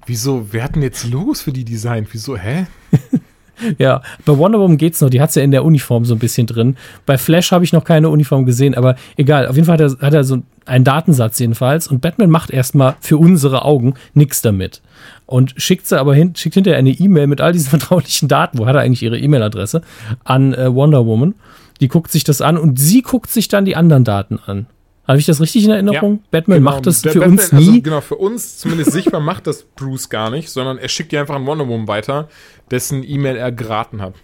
wieso, 0.07 0.47
wer 0.51 0.63
hat 0.63 0.75
denn 0.75 0.81
jetzt 0.81 1.07
Logos 1.07 1.41
für 1.41 1.51
die 1.51 1.63
designt? 1.63 2.07
Wieso, 2.11 2.35
hä? 2.35 2.65
ja, 3.77 4.01
bei 4.25 4.37
Wonder 4.37 4.59
Woman 4.59 4.77
geht's 4.77 5.01
noch, 5.01 5.11
die 5.11 5.21
hat's 5.21 5.35
ja 5.35 5.43
in 5.43 5.51
der 5.51 5.63
Uniform 5.63 6.03
so 6.03 6.15
ein 6.15 6.19
bisschen 6.19 6.47
drin. 6.47 6.75
Bei 7.05 7.19
Flash 7.19 7.51
habe 7.51 7.63
ich 7.63 7.73
noch 7.73 7.83
keine 7.83 8.09
Uniform 8.09 8.45
gesehen, 8.45 8.73
aber 8.73 8.95
egal, 9.15 9.47
auf 9.47 9.55
jeden 9.55 9.67
Fall 9.67 9.77
hat 9.77 9.81
er, 9.81 10.05
hat 10.05 10.13
er 10.15 10.23
so 10.23 10.41
einen 10.65 10.83
Datensatz 10.83 11.37
jedenfalls 11.37 11.87
und 11.87 12.01
Batman 12.01 12.31
macht 12.31 12.49
erstmal 12.49 12.95
für 13.01 13.17
unsere 13.17 13.65
Augen 13.65 13.93
nichts 14.13 14.41
damit 14.41 14.81
und 15.29 15.53
schickt 15.57 15.85
sie 15.85 15.99
aber 15.99 16.15
hin, 16.15 16.35
schickt 16.35 16.55
hinterher 16.55 16.79
eine 16.79 16.89
E-Mail 16.89 17.27
mit 17.27 17.39
all 17.39 17.53
diesen 17.53 17.69
vertraulichen 17.79 18.27
Daten, 18.27 18.57
wo 18.57 18.65
hat 18.65 18.75
er 18.75 18.81
eigentlich 18.81 19.03
ihre 19.03 19.19
E-Mail-Adresse, 19.19 19.83
an 20.23 20.55
äh, 20.55 20.73
Wonder 20.73 21.05
Woman. 21.05 21.35
Die 21.81 21.87
guckt 21.87 22.11
sich 22.11 22.23
das 22.23 22.41
an 22.41 22.57
und 22.57 22.79
sie 22.79 23.03
guckt 23.03 23.29
sich 23.29 23.47
dann 23.47 23.63
die 23.63 23.75
anderen 23.75 24.03
Daten 24.03 24.39
an. 24.43 24.65
Habe 25.07 25.19
ich 25.19 25.27
das 25.27 25.39
richtig 25.39 25.65
in 25.65 25.71
Erinnerung? 25.71 26.15
Ja, 26.15 26.19
Batman 26.31 26.57
genau. 26.57 26.71
macht 26.71 26.87
das 26.87 27.03
Der 27.03 27.11
für 27.11 27.19
Batman, 27.19 27.37
uns 27.37 27.51
nie. 27.51 27.67
Also 27.67 27.81
genau, 27.81 28.01
für 28.01 28.15
uns 28.15 28.57
zumindest 28.57 28.91
sichtbar 28.91 29.21
macht 29.21 29.45
das 29.45 29.63
Bruce 29.63 30.09
gar 30.09 30.31
nicht, 30.31 30.49
sondern 30.49 30.79
er 30.79 30.89
schickt 30.89 31.11
die 31.11 31.17
einfach 31.19 31.35
an 31.35 31.45
Wonder 31.45 31.67
Woman 31.67 31.87
weiter, 31.87 32.27
dessen 32.71 33.03
E-Mail 33.03 33.35
er 33.35 33.51
geraten 33.51 34.01
hat. 34.01 34.15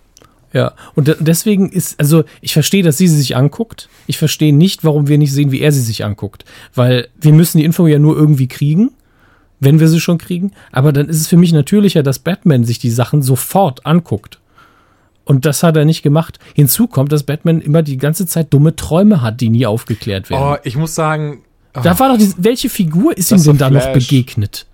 Ja, 0.53 0.73
und 0.95 1.15
deswegen 1.19 1.69
ist, 1.69 1.99
also 1.99 2.23
ich 2.41 2.53
verstehe, 2.53 2.81
dass 2.81 2.97
sie 2.97 3.07
sie 3.07 3.17
sich 3.17 3.35
anguckt. 3.35 3.89
Ich 4.07 4.17
verstehe 4.17 4.55
nicht, 4.55 4.83
warum 4.83 5.07
wir 5.07 5.19
nicht 5.19 5.33
sehen, 5.33 5.51
wie 5.51 5.61
er 5.61 5.71
sie 5.71 5.81
sich 5.81 6.03
anguckt. 6.03 6.45
Weil 6.73 7.09
wir 7.19 7.33
müssen 7.33 7.59
die 7.59 7.65
Info 7.65 7.85
ja 7.85 7.99
nur 7.99 8.15
irgendwie 8.15 8.47
kriegen 8.47 8.91
wenn 9.59 9.79
wir 9.79 9.87
sie 9.87 9.99
schon 9.99 10.17
kriegen. 10.17 10.51
Aber 10.71 10.91
dann 10.91 11.07
ist 11.07 11.21
es 11.21 11.27
für 11.27 11.37
mich 11.37 11.53
natürlicher, 11.53 12.03
dass 12.03 12.19
Batman 12.19 12.63
sich 12.63 12.79
die 12.79 12.91
Sachen 12.91 13.21
sofort 13.21 13.85
anguckt. 13.85 14.39
Und 15.23 15.45
das 15.45 15.63
hat 15.63 15.75
er 15.75 15.85
nicht 15.85 16.03
gemacht. 16.03 16.39
Hinzu 16.53 16.87
kommt, 16.87 17.11
dass 17.11 17.23
Batman 17.23 17.59
immer 17.59 17.81
die 17.81 17.97
ganze 17.97 18.27
Zeit 18.27 18.53
dumme 18.53 18.75
Träume 18.75 19.21
hat, 19.21 19.41
die 19.41 19.49
nie 19.49 19.65
aufgeklärt 19.65 20.29
werden. 20.29 20.43
Oh, 20.43 20.57
ich 20.63 20.77
muss 20.77 20.93
sagen. 20.93 21.41
Oh, 21.75 21.81
da 21.81 21.97
war 21.99 22.09
doch 22.09 22.17
die, 22.17 22.31
welche 22.37 22.69
Figur 22.69 23.17
ist 23.17 23.31
ihm 23.31 23.43
denn 23.43 23.57
da 23.57 23.69
noch 23.69 23.91
begegnet? 23.91 24.67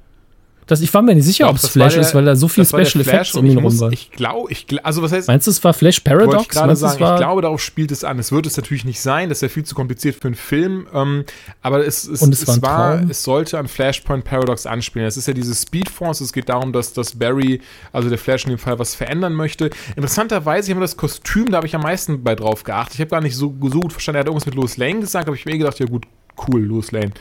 Das, 0.67 0.81
ich 0.81 0.93
war 0.93 1.01
mir 1.01 1.15
nicht 1.15 1.25
sicher, 1.25 1.49
ob 1.49 1.57
es 1.57 1.67
Flash 1.67 1.93
der, 1.93 2.01
ist, 2.01 2.15
weil 2.15 2.25
da 2.25 2.35
so 2.35 2.47
viel 2.47 2.65
Special 2.65 3.01
Effects 3.01 3.35
um 3.35 3.45
ihn 3.45 3.57
rum 3.57 3.79
war. 3.79 3.91
Ich 3.91 4.11
glaube, 4.11 4.51
ich, 4.51 4.65
also 4.83 5.01
was 5.01 5.11
heißt. 5.11 5.27
Meinst 5.27 5.47
du, 5.47 5.51
es 5.51 5.63
war 5.63 5.73
Flash 5.73 5.99
Paradox? 5.99 6.47
Ich, 6.49 6.61
Meinst, 6.61 6.81
sagen, 6.81 6.93
ich 6.93 7.17
glaube, 7.17 7.41
darauf 7.41 7.61
spielt 7.61 7.91
es 7.91 8.03
an. 8.03 8.19
Es 8.19 8.31
wird 8.31 8.45
es 8.45 8.57
natürlich 8.57 8.85
nicht 8.85 9.01
sein, 9.01 9.29
das 9.29 9.39
ist 9.39 9.41
ja 9.41 9.49
viel 9.49 9.63
zu 9.63 9.75
kompliziert 9.75 10.15
für 10.15 10.27
einen 10.27 10.35
Film. 10.35 10.87
Ähm, 10.93 11.25
aber 11.61 11.85
es, 11.85 12.07
es, 12.07 12.21
es, 12.21 12.47
es 12.47 12.61
war, 12.61 13.01
es 13.09 13.23
sollte 13.23 13.57
an 13.57 13.67
Flashpoint 13.67 14.23
Paradox 14.23 14.65
anspielen. 14.65 15.07
Es 15.07 15.17
ist 15.17 15.27
ja 15.27 15.33
diese 15.33 15.55
Speed 15.55 15.89
Force. 15.89 16.21
Es 16.21 16.31
geht 16.31 16.49
darum, 16.49 16.73
dass, 16.73 16.93
dass 16.93 17.15
Barry, 17.15 17.61
also 17.91 18.09
der 18.09 18.17
Flash 18.17 18.45
in 18.45 18.51
dem 18.51 18.59
Fall, 18.59 18.79
was 18.79 18.95
verändern 18.95 19.33
möchte. 19.33 19.69
Interessanterweise, 19.95 20.69
ich 20.69 20.75
habe 20.75 20.81
das 20.81 20.95
Kostüm, 20.95 21.51
da 21.51 21.57
habe 21.57 21.67
ich 21.67 21.75
am 21.75 21.81
meisten 21.81 22.23
bei 22.23 22.35
drauf 22.35 22.63
geachtet. 22.63 22.95
Ich 22.95 23.01
habe 23.01 23.09
gar 23.09 23.21
nicht 23.21 23.35
so, 23.35 23.53
so 23.61 23.79
gut 23.79 23.93
verstanden. 23.93 24.17
Er 24.17 24.19
hat 24.21 24.27
irgendwas 24.27 24.45
mit 24.45 24.55
Louis 24.55 24.77
Lane 24.77 24.99
gesagt, 24.99 25.27
aber 25.27 25.35
ich 25.35 25.45
mir 25.45 25.53
eh 25.53 25.57
gedacht, 25.57 25.79
ja 25.79 25.85
gut, 25.85 26.05
cool, 26.47 26.61
Louis 26.61 26.91
Lane. 26.91 27.11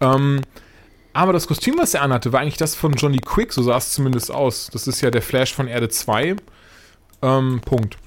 Ähm, 0.00 0.40
aber 1.12 1.32
das 1.32 1.46
Kostüm, 1.46 1.76
was 1.78 1.94
er 1.94 2.02
anhatte, 2.02 2.32
war 2.32 2.40
eigentlich 2.40 2.56
das 2.56 2.74
von 2.74 2.92
Johnny 2.92 3.18
Quick, 3.18 3.52
so 3.52 3.62
sah 3.62 3.76
es 3.76 3.92
zumindest 3.92 4.30
aus. 4.30 4.68
Das 4.72 4.86
ist 4.86 5.00
ja 5.00 5.10
der 5.10 5.22
Flash 5.22 5.54
von 5.54 5.68
Erde 5.68 5.88
2. 5.88 6.36
Ähm, 7.22 7.60
Punkt. 7.64 7.98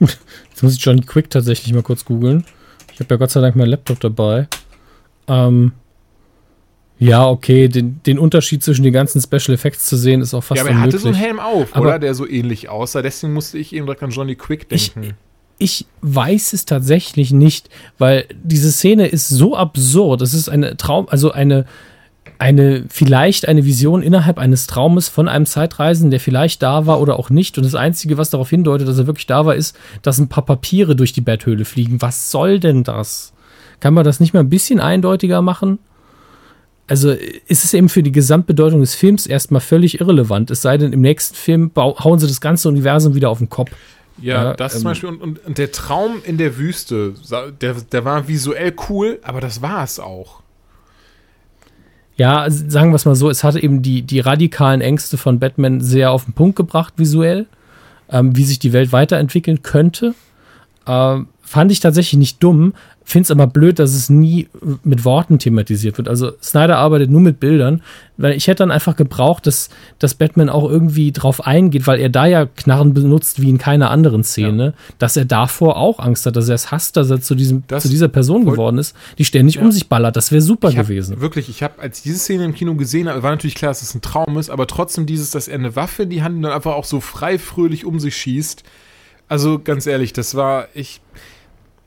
Jetzt 0.00 0.62
muss 0.62 0.74
ich 0.74 0.84
Johnny 0.84 1.02
Quick 1.02 1.30
tatsächlich 1.30 1.72
mal 1.72 1.82
kurz 1.82 2.04
googeln. 2.04 2.44
Ich 2.92 3.00
habe 3.00 3.14
ja 3.14 3.18
Gott 3.18 3.30
sei 3.30 3.40
Dank 3.40 3.56
meinen 3.56 3.68
Laptop 3.68 4.00
dabei. 4.00 4.48
Ähm, 5.28 5.72
ja, 6.98 7.28
okay, 7.28 7.68
den, 7.68 8.00
den 8.06 8.18
Unterschied 8.18 8.62
zwischen 8.62 8.82
den 8.82 8.92
ganzen 8.92 9.20
Special 9.20 9.54
Effects 9.54 9.84
zu 9.84 9.96
sehen, 9.96 10.22
ist 10.22 10.32
auch 10.32 10.42
fast 10.42 10.56
Ja, 10.56 10.62
aber 10.62 10.70
er 10.70 10.80
hatte 10.80 10.98
so 10.98 11.08
einen 11.08 11.16
Helm 11.16 11.40
auf, 11.40 11.74
aber 11.76 11.88
oder? 11.88 11.98
Der 11.98 12.14
so 12.14 12.26
ähnlich 12.26 12.70
aussah. 12.70 13.02
Deswegen 13.02 13.34
musste 13.34 13.58
ich 13.58 13.74
eben 13.74 13.84
direkt 13.84 14.02
an 14.02 14.10
Johnny 14.10 14.34
Quick 14.34 14.68
denken. 14.68 15.02
Ich, 15.02 15.14
ich 15.58 15.86
weiß 16.02 16.52
es 16.52 16.64
tatsächlich 16.64 17.32
nicht, 17.32 17.70
weil 17.98 18.26
diese 18.42 18.70
Szene 18.70 19.06
ist 19.06 19.28
so 19.28 19.56
absurd. 19.56 20.20
Es 20.22 20.34
ist 20.34 20.48
eine 20.48 20.76
Traum, 20.76 21.08
also 21.08 21.32
eine, 21.32 21.64
eine, 22.38 22.84
vielleicht 22.88 23.48
eine 23.48 23.64
Vision 23.64 24.02
innerhalb 24.02 24.38
eines 24.38 24.66
Traumes 24.66 25.08
von 25.08 25.28
einem 25.28 25.46
Zeitreisen, 25.46 26.10
der 26.10 26.20
vielleicht 26.20 26.62
da 26.62 26.86
war 26.86 27.00
oder 27.00 27.18
auch 27.18 27.30
nicht. 27.30 27.56
Und 27.56 27.64
das 27.64 27.74
Einzige, 27.74 28.18
was 28.18 28.30
darauf 28.30 28.50
hindeutet, 28.50 28.86
dass 28.86 28.98
er 28.98 29.06
wirklich 29.06 29.26
da 29.26 29.46
war, 29.46 29.54
ist, 29.54 29.76
dass 30.02 30.18
ein 30.18 30.28
paar 30.28 30.44
Papiere 30.44 30.94
durch 30.94 31.12
die 31.12 31.22
Betthöhle 31.22 31.64
fliegen. 31.64 32.02
Was 32.02 32.30
soll 32.30 32.60
denn 32.60 32.84
das? 32.84 33.32
Kann 33.80 33.94
man 33.94 34.04
das 34.04 34.20
nicht 34.20 34.34
mal 34.34 34.40
ein 34.40 34.50
bisschen 34.50 34.80
eindeutiger 34.80 35.40
machen? 35.40 35.78
Also 36.88 37.10
ist 37.10 37.64
es 37.64 37.74
eben 37.74 37.88
für 37.88 38.02
die 38.02 38.12
Gesamtbedeutung 38.12 38.80
des 38.80 38.94
Films 38.94 39.26
erstmal 39.26 39.60
völlig 39.60 40.00
irrelevant. 40.00 40.50
Es 40.50 40.62
sei 40.62 40.78
denn, 40.78 40.92
im 40.92 41.00
nächsten 41.00 41.34
Film 41.34 41.72
hauen 41.76 42.18
sie 42.18 42.28
das 42.28 42.40
ganze 42.40 42.68
Universum 42.68 43.14
wieder 43.14 43.30
auf 43.30 43.38
den 43.38 43.50
Kopf. 43.50 43.72
Ja, 44.18 44.44
ja 44.44 44.54
das 44.54 44.74
ähm, 44.74 44.80
zum 44.80 44.90
Beispiel. 44.90 45.08
Und, 45.08 45.44
und, 45.44 45.58
der 45.58 45.72
Traum 45.72 46.22
in 46.24 46.38
der 46.38 46.56
Wüste, 46.56 47.14
der, 47.60 47.74
der 47.74 48.04
war 48.04 48.28
visuell 48.28 48.74
cool, 48.88 49.18
aber 49.22 49.40
das 49.40 49.62
war 49.62 49.84
es 49.84 50.00
auch. 50.00 50.42
Ja, 52.16 52.46
sagen 52.48 52.92
wir 52.92 52.96
es 52.96 53.04
mal 53.04 53.14
so, 53.14 53.28
es 53.28 53.44
hatte 53.44 53.62
eben 53.62 53.82
die, 53.82 54.02
die 54.02 54.20
radikalen 54.20 54.80
Ängste 54.80 55.18
von 55.18 55.38
Batman 55.38 55.82
sehr 55.82 56.12
auf 56.12 56.24
den 56.24 56.32
Punkt 56.32 56.56
gebracht, 56.56 56.94
visuell, 56.96 57.46
ähm, 58.08 58.34
wie 58.36 58.44
sich 58.44 58.58
die 58.58 58.72
Welt 58.72 58.90
weiterentwickeln 58.92 59.62
könnte. 59.62 60.14
Ähm, 60.86 61.28
fand 61.42 61.72
ich 61.72 61.80
tatsächlich 61.80 62.18
nicht 62.18 62.42
dumm. 62.42 62.72
Finde 63.08 63.22
es 63.22 63.30
aber 63.30 63.46
blöd, 63.46 63.78
dass 63.78 63.94
es 63.94 64.10
nie 64.10 64.48
mit 64.82 65.04
Worten 65.04 65.38
thematisiert 65.38 65.96
wird. 65.96 66.08
Also 66.08 66.32
Snyder 66.42 66.78
arbeitet 66.78 67.08
nur 67.08 67.20
mit 67.20 67.38
Bildern, 67.38 67.82
weil 68.16 68.32
ich 68.32 68.48
hätte 68.48 68.64
dann 68.64 68.72
einfach 68.72 68.96
gebraucht, 68.96 69.46
dass, 69.46 69.68
dass 70.00 70.14
Batman 70.14 70.48
auch 70.48 70.68
irgendwie 70.68 71.12
drauf 71.12 71.46
eingeht, 71.46 71.86
weil 71.86 72.00
er 72.00 72.08
da 72.08 72.26
ja 72.26 72.46
Knarren 72.46 72.94
benutzt 72.94 73.40
wie 73.40 73.48
in 73.48 73.58
keiner 73.58 73.92
anderen 73.92 74.24
Szene, 74.24 74.64
ja. 74.64 74.94
dass 74.98 75.16
er 75.16 75.24
davor 75.24 75.76
auch 75.76 76.00
Angst 76.00 76.26
hat, 76.26 76.34
dass 76.34 76.48
er 76.48 76.56
es 76.56 76.72
hasst, 76.72 76.96
dass 76.96 77.08
er 77.08 77.20
zu, 77.20 77.36
diesem, 77.36 77.62
das 77.68 77.84
zu 77.84 77.88
dieser 77.88 78.08
Person 78.08 78.44
geworden 78.44 78.78
ist, 78.78 78.96
die 79.18 79.24
ständig 79.24 79.54
ja. 79.54 79.62
um 79.62 79.70
sich 79.70 79.88
ballert. 79.88 80.16
Das 80.16 80.32
wäre 80.32 80.42
super 80.42 80.68
hab, 80.68 80.88
gewesen. 80.88 81.20
Wirklich, 81.20 81.48
ich 81.48 81.62
habe, 81.62 81.80
als 81.80 81.98
ich 81.98 82.02
diese 82.02 82.18
Szene 82.18 82.44
im 82.44 82.54
Kino 82.54 82.74
gesehen 82.74 83.08
habe, 83.08 83.22
war 83.22 83.30
natürlich 83.30 83.54
klar, 83.54 83.70
dass 83.70 83.82
es 83.82 83.94
ein 83.94 84.02
Traum 84.02 84.36
ist, 84.36 84.50
aber 84.50 84.66
trotzdem 84.66 85.06
dieses, 85.06 85.30
dass 85.30 85.46
er 85.46 85.54
eine 85.54 85.76
Waffe 85.76 86.02
in 86.02 86.10
die 86.10 86.24
Hand 86.24 86.34
und 86.34 86.42
dann 86.42 86.52
einfach 86.52 86.74
auch 86.74 86.84
so 86.84 86.98
frei 86.98 87.38
fröhlich 87.38 87.84
um 87.84 88.00
sich 88.00 88.16
schießt. 88.16 88.64
Also 89.28 89.60
ganz 89.60 89.86
ehrlich, 89.86 90.12
das 90.12 90.34
war, 90.34 90.66
ich, 90.74 91.00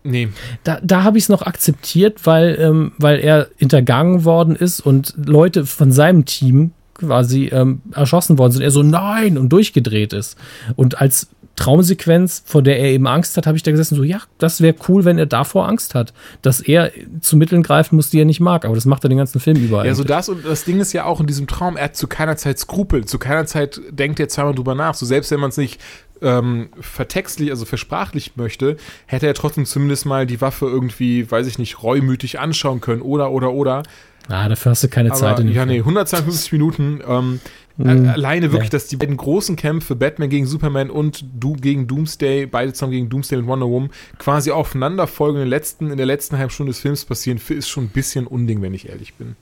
Nee. 0.04 0.30
Da, 0.64 0.80
da 0.82 1.04
habe 1.04 1.18
ich 1.18 1.26
es 1.26 1.30
noch 1.30 1.42
akzeptiert, 1.42 2.26
weil, 2.26 2.58
ähm, 2.60 2.94
weil 2.98 3.20
er 3.20 3.50
hintergangen 3.58 4.24
worden 4.24 4.56
ist 4.56 4.80
und 4.80 5.14
Leute 5.18 5.66
von 5.66 5.92
seinem 5.92 6.26
Team 6.26 6.72
quasi 6.94 7.50
ähm, 7.52 7.82
erschossen 7.94 8.38
worden 8.38 8.52
sind. 8.54 8.62
Er 8.62 8.72
so, 8.72 8.84
nein, 8.84 9.38
und 9.38 9.50
durchgedreht 9.50 10.14
ist. 10.14 10.38
Und 10.76 11.00
als 11.02 11.30
Traumsequenz, 11.60 12.42
vor 12.46 12.62
der 12.62 12.80
er 12.80 12.90
eben 12.90 13.06
Angst 13.06 13.36
hat, 13.36 13.46
habe 13.46 13.58
ich 13.58 13.64
da 13.64 13.72
gesessen, 13.72 13.96
so, 13.96 14.04
ja, 14.04 14.22
das 14.38 14.62
wäre 14.62 14.76
cool, 14.88 15.04
wenn 15.04 15.18
er 15.18 15.26
davor 15.26 15.68
Angst 15.68 15.94
hat, 15.94 16.14
dass 16.42 16.62
er 16.62 16.92
zu 17.20 17.36
Mitteln 17.36 17.64
greifen 17.64 17.98
muss, 17.98 18.10
die 18.10 18.20
er 18.20 18.26
nicht 18.26 18.40
mag. 18.40 18.64
Aber 18.64 18.76
das 18.76 18.86
macht 18.86 19.04
er 19.04 19.10
den 19.10 19.18
ganzen 19.18 19.42
Film 19.42 19.58
überall. 19.58 19.86
Ja, 19.86 19.94
so 19.94 20.06
das 20.06 20.30
und 20.30 20.46
das 20.46 20.64
Ding 20.64 20.80
ist 20.80 20.94
ja 20.94 21.04
auch 21.04 21.20
in 21.20 21.28
diesem 21.28 21.48
Traum, 21.48 21.76
er 21.76 21.86
hat 21.86 21.98
zu 21.98 22.08
keiner 22.08 22.38
Zeit 22.38 22.60
Skrupel, 22.60 23.04
zu 23.06 23.20
keiner 23.20 23.46
Zeit 23.46 23.82
denkt 23.92 24.22
er 24.22 24.30
zweimal 24.30 24.56
drüber 24.56 24.74
nach. 24.74 24.94
So 24.94 25.06
selbst 25.06 25.32
wenn 25.32 25.42
man 25.42 25.50
es 25.50 25.58
nicht 25.58 25.82
ähm, 26.22 26.70
vertextlich, 26.80 27.50
also 27.52 27.66
versprachlich 27.66 28.36
möchte, 28.36 28.78
hätte 29.06 29.28
er 29.28 29.34
trotzdem 29.34 29.66
zumindest 29.66 30.06
mal 30.06 30.26
die 30.26 30.42
Waffe 30.42 30.66
irgendwie, 30.66 31.30
weiß 31.30 31.48
ich 31.48 31.60
nicht, 31.60 31.84
reumütig 31.84 32.40
anschauen 32.40 32.82
können 32.82 33.02
oder, 33.02 33.32
oder, 33.32 33.52
oder. 33.52 33.84
Ah, 34.28 34.48
dafür 34.48 34.72
hast 34.72 34.84
du 34.84 34.90
keine 34.90 35.10
Aber, 35.10 35.20
Zeit. 35.20 35.40
In 35.40 35.52
ja, 35.52 35.66
nee, 35.66 35.80
152 35.80 36.52
Minuten. 36.52 37.02
Ähm, 37.08 37.40
mhm. 37.78 38.08
Alleine 38.08 38.52
wirklich, 38.52 38.72
ja. 38.72 38.78
dass 38.78 38.88
die 38.88 38.96
beiden 38.96 39.18
großen 39.18 39.56
Kämpfe, 39.56 39.96
Batman 39.96 40.30
gegen 40.30 40.46
Superman 40.46 40.92
und 40.92 41.26
Du 41.40 41.54
gegen 41.54 41.88
Doomsday, 41.88 42.46
beide 42.46 42.72
zusammen 42.74 42.92
gegen 42.92 43.10
Doomsday 43.10 43.40
und 43.40 43.48
Wonder 43.48 43.68
Woman, 43.68 43.90
quasi 44.20 44.52
aufeinander 44.52 45.08
folgen 45.08 45.38
in 45.38 45.50
der 45.50 45.50
letzten, 45.50 45.90
in 45.90 45.98
der 45.98 46.06
letzten 46.06 46.38
halben 46.38 46.52
Stunde 46.52 46.72
des 46.72 46.80
Films 46.80 47.06
passieren, 47.06 47.42
ist 47.50 47.70
schon 47.70 47.86
ein 47.86 47.90
bisschen 47.90 48.28
Unding, 48.28 48.62
wenn 48.62 48.76
ich 48.76 48.90
ehrlich 48.90 49.16
bin. 49.16 49.36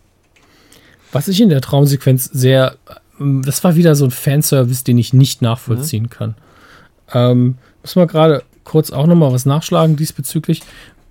Was 1.12 1.28
ich 1.28 1.42
in 1.42 1.50
der 1.50 1.62
Traumsequenz 1.62 2.26
sehr, 2.26 2.78
das 3.20 3.64
war 3.64 3.76
wieder 3.76 3.96
so 3.96 4.06
ein 4.06 4.12
Fanservice, 4.12 4.84
den 4.84 4.98
ich 4.98 5.14
nicht 5.14 5.42
nachvollziehen 5.42 6.04
mhm. 6.04 6.10
kann. 6.10 6.36
Ähm, 7.14 7.58
müssen 7.82 8.02
wir 8.02 8.08
gerade 8.08 8.44
kurz 8.64 8.92
auch 8.92 9.08
nochmal 9.08 9.32
was 9.32 9.46
nachschlagen 9.46 9.96
diesbezüglich. 9.96 10.62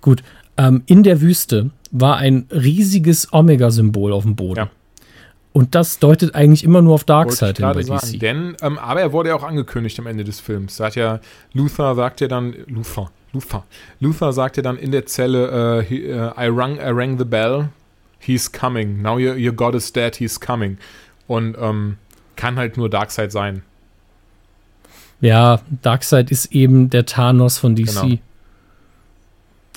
Gut, 0.01 0.23
ähm, 0.57 0.83
in 0.85 1.03
der 1.03 1.21
Wüste 1.21 1.71
war 1.91 2.17
ein 2.17 2.47
riesiges 2.51 3.31
Omega-Symbol 3.31 4.13
auf 4.13 4.23
dem 4.23 4.35
Boden. 4.35 4.59
Ja. 4.59 4.69
Und 5.53 5.73
das 5.73 5.97
deutet 5.97 6.35
eigentlich 6.35 6.63
immer 6.63 6.83
nur 6.83 6.93
auf 6.93 7.03
Darkseid 7.03 7.57
hin 7.57 7.71
bei 7.73 7.81
sagen, 7.81 8.11
DC. 8.11 8.19
Denn, 8.19 8.55
ähm, 8.61 8.77
aber 8.77 9.01
er 9.01 9.11
wurde 9.11 9.29
ja 9.29 9.35
auch 9.35 9.43
angekündigt 9.43 9.97
am 9.99 10.05
Ende 10.05 10.23
des 10.23 10.39
Films. 10.39 10.77
Da 10.77 10.85
hat 10.85 10.95
ja 10.95 11.19
Luther 11.53 11.95
sagt 11.95 12.21
ja 12.21 12.27
dann, 12.27 12.53
Luther, 12.67 13.09
Luther, 13.33 13.65
Luther 13.99 14.33
sagt 14.33 14.57
ja 14.57 14.63
dann 14.63 14.77
in 14.77 14.91
der 14.91 15.07
Zelle, 15.07 15.79
uh, 15.79 15.81
he, 15.81 16.13
uh, 16.13 16.29
I, 16.37 16.47
rang, 16.47 16.75
I 16.75 16.91
rang 16.91 17.17
the 17.17 17.25
bell, 17.25 17.69
he's 18.19 18.51
coming. 18.51 19.01
Now 19.01 19.17
your, 19.17 19.35
your 19.35 19.51
God 19.51 19.73
is 19.73 19.91
dead, 19.91 20.15
he's 20.17 20.39
coming. 20.39 20.77
Und 21.25 21.57
ähm, 21.59 21.97
kann 22.35 22.57
halt 22.57 22.77
nur 22.77 22.87
Darkseid 22.87 23.31
sein. 23.31 23.63
Ja, 25.21 25.61
Darkseid 25.81 26.31
ist 26.31 26.51
eben 26.51 26.89
der 26.89 27.05
Thanos 27.05 27.57
von 27.57 27.75
DC. 27.75 28.01
Genau. 28.01 28.17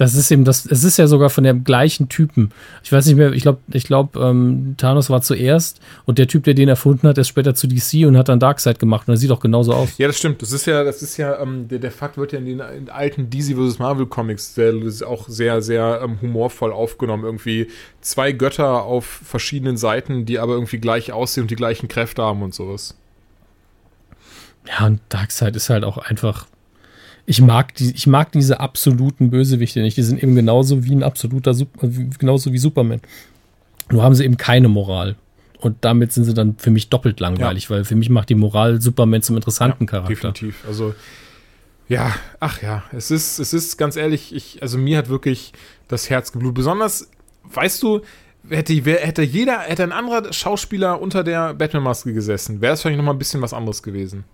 Das 0.01 0.15
ist 0.15 0.31
eben 0.31 0.47
das, 0.47 0.65
es 0.65 0.83
ist 0.83 0.97
ja 0.97 1.07
sogar 1.07 1.29
von 1.29 1.45
dem 1.45 1.63
gleichen 1.63 2.09
Typen. 2.09 2.53
Ich 2.83 2.91
weiß 2.91 3.05
nicht 3.05 3.17
mehr, 3.17 3.33
ich 3.33 3.43
glaube, 3.43 3.59
ich 3.71 3.85
glaube, 3.85 4.19
ähm, 4.19 4.75
Thanos 4.79 5.11
war 5.11 5.21
zuerst 5.21 5.79
und 6.07 6.17
der 6.17 6.27
Typ, 6.27 6.45
der 6.45 6.55
den 6.55 6.71
erfunden 6.71 7.07
hat, 7.07 7.19
ist 7.19 7.29
später 7.29 7.55
zu 7.55 7.67
DC 7.67 8.07
und 8.07 8.17
hat 8.17 8.31
dann 8.31 8.41
Darkseid 8.41 8.79
gemacht 8.79 9.07
und 9.09 9.13
er 9.13 9.19
sieht 9.19 9.31
auch 9.31 9.41
genauso 9.41 9.75
aus. 9.75 9.99
Ja, 9.99 10.07
das 10.07 10.17
stimmt. 10.17 10.41
Das 10.41 10.53
ist 10.53 10.65
ja, 10.65 10.85
das 10.85 11.03
ist 11.03 11.19
ja, 11.19 11.39
ähm, 11.39 11.69
der, 11.69 11.81
der 11.81 11.91
Fakt 11.91 12.17
wird 12.17 12.33
ja 12.33 12.39
in 12.39 12.47
den, 12.47 12.61
in 12.61 12.89
alten 12.89 13.29
DC 13.29 13.55
vs. 13.55 13.79
Marvel 13.79 14.07
Comics 14.07 14.55
sehr, 14.55 14.73
auch 15.07 15.29
sehr, 15.29 15.61
sehr 15.61 16.01
ähm, 16.03 16.19
humorvoll 16.23 16.73
aufgenommen. 16.73 17.25
Irgendwie 17.25 17.67
zwei 18.01 18.33
Götter 18.33 18.85
auf 18.85 19.05
verschiedenen 19.05 19.77
Seiten, 19.77 20.25
die 20.25 20.39
aber 20.39 20.55
irgendwie 20.55 20.79
gleich 20.79 21.13
aussehen 21.13 21.43
und 21.43 21.51
die 21.51 21.57
gleichen 21.57 21.89
Kräfte 21.89 22.23
haben 22.23 22.41
und 22.41 22.55
sowas. 22.55 22.97
Ja, 24.69 24.87
und 24.87 25.01
Darkseid 25.09 25.57
ist 25.57 25.71
halt 25.71 25.85
auch 25.85 25.99
einfach. 25.99 26.47
Ich 27.27 27.41
mag, 27.41 27.75
die, 27.75 27.93
ich 27.93 28.07
mag 28.07 28.33
diese 28.33 28.61
absoluten 28.61 29.31
Bösewichte 29.31 29.81
nicht. 29.81 29.97
Die 29.97 30.03
sind 30.03 30.23
eben 30.23 30.35
genauso 30.35 30.85
wie 30.85 30.93
ein 30.93 31.03
absoluter, 31.03 31.55
genauso 32.19 32.53
wie 32.53 32.59
Superman. 32.59 33.01
Nur 33.91 34.03
haben 34.03 34.15
sie 34.15 34.25
eben 34.25 34.37
keine 34.37 34.69
Moral. 34.69 35.17
Und 35.61 35.77
damit 35.83 36.13
sind 36.13 36.25
sie 36.25 36.35
dann 36.35 36.57
für 36.57 36.71
mich 36.71 36.89
doppelt 36.89 37.21
langweilig, 37.21 37.65
ja. 37.65 37.71
weil 37.71 37.85
für 37.85 37.95
mich 37.95 38.09
macht 38.09 38.31
die 38.31 38.35
Moral 38.35 38.81
Superman 38.81 39.23
zum 39.23 39.37
interessanten 39.37 39.85
ja, 39.85 39.91
Charakter. 39.91 40.33
Definitiv. 40.33 40.65
Also, 40.67 40.95
ja, 41.89 42.15
ach 42.41 42.63
ja, 42.63 42.83
es 42.93 43.11
ist, 43.11 43.39
es 43.39 43.53
ist 43.53 43.77
ganz 43.77 43.97
ehrlich, 43.97 44.35
ich, 44.35 44.63
also 44.63 44.79
mir 44.79 44.97
hat 44.97 45.09
wirklich 45.09 45.53
das 45.89 46.09
Herz 46.09 46.33
geblutet. 46.33 46.55
Besonders, 46.55 47.11
weißt 47.53 47.83
du, 47.83 48.01
hätte, 48.49 48.73
hätte 48.73 49.23
jeder, 49.23 49.61
hätte 49.61 49.83
ein 49.83 49.93
anderer 49.93 50.33
Schauspieler 50.33 51.01
unter 51.01 51.23
der 51.23 51.53
Batman-Maske 51.53 52.15
gesessen, 52.15 52.61
wäre 52.63 52.75
es 52.75 52.81
vielleicht 52.81 52.97
nochmal 52.97 53.15
ein 53.15 53.19
bisschen 53.19 53.43
was 53.43 53.53
anderes 53.53 53.83
gewesen 53.83 54.25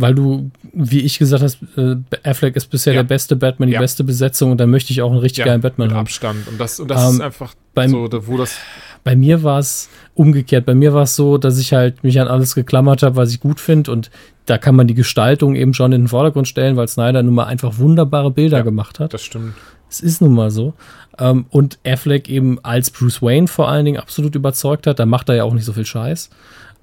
weil 0.00 0.14
du, 0.14 0.50
wie 0.72 1.00
ich 1.00 1.18
gesagt 1.18 1.42
hast, 1.42 1.58
äh, 1.76 1.96
Affleck 2.24 2.56
ist 2.56 2.66
bisher 2.66 2.94
ja. 2.94 3.02
der 3.02 3.08
beste 3.08 3.36
Batman, 3.36 3.68
die 3.68 3.74
ja. 3.74 3.80
beste 3.80 4.04
Besetzung 4.04 4.50
und 4.50 4.58
da 4.58 4.66
möchte 4.66 4.92
ich 4.92 5.02
auch 5.02 5.10
einen 5.10 5.20
richtig 5.20 5.38
ja, 5.38 5.44
geilen 5.46 5.60
Batman 5.60 5.88
mit 5.88 5.96
haben. 5.96 6.06
Abstand. 6.06 6.48
Und 6.48 6.60
das, 6.60 6.80
und 6.80 6.88
das 6.88 7.04
ähm, 7.04 7.14
ist 7.16 7.20
einfach 7.20 7.54
beim, 7.74 7.90
so, 7.90 8.08
wo 8.26 8.36
das. 8.36 8.56
Bei 9.02 9.16
mir 9.16 9.42
war 9.42 9.58
es 9.58 9.88
umgekehrt. 10.14 10.66
Bei 10.66 10.74
mir 10.74 10.92
war 10.92 11.04
es 11.04 11.16
so, 11.16 11.38
dass 11.38 11.58
ich 11.58 11.72
halt 11.72 12.04
mich 12.04 12.20
an 12.20 12.28
alles 12.28 12.54
geklammert 12.54 13.02
habe, 13.02 13.16
was 13.16 13.32
ich 13.32 13.40
gut 13.40 13.60
finde 13.60 13.90
und 13.90 14.10
da 14.46 14.58
kann 14.58 14.74
man 14.74 14.88
die 14.88 14.94
Gestaltung 14.94 15.54
eben 15.54 15.74
schon 15.74 15.92
in 15.92 16.02
den 16.02 16.08
Vordergrund 16.08 16.48
stellen, 16.48 16.76
weil 16.76 16.88
Snyder 16.88 17.22
nun 17.22 17.34
mal 17.34 17.44
einfach 17.44 17.78
wunderbare 17.78 18.30
Bilder 18.30 18.62
gemacht 18.62 18.98
hat. 18.98 19.14
Das 19.14 19.22
stimmt. 19.22 19.54
Es 19.88 20.00
ist 20.00 20.20
nun 20.20 20.34
mal 20.34 20.50
so. 20.50 20.74
Ähm, 21.18 21.46
und 21.50 21.78
Affleck 21.84 22.28
eben 22.28 22.58
als 22.64 22.90
Bruce 22.90 23.22
Wayne 23.22 23.48
vor 23.48 23.68
allen 23.68 23.84
Dingen 23.84 24.00
absolut 24.00 24.34
überzeugt 24.34 24.86
hat. 24.86 24.98
Da 24.98 25.06
macht 25.06 25.28
er 25.28 25.36
ja 25.36 25.44
auch 25.44 25.52
nicht 25.52 25.64
so 25.64 25.72
viel 25.72 25.84
Scheiß. 25.84 26.30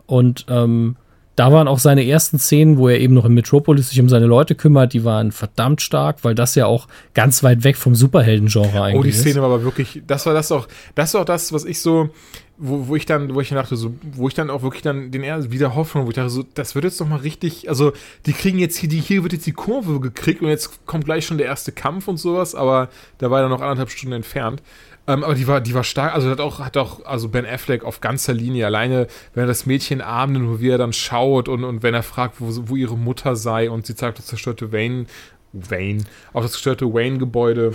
Und 0.06 0.46
ähm, 0.50 0.96
da 1.38 1.52
waren 1.52 1.68
auch 1.68 1.78
seine 1.78 2.04
ersten 2.04 2.40
Szenen, 2.40 2.80
wo 2.80 2.90
er 2.90 3.00
eben 3.00 3.14
noch 3.14 3.24
in 3.24 3.34
Metropolis 3.36 3.90
sich 3.90 4.02
um 4.02 4.10
seine 4.10 4.26
Leute 4.26 4.56
kümmert, 4.56 4.94
die 4.94 5.06
waren 5.06 5.32
verdammt 5.32 5.84
stark, 5.84 6.24
weil 6.24 6.34
das 6.34 6.56
ja 6.56 6.66
auch 6.66 6.88
ganz 7.14 7.44
weit 7.44 7.64
weg 7.64 7.78
vom 7.78 7.94
Superhelden-Genre 7.94 8.82
eigentlich 8.82 8.94
ist. 8.94 8.98
Oh, 8.98 9.04
die 9.04 9.12
Szene 9.12 9.30
ist. 9.30 9.38
war 9.38 9.46
aber 9.46 9.64
wirklich, 9.64 10.02
das 10.08 10.26
war 10.26 10.34
das 10.34 10.52
auch, 10.52 10.68
das 10.96 11.14
war 11.14 11.22
auch 11.22 11.26
das, 11.26 11.54
was 11.54 11.64
ich 11.64 11.80
so, 11.80 12.10
wo, 12.58 12.88
wo 12.88 12.96
ich 12.96 13.06
dann, 13.06 13.36
wo 13.36 13.42
ich 13.42 13.50
dachte, 13.50 13.76
so, 13.76 13.94
wo 14.14 14.28
ich 14.28 14.34
dann 14.34 14.50
auch 14.50 14.64
wirklich 14.64 14.82
dann 14.82 15.12
den 15.12 15.22
ersten 15.22 15.52
wieder 15.52 15.76
Hoffnung, 15.76 16.08
wo 16.08 16.10
ich 16.10 16.16
dachte, 16.16 16.32
so, 16.32 16.44
das 16.56 16.74
wird 16.74 16.86
jetzt 16.86 17.00
doch 17.00 17.08
mal 17.08 17.20
richtig, 17.20 17.70
also 17.70 17.94
die 18.26 18.34
kriegen 18.34 18.58
jetzt 18.58 18.76
hier, 18.78 18.90
die, 18.90 19.00
hier 19.00 19.22
wird 19.22 19.34
jetzt 19.34 19.46
die 19.46 19.52
Kurve 19.52 20.00
gekriegt 20.00 20.42
und 20.42 20.48
jetzt 20.48 20.88
kommt 20.88 21.06
gleich 21.06 21.28
schon 21.28 21.38
der 21.38 21.46
erste 21.46 21.72
Kampf 21.72 22.08
und 22.08 22.18
sowas, 22.18 22.56
aber 22.56 22.90
da 23.20 23.30
war 23.30 23.42
er 23.42 23.50
noch 23.50 23.62
anderthalb 23.62 23.92
Stunden 23.92 24.16
entfernt. 24.16 24.64
Ähm, 25.08 25.24
aber 25.24 25.36
die 25.36 25.48
war, 25.48 25.62
die 25.62 25.74
war 25.74 25.86
stark, 25.86 26.14
also 26.14 26.30
hat 26.30 26.42
auch, 26.42 26.60
hat 26.60 26.76
auch, 26.76 27.06
also 27.06 27.30
Ben 27.30 27.46
Affleck 27.46 27.86
auf 27.86 28.02
ganzer 28.02 28.34
Linie, 28.34 28.66
alleine, 28.66 29.08
wenn 29.34 29.46
er 29.46 29.48
das 29.48 29.66
Mädchen 29.66 30.02
abend 30.02 30.38
und 30.38 30.60
wie 30.60 30.70
er 30.70 30.78
dann 30.78 30.92
schaut 30.92 31.48
und, 31.48 31.64
und 31.64 31.82
wenn 31.82 31.94
er 31.94 32.04
fragt, 32.04 32.36
wo, 32.40 32.48
wo 32.70 32.76
ihre 32.76 32.98
Mutter 32.98 33.38
sei 33.38 33.70
und 33.70 33.86
sie 33.86 33.96
zeigt 33.96 34.18
das 34.18 34.26
zerstörte 34.26 34.74
Wayne, 34.74 35.06
Wayne, 35.54 36.04
auf 36.34 36.44
das 36.44 36.52
zerstörte 36.52 36.94
Wayne-Gebäude. 36.94 37.74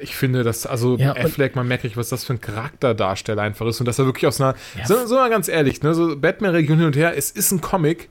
Ich 0.00 0.16
finde, 0.16 0.42
dass, 0.42 0.66
also 0.66 0.96
ja, 0.96 1.12
Affleck, 1.12 1.54
man 1.54 1.68
merkt 1.68 1.84
nicht, 1.84 1.96
was 1.96 2.08
das 2.08 2.24
für 2.24 2.34
ein 2.34 2.40
Charakterdarsteller 2.40 3.42
einfach 3.42 3.66
ist 3.66 3.80
und 3.80 3.86
dass 3.86 3.98
er 4.00 4.04
wirklich 4.06 4.26
aus 4.26 4.40
einer, 4.40 4.54
ja. 4.76 4.86
so, 4.86 5.06
so 5.06 5.14
mal 5.14 5.30
ganz 5.30 5.48
ehrlich, 5.48 5.82
ne, 5.82 5.94
so 5.94 6.16
Batman-Region 6.16 6.78
hin 6.78 6.86
und 6.88 6.96
her, 6.96 7.16
es 7.16 7.30
ist 7.30 7.52
ein 7.52 7.60
Comic 7.60 8.08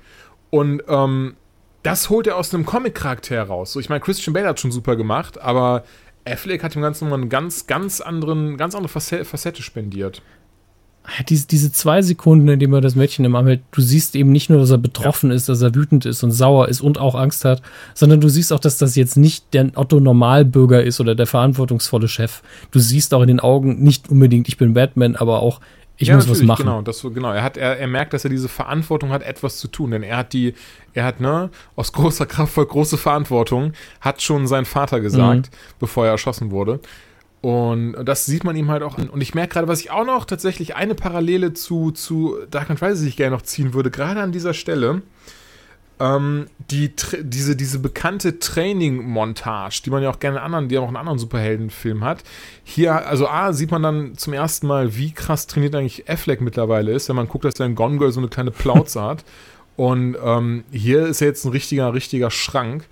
und, 0.49 0.81
ähm, 0.87 1.35
das 1.83 2.09
holt 2.09 2.25
er 2.25 2.37
aus 2.37 2.51
einem 2.51 2.65
Comic-Charakter 2.65 3.43
raus. 3.43 3.73
So, 3.73 3.79
ich 3.79 3.89
meine, 3.89 4.01
Christian 4.01 4.33
Bale 4.33 4.47
hat 4.47 4.59
schon 4.59 4.71
super 4.71 4.95
gemacht, 4.95 5.39
aber 5.39 5.83
Affleck 6.25 6.63
hat 6.63 6.75
dem 6.75 6.81
Ganzen 6.81 7.05
nochmal 7.05 7.19
eine 7.19 7.29
ganz, 7.29 7.67
ganz, 7.67 8.01
anderen, 8.01 8.57
ganz 8.57 8.75
andere 8.75 8.89
Facette 8.89 9.61
spendiert. 9.61 10.21
Diese, 11.29 11.45
diese 11.47 11.71
zwei 11.71 12.01
Sekunden, 12.01 12.47
in 12.47 12.59
denen 12.59 12.73
er 12.73 12.81
das 12.81 12.95
Mädchen 12.95 13.25
im 13.25 13.35
Arm 13.35 13.45
hält, 13.45 13.61
du 13.71 13.81
siehst 13.81 14.15
eben 14.15 14.31
nicht 14.31 14.49
nur, 14.49 14.59
dass 14.59 14.71
er 14.71 14.79
betroffen 14.79 15.29
ja. 15.29 15.35
ist, 15.35 15.47
dass 15.47 15.61
er 15.61 15.75
wütend 15.75 16.05
ist 16.05 16.23
und 16.23 16.31
sauer 16.31 16.67
ist 16.67 16.81
und 16.81 16.97
auch 16.97 17.13
Angst 17.13 17.45
hat, 17.45 17.61
sondern 17.93 18.21
du 18.21 18.27
siehst 18.27 18.51
auch, 18.51 18.59
dass 18.59 18.79
das 18.79 18.95
jetzt 18.95 19.15
nicht 19.15 19.53
der 19.53 19.69
Otto-Normalbürger 19.75 20.83
ist 20.83 20.99
oder 20.99 21.13
der 21.13 21.27
verantwortungsvolle 21.27 22.07
Chef. 22.07 22.41
Du 22.71 22.79
siehst 22.79 23.13
auch 23.13 23.21
in 23.21 23.27
den 23.27 23.39
Augen 23.39 23.83
nicht 23.83 24.09
unbedingt, 24.09 24.47
ich 24.47 24.57
bin 24.57 24.73
Batman, 24.73 25.15
aber 25.15 25.41
auch, 25.41 25.61
ich 25.97 26.09
ja, 26.09 26.15
muss 26.15 26.29
was 26.29 26.41
machen. 26.41 26.65
Genau, 26.65 26.81
das, 26.81 27.01
genau. 27.01 27.31
Er, 27.31 27.43
hat, 27.43 27.57
er, 27.57 27.77
er 27.77 27.87
merkt, 27.87 28.13
dass 28.13 28.23
er 28.23 28.29
diese 28.29 28.49
Verantwortung 28.49 29.11
hat, 29.11 29.23
etwas 29.23 29.57
zu 29.57 29.67
tun. 29.67 29.91
Denn 29.91 30.03
er 30.03 30.17
hat 30.17 30.33
die, 30.33 30.53
er 30.93 31.05
hat, 31.05 31.21
ne, 31.21 31.49
aus 31.75 31.93
großer 31.93 32.25
Kraft 32.25 32.53
voll 32.53 32.65
große 32.65 32.97
Verantwortung, 32.97 33.73
hat 34.01 34.21
schon 34.21 34.47
sein 34.47 34.65
Vater 34.65 34.99
gesagt, 34.99 35.51
mhm. 35.51 35.57
bevor 35.79 36.05
er 36.05 36.11
erschossen 36.11 36.51
wurde. 36.51 36.79
Und 37.41 37.95
das 38.03 38.25
sieht 38.25 38.43
man 38.43 38.55
ihm 38.55 38.71
halt 38.71 38.81
auch 38.81 38.97
an. 38.97 39.09
Und 39.09 39.21
ich 39.21 39.35
merke 39.35 39.53
gerade, 39.53 39.67
was 39.67 39.79
ich 39.79 39.91
auch 39.91 40.05
noch 40.05 40.25
tatsächlich 40.25 40.75
eine 40.75 40.95
Parallele 40.95 41.53
zu, 41.53 41.91
zu 41.91 42.37
Dark 42.49 42.67
Knight 42.67 42.81
Rises, 42.81 43.01
die 43.01 43.09
ich 43.09 43.17
gerne 43.17 43.35
noch 43.35 43.43
ziehen 43.43 43.73
würde, 43.73 43.91
gerade 43.91 44.19
an 44.19 44.31
dieser 44.31 44.53
Stelle. 44.53 45.03
Ähm, 45.99 46.47
die, 46.71 46.91
diese, 47.21 47.55
diese 47.55 47.79
bekannte 47.79 48.39
Training-Montage, 48.39 49.81
die 49.85 49.89
man 49.89 50.03
ja 50.03 50.09
auch 50.09 50.19
gerne 50.19 50.41
anderen, 50.41 50.67
die 50.67 50.77
auch 50.77 50.87
einen 50.87 50.97
anderen 50.97 51.19
Superheldenfilm 51.19 52.03
hat. 52.03 52.23
Hier, 52.63 53.07
also 53.07 53.27
A, 53.27 53.53
sieht 53.53 53.71
man 53.71 53.83
dann 53.83 54.17
zum 54.17 54.33
ersten 54.33 54.67
Mal, 54.67 54.95
wie 54.97 55.11
krass 55.11 55.47
trainiert 55.47 55.75
eigentlich 55.75 56.09
Affleck 56.09 56.41
mittlerweile 56.41 56.91
ist, 56.91 57.07
wenn 57.09 57.15
man 57.15 57.27
guckt, 57.27 57.45
dass 57.45 57.59
er 57.59 57.65
in 57.65 57.75
Gone 57.75 57.97
Girl 57.97 58.11
so 58.11 58.19
eine 58.19 58.29
kleine 58.29 58.51
Plauze 58.51 59.01
hat. 59.01 59.23
Und 59.75 60.17
ähm, 60.23 60.63
hier 60.71 61.05
ist 61.05 61.21
er 61.21 61.27
jetzt 61.27 61.45
ein 61.45 61.51
richtiger, 61.51 61.93
richtiger 61.93 62.31
Schrank. 62.31 62.87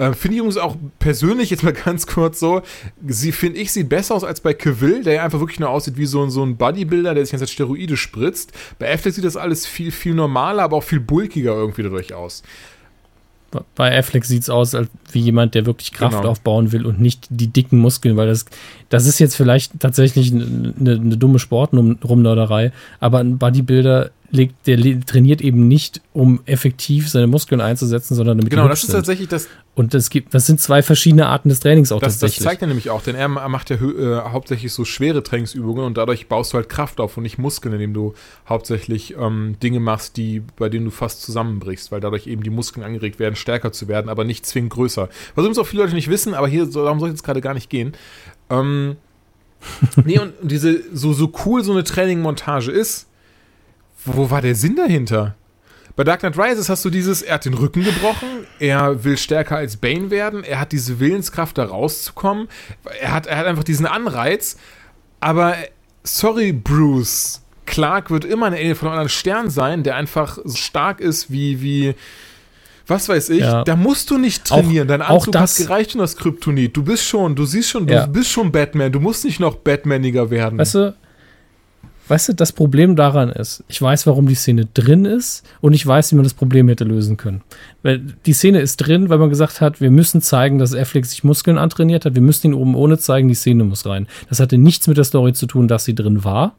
Äh, 0.00 0.14
finde 0.14 0.36
ich 0.36 0.38
übrigens 0.38 0.56
auch 0.56 0.76
persönlich 0.98 1.50
jetzt 1.50 1.62
mal 1.62 1.72
ganz 1.84 2.06
kurz 2.06 2.40
so, 2.40 2.62
sie 3.06 3.32
finde 3.32 3.58
ich 3.58 3.70
sieht 3.70 3.90
besser 3.90 4.14
aus 4.14 4.24
als 4.24 4.40
bei 4.40 4.54
Cavill, 4.54 5.04
der 5.04 5.14
ja 5.14 5.24
einfach 5.24 5.40
wirklich 5.40 5.60
nur 5.60 5.68
aussieht 5.68 5.98
wie 5.98 6.06
so, 6.06 6.26
so 6.30 6.42
ein 6.42 6.56
Bodybuilder, 6.56 7.14
der 7.14 7.26
sich 7.26 7.38
jetzt 7.38 7.50
Steroide 7.50 7.98
spritzt. 7.98 8.52
Bei 8.78 8.92
Affleck 8.92 9.12
sieht 9.12 9.24
das 9.24 9.36
alles 9.36 9.66
viel, 9.66 9.92
viel 9.92 10.14
normaler, 10.14 10.62
aber 10.62 10.78
auch 10.78 10.84
viel 10.84 11.00
bulkiger 11.00 11.54
irgendwie 11.54 11.82
dadurch 11.82 12.14
aus. 12.14 12.42
Bei 13.74 13.98
Affleck 13.98 14.24
sieht 14.24 14.42
es 14.42 14.48
aus 14.48 14.74
als 14.74 14.88
wie 15.10 15.18
jemand, 15.18 15.54
der 15.54 15.66
wirklich 15.66 15.92
Kraft 15.92 16.18
genau. 16.18 16.30
aufbauen 16.30 16.72
will 16.72 16.86
und 16.86 17.00
nicht 17.00 17.26
die 17.28 17.48
dicken 17.48 17.78
Muskeln, 17.78 18.16
weil 18.16 18.28
das, 18.28 18.46
das 18.88 19.06
ist 19.06 19.18
jetzt 19.18 19.34
vielleicht 19.34 19.80
tatsächlich 19.80 20.32
eine, 20.32 20.72
eine 20.78 21.16
dumme 21.16 21.40
Sportrumnörderei, 21.40 22.72
aber 23.00 23.18
ein 23.18 23.38
Bodybuilder 23.38 24.12
legt, 24.32 24.66
der 24.66 24.78
trainiert 25.00 25.40
eben 25.40 25.66
nicht, 25.68 26.00
um 26.12 26.40
effektiv 26.46 27.08
seine 27.08 27.26
Muskeln 27.26 27.60
einzusetzen, 27.60 28.14
sondern 28.14 28.38
damit 28.38 28.50
Genau, 28.50 28.68
das 28.68 28.84
ist 28.84 28.92
tatsächlich 28.92 29.28
das. 29.28 29.48
Und 29.74 29.94
es 29.94 30.10
gibt, 30.10 30.34
das 30.34 30.46
sind 30.46 30.60
zwei 30.60 30.82
verschiedene 30.82 31.26
Arten 31.26 31.48
des 31.48 31.60
Trainings 31.60 31.92
auch 31.92 32.00
das, 32.00 32.14
tatsächlich. 32.14 32.38
Das 32.38 32.44
zeigt 32.44 32.62
er 32.62 32.68
nämlich 32.68 32.90
auch, 32.90 33.02
denn 33.02 33.14
er 33.14 33.28
macht 33.28 33.70
ja 33.70 33.76
äh, 33.76 34.30
hauptsächlich 34.30 34.72
so 34.72 34.84
schwere 34.84 35.22
Trainingsübungen 35.22 35.84
und 35.84 35.96
dadurch 35.96 36.28
baust 36.28 36.52
du 36.52 36.56
halt 36.56 36.68
Kraft 36.68 37.00
auf 37.00 37.16
und 37.16 37.22
nicht 37.22 37.38
Muskeln, 37.38 37.72
indem 37.74 37.94
du 37.94 38.14
hauptsächlich 38.48 39.16
ähm, 39.16 39.56
Dinge 39.62 39.80
machst, 39.80 40.16
die, 40.16 40.42
bei 40.56 40.68
denen 40.68 40.86
du 40.86 40.90
fast 40.90 41.22
zusammenbrichst, 41.22 41.92
weil 41.92 42.00
dadurch 42.00 42.26
eben 42.26 42.42
die 42.42 42.50
Muskeln 42.50 42.84
angeregt 42.84 43.18
werden, 43.18 43.36
stärker 43.36 43.72
zu 43.72 43.88
werden, 43.88 44.08
aber 44.08 44.24
nicht 44.24 44.44
zwingend 44.44 44.72
größer. 44.72 45.08
Was 45.34 45.42
übrigens 45.42 45.58
auch 45.58 45.66
viele 45.66 45.82
Leute 45.82 45.94
nicht 45.94 46.10
wissen, 46.10 46.34
aber 46.34 46.48
hier, 46.48 46.66
darum 46.66 47.00
soll 47.00 47.08
es 47.08 47.14
jetzt 47.14 47.24
gerade 47.24 47.40
gar 47.40 47.54
nicht 47.54 47.70
gehen. 47.70 47.92
Ähm, 48.50 48.96
nee, 50.04 50.18
und 50.18 50.34
diese, 50.42 50.82
so, 50.94 51.12
so 51.12 51.32
cool 51.44 51.62
so 51.64 51.72
eine 51.72 51.84
Training-Montage 51.84 52.70
ist, 52.70 53.06
wo 54.04 54.30
war 54.30 54.42
der 54.42 54.54
Sinn 54.54 54.76
dahinter? 54.76 55.34
Bei 55.96 56.04
Dark 56.04 56.20
Knight 56.20 56.38
Rises 56.38 56.68
hast 56.68 56.84
du 56.84 56.90
dieses, 56.90 57.20
er 57.20 57.34
hat 57.34 57.44
den 57.44 57.54
Rücken 57.54 57.84
gebrochen, 57.84 58.28
er 58.58 59.04
will 59.04 59.18
stärker 59.18 59.56
als 59.56 59.76
Bane 59.76 60.10
werden, 60.10 60.44
er 60.44 60.60
hat 60.60 60.72
diese 60.72 61.00
Willenskraft, 61.00 61.58
da 61.58 61.64
rauszukommen, 61.64 62.48
er 63.00 63.12
hat, 63.12 63.26
er 63.26 63.36
hat 63.36 63.46
einfach 63.46 63.64
diesen 63.64 63.86
Anreiz, 63.86 64.56
aber 65.18 65.56
sorry, 66.04 66.52
Bruce, 66.52 67.42
Clark 67.66 68.10
wird 68.10 68.24
immer 68.24 68.46
ein 68.46 68.54
Alien 68.54 68.74
von 68.74 68.88
einem 68.88 68.94
anderen 68.94 69.08
Stern 69.10 69.50
sein, 69.50 69.82
der 69.82 69.96
einfach 69.96 70.38
so 70.44 70.56
stark 70.56 71.00
ist 71.00 71.30
wie, 71.30 71.60
wie, 71.60 71.94
was 72.86 73.08
weiß 73.08 73.30
ich, 73.30 73.40
ja. 73.40 73.62
da 73.64 73.76
musst 73.76 74.10
du 74.10 74.18
nicht 74.18 74.44
trainieren. 74.44 74.88
Auch, 74.88 74.98
Dein 74.98 75.02
Anzug 75.02 75.36
hat 75.36 75.56
gereicht 75.56 75.94
und 75.94 76.00
das 76.00 76.16
Kryptonit. 76.16 76.76
Du 76.76 76.82
bist 76.82 77.04
schon, 77.04 77.36
du 77.36 77.44
siehst 77.44 77.70
schon, 77.70 77.86
du 77.86 77.94
ja. 77.94 78.06
bist 78.06 78.30
schon 78.30 78.50
Batman. 78.50 78.90
Du 78.90 78.98
musst 78.98 79.24
nicht 79.24 79.38
noch 79.38 79.54
Batmaniger 79.54 80.30
werden. 80.30 80.58
Weißt 80.58 80.74
du, 80.74 80.96
Weißt 82.10 82.28
du, 82.28 82.32
das 82.32 82.50
Problem 82.50 82.96
daran 82.96 83.28
ist, 83.28 83.62
ich 83.68 83.80
weiß, 83.80 84.04
warum 84.08 84.26
die 84.26 84.34
Szene 84.34 84.66
drin 84.74 85.04
ist 85.04 85.46
und 85.60 85.74
ich 85.74 85.86
weiß, 85.86 86.10
wie 86.10 86.16
man 86.16 86.24
das 86.24 86.34
Problem 86.34 86.66
hätte 86.66 86.82
lösen 86.82 87.16
können. 87.16 87.42
Weil 87.84 88.00
die 88.26 88.32
Szene 88.32 88.58
ist 88.58 88.78
drin, 88.78 89.10
weil 89.10 89.18
man 89.18 89.30
gesagt 89.30 89.60
hat, 89.60 89.80
wir 89.80 89.92
müssen 89.92 90.20
zeigen, 90.20 90.58
dass 90.58 90.74
Affleck 90.74 91.06
sich 91.06 91.22
Muskeln 91.22 91.56
antrainiert 91.56 92.04
hat, 92.04 92.16
wir 92.16 92.20
müssen 92.20 92.48
ihn 92.48 92.54
oben 92.54 92.74
ohne 92.74 92.98
zeigen, 92.98 93.28
die 93.28 93.36
Szene 93.36 93.62
muss 93.62 93.86
rein. 93.86 94.08
Das 94.28 94.40
hatte 94.40 94.58
nichts 94.58 94.88
mit 94.88 94.96
der 94.96 95.04
Story 95.04 95.34
zu 95.34 95.46
tun, 95.46 95.68
dass 95.68 95.84
sie 95.84 95.94
drin 95.94 96.24
war. 96.24 96.56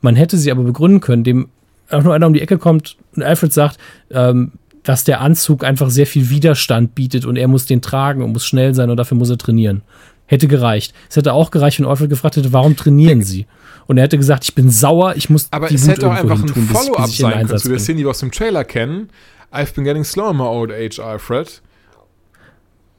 Man 0.00 0.16
hätte 0.16 0.38
sie 0.38 0.50
aber 0.50 0.62
begründen 0.62 1.00
können, 1.00 1.24
dem 1.24 1.50
auch 1.90 2.02
nur 2.02 2.14
einer 2.14 2.26
um 2.26 2.32
die 2.32 2.40
Ecke 2.40 2.56
kommt 2.56 2.96
und 3.14 3.22
Alfred 3.22 3.52
sagt, 3.52 3.76
ähm, 4.10 4.52
dass 4.82 5.04
der 5.04 5.20
Anzug 5.20 5.62
einfach 5.62 5.90
sehr 5.90 6.06
viel 6.06 6.30
Widerstand 6.30 6.94
bietet 6.94 7.26
und 7.26 7.36
er 7.36 7.48
muss 7.48 7.66
den 7.66 7.82
tragen 7.82 8.22
und 8.22 8.32
muss 8.32 8.46
schnell 8.46 8.74
sein 8.74 8.88
und 8.88 8.96
dafür 8.96 9.18
muss 9.18 9.28
er 9.28 9.36
trainieren. 9.36 9.82
Hätte 10.24 10.48
gereicht. 10.48 10.94
Es 11.10 11.16
hätte 11.16 11.34
auch 11.34 11.50
gereicht, 11.50 11.80
wenn 11.80 11.86
Alfred 11.86 12.08
gefragt 12.08 12.36
hätte, 12.36 12.54
warum 12.54 12.76
trainieren 12.76 13.22
sie? 13.22 13.44
Und 13.86 13.98
er 13.98 14.04
hätte 14.04 14.18
gesagt, 14.18 14.44
ich 14.44 14.54
bin 14.54 14.70
sauer, 14.70 15.14
ich 15.16 15.30
muss 15.30 15.48
Aber 15.50 15.70
es 15.70 15.86
hätte 15.86 16.08
auch 16.08 16.14
einfach 16.14 16.42
ein 16.42 16.48
Follow-up 16.48 17.08
sein 17.08 17.46
können 17.46 17.58
zu 17.58 17.68
der 17.68 17.78
Szene, 17.78 17.98
die 17.98 18.04
wir 18.04 18.10
aus 18.10 18.20
dem 18.20 18.32
Trailer 18.32 18.64
kennen. 18.64 19.10
I've 19.52 19.74
been 19.74 19.84
getting 19.84 20.04
slow 20.04 20.30
in 20.30 20.36
my 20.36 20.44
old 20.44 20.72
age, 20.72 20.98
Alfred. 20.98 21.62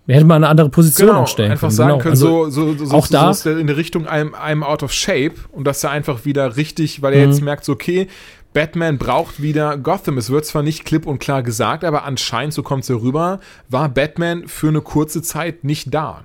Wir 0.05 0.15
hätten 0.15 0.27
mal 0.27 0.35
eine 0.35 0.47
andere 0.47 0.69
Position 0.69 1.09
genau, 1.09 1.25
stellen 1.25 1.51
einfach 1.51 1.67
können. 1.67 1.75
sagen 1.75 1.89
genau. 1.89 2.01
können, 2.01 2.11
also, 2.13 2.49
so, 2.49 2.73
so, 2.73 2.85
so, 2.85 2.95
auch 2.95 3.07
da 3.07 3.33
so 3.33 3.49
in 3.49 3.67
der 3.67 3.75
Richtung 3.75 4.07
I'm, 4.07 4.31
I'm 4.31 4.63
out 4.63 4.81
of 4.81 4.93
shape 4.93 5.33
und 5.51 5.65
dass 5.65 5.83
er 5.83 5.91
einfach 5.91 6.23
wieder 6.23 6.55
richtig, 6.55 7.01
weil 7.01 7.13
er 7.13 7.25
mhm. 7.25 7.31
jetzt 7.31 7.41
merkt, 7.41 7.65
so, 7.65 7.73
okay, 7.73 8.07
Batman 8.53 8.97
braucht 8.97 9.41
wieder 9.41 9.77
Gotham. 9.77 10.17
Es 10.17 10.29
wird 10.29 10.45
zwar 10.45 10.63
nicht 10.63 10.85
klipp 10.85 11.05
und 11.05 11.19
klar 11.19 11.43
gesagt, 11.43 11.83
aber 11.83 12.05
anscheinend, 12.05 12.53
so 12.53 12.63
kommt 12.63 12.83
es 12.83 12.89
ja 12.89 12.95
rüber, 12.95 13.41
war 13.67 13.89
Batman 13.89 14.47
für 14.47 14.69
eine 14.69 14.79
kurze 14.79 15.21
Zeit 15.21 15.65
nicht 15.65 15.93
da. 15.93 16.23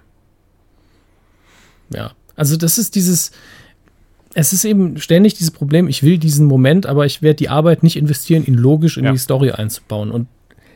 Ja, 1.91 2.13
also 2.37 2.57
das 2.57 2.79
ist 2.79 2.95
dieses, 2.95 3.33
es 4.35 4.53
ist 4.53 4.65
eben 4.65 4.99
ständig 4.99 5.35
dieses 5.35 5.51
Problem, 5.51 5.89
ich 5.89 6.03
will 6.03 6.19
diesen 6.19 6.47
Moment, 6.47 6.87
aber 6.87 7.07
ich 7.07 7.23
werde 7.23 7.37
die 7.37 7.49
Arbeit 7.49 7.83
nicht 7.83 7.97
investieren, 7.97 8.45
ihn 8.45 8.55
logisch 8.55 8.97
in 8.97 9.05
ja. 9.05 9.13
die 9.13 9.19
Story 9.19 9.51
einzubauen. 9.51 10.11
Und 10.11 10.27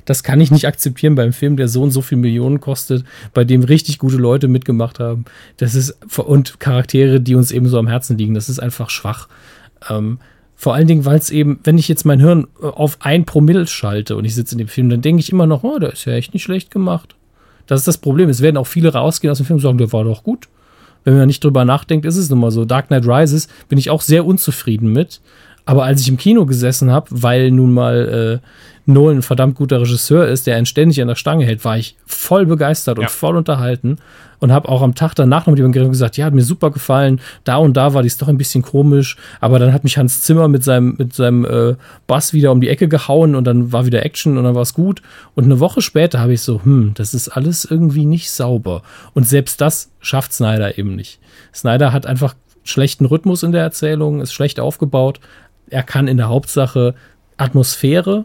das 0.04 0.22
kann 0.22 0.40
ich 0.40 0.50
nicht 0.50 0.66
akzeptieren 0.66 1.14
beim 1.14 1.32
Film, 1.32 1.56
der 1.56 1.68
so 1.68 1.82
und 1.82 1.90
so 1.90 2.02
viel 2.02 2.18
Millionen 2.18 2.60
kostet, 2.60 3.04
bei 3.34 3.44
dem 3.44 3.62
richtig 3.64 3.98
gute 3.98 4.16
Leute 4.16 4.46
mitgemacht 4.48 5.00
haben. 5.00 5.24
Das 5.56 5.74
ist, 5.74 5.96
und 6.18 6.60
Charaktere, 6.60 7.20
die 7.20 7.34
uns 7.34 7.50
eben 7.50 7.68
so 7.68 7.78
am 7.78 7.88
Herzen 7.88 8.18
liegen. 8.18 8.34
Das 8.34 8.48
ist 8.48 8.58
einfach 8.58 8.90
schwach. 8.90 9.28
Ähm, 9.88 10.18
vor 10.54 10.74
allen 10.74 10.86
Dingen, 10.86 11.04
weil 11.04 11.18
es 11.18 11.30
eben, 11.30 11.58
wenn 11.64 11.76
ich 11.76 11.88
jetzt 11.88 12.04
mein 12.04 12.20
Hirn 12.20 12.46
auf 12.60 12.98
ein 13.00 13.24
Promille 13.24 13.66
schalte 13.66 14.16
und 14.16 14.24
ich 14.24 14.34
sitze 14.34 14.54
in 14.54 14.58
dem 14.58 14.68
Film, 14.68 14.88
dann 14.88 15.02
denke 15.02 15.20
ich 15.20 15.30
immer 15.30 15.46
noch, 15.46 15.64
oh, 15.64 15.78
der 15.78 15.92
ist 15.92 16.04
ja 16.04 16.12
echt 16.12 16.34
nicht 16.34 16.44
schlecht 16.44 16.70
gemacht. 16.70 17.14
Das 17.66 17.80
ist 17.80 17.88
das 17.88 17.98
Problem. 17.98 18.28
Es 18.28 18.40
werden 18.40 18.56
auch 18.56 18.66
viele 18.66 18.92
rausgehen 18.92 19.30
aus 19.30 19.38
dem 19.38 19.46
Film 19.46 19.56
und 19.56 19.62
sagen, 19.62 19.78
der 19.78 19.92
war 19.92 20.04
doch 20.04 20.22
gut 20.22 20.48
wenn 21.06 21.18
man 21.18 21.28
nicht 21.28 21.42
drüber 21.42 21.64
nachdenkt, 21.64 22.04
ist 22.04 22.16
es 22.16 22.28
nun 22.28 22.40
mal 22.40 22.50
so. 22.50 22.64
Dark 22.64 22.88
Knight 22.88 23.06
Rises 23.06 23.48
bin 23.68 23.78
ich 23.78 23.90
auch 23.90 24.02
sehr 24.02 24.26
unzufrieden 24.26 24.92
mit. 24.92 25.20
Aber 25.64 25.84
als 25.84 26.00
ich 26.00 26.08
im 26.08 26.16
Kino 26.16 26.46
gesessen 26.46 26.90
habe, 26.90 27.06
weil 27.10 27.50
nun 27.50 27.72
mal 27.72 28.40
äh, 28.42 28.46
Nolan 28.86 29.18
ein 29.18 29.22
verdammt 29.22 29.56
guter 29.56 29.80
Regisseur 29.80 30.28
ist, 30.28 30.46
der 30.46 30.56
einen 30.56 30.66
ständig 30.66 31.02
an 31.02 31.08
der 31.08 31.16
Stange 31.16 31.44
hält, 31.44 31.64
war 31.64 31.76
ich 31.76 31.96
voll 32.06 32.46
begeistert 32.46 32.98
und 32.98 33.04
ja. 33.04 33.08
voll 33.08 33.36
unterhalten 33.36 33.98
und 34.38 34.52
habe 34.52 34.68
auch 34.68 34.82
am 34.82 34.94
Tag 34.94 35.14
danach 35.14 35.46
noch 35.46 35.52
mit 35.52 35.58
jemandem 35.58 35.90
gesagt, 35.90 36.16
ja, 36.16 36.26
hat 36.26 36.34
mir 36.34 36.42
super 36.42 36.70
gefallen, 36.70 37.20
da 37.44 37.56
und 37.56 37.76
da 37.76 37.94
war 37.94 38.02
die 38.02 38.12
doch 38.16 38.28
ein 38.28 38.38
bisschen 38.38 38.62
komisch, 38.62 39.16
aber 39.40 39.58
dann 39.58 39.72
hat 39.72 39.82
mich 39.82 39.98
Hans 39.98 40.22
Zimmer 40.22 40.46
mit 40.46 40.62
seinem, 40.62 40.94
mit 40.98 41.14
seinem 41.14 41.44
äh, 41.44 41.74
Bass 42.06 42.32
wieder 42.32 42.52
um 42.52 42.60
die 42.60 42.68
Ecke 42.68 42.86
gehauen 42.88 43.34
und 43.34 43.44
dann 43.44 43.72
war 43.72 43.86
wieder 43.86 44.04
Action 44.04 44.38
und 44.38 44.44
dann 44.44 44.54
war 44.54 44.62
es 44.62 44.72
gut 44.72 45.02
und 45.34 45.44
eine 45.44 45.58
Woche 45.58 45.82
später 45.82 46.20
habe 46.20 46.34
ich 46.34 46.42
so, 46.42 46.62
hm, 46.62 46.92
das 46.94 47.12
ist 47.12 47.28
alles 47.28 47.64
irgendwie 47.64 48.06
nicht 48.06 48.30
sauber 48.30 48.82
und 49.14 49.26
selbst 49.26 49.60
das 49.60 49.90
schafft 50.00 50.32
Snyder 50.32 50.78
eben 50.78 50.94
nicht. 50.94 51.18
Snyder 51.52 51.92
hat 51.92 52.06
einfach 52.06 52.34
schlechten 52.62 53.06
Rhythmus 53.06 53.42
in 53.42 53.52
der 53.52 53.62
Erzählung, 53.62 54.20
ist 54.20 54.32
schlecht 54.32 54.60
aufgebaut, 54.60 55.20
er 55.68 55.82
kann 55.82 56.06
in 56.06 56.16
der 56.16 56.28
Hauptsache 56.28 56.94
Atmosphäre 57.36 58.24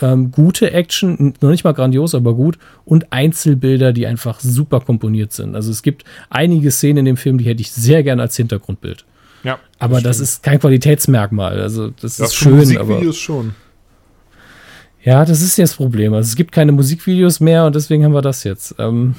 ähm, 0.00 0.30
gute 0.30 0.72
Action, 0.72 1.34
noch 1.40 1.50
nicht 1.50 1.64
mal 1.64 1.72
grandios, 1.72 2.14
aber 2.14 2.34
gut 2.34 2.58
und 2.84 3.12
Einzelbilder, 3.12 3.92
die 3.92 4.06
einfach 4.06 4.40
super 4.40 4.80
komponiert 4.80 5.32
sind. 5.32 5.54
Also 5.54 5.70
es 5.70 5.82
gibt 5.82 6.04
einige 6.30 6.70
Szenen 6.70 6.98
in 6.98 7.04
dem 7.04 7.16
Film, 7.16 7.38
die 7.38 7.44
hätte 7.44 7.60
ich 7.60 7.72
sehr 7.72 8.02
gerne 8.02 8.22
als 8.22 8.36
Hintergrundbild. 8.36 9.04
Ja. 9.44 9.58
Aber 9.78 9.96
das, 9.96 10.18
das 10.18 10.20
ist 10.20 10.42
kein 10.42 10.58
Qualitätsmerkmal. 10.58 11.60
Also 11.60 11.88
das, 11.88 12.16
das 12.16 12.30
ist 12.30 12.34
schön, 12.34 12.56
Musikvideos 12.56 13.16
schon. 13.16 13.54
Ja, 15.02 15.24
das 15.24 15.42
ist 15.42 15.58
jetzt 15.58 15.72
das 15.72 15.76
Problem. 15.76 16.14
Also 16.14 16.28
es 16.28 16.36
gibt 16.36 16.50
keine 16.50 16.72
Musikvideos 16.72 17.40
mehr 17.40 17.66
und 17.66 17.74
deswegen 17.74 18.04
haben 18.04 18.14
wir 18.14 18.22
das 18.22 18.42
jetzt. 18.44 18.74
Ähm, 18.78 19.14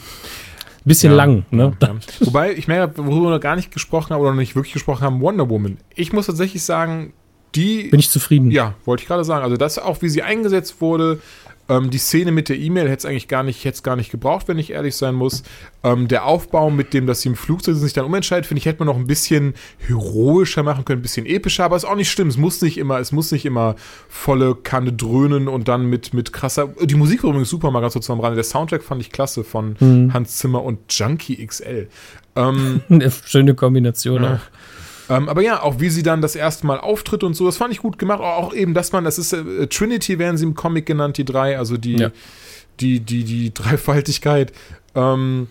bisschen 0.84 1.11
ja, 1.11 1.18
lang, 1.18 1.45
ne? 1.52 1.73
Ja. 1.81 1.95
Wobei, 2.22 2.53
ich 2.53 2.68
merke, 2.68 2.97
worüber 2.97 3.27
wir 3.27 3.31
noch 3.31 3.39
gar 3.39 3.56
nicht 3.56 3.72
gesprochen 3.72 4.14
haben 4.14 4.22
oder 4.22 4.31
noch 4.31 4.38
nicht 4.38 4.56
wirklich 4.56 4.73
gesprochen 4.73 5.02
haben, 5.02 5.19
Wonder 5.19 5.49
Woman. 5.49 5.77
Ich 5.95 6.14
muss 6.14 6.27
tatsächlich 6.27 6.64
sagen, 6.64 7.14
die. 7.56 7.90
Bin 7.90 7.99
ich 7.99 8.10
zufrieden. 8.10 8.52
Ja, 8.52 8.73
wollte 8.86 9.03
ich 9.03 9.07
gerade 9.07 9.23
sagen. 9.23 9.44
Also, 9.44 9.57
das 9.57 9.80
auch, 9.80 10.02
wie 10.02 10.10
sie 10.10 10.22
eingesetzt 10.22 10.82
wurde, 10.82 11.19
ähm, 11.68 11.90
die 11.90 11.98
Szene 11.98 12.32
mit 12.32 12.49
der 12.49 12.57
E-Mail 12.60 12.88
hätte 12.88 12.99
es 12.99 13.06
eigentlich 13.06 13.27
gar 13.27 13.44
nicht, 13.44 13.65
hätte 13.65 13.82
gar 13.82 13.95
nicht 13.95 14.11
gebraucht, 14.11 14.48
wenn 14.48 14.60
ich 14.60 14.72
ehrlich 14.72 14.95
sein 14.95 15.15
muss. 15.15 15.44
Ähm, 15.84 16.07
der 16.07 16.26
Aufbau 16.26 16.69
mit 16.69 16.94
dem, 16.94 17.07
dass 17.07 17.22
sie 17.22 17.30
im 17.30 17.36
Flugzeug 17.36 17.76
sich 17.76 17.94
dann 17.94 18.06
umentscheidet, 18.06 18.45
finde 18.45 18.60
ich, 18.60 18.65
hätte 18.65 18.80
man 18.80 18.88
noch 18.88 18.98
ein 18.98 19.07
bisschen 19.07 19.56
heroischer 19.80 20.61
machen 20.61 20.86
können, 20.86 20.99
ein 20.99 21.02
bisschen 21.02 21.26
epischer, 21.26 21.65
aber 21.65 21.76
ist 21.76 21.86
auch 21.86 21.95
nicht 21.95 22.11
schlimm. 22.11 22.27
Es 22.27 22.38
muss 22.38 22.61
nicht 22.61 22.77
immer, 22.77 22.99
es 22.99 23.11
muss 23.11 23.32
nicht 23.32 23.45
immer 23.45 23.76
volle 24.10 24.56
Kanne 24.56 24.94
dröhnen 24.94 25.48
und 25.48 25.68
dann 25.68 25.88
mit, 25.88 26.14
mit 26.14 26.34
krasser. 26.34 26.69
Die 26.82 26.95
Musik 26.95 27.23
war 27.23 27.32
übrigens 27.32 27.49
super, 27.49 27.72
mal 27.72 27.82
ganz 27.82 27.94
kurz 27.94 28.10
am 28.10 28.19
Rande. 28.19 28.36
Der 28.36 28.44
Soundtrack 28.44 28.84
fand 28.84 29.02
ich 29.02 29.11
klasse 29.11 29.44
von 29.44 29.76
mhm. 29.80 30.14
Hans 30.14 30.38
Zimmer 30.38 30.64
und 30.64 30.80
Junkie 30.94 31.45
XL. 31.45 31.88
Ähm, 32.36 32.82
Eine 32.90 33.11
schöne 33.11 33.56
Kombination 33.56 34.23
auch. 34.23 34.40
Ähm, 35.10 35.30
aber 35.30 35.41
ja, 35.41 35.61
auch 35.61 35.80
wie 35.80 35.90
sie 35.90 36.03
dann 36.03 36.22
das 36.22 36.36
erste 36.36 36.65
Mal 36.65 36.80
auftritt 36.80 37.23
und 37.23 37.34
so, 37.36 37.45
das 37.45 37.57
fand 37.57 37.73
ich 37.73 37.80
gut 37.80 37.99
gemacht. 37.99 38.19
Auch 38.19 38.53
eben, 38.53 38.73
dass 38.73 38.91
man, 38.91 39.03
das 39.03 39.18
ist 39.18 39.34
äh, 39.34 39.68
Trinity, 39.68 40.19
werden 40.19 40.38
sie 40.38 40.45
im 40.45 40.56
Comic 40.56 40.86
genannt, 40.86 41.18
die 41.18 41.26
drei, 41.26 41.57
also 41.57 41.77
die, 41.77 41.98
ja. 41.98 42.11
die, 42.80 42.99
die, 42.99 43.23
die 43.23 43.52
Dreifaltigkeit. 43.53 44.52
Ähm, 44.95 45.48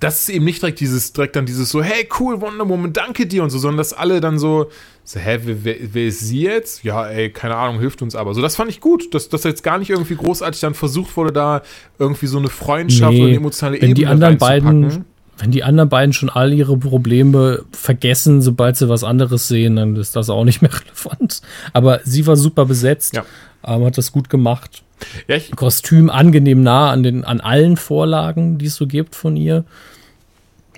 das 0.00 0.22
ist 0.22 0.28
eben 0.30 0.44
nicht 0.44 0.62
direkt 0.62 0.80
dieses, 0.80 1.12
direkt 1.12 1.36
dann 1.36 1.46
dieses 1.46 1.70
so, 1.70 1.80
hey, 1.82 2.08
cool, 2.18 2.40
Wonder 2.40 2.68
Woman, 2.68 2.92
danke 2.92 3.26
dir 3.26 3.44
und 3.44 3.50
so, 3.50 3.58
sondern 3.58 3.78
dass 3.78 3.92
alle 3.92 4.20
dann 4.20 4.38
so, 4.38 4.68
so 5.04 5.20
hä, 5.20 5.38
wer, 5.44 5.76
wer, 5.80 6.06
ist 6.06 6.20
sie 6.20 6.42
jetzt? 6.42 6.82
Ja, 6.82 7.06
ey, 7.06 7.30
keine 7.30 7.54
Ahnung, 7.56 7.78
hilft 7.78 8.02
uns 8.02 8.16
aber. 8.16 8.34
So, 8.34 8.42
das 8.42 8.56
fand 8.56 8.68
ich 8.68 8.80
gut, 8.80 9.14
dass, 9.14 9.28
dass 9.28 9.44
jetzt 9.44 9.62
gar 9.62 9.78
nicht 9.78 9.90
irgendwie 9.90 10.16
großartig 10.16 10.60
dann 10.60 10.74
versucht 10.74 11.16
wurde, 11.16 11.32
da 11.32 11.62
irgendwie 12.00 12.26
so 12.26 12.38
eine 12.38 12.48
Freundschaft 12.48 13.12
nee, 13.12 13.20
oder 13.20 13.28
eine 13.28 13.36
emotionale 13.36 13.76
wenn 13.76 13.90
Ebene 13.90 13.94
die 13.94 14.06
anderen 14.06 14.38
beiden 14.38 15.04
wenn 15.38 15.50
die 15.50 15.64
anderen 15.64 15.88
beiden 15.88 16.12
schon 16.12 16.30
all 16.30 16.52
ihre 16.52 16.76
Probleme 16.76 17.64
vergessen, 17.72 18.40
sobald 18.40 18.76
sie 18.76 18.88
was 18.88 19.04
anderes 19.04 19.48
sehen, 19.48 19.76
dann 19.76 19.96
ist 19.96 20.16
das 20.16 20.30
auch 20.30 20.44
nicht 20.44 20.62
mehr 20.62 20.70
relevant. 20.80 21.42
Aber 21.72 22.00
sie 22.04 22.26
war 22.26 22.36
super 22.36 22.64
besetzt, 22.64 23.14
ja. 23.14 23.24
ähm, 23.64 23.84
hat 23.84 23.98
das 23.98 24.12
gut 24.12 24.30
gemacht. 24.30 24.82
Ja, 25.28 25.38
Kostüm 25.54 26.08
angenehm 26.08 26.62
nah 26.62 26.90
an, 26.90 27.02
den, 27.02 27.24
an 27.24 27.40
allen 27.40 27.76
Vorlagen, 27.76 28.56
die 28.56 28.66
es 28.66 28.76
so 28.76 28.86
gibt 28.86 29.14
von 29.14 29.36
ihr. 29.36 29.64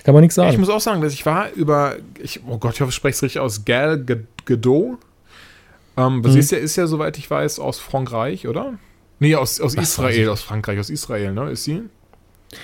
Kann 0.02 0.14
man 0.14 0.22
nichts 0.22 0.34
sagen. 0.34 0.50
Ich 0.50 0.58
muss 0.58 0.70
auch 0.70 0.80
sagen, 0.80 1.02
dass 1.02 1.12
ich 1.12 1.24
war 1.24 1.52
über, 1.52 1.96
ich, 2.20 2.40
oh 2.46 2.58
Gott, 2.58 2.74
ich 2.74 2.80
hoffe, 2.80 2.90
ich 2.90 2.96
spreche 2.96 3.14
es 3.14 3.22
richtig 3.22 3.40
aus, 3.40 3.64
Gal 3.64 4.04
Gadot. 4.44 4.98
Ähm, 5.96 6.24
hm. 6.24 6.36
ist, 6.36 6.50
ja, 6.50 6.58
ist 6.58 6.76
ja, 6.76 6.86
soweit 6.86 7.18
ich 7.18 7.30
weiß, 7.30 7.58
aus 7.60 7.78
Frankreich, 7.78 8.48
oder? 8.48 8.74
Nee, 9.20 9.34
aus, 9.34 9.60
aus 9.60 9.74
Israel, 9.74 10.30
aus 10.30 10.42
Frankreich, 10.42 10.78
aus 10.78 10.90
Israel, 10.90 11.32
ne? 11.32 11.50
Ist 11.50 11.64
sie? 11.64 11.82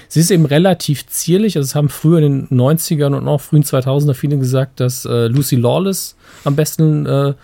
Sie 0.08 0.20
ist 0.20 0.30
eben 0.30 0.46
relativ 0.46 1.06
zierlich. 1.06 1.56
Also 1.56 1.66
es 1.66 1.74
haben 1.74 1.88
früher 1.88 2.18
in 2.20 2.48
den 2.48 2.58
90ern 2.58 3.14
und 3.14 3.28
auch 3.28 3.40
frühen 3.40 3.62
2000er 3.62 4.14
viele 4.14 4.38
gesagt, 4.38 4.80
dass 4.80 5.04
äh, 5.04 5.26
Lucy 5.26 5.56
Lawless 5.56 6.16
am 6.44 6.56
besten 6.56 7.06
äh, 7.06 7.34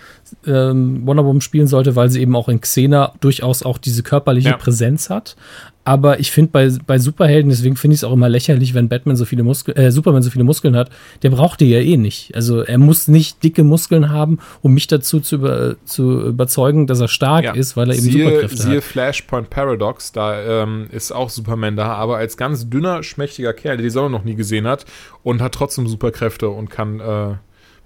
ähm, 0.47 1.07
Wonder 1.07 1.25
Woman 1.25 1.41
spielen 1.41 1.67
sollte, 1.67 1.97
weil 1.97 2.09
sie 2.09 2.21
eben 2.21 2.35
auch 2.37 2.49
in 2.49 2.61
Xena 2.61 3.13
durchaus 3.21 3.63
auch 3.63 3.79
diese 3.79 4.03
körperliche 4.03 4.51
ja. 4.51 4.57
Präsenz 4.57 5.11
hat. 5.11 5.37
Aber 5.83 6.21
ich 6.21 6.31
finde 6.31 6.51
bei, 6.53 6.71
bei 6.87 6.99
Superhelden, 6.99 7.49
deswegen 7.49 7.75
finde 7.75 7.95
ich 7.95 8.01
es 8.01 8.05
auch 8.05 8.13
immer 8.13 8.29
lächerlich, 8.29 8.75
wenn 8.75 8.91
Batman 8.91 9.17
so 9.17 9.25
viele 9.25 9.43
Muskeln, 9.43 9.77
äh, 9.79 9.91
Superman 9.91 10.23
so 10.23 10.31
viele 10.31 10.45
Muskeln 10.45 10.77
hat, 10.77 10.91
der 11.23 11.31
braucht 11.31 11.61
die 11.61 11.71
ja 11.71 11.79
eh 11.79 11.97
nicht. 11.97 12.35
Also 12.35 12.61
er 12.61 12.77
muss 12.77 13.09
nicht 13.09 13.43
dicke 13.43 13.65
Muskeln 13.65 14.11
haben, 14.11 14.39
um 14.61 14.75
mich 14.75 14.89
dazu 14.89 15.21
zu, 15.21 15.37
über, 15.37 15.77
zu 15.87 16.21
überzeugen, 16.29 16.87
dass 16.87 17.01
er 17.01 17.09
stark 17.09 17.45
ja. 17.45 17.53
ist, 17.55 17.79
weil 17.79 17.89
er 17.89 17.97
eben 17.97 18.05
siehe, 18.05 18.25
Superkräfte 18.25 18.57
siehe 18.57 18.67
hat. 18.67 18.71
Siehe 18.73 18.83
Flashpoint 18.83 19.49
Paradox, 19.49 20.13
da 20.13 20.63
ähm, 20.63 20.87
ist 20.91 21.13
auch 21.13 21.31
Superman 21.31 21.77
da, 21.77 21.95
aber 21.95 22.19
als 22.19 22.37
ganz 22.37 22.69
dünner, 22.69 23.03
schmächtiger 23.03 23.55
Kerl, 23.55 23.79
der 23.79 23.85
die 23.85 23.91
Sonne 23.91 24.11
noch 24.11 24.25
nie 24.25 24.35
gesehen 24.35 24.67
hat 24.67 24.85
und 25.23 25.41
hat 25.41 25.55
trotzdem 25.55 25.87
Superkräfte 25.87 26.51
und 26.51 26.69
kann 26.69 27.01
äh, 27.01 27.35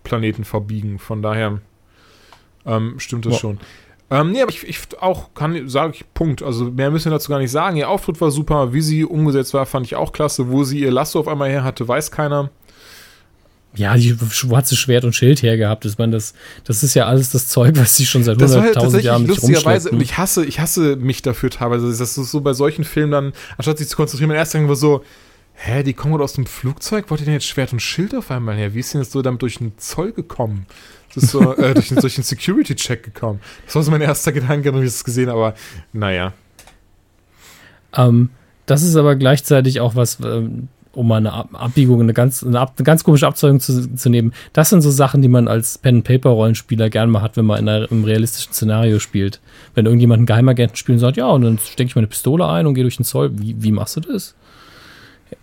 Planeten 0.03 0.45
verbiegen. 0.45 0.99
Von 0.99 1.23
daher 1.23 1.61
ähm, 2.67 2.95
stimmt 2.99 3.27
das 3.27 3.35
wow. 3.35 3.41
schon. 3.41 3.59
Ähm, 4.11 4.33
nee, 4.33 4.43
aber 4.43 4.51
ich, 4.51 4.65
ich 4.65 4.79
auch 5.01 5.35
kann, 5.35 5.69
sage 5.69 5.95
ich, 5.97 6.05
Punkt. 6.15 6.43
Also 6.43 6.67
mehr 6.67 6.91
müssen 6.91 7.07
wir 7.07 7.13
dazu 7.13 7.31
gar 7.31 7.39
nicht 7.39 7.51
sagen. 7.51 7.77
Ihr 7.77 7.89
Auftritt 7.89 8.21
war 8.21 8.31
super. 8.31 8.73
Wie 8.73 8.83
sie 8.83 9.05
umgesetzt 9.05 9.55
war, 9.55 9.67
fand 9.67 9.87
ich 9.87 9.97
auch 9.97 10.13
klasse. 10.13 10.51
Wo 10.51 10.65
sie 10.65 10.81
ihr 10.81 10.91
Lasso 10.91 11.21
auf 11.21 11.29
einmal 11.29 11.51
her 11.51 11.65
hatte, 11.65 11.89
weiß 11.89 12.11
keiner. 12.11 12.51
Ja, 13.77 13.97
die 13.97 14.17
schwarze 14.31 14.77
Schwert 14.77 15.05
und 15.05 15.15
Schild 15.17 15.43
hergehabt. 15.43 15.85
Ich 15.85 15.99
meine, 15.99 16.13
das, 16.13 16.35
das 16.63 16.85
ist 16.85 16.95
ja 16.95 17.07
alles 17.07 17.31
das 17.31 17.49
Zeug, 17.49 17.77
was 17.77 17.97
sie 17.97 18.07
schon 18.07 18.23
seit 18.23 18.39
100.000 18.39 18.93
halt 18.93 19.05
Jahren 19.05 19.23
nicht 19.23 19.31
lustigerweise, 19.31 19.91
und 19.91 20.01
ich 20.01 20.17
hasse, 20.17 20.45
ich 20.45 20.61
hasse 20.61 20.95
mich 20.95 21.23
dafür 21.23 21.51
teilweise. 21.51 21.89
Das 21.89 22.01
ist 22.01 22.31
so 22.31 22.41
bei 22.41 22.53
solchen 22.53 22.85
Filmen 22.85 23.11
dann, 23.11 23.33
anstatt 23.57 23.79
sich 23.79 23.89
zu 23.89 23.97
konzentrieren, 23.97 24.29
mein 24.29 24.37
erster 24.37 24.67
war 24.69 24.77
so, 24.77 25.03
hä, 25.55 25.83
die 25.83 25.93
kommen 25.93 26.13
gerade 26.13 26.23
aus 26.23 26.35
dem 26.35 26.47
Flugzeug? 26.47 27.11
Wollt 27.11 27.21
ihr 27.21 27.25
denn 27.25 27.35
jetzt 27.35 27.47
Schwert 27.47 27.73
und 27.73 27.81
Schild 27.81 28.15
auf 28.15 28.31
einmal 28.31 28.55
her? 28.55 28.75
Wie 28.75 28.81
ist 28.81 28.95
denn 28.95 29.01
jetzt 29.01 29.13
so 29.13 29.23
damit 29.23 29.43
durch 29.43 29.59
den 29.59 29.77
Zoll 29.77 30.13
gekommen? 30.13 30.67
Das 31.15 31.25
ist 31.25 31.31
so 31.31 31.55
äh, 31.55 31.75
durch, 31.75 31.89
durch 31.89 32.15
den 32.17 32.25
Security-Check 32.25 33.03
gekommen. 33.03 33.41
Das 33.67 33.75
war 33.75 33.83
so 33.83 33.91
mein 33.91 34.01
erster 34.01 34.33
Gedanke, 34.33 34.73
als 34.73 34.81
ich 34.81 34.87
das 34.87 35.05
gesehen 35.05 35.29
aber 35.29 35.55
naja. 35.93 36.33
Ähm, 37.97 38.31
das 38.67 38.83
ist 38.83 38.97
aber 38.97 39.17
gleichzeitig 39.17 39.81
auch 39.81 39.95
was, 39.95 40.19
ähm, 40.25 40.69
um 40.93 41.09
mal 41.09 41.17
eine 41.17 41.33
Abbiegung, 41.33 42.01
eine 42.01 42.15
ganz, 42.15 42.43
eine, 42.43 42.61
Ab 42.61 42.75
eine, 42.77 42.85
ganz 42.85 43.05
komische 43.05 43.27
Abzeugung 43.27 43.61
zu, 43.61 43.95
zu, 43.95 44.09
nehmen. 44.09 44.33
Das 44.53 44.71
sind 44.71 44.81
so 44.81 44.91
Sachen, 44.91 45.23
die 45.23 45.29
man 45.29 45.49
als 45.49 45.79
Pen-Paper-Rollenspieler 45.79 46.89
gern 46.91 47.11
mal 47.11 47.23
hat, 47.23 47.37
wenn 47.37 47.45
man 47.45 47.59
in 47.59 47.69
einer, 47.69 47.91
im 47.91 48.05
realistischen 48.05 48.53
Szenario 48.53 48.99
spielt. 48.99 49.41
Wenn 49.75 49.87
irgendjemand 49.87 50.19
einen 50.19 50.27
Geheimagenten 50.27 50.77
spielt 50.77 50.97
und 50.97 51.01
sagt, 51.01 51.17
ja, 51.17 51.27
und 51.27 51.43
dann 51.43 51.59
stecke 51.59 51.89
ich 51.89 51.97
meine 51.97 52.07
Pistole 52.07 52.47
ein 52.49 52.67
und 52.67 52.75
gehe 52.75 52.85
durch 52.85 52.97
den 52.97 53.05
Zoll. 53.05 53.31
Wie, 53.35 53.57
wie 53.59 53.73
machst 53.73 53.97
du 53.97 54.01
das? 54.01 54.35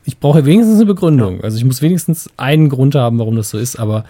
Ich 0.06 0.20
brauche 0.20 0.46
wenigstens 0.46 0.78
eine 0.78 0.86
Begründung. 0.86 1.42
Also 1.44 1.58
ich 1.58 1.66
muss 1.66 1.82
wenigstens 1.82 2.30
einen 2.38 2.70
Grund 2.70 2.96
haben, 2.96 3.20
warum 3.20 3.36
das 3.36 3.50
so 3.50 3.58
ist, 3.58 3.78
aber 3.78 4.06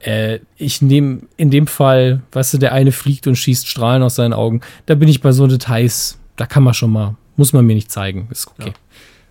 äh, 0.00 0.40
ich 0.56 0.82
nehme 0.82 1.20
in 1.36 1.50
dem 1.50 1.66
Fall, 1.66 2.22
weißt 2.32 2.54
du, 2.54 2.58
der 2.58 2.72
eine 2.72 2.92
fliegt 2.92 3.26
und 3.26 3.36
schießt 3.36 3.68
Strahlen 3.68 4.02
aus 4.02 4.16
seinen 4.16 4.32
Augen. 4.32 4.62
Da 4.86 4.94
bin 4.94 5.08
ich 5.08 5.20
bei 5.20 5.32
so 5.32 5.46
Details, 5.46 6.18
da 6.36 6.46
kann 6.46 6.62
man 6.62 6.74
schon 6.74 6.90
mal, 6.90 7.16
muss 7.36 7.52
man 7.52 7.66
mir 7.66 7.74
nicht 7.74 7.90
zeigen. 7.90 8.28
Ist 8.30 8.48
okay. 8.48 8.68
Ja. 8.68 8.74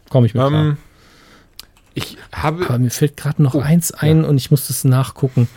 Komme 0.09 0.27
ich 0.27 0.33
mit 0.33 0.43
um, 0.43 0.53
ähm, 0.53 0.77
Ich 1.93 2.17
habe. 2.31 2.65
Aber 2.65 2.79
mir 2.79 2.91
fällt 2.91 3.17
gerade 3.17 3.41
noch 3.41 3.55
oh, 3.55 3.59
eins 3.59 3.91
ein 3.91 4.23
ja. 4.23 4.29
und 4.29 4.37
ich 4.37 4.51
muss 4.51 4.67
das 4.67 4.83
nachgucken, 4.83 5.47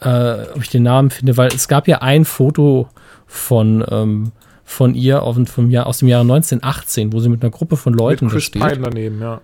äh, 0.00 0.46
ob 0.54 0.62
ich 0.62 0.70
den 0.70 0.84
Namen 0.84 1.10
finde, 1.10 1.36
weil 1.36 1.48
es 1.48 1.68
gab 1.68 1.88
ja 1.88 1.98
ein 2.02 2.24
Foto 2.24 2.88
von, 3.26 3.84
ähm, 3.90 4.32
von 4.64 4.94
ihr 4.94 5.22
auf, 5.22 5.36
vom 5.46 5.70
Jahr, 5.70 5.86
aus 5.86 5.98
dem 5.98 6.08
Jahre 6.08 6.22
1918, 6.22 7.12
wo 7.12 7.20
sie 7.20 7.28
mit 7.28 7.42
einer 7.42 7.50
Gruppe 7.50 7.76
von 7.76 7.92
Leuten 7.92 8.26
mit 8.26 8.34
Chris 8.34 8.44
steht. 8.44 8.62
Pine 8.62 8.78
daneben, 8.78 9.20
ja. 9.20 9.40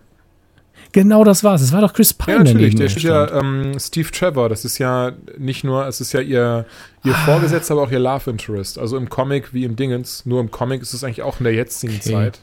Genau 0.92 1.24
das 1.24 1.44
war's. 1.44 1.62
Es 1.62 1.72
war 1.72 1.80
doch 1.80 1.92
Chris 1.92 2.12
Pine. 2.12 2.38
Ja, 2.38 2.44
natürlich. 2.44 2.74
Der 2.74 2.86
ist 2.86 3.02
ja 3.02 3.30
ähm, 3.38 3.78
Steve 3.78 4.10
Trevor. 4.10 4.48
Das 4.48 4.64
ist 4.64 4.78
ja 4.78 5.12
nicht 5.38 5.62
nur, 5.62 5.86
es 5.86 6.00
ist 6.00 6.12
ja 6.12 6.20
ihr, 6.20 6.66
ihr 7.04 7.14
ah. 7.14 7.24
Vorgesetzter, 7.24 7.74
aber 7.74 7.82
auch 7.82 7.90
ihr 7.90 8.00
Love 8.00 8.30
Interest. 8.30 8.78
Also 8.78 8.96
im 8.96 9.08
Comic 9.08 9.54
wie 9.54 9.64
im 9.64 9.76
Dingens. 9.76 10.26
Nur 10.26 10.40
im 10.40 10.50
Comic 10.50 10.82
ist 10.82 10.94
es 10.94 11.04
eigentlich 11.04 11.22
auch 11.22 11.38
in 11.38 11.44
der 11.44 11.54
jetzigen 11.54 11.94
okay. 11.94 12.12
Zeit. 12.12 12.40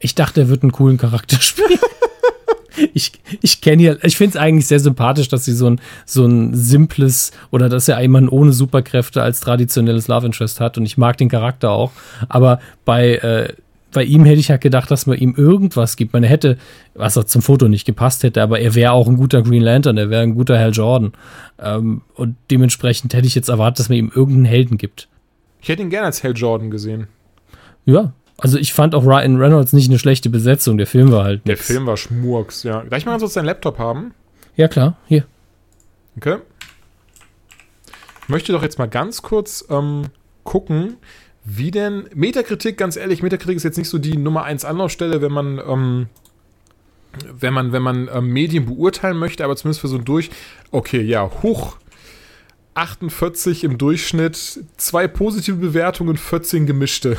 Ich 0.00 0.14
dachte, 0.14 0.42
er 0.42 0.48
wird 0.48 0.62
einen 0.62 0.72
coolen 0.72 0.98
Charakter 0.98 1.36
spielen. 1.40 1.78
ich, 2.92 3.12
ich 3.40 3.60
kenne 3.60 3.82
ja, 3.82 3.96
ich 4.02 4.16
finde 4.16 4.36
es 4.36 4.42
eigentlich 4.42 4.66
sehr 4.66 4.80
sympathisch, 4.80 5.28
dass 5.28 5.44
sie 5.44 5.52
so 5.52 5.70
ein, 5.70 5.80
so 6.06 6.26
ein 6.26 6.54
simples 6.54 7.30
oder 7.52 7.68
dass 7.68 7.86
er 7.86 8.00
jemanden 8.00 8.28
ohne 8.28 8.52
Superkräfte 8.52 9.22
als 9.22 9.40
traditionelles 9.40 10.08
Love 10.08 10.26
Interest 10.26 10.60
hat 10.60 10.78
und 10.78 10.84
ich 10.84 10.98
mag 10.98 11.16
den 11.16 11.28
Charakter 11.28 11.70
auch. 11.70 11.92
Aber 12.28 12.58
bei 12.84 13.14
äh, 13.16 13.54
bei 13.94 14.04
ihm 14.04 14.26
hätte 14.26 14.40
ich 14.40 14.48
ja 14.48 14.58
gedacht, 14.58 14.90
dass 14.90 15.06
man 15.06 15.16
ihm 15.16 15.34
irgendwas 15.36 15.96
gibt. 15.96 16.12
Man 16.12 16.22
hätte, 16.22 16.58
was 16.94 17.16
er 17.16 17.26
zum 17.26 17.40
Foto 17.40 17.68
nicht 17.68 17.86
gepasst 17.86 18.22
hätte, 18.22 18.42
aber 18.42 18.60
er 18.60 18.74
wäre 18.74 18.92
auch 18.92 19.08
ein 19.08 19.16
guter 19.16 19.42
Green 19.42 19.62
Lantern, 19.62 19.96
er 19.96 20.10
wäre 20.10 20.22
ein 20.22 20.34
guter 20.34 20.58
Hal 20.58 20.72
Jordan. 20.72 21.12
Ähm, 21.58 22.02
und 22.14 22.36
dementsprechend 22.50 23.14
hätte 23.14 23.26
ich 23.26 23.34
jetzt 23.34 23.48
erwartet, 23.48 23.78
dass 23.78 23.88
man 23.88 23.96
ihm 23.96 24.12
irgendeinen 24.14 24.44
Helden 24.44 24.76
gibt. 24.76 25.08
Ich 25.62 25.68
hätte 25.68 25.82
ihn 25.82 25.90
gerne 25.90 26.06
als 26.06 26.22
Hal 26.22 26.32
Jordan 26.36 26.70
gesehen. 26.70 27.06
Ja, 27.86 28.12
also 28.36 28.58
ich 28.58 28.74
fand 28.74 28.94
auch 28.94 29.04
Ryan 29.04 29.36
Reynolds 29.40 29.72
nicht 29.72 29.88
eine 29.88 29.98
schlechte 29.98 30.28
Besetzung. 30.28 30.76
Der 30.76 30.86
Film 30.86 31.12
war 31.12 31.24
halt. 31.24 31.46
Der 31.46 31.54
nix. 31.54 31.66
Film 31.66 31.86
war 31.86 31.96
Schmurks, 31.96 32.64
ja. 32.64 32.82
Darf 32.82 32.98
ich 32.98 33.06
mal 33.06 33.18
kurz 33.18 33.34
deinen 33.34 33.46
Laptop 33.46 33.78
haben? 33.78 34.12
Ja, 34.56 34.68
klar. 34.68 34.98
Hier. 35.06 35.24
Okay. 36.16 36.36
Ich 38.22 38.28
möchte 38.28 38.52
doch 38.52 38.62
jetzt 38.62 38.78
mal 38.78 38.86
ganz 38.86 39.22
kurz 39.22 39.64
ähm, 39.70 40.06
gucken, 40.42 40.96
wie 41.44 41.70
denn 41.70 42.08
Metakritik, 42.14 42.78
ganz 42.78 42.96
ehrlich, 42.96 43.22
Metakritik 43.22 43.56
ist 43.56 43.64
jetzt 43.64 43.76
nicht 43.76 43.90
so 43.90 43.98
die 43.98 44.16
Nummer 44.16 44.44
1 44.44 44.64
Anlaufstelle, 44.64 45.20
wenn 45.20 45.32
man, 45.32 45.58
ähm, 45.58 46.06
wenn 47.38 47.52
man, 47.52 47.72
wenn 47.72 47.82
man 47.82 48.08
ähm, 48.12 48.28
Medien 48.28 48.64
beurteilen 48.64 49.18
möchte, 49.18 49.44
aber 49.44 49.54
zumindest 49.54 49.82
für 49.82 49.88
so 49.88 49.96
ein 49.96 50.06
Durch. 50.06 50.30
Okay, 50.70 51.02
ja, 51.02 51.30
hoch 51.42 51.76
48 52.72 53.62
im 53.62 53.78
Durchschnitt, 53.78 54.64
zwei 54.78 55.06
positive 55.06 55.56
Bewertungen, 55.56 56.16
14 56.16 56.66
gemischte. 56.66 57.18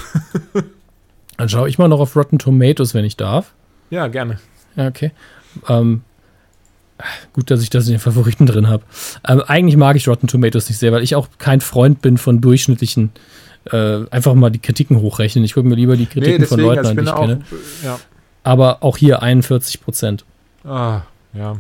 Dann 1.38 1.48
schaue 1.48 1.70
ich 1.70 1.78
mal 1.78 1.88
noch 1.88 2.00
auf 2.00 2.16
Rotten 2.16 2.40
Tomatoes, 2.40 2.94
wenn 2.94 3.06
ich 3.06 3.18
darf. 3.18 3.54
Ja, 3.92 4.08
gerne. 4.08 4.40
Ja, 4.76 4.88
okay. 4.88 5.12
Ähm, 5.70 6.02
gut, 7.32 7.52
dass 7.52 7.62
ich 7.62 7.70
das 7.70 7.86
in 7.86 7.94
den 7.94 8.00
Favoriten 8.00 8.48
drin 8.48 8.68
habe. 8.68 8.84
Ähm, 9.28 9.42
eigentlich 9.42 9.78
mag 9.78 9.96
ich 9.96 10.08
Rotten 10.08 10.28
Tomatoes 10.28 10.68
nicht 10.68 10.80
sehr, 10.80 10.92
weil 10.92 11.04
ich 11.04 11.16
auch 11.16 11.30
kein 11.38 11.62
Freund 11.62 12.02
bin 12.02 12.18
von 12.18 12.42
durchschnittlichen 12.42 13.12
äh, 13.14 13.20
einfach 13.72 14.34
mal 14.34 14.50
die 14.50 14.60
Kritiken 14.60 15.00
hochrechnen. 15.02 15.44
Ich 15.44 15.54
gucke 15.54 15.68
mir 15.68 15.76
lieber 15.76 15.98
die 15.98 16.06
Kritiken 16.06 16.34
nee, 16.34 16.38
deswegen, 16.40 16.62
von 16.62 16.76
Leuten 16.76 16.86
an, 16.88 16.98
die 16.98 17.04
ich 17.04 17.10
auch, 17.10 17.22
kenne. 17.22 17.42
Ja. 17.84 18.00
Aber 18.44 18.84
auch 18.84 18.98
hier 18.98 19.24
41 19.24 19.82
Prozent. 19.82 20.26
Ah, 20.64 21.02
ja. 21.34 21.58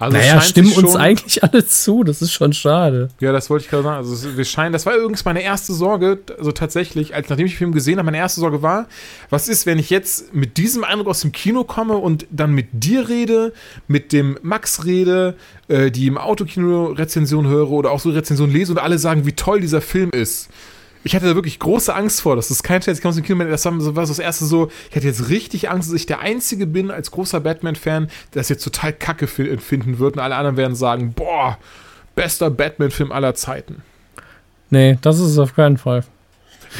Also 0.00 0.16
naja, 0.16 0.40
stimmen 0.40 0.72
uns 0.74 0.94
eigentlich 0.94 1.42
alle 1.42 1.66
zu, 1.66 2.04
das 2.04 2.22
ist 2.22 2.32
schon 2.32 2.52
schade. 2.52 3.08
Ja, 3.18 3.32
das 3.32 3.50
wollte 3.50 3.64
ich 3.64 3.70
gerade 3.70 3.82
sagen. 3.82 3.96
Also 3.96 4.36
wir 4.36 4.44
scheinen, 4.44 4.72
das 4.72 4.86
war 4.86 4.94
übrigens 4.94 5.24
meine 5.24 5.42
erste 5.42 5.72
Sorge, 5.72 6.20
also 6.38 6.52
tatsächlich, 6.52 7.16
als 7.16 7.28
nachdem 7.28 7.46
ich 7.46 7.54
den 7.54 7.58
Film 7.58 7.72
gesehen 7.72 7.98
habe, 7.98 8.06
meine 8.06 8.18
erste 8.18 8.40
Sorge 8.40 8.62
war, 8.62 8.86
was 9.28 9.48
ist, 9.48 9.66
wenn 9.66 9.78
ich 9.78 9.90
jetzt 9.90 10.32
mit 10.32 10.56
diesem 10.56 10.84
Eindruck 10.84 11.08
aus 11.08 11.22
dem 11.22 11.32
Kino 11.32 11.64
komme 11.64 11.96
und 11.96 12.26
dann 12.30 12.52
mit 12.52 12.68
dir 12.72 13.08
rede, 13.08 13.52
mit 13.88 14.12
dem 14.12 14.38
Max 14.42 14.84
rede, 14.84 15.34
äh, 15.66 15.90
die 15.90 16.06
im 16.06 16.16
Autokino 16.16 16.86
Rezension 16.86 17.48
höre 17.48 17.70
oder 17.70 17.90
auch 17.90 17.98
so 17.98 18.10
Rezension 18.10 18.52
lese 18.52 18.70
und 18.72 18.78
alle 18.78 18.98
sagen, 18.98 19.26
wie 19.26 19.32
toll 19.32 19.60
dieser 19.60 19.80
Film 19.80 20.10
ist 20.10 20.48
ich 21.08 21.14
hatte 21.14 21.24
da 21.24 21.34
wirklich 21.34 21.58
große 21.58 21.94
Angst 21.94 22.20
vor. 22.20 22.36
Das 22.36 22.50
ist 22.50 22.62
kein 22.62 22.82
Scherz. 22.82 22.98
Ich 22.98 23.02
kam 23.02 23.08
aus 23.08 23.14
dem 23.14 23.24
Kino, 23.24 23.42
das 23.42 23.64
war, 23.64 23.80
so 23.80 23.92
das 23.92 24.18
erste 24.18 24.44
so. 24.44 24.70
Ich 24.90 24.96
hatte 24.96 25.06
jetzt 25.06 25.30
richtig 25.30 25.70
Angst, 25.70 25.88
dass 25.88 25.96
ich 25.96 26.04
der 26.04 26.20
Einzige 26.20 26.66
bin 26.66 26.90
als 26.90 27.10
großer 27.10 27.40
Batman-Fan, 27.40 28.08
der 28.34 28.40
das 28.42 28.50
jetzt 28.50 28.62
total 28.62 28.92
kacke 28.92 29.26
finden 29.26 29.98
wird. 29.98 30.16
Und 30.16 30.22
alle 30.22 30.36
anderen 30.36 30.58
werden 30.58 30.76
sagen: 30.76 31.14
Boah, 31.14 31.56
bester 32.14 32.50
Batman-Film 32.50 33.10
aller 33.10 33.34
Zeiten. 33.34 33.82
Nee, 34.68 34.98
das 35.00 35.18
ist 35.18 35.30
es 35.30 35.38
auf 35.38 35.54
keinen 35.54 35.78
Fall. 35.78 36.04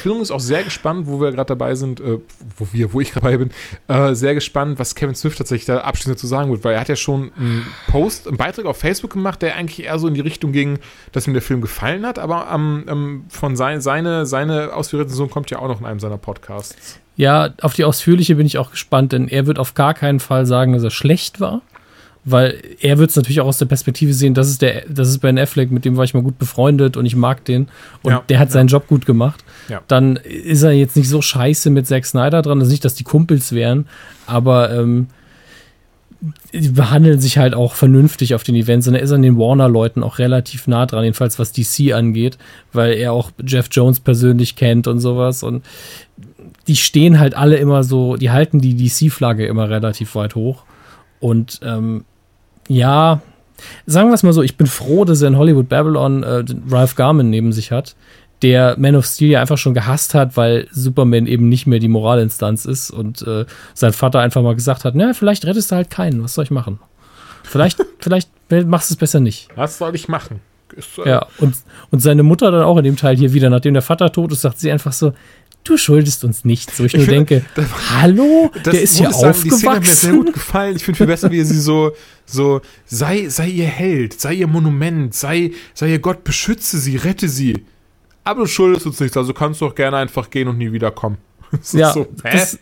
Bin 0.03 0.13
übrigens 0.13 0.31
auch 0.31 0.41
sehr 0.41 0.63
gespannt, 0.63 1.07
wo 1.07 1.21
wir 1.21 1.33
gerade 1.33 1.49
dabei 1.49 1.75
sind, 1.75 2.01
äh, 2.01 2.19
wo 2.57 2.69
wir, 2.73 2.93
wo 2.93 3.01
ich 3.01 3.13
dabei 3.13 3.37
bin, 3.37 3.51
äh, 3.89 4.15
sehr 4.15 4.35
gespannt, 4.35 4.79
was 4.79 4.95
Kevin 4.95 5.15
Smith 5.15 5.37
tatsächlich 5.37 5.67
da 5.67 5.79
abschließend 5.79 6.19
zu 6.19 6.27
sagen 6.27 6.51
wird, 6.51 6.65
weil 6.65 6.75
er 6.75 6.81
hat 6.81 6.89
ja 6.89 6.97
schon 6.97 7.33
einen 7.37 7.67
Post, 7.89 8.29
einen 8.29 8.37
Beitrag 8.37 8.67
auf 8.67 8.79
Facebook 8.79 9.13
gemacht, 9.13 9.43
der 9.43 9.57
eigentlich 9.57 9.85
eher 9.85 9.99
so 9.99 10.09
in 10.09 10.15
die 10.15 10.21
Richtung 10.21 10.53
ging, 10.53 10.79
dass 11.13 11.27
ihm 11.27 11.33
der 11.33 11.43
Film 11.43 11.61
gefallen 11.61 12.07
hat, 12.07 12.19
aber 12.19 12.49
ähm, 12.53 12.85
ähm, 12.89 13.25
von 13.29 13.57
sein, 13.57 13.81
seine, 13.81 14.27
seine 14.27 14.73
ausführliche 14.75 15.11
Sohn 15.11 15.31
kommt 15.31 15.51
ja 15.51 15.59
auch 15.59 15.69
noch 15.69 15.81
in 15.81 15.87
einem 15.87 16.01
seiner 16.01 16.19
Podcasts. 16.19 16.99
Ja, 17.17 17.51
auf 17.63 17.75
die 17.75 17.85
ausführliche 17.85 18.37
bin 18.37 18.47
ich 18.47 18.59
auch 18.59 18.71
gespannt, 18.71 19.13
denn 19.13 19.27
er 19.27 19.47
wird 19.47 19.59
auf 19.59 19.75
gar 19.75 19.93
keinen 19.93 20.21
Fall 20.21 20.47
sagen, 20.47 20.73
dass 20.73 20.85
er 20.85 20.91
schlecht 20.91 21.41
war 21.41 21.63
weil 22.31 22.61
er 22.81 22.99
wird 22.99 23.11
es 23.11 23.17
natürlich 23.17 23.41
auch 23.41 23.47
aus 23.47 23.59
der 23.59 23.67
Perspektive 23.67 24.13
sehen, 24.13 24.35
das 24.35 24.49
ist 24.49 24.63
der, 24.63 24.85
das 24.89 25.09
ist 25.09 25.19
Ben 25.19 25.39
Affleck, 25.39 25.71
mit 25.71 25.85
dem 25.85 25.97
war 25.97 26.05
ich 26.05 26.15
mal 26.15 26.23
gut 26.23 26.39
befreundet 26.39 26.97
und 26.97 27.07
ich 27.07 27.17
mag 27.17 27.45
den 27.45 27.69
und 28.03 28.13
ja, 28.13 28.23
der 28.29 28.39
hat 28.39 28.49
ja. 28.49 28.53
seinen 28.53 28.69
Job 28.69 28.87
gut 28.87 29.07
gemacht. 29.07 29.45
Ja. 29.69 29.83
Dann 29.89 30.17
ist 30.17 30.63
er 30.63 30.73
jetzt 30.73 30.97
nicht 30.97 31.09
so 31.09 31.23
scheiße 31.23 31.71
mit 31.71 31.87
Zack 31.87 32.07
Snyder 32.07 32.43
dran, 32.43 32.59
also 32.59 32.71
nicht, 32.71 32.85
dass 32.85 32.95
die 32.95 33.05
Kumpels 33.05 33.53
wären, 33.53 33.87
aber 34.27 34.73
ähm, 34.73 35.09
die 36.53 36.69
behandeln 36.71 37.21
sich 37.21 37.39
halt 37.39 37.55
auch 37.55 37.75
vernünftig 37.75 38.35
auf 38.35 38.43
den 38.43 38.57
Events 38.57 38.89
und 38.89 38.95
er 38.95 39.03
ist 39.03 39.13
an 39.13 39.23
den 39.23 39.39
Warner-Leuten 39.39 40.03
auch 40.03 40.19
relativ 40.19 40.67
nah 40.67 40.85
dran, 40.87 41.05
jedenfalls 41.05 41.39
was 41.39 41.53
DC 41.53 41.93
angeht, 41.93 42.39
weil 42.73 42.95
er 42.95 43.13
auch 43.13 43.31
Jeff 43.47 43.69
Jones 43.71 44.01
persönlich 44.01 44.57
kennt 44.57 44.89
und 44.89 44.99
sowas 44.99 45.43
und 45.43 45.65
die 46.67 46.77
stehen 46.77 47.19
halt 47.19 47.35
alle 47.35 47.57
immer 47.57 47.85
so, 47.85 48.17
die 48.17 48.31
halten 48.31 48.61
die 48.61 48.75
DC-Flagge 48.77 49.47
immer 49.47 49.71
relativ 49.71 50.15
weit 50.15 50.35
hoch 50.35 50.65
und 51.21 51.61
ähm, 51.63 52.05
ja, 52.69 53.21
sagen 53.87 54.09
wir 54.09 54.15
es 54.15 54.23
mal 54.23 54.33
so, 54.33 54.43
ich 54.43 54.57
bin 54.57 54.67
froh, 54.67 55.05
dass 55.05 55.23
er 55.23 55.29
in 55.29 55.37
Hollywood 55.37 55.69
Babylon 55.69 56.23
äh, 56.23 56.45
Ralph 56.71 56.95
Garman 56.95 57.31
neben 57.31 57.53
sich 57.53 57.73
hat, 57.73 57.97
der 58.43 58.79
Man 58.79 58.95
of 58.95 59.07
Steel 59.07 59.31
ja 59.31 59.41
einfach 59.41 59.59
schon 59.59 59.75
gehasst 59.75 60.15
hat, 60.15 60.37
weil 60.37 60.69
Superman 60.71 61.27
eben 61.27 61.49
nicht 61.49 61.67
mehr 61.67 61.81
die 61.81 61.89
Moralinstanz 61.89 62.65
ist 62.65 62.91
und 62.91 63.23
äh, 63.23 63.47
sein 63.75 63.93
Vater 63.93 64.21
einfach 64.21 64.43
mal 64.43 64.55
gesagt 64.55 64.85
hat, 64.85 64.95
na, 64.95 65.13
vielleicht 65.13 65.45
rettest 65.45 65.71
du 65.71 65.77
halt 65.77 65.91
keinen, 65.91 66.23
was 66.23 66.35
soll 66.35 66.45
ich 66.45 66.51
machen? 66.51 66.79
Vielleicht, 67.43 67.79
vielleicht 67.99 68.31
machst 68.67 68.91
du 68.91 68.95
es 68.95 68.99
besser 68.99 69.21
nicht. 69.21 69.49
Was 69.57 69.79
soll 69.79 69.95
ich 69.95 70.09
machen? 70.09 70.41
Ist, 70.77 70.99
äh 70.99 71.09
ja, 71.09 71.27
und, 71.39 71.57
und 71.91 72.01
seine 72.01 72.23
Mutter 72.23 72.51
dann 72.51 72.63
auch 72.63 72.77
in 72.77 72.85
dem 72.85 72.97
Teil 72.97 73.17
hier 73.17 73.33
wieder, 73.33 73.51
nachdem 73.51 73.75
der 73.75 73.83
Vater 73.83 74.13
tot 74.13 74.33
ist, 74.33 74.43
sagt 74.43 74.61
sie 74.61 74.71
einfach 74.71 74.93
so, 74.93 75.13
du 75.65 75.77
schuldest 75.77 76.25
uns 76.25 76.45
nichts. 76.45 76.79
Wo 76.79 76.85
ich, 76.85 76.95
ich 76.95 76.99
nur 76.99 77.07
find, 77.07 77.31
denke, 77.31 77.45
das, 77.55 77.67
hallo, 77.91 78.51
das 78.63 78.73
der 78.73 78.83
ist 78.83 78.97
hier 78.97 79.11
sagen, 79.13 79.31
aufgewachsen. 79.31 79.45
Die 79.45 79.57
Szene 79.57 79.75
hat 79.75 79.81
mir 79.83 79.95
sehr 79.95 80.13
gut 80.13 80.33
gefallen. 80.33 80.77
Ich 80.77 80.85
finde 80.85 80.99
viel 80.99 81.07
besser, 81.07 81.31
wie 81.31 81.39
er 81.39 81.45
sie 81.45 81.61
so, 81.61 81.93
so, 82.27 82.61
sei, 82.87 83.29
sei 83.29 83.49
ihr 83.49 83.67
Held, 83.67 84.21
sei 84.21 84.35
ihr 84.35 84.47
Monument, 84.47 85.15
sei, 85.15 85.53
sei 85.75 85.91
ihr 85.91 85.99
Gott, 85.99 86.25
beschütze 86.25 86.79
sie, 86.79 86.97
rette 86.97 87.29
sie. 87.29 87.65
Aber 88.25 88.43
du 88.43 88.47
schuldest 88.47 88.87
uns 88.87 89.01
nichts, 89.01 89.17
also 89.17 89.33
kannst 89.33 89.61
du 89.61 89.67
auch 89.67 89.75
gerne 89.75 89.97
einfach 89.97 90.31
gehen 90.31 90.49
und 90.49 90.59
nie 90.59 90.73
wiederkommen. 90.73 91.19
Das 91.51 91.73
ja, 91.73 91.93
so, 91.95 92.07
das, 92.23 92.59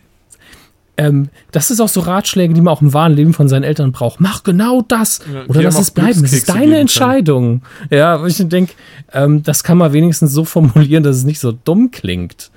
ähm, 0.97 1.29
das 1.53 1.71
ist 1.71 1.81
auch 1.81 1.89
so 1.89 2.01
Ratschläge, 2.01 2.55
die 2.55 2.61
man 2.61 2.73
auch 2.73 2.83
im 2.83 2.95
wahren 2.95 3.13
Leben 3.13 3.35
von 3.35 3.49
seinen 3.49 3.65
Eltern 3.65 3.93
braucht. 3.93 4.21
Mach 4.21 4.43
genau 4.43 4.83
das 4.83 5.21
ja, 5.33 5.45
oder 5.47 5.63
lass 5.63 5.79
es 5.79 5.91
bleiben. 5.91 6.23
Das 6.23 6.33
ist 6.33 6.49
deine 6.49 6.79
Entscheidung. 6.79 7.63
Ja, 7.91 8.25
ich 8.25 8.37
denke, 8.49 8.75
ähm, 9.13 9.43
das 9.43 9.63
kann 9.63 9.79
man 9.79 9.93
wenigstens 9.93 10.33
so 10.33 10.45
formulieren, 10.45 11.03
dass 11.03 11.17
es 11.17 11.25
nicht 11.25 11.41
so 11.41 11.53
dumm 11.53 11.91
klingt. 11.91 12.51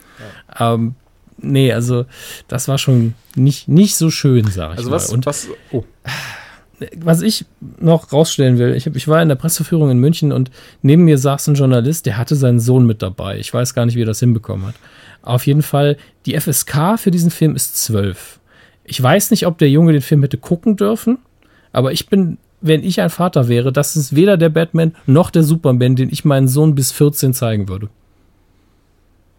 Ähm, 0.57 0.95
nee, 1.37 1.71
also 1.71 2.05
das 2.47 2.67
war 2.67 2.77
schon 2.77 3.13
nicht, 3.35 3.67
nicht 3.67 3.95
so 3.95 4.09
schön, 4.09 4.45
sag 4.47 4.73
ich 4.73 4.77
also 4.79 4.89
mal. 4.89 4.95
Was, 4.95 5.09
Und 5.09 5.25
was, 5.25 5.47
oh. 5.71 5.83
was 6.97 7.21
ich 7.21 7.45
noch 7.79 8.11
rausstellen 8.11 8.57
will, 8.57 8.75
ich, 8.75 8.85
hab, 8.85 8.95
ich 8.95 9.07
war 9.07 9.21
in 9.21 9.29
der 9.29 9.35
Presseführung 9.35 9.89
in 9.89 9.99
München 9.99 10.31
und 10.31 10.51
neben 10.81 11.05
mir 11.05 11.17
saß 11.17 11.47
ein 11.47 11.55
Journalist, 11.55 12.05
der 12.05 12.17
hatte 12.17 12.35
seinen 12.35 12.59
Sohn 12.59 12.85
mit 12.85 13.01
dabei. 13.01 13.37
Ich 13.37 13.53
weiß 13.53 13.73
gar 13.73 13.85
nicht, 13.85 13.95
wie 13.95 14.03
er 14.03 14.07
das 14.07 14.19
hinbekommen 14.19 14.67
hat. 14.67 14.75
Auf 15.21 15.45
jeden 15.45 15.63
Fall, 15.63 15.97
die 16.25 16.39
FSK 16.39 16.97
für 16.97 17.11
diesen 17.11 17.31
Film 17.31 17.55
ist 17.55 17.77
12. 17.83 18.39
Ich 18.85 19.01
weiß 19.01 19.31
nicht, 19.31 19.45
ob 19.45 19.57
der 19.57 19.69
Junge 19.69 19.91
den 19.91 20.01
Film 20.01 20.21
hätte 20.21 20.37
gucken 20.37 20.75
dürfen, 20.75 21.19
aber 21.71 21.91
ich 21.91 22.07
bin, 22.07 22.37
wenn 22.61 22.83
ich 22.83 23.01
ein 23.01 23.09
Vater 23.09 23.47
wäre, 23.47 23.71
das 23.71 23.95
ist 23.95 24.15
weder 24.15 24.37
der 24.37 24.49
Batman 24.49 24.95
noch 25.05 25.29
der 25.29 25.43
Superman, 25.43 25.95
den 25.95 26.09
ich 26.11 26.25
meinen 26.25 26.47
Sohn 26.47 26.73
bis 26.73 26.91
14 26.91 27.33
zeigen 27.33 27.67
würde 27.67 27.89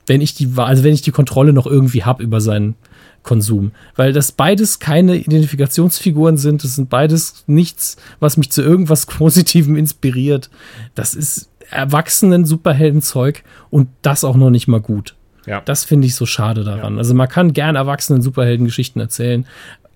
wenn 0.07 0.21
ich 0.21 0.35
die, 0.35 0.51
also 0.57 0.85
wenn 0.85 0.95
ich 0.95 1.03
die 1.03 1.11
Kontrolle 1.11 1.53
noch 1.53 1.67
irgendwie 1.67 2.05
habe 2.05 2.23
über 2.23 2.41
seinen 2.41 2.75
Konsum. 3.23 3.73
Weil 3.97 4.13
das 4.13 4.33
beides 4.33 4.79
keine 4.79 5.17
Identifikationsfiguren 5.17 6.39
sind. 6.39 6.65
Das 6.65 6.77
sind 6.77 6.89
beides 6.89 7.45
nichts, 7.47 7.97
was 8.19 8.37
mich 8.37 8.51
zu 8.51 8.63
irgendwas 8.63 9.07
Positivem 9.07 9.77
inspiriert. 9.77 10.51
Das 10.95 11.15
ist 11.15 11.51
erwachsenen 11.71 12.45
Superheldenzeug 12.45 13.45
und 13.71 13.89
das 14.03 14.25
auch 14.25 14.37
noch 14.37 14.51
nicht 14.51 14.69
mal 14.69 14.81
gut. 14.81 15.15
Ja. 15.47 15.61
Das 15.61 15.85
finde 15.85 16.07
ich 16.07 16.15
so 16.15 16.27
schade 16.27 16.65
daran. 16.65 16.95
Ja. 16.95 16.99
Also 16.99 17.15
man 17.15 17.29
kann 17.29 17.53
gern 17.53 17.77
erwachsenen 17.77 18.23
Superheldengeschichten 18.23 19.01
erzählen, 19.01 19.47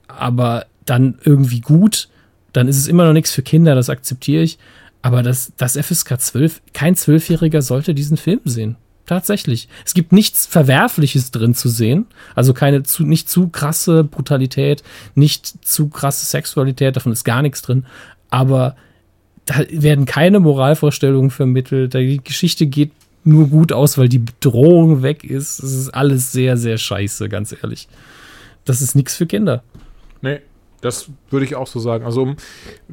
aber 0.07 0.67
dann 0.85 1.19
irgendwie 1.25 1.61
gut, 1.61 2.09
dann 2.53 2.69
ist 2.69 2.79
es 2.79 2.87
immer 2.87 3.05
noch 3.05 3.13
nichts 3.13 3.33
für 3.33 3.43
Kinder, 3.43 3.75
das 3.75 3.91
akzeptiere 3.91 4.43
ich. 4.43 4.59
Aber 5.03 5.23
das, 5.23 5.53
das 5.57 5.77
FSK 5.77 6.19
12, 6.19 6.63
kein 6.73 6.97
Zwölfjähriger 6.97 7.61
sollte 7.61 7.95
diesen 7.95 8.17
Film 8.17 8.41
sehen. 8.45 8.77
Tatsächlich. 9.07 9.69
Es 9.85 9.93
gibt 9.93 10.13
nichts 10.13 10.47
Verwerfliches 10.47 11.31
drin 11.31 11.55
zu 11.55 11.69
sehen. 11.69 12.07
Also 12.35 12.55
keine 12.55 12.85
zu, 12.85 13.05
nicht 13.05 13.29
zu 13.29 13.49
krasse 13.49 14.03
Brutalität, 14.03 14.83
nicht 15.15 15.67
zu 15.67 15.89
krasse 15.89 16.25
Sexualität, 16.25 16.97
davon 16.97 17.13
ist 17.13 17.25
gar 17.25 17.43
nichts 17.43 17.61
drin. 17.61 17.85
Aber 18.31 18.77
da 19.45 19.57
werden 19.71 20.07
keine 20.07 20.41
Moralvorstellungen 20.41 21.31
vermittelt. 21.31 21.93
Die 21.93 22.21
Geschichte 22.25 22.67
geht 22.67 22.93
nur 23.25 23.49
gut 23.49 23.73
aus, 23.73 23.99
weil 23.99 24.09
die 24.09 24.19
Bedrohung 24.19 25.03
weg 25.03 25.23
ist. 25.23 25.63
Es 25.63 25.73
ist 25.75 25.91
alles 25.91 26.33
sehr, 26.33 26.57
sehr 26.57 26.79
scheiße, 26.79 27.29
ganz 27.29 27.55
ehrlich. 27.63 27.89
Das 28.65 28.81
ist 28.81 28.95
nichts 28.95 29.17
für 29.17 29.27
Kinder. 29.27 29.63
Nee, 30.23 30.41
das 30.85 31.09
würde 31.31 31.47
ich 31.47 31.57
auch 31.57 31.67
so 31.67 31.81
sagen. 31.81 32.05
Also, 32.05 32.35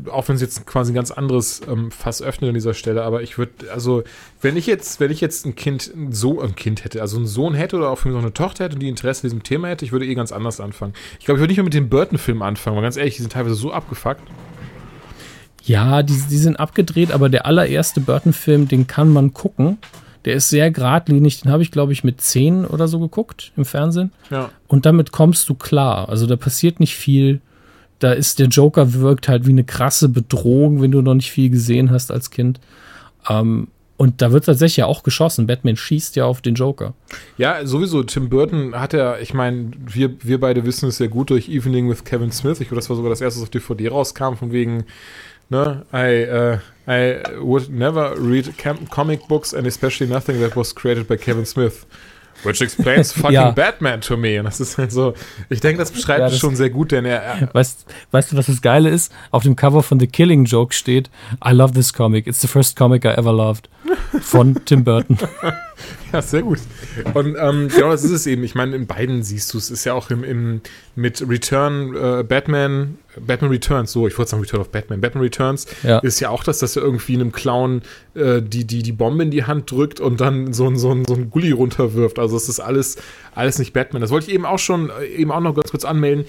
auch 0.09 0.27
wenn 0.29 0.35
es 0.35 0.41
jetzt 0.41 0.65
quasi 0.65 0.93
ein 0.93 0.95
ganz 0.95 1.11
anderes 1.11 1.61
ähm, 1.67 1.91
Fass 1.91 2.21
öffnet 2.21 2.47
an 2.47 2.53
dieser 2.53 2.73
Stelle, 2.73 3.03
aber 3.03 3.21
ich 3.21 3.37
würde, 3.37 3.51
also, 3.73 4.03
wenn 4.39 4.55
ich 4.55 4.65
jetzt, 4.65 5.01
wenn 5.01 5.11
ich 5.11 5.19
jetzt 5.19 5.45
ein 5.45 5.55
Kind, 5.55 5.91
so 6.09 6.39
ein 6.39 6.55
Kind 6.55 6.85
hätte, 6.85 7.01
also 7.01 7.17
einen 7.17 7.27
Sohn 7.27 7.53
hätte 7.53 7.75
oder 7.75 7.89
auch 7.89 7.97
für 7.97 8.07
mich 8.07 8.15
noch 8.15 8.23
eine 8.23 8.33
Tochter 8.33 8.63
hätte 8.63 8.75
und 8.75 8.79
die 8.79 8.87
Interesse 8.87 9.23
an 9.23 9.29
diesem 9.29 9.43
Thema 9.43 9.67
hätte, 9.67 9.83
ich 9.83 9.91
würde 9.91 10.05
eh 10.05 10.15
ganz 10.15 10.31
anders 10.31 10.61
anfangen. 10.61 10.93
Ich 11.19 11.25
glaube, 11.25 11.37
ich 11.37 11.41
würde 11.41 11.51
nicht 11.51 11.57
mehr 11.57 11.65
mit 11.65 11.73
den 11.73 11.89
Burton-Filmen 11.89 12.41
anfangen, 12.41 12.77
weil 12.77 12.83
ganz 12.83 12.95
ehrlich, 12.95 13.17
die 13.17 13.23
sind 13.23 13.33
teilweise 13.33 13.55
so 13.55 13.73
abgefuckt. 13.73 14.21
Ja, 15.63 16.01
die, 16.01 16.13
die 16.29 16.37
sind 16.37 16.59
abgedreht, 16.59 17.11
aber 17.11 17.27
der 17.27 17.45
allererste 17.45 17.99
Burton-Film, 17.99 18.69
den 18.69 18.87
kann 18.87 19.11
man 19.11 19.33
gucken. 19.33 19.79
Der 20.23 20.35
ist 20.35 20.49
sehr 20.49 20.71
geradlinig, 20.71 21.41
den 21.41 21.51
habe 21.51 21.63
ich, 21.63 21.71
glaube 21.71 21.91
ich, 21.91 22.03
mit 22.03 22.21
10 22.21 22.65
oder 22.65 22.87
so 22.87 22.99
geguckt 22.99 23.51
im 23.57 23.65
Fernsehen. 23.65 24.11
Ja. 24.29 24.49
Und 24.67 24.85
damit 24.85 25.11
kommst 25.11 25.49
du 25.49 25.55
klar. 25.55 26.09
Also 26.09 26.25
da 26.25 26.37
passiert 26.37 26.79
nicht 26.79 26.95
viel 26.95 27.41
da 28.01 28.13
ist 28.13 28.39
der 28.39 28.47
Joker 28.47 28.93
wirkt 28.93 29.27
halt 29.27 29.45
wie 29.45 29.51
eine 29.51 29.63
krasse 29.63 30.09
Bedrohung, 30.09 30.81
wenn 30.81 30.91
du 30.91 31.01
noch 31.01 31.13
nicht 31.13 31.31
viel 31.31 31.49
gesehen 31.49 31.91
hast 31.91 32.11
als 32.11 32.31
Kind. 32.31 32.59
Ähm, 33.29 33.67
und 33.95 34.23
da 34.23 34.31
wird 34.31 34.45
tatsächlich 34.45 34.77
ja 34.77 34.87
auch 34.87 35.03
geschossen. 35.03 35.45
Batman 35.45 35.77
schießt 35.77 36.15
ja 36.15 36.25
auf 36.25 36.41
den 36.41 36.55
Joker. 36.55 36.95
Ja, 37.37 37.63
sowieso. 37.67 38.01
Tim 38.01 38.29
Burton 38.29 38.73
hat 38.73 38.93
ja, 38.93 39.19
ich 39.19 39.35
meine, 39.35 39.69
wir, 39.77 40.15
wir 40.23 40.39
beide 40.39 40.65
wissen 40.65 40.89
es 40.89 40.97
sehr 40.97 41.09
gut 41.09 41.29
durch 41.29 41.47
Evening 41.47 41.87
with 41.87 42.03
Kevin 42.03 42.31
Smith. 42.31 42.59
Ich 42.59 42.69
glaube, 42.69 42.81
das 42.81 42.89
war 42.89 42.95
sogar 42.95 43.11
das 43.11 43.21
erste, 43.21 43.39
was 43.39 43.43
auf 43.43 43.51
DVD 43.51 43.89
rauskam, 43.89 44.33
von 44.33 44.51
wegen, 44.51 44.85
ne, 45.49 45.85
I, 45.93 46.25
uh, 46.27 46.91
I 46.91 47.21
would 47.39 47.69
never 47.69 48.15
read 48.17 48.51
comic 48.89 49.27
books 49.27 49.53
and 49.53 49.67
especially 49.67 50.11
nothing 50.11 50.39
that 50.39 50.55
was 50.55 50.73
created 50.73 51.07
by 51.07 51.15
Kevin 51.15 51.45
Smith. 51.45 51.85
Which 52.43 52.61
explains 52.61 53.11
fucking 53.13 53.31
ja. 53.31 53.51
Batman 53.51 54.01
to 54.01 54.17
me. 54.17 54.39
Und 54.39 54.45
das 54.45 54.59
ist 54.59 54.77
halt 54.77 54.91
so, 54.91 55.13
ich 55.49 55.61
denke, 55.61 55.79
das 55.79 55.91
beschreibt 55.91 56.19
ja, 56.19 56.27
es 56.27 56.39
schon 56.39 56.55
sehr 56.55 56.69
gut, 56.69 56.91
denn 56.91 57.05
er. 57.05 57.21
er 57.21 57.49
weißt, 57.53 57.85
weißt 58.11 58.31
du, 58.31 58.37
was 58.37 58.47
das 58.47 58.61
Geile 58.61 58.89
ist? 58.89 59.13
Auf 59.31 59.43
dem 59.43 59.55
Cover 59.55 59.83
von 59.83 59.99
The 59.99 60.07
Killing 60.07 60.45
Joke 60.45 60.73
steht: 60.73 61.09
I 61.45 61.51
love 61.51 61.73
this 61.73 61.93
comic. 61.93 62.27
It's 62.27 62.41
the 62.41 62.47
first 62.47 62.75
comic 62.75 63.05
I 63.05 63.09
ever 63.09 63.33
loved. 63.33 63.69
Von 64.21 64.55
Tim 64.65 64.83
Burton. 64.83 65.17
Ja, 66.13 66.21
sehr 66.21 66.41
gut. 66.41 66.59
Und 67.13 67.35
ähm, 67.39 67.69
genau 67.69 67.91
das 67.91 68.03
ist 68.03 68.11
es 68.11 68.27
eben. 68.27 68.43
Ich 68.43 68.53
meine, 68.53 68.75
in 68.75 68.85
beiden 68.85 69.23
siehst 69.23 69.53
du 69.53 69.57
es. 69.57 69.71
Ist 69.71 69.85
ja 69.85 69.93
auch 69.93 70.09
im, 70.09 70.23
im 70.23 70.61
mit 70.95 71.27
Return 71.27 71.95
äh, 71.95 72.23
Batman, 72.23 72.97
Batman 73.19 73.51
Returns, 73.51 73.91
so, 73.91 74.07
ich 74.07 74.17
wollte 74.17 74.31
sagen 74.31 74.43
Return 74.43 74.61
of 74.61 74.69
Batman. 74.69 74.99
Batman 74.99 75.23
Returns 75.23 75.67
ja. 75.83 75.99
ist 75.99 76.19
ja 76.19 76.29
auch 76.29 76.43
das, 76.43 76.59
dass 76.59 76.75
er 76.75 76.83
irgendwie 76.83 77.15
einem 77.15 77.31
Clown 77.31 77.81
äh, 78.13 78.41
die, 78.41 78.65
die, 78.65 78.83
die 78.83 78.91
Bombe 78.91 79.23
in 79.23 79.31
die 79.31 79.45
Hand 79.45 79.71
drückt 79.71 79.99
und 79.99 80.19
dann 80.19 80.53
so 80.53 80.67
ein, 80.67 80.77
so 80.77 80.91
ein, 80.91 81.05
so 81.05 81.13
ein 81.13 81.29
Gully 81.29 81.51
runterwirft. 81.51 82.19
Also 82.19 82.35
es 82.35 82.49
ist 82.49 82.59
alles, 82.59 82.97
alles 83.33 83.57
nicht 83.59 83.73
Batman. 83.73 84.01
Das 84.01 84.11
wollte 84.11 84.27
ich 84.27 84.33
eben 84.33 84.45
auch 84.45 84.59
schon, 84.59 84.89
äh, 84.89 85.05
eben 85.05 85.31
auch 85.31 85.41
noch 85.41 85.55
ganz 85.55 85.71
kurz 85.71 85.85
anmelden 85.85 86.25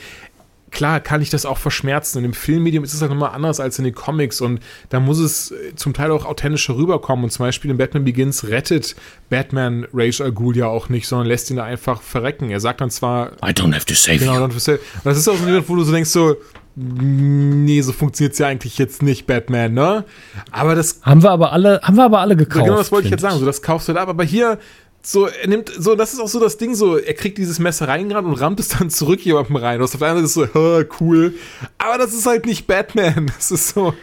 klar 0.73 1.01
kann 1.01 1.23
ich 1.23 1.31
das 1.31 1.47
auch 1.47 1.59
verschmerzen. 1.59 2.19
In 2.19 2.25
dem 2.25 2.33
Filmmedium 2.33 2.83
ist 2.83 2.95
es 2.95 3.01
halt 3.01 3.11
nochmal 3.11 3.31
anders 3.31 3.61
als 3.61 3.79
in 3.79 3.85
den 3.85 3.95
Comics 3.95 4.41
und 4.41 4.61
da 4.89 4.99
muss 4.99 5.19
es 5.19 5.53
äh, 5.53 5.75
zum 5.77 5.95
Teil 5.95 6.11
auch 6.11 6.25
authentischer 6.25 6.77
rüberkommen. 6.77 7.25
Und 7.25 7.31
zum 7.31 7.47
Beispiel 7.47 7.71
in 7.71 7.77
Batman 7.77 8.05
Begins 8.05 8.49
rettet 8.49 8.97
Batman 9.31 9.87
Rage 9.93 10.25
Al 10.25 10.33
Ghul 10.33 10.57
ja 10.57 10.67
auch 10.67 10.89
nicht, 10.89 11.07
sondern 11.07 11.29
lässt 11.29 11.51
ihn 11.51 11.57
da 11.57 11.65
einfach 11.65 12.03
verrecken. 12.03 12.51
Er 12.51 12.61
sagt 12.61 12.81
dann 12.81 12.91
zwar. 12.91 13.33
I 13.45 13.53
don't 13.53 13.75
have 13.75 13.87
to 13.87 13.95
save 13.95 14.19
genau, 14.19 14.39
you. 14.39 14.45
Don't 14.45 14.59
save. 14.59 14.79
Und 14.79 15.05
das 15.05 15.19
ist 15.19 15.29
auch 15.29 15.35
so 15.35 15.43
ein 15.43 15.47
Moment, 15.47 15.69
wo 15.69 15.77
du 15.77 15.85
so 15.85 15.93
denkst, 15.93 16.11
so, 16.11 16.37
nee, 16.75 17.81
so 17.83 17.93
funktioniert 17.93 18.33
es 18.33 18.39
ja 18.39 18.47
eigentlich 18.47 18.79
jetzt 18.79 19.03
nicht, 19.03 19.27
Batman, 19.27 19.75
ne? 19.75 20.05
Aber 20.51 20.75
das. 20.75 21.01
Haben 21.03 21.23
wir 21.23 21.31
aber 21.31 21.53
alle, 21.53 21.81
haben 21.83 21.97
wir 21.97 22.05
aber 22.05 22.21
alle 22.21 22.37
gekauft. 22.37 22.65
Genau, 22.65 22.79
das 22.79 22.91
wollte 22.91 23.07
ich 23.07 23.13
jetzt 23.13 23.21
sagen. 23.21 23.39
So, 23.39 23.45
das 23.47 23.63
kaufst 23.63 23.89
du 23.89 23.93
da 23.93 24.03
ab. 24.03 24.09
Aber 24.09 24.25
hier 24.25 24.59
so, 25.05 25.27
er 25.27 25.49
nimmt, 25.49 25.71
so, 25.77 25.95
das 25.95 26.13
ist 26.13 26.21
auch 26.21 26.29
so 26.29 26.39
das 26.39 26.59
Ding, 26.59 26.75
so, 26.75 26.97
er 26.97 27.15
kriegt 27.15 27.37
dieses 27.39 27.59
Messer 27.59 27.89
rein 27.89 28.09
gerade 28.09 28.27
und 28.27 28.35
rammt 28.35 28.61
es 28.61 28.69
dann 28.69 28.91
zurück 28.91 29.25
jemandem 29.25 29.57
rein. 29.57 29.79
Und 29.79 29.85
auf 29.85 29.97
der 29.97 30.09
einen 30.09 30.27
Seite 30.27 30.45
ist 30.45 30.53
so, 30.55 30.85
cool. 31.01 31.35
Aber 31.79 31.99
das 31.99 32.15
ist 32.15 32.27
halt 32.27 32.47
nicht 32.47 32.67
Batman. 32.67 33.31
Das 33.37 33.51
ist 33.51 33.71
so. 33.71 33.95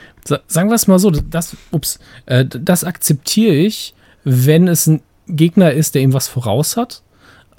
Sagen 0.47 0.69
wir 0.69 0.75
es 0.75 0.87
mal 0.87 0.99
so, 0.99 1.11
das, 1.11 1.55
ups, 1.71 1.99
äh, 2.25 2.45
das 2.45 2.83
akzeptiere 2.83 3.53
ich, 3.55 3.93
wenn 4.25 4.67
es 4.67 4.85
ein 4.85 5.01
Gegner 5.27 5.71
ist, 5.71 5.95
der 5.95 6.01
ihm 6.01 6.13
was 6.13 6.27
voraus 6.27 6.75
hat. 6.75 7.01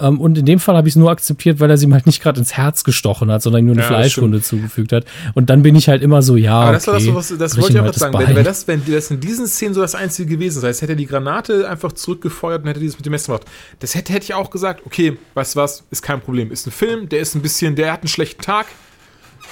Ähm, 0.01 0.19
und 0.19 0.37
in 0.37 0.45
dem 0.45 0.59
Fall 0.59 0.75
habe 0.75 0.87
ich 0.87 0.93
es 0.93 0.95
nur 0.97 1.11
akzeptiert, 1.11 1.59
weil 1.59 1.69
er 1.69 1.77
sie 1.77 1.91
halt 1.91 2.05
nicht 2.05 2.21
gerade 2.21 2.39
ins 2.39 2.53
Herz 2.53 2.83
gestochen 2.83 3.31
hat, 3.31 3.41
sondern 3.41 3.65
nur 3.65 3.73
eine 3.73 3.81
ja, 3.81 3.87
Fleischwunde 3.87 4.41
zugefügt 4.41 4.91
hat. 4.91 5.05
Und 5.33 5.49
dann 5.49 5.61
bin 5.63 5.75
ich 5.75 5.87
halt 5.87 6.01
immer 6.01 6.21
so, 6.21 6.35
ja. 6.35 6.59
Aber 6.59 6.73
das 6.73 6.87
okay, 6.87 7.07
war 7.07 7.15
das, 7.15 7.31
was, 7.31 7.37
das 7.37 7.57
wollte 7.57 7.73
ich 7.73 7.79
auch 7.79 7.85
halt 7.85 7.95
sagen. 7.95 8.17
Wenn, 8.17 8.35
wenn, 8.35 8.43
das, 8.43 8.67
wenn 8.67 8.81
das 8.85 9.11
in 9.11 9.19
diesen 9.19 9.47
Szenen 9.47 9.73
so 9.73 9.81
das 9.81 9.95
Einzige 9.95 10.35
gewesen 10.35 10.59
sei, 10.59 10.67
das 10.69 10.81
hätte 10.81 10.93
er 10.93 10.97
die 10.97 11.05
Granate 11.05 11.69
einfach 11.69 11.91
zurückgefeuert 11.91 12.63
und 12.63 12.69
hätte 12.69 12.79
dieses 12.79 12.97
mit 12.97 13.05
dem 13.05 13.11
Messer 13.11 13.27
gemacht. 13.33 13.45
Das 13.79 13.95
hätte, 13.95 14.13
hätte 14.13 14.25
ich 14.25 14.33
auch 14.33 14.49
gesagt, 14.49 14.81
okay, 14.85 15.17
weißt 15.35 15.55
du 15.55 15.59
was, 15.59 15.83
ist 15.91 16.01
kein 16.01 16.19
Problem. 16.19 16.51
Ist 16.51 16.67
ein 16.67 16.71
Film, 16.71 17.07
der 17.07 17.19
ist 17.19 17.35
ein 17.35 17.41
bisschen, 17.41 17.75
der 17.75 17.91
hat 17.91 18.01
einen 18.01 18.09
schlechten 18.09 18.41
Tag. 18.41 18.65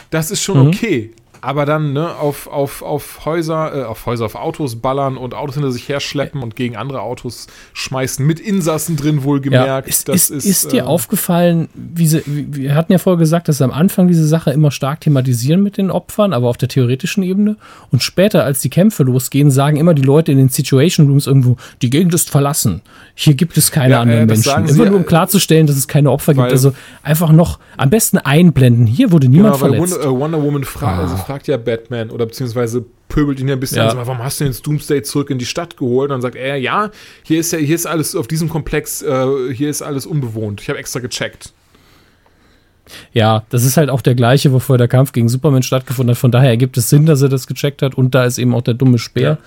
Das 0.09 0.31
ist 0.31 0.41
schon 0.41 0.59
mhm. 0.59 0.67
okay 0.67 1.11
aber 1.41 1.65
dann 1.65 1.93
ne, 1.93 2.15
auf, 2.15 2.47
auf, 2.47 2.81
auf 2.81 3.25
Häuser, 3.25 3.75
äh, 3.75 3.83
auf 3.83 4.05
Häuser, 4.05 4.25
auf 4.25 4.35
Autos 4.35 4.77
ballern 4.77 5.17
und 5.17 5.33
Autos 5.33 5.55
hinter 5.55 5.71
sich 5.71 5.87
herschleppen 5.87 6.43
und 6.43 6.55
gegen 6.55 6.75
andere 6.75 7.01
Autos 7.01 7.47
schmeißen, 7.73 8.25
mit 8.25 8.39
Insassen 8.39 8.95
drin 8.95 9.23
wohlgemerkt. 9.23 9.67
Ja, 9.67 9.79
ist, 9.79 10.09
ist, 10.09 10.29
ist, 10.29 10.45
ist, 10.45 10.71
dir 10.71 10.83
äh, 10.83 10.85
aufgefallen, 10.85 11.69
wie 11.73 12.07
sie, 12.07 12.23
wir 12.25 12.75
hatten 12.75 12.91
ja 12.91 12.97
vorher 12.97 13.19
gesagt, 13.19 13.47
dass 13.47 13.57
sie 13.57 13.63
am 13.63 13.71
Anfang 13.71 14.07
diese 14.07 14.27
Sache 14.27 14.51
immer 14.51 14.71
stark 14.71 15.01
thematisieren 15.01 15.63
mit 15.63 15.77
den 15.77 15.91
Opfern, 15.91 16.33
aber 16.33 16.47
auf 16.47 16.57
der 16.57 16.69
theoretischen 16.69 17.23
Ebene. 17.23 17.57
Und 17.91 18.03
später, 18.03 18.43
als 18.43 18.61
die 18.61 18.69
Kämpfe 18.69 19.03
losgehen, 19.03 19.51
sagen 19.51 19.77
immer 19.77 19.93
die 19.93 20.01
Leute 20.01 20.31
in 20.31 20.37
den 20.37 20.49
Situation 20.49 21.07
Rooms 21.07 21.27
irgendwo, 21.27 21.57
die 21.81 21.89
Gegend 21.89 22.13
ist 22.13 22.29
verlassen. 22.29 22.81
Hier 23.21 23.33
gibt 23.33 23.57
es 23.57 23.69
keine 23.69 23.95
ja, 23.95 24.01
anderen 24.01 24.21
äh, 24.21 24.25
Menschen. 24.27 24.59
Immer 24.59 24.67
sie, 24.69 24.85
nur 24.85 24.95
um 24.95 25.05
klarzustellen, 25.05 25.67
dass 25.67 25.75
es 25.75 25.89
keine 25.89 26.09
Opfer 26.09 26.33
gibt. 26.33 26.47
Also 26.47 26.73
einfach 27.03 27.33
noch 27.33 27.59
am 27.75 27.89
besten 27.89 28.17
einblenden. 28.17 28.85
Hier 28.85 29.11
wurde 29.11 29.27
niemand 29.27 29.55
genau, 29.55 29.73
verletzt. 29.73 29.95
Wonder, 29.95 30.09
uh, 30.09 30.19
Wonder 30.19 30.41
Woman 30.41 30.63
fragt, 30.63 30.99
also 30.99 31.15
ah. 31.15 31.17
fragt 31.17 31.49
ja 31.49 31.57
Batman 31.57 32.11
oder 32.11 32.25
beziehungsweise 32.25 32.85
pöbelt 33.09 33.41
ihn 33.41 33.49
ja 33.49 33.55
ein 33.55 33.59
bisschen 33.59 33.79
ja. 33.79 33.89
an, 33.89 33.97
warum 33.97 34.19
hast 34.19 34.39
du 34.39 34.45
den 34.45 34.55
Doomsday 34.63 35.03
zurück 35.03 35.31
in 35.31 35.37
die 35.37 35.45
Stadt 35.45 35.75
geholt? 35.75 36.11
Und 36.11 36.13
dann 36.13 36.21
sagt 36.21 36.37
er, 36.37 36.55
ja, 36.55 36.91
hier 37.23 37.41
ist 37.41 37.51
ja, 37.51 37.59
hier 37.59 37.75
ist 37.75 37.87
alles 37.87 38.15
auf 38.15 38.25
diesem 38.25 38.47
Komplex, 38.47 39.01
äh, 39.01 39.53
hier 39.53 39.69
ist 39.69 39.81
alles 39.81 40.05
unbewohnt. 40.05 40.61
Ich 40.61 40.69
habe 40.69 40.79
extra 40.79 41.01
gecheckt. 41.01 41.51
Ja, 43.11 43.43
das 43.49 43.65
ist 43.65 43.75
halt 43.75 43.89
auch 43.89 44.01
der 44.01 44.15
gleiche, 44.15 44.53
wovor 44.53 44.77
der 44.77 44.87
Kampf 44.87 45.11
gegen 45.11 45.27
Superman 45.27 45.63
stattgefunden 45.63 46.15
hat. 46.15 46.17
Von 46.17 46.31
daher 46.31 46.51
ergibt 46.51 46.77
es 46.77 46.89
Sinn, 46.89 47.05
dass 47.05 47.21
er 47.21 47.27
das 47.27 47.47
gecheckt 47.47 47.81
hat. 47.81 47.95
Und 47.95 48.15
da 48.15 48.23
ist 48.23 48.37
eben 48.37 48.55
auch 48.55 48.61
der 48.61 48.75
dumme 48.75 48.97
Speer. 48.97 49.39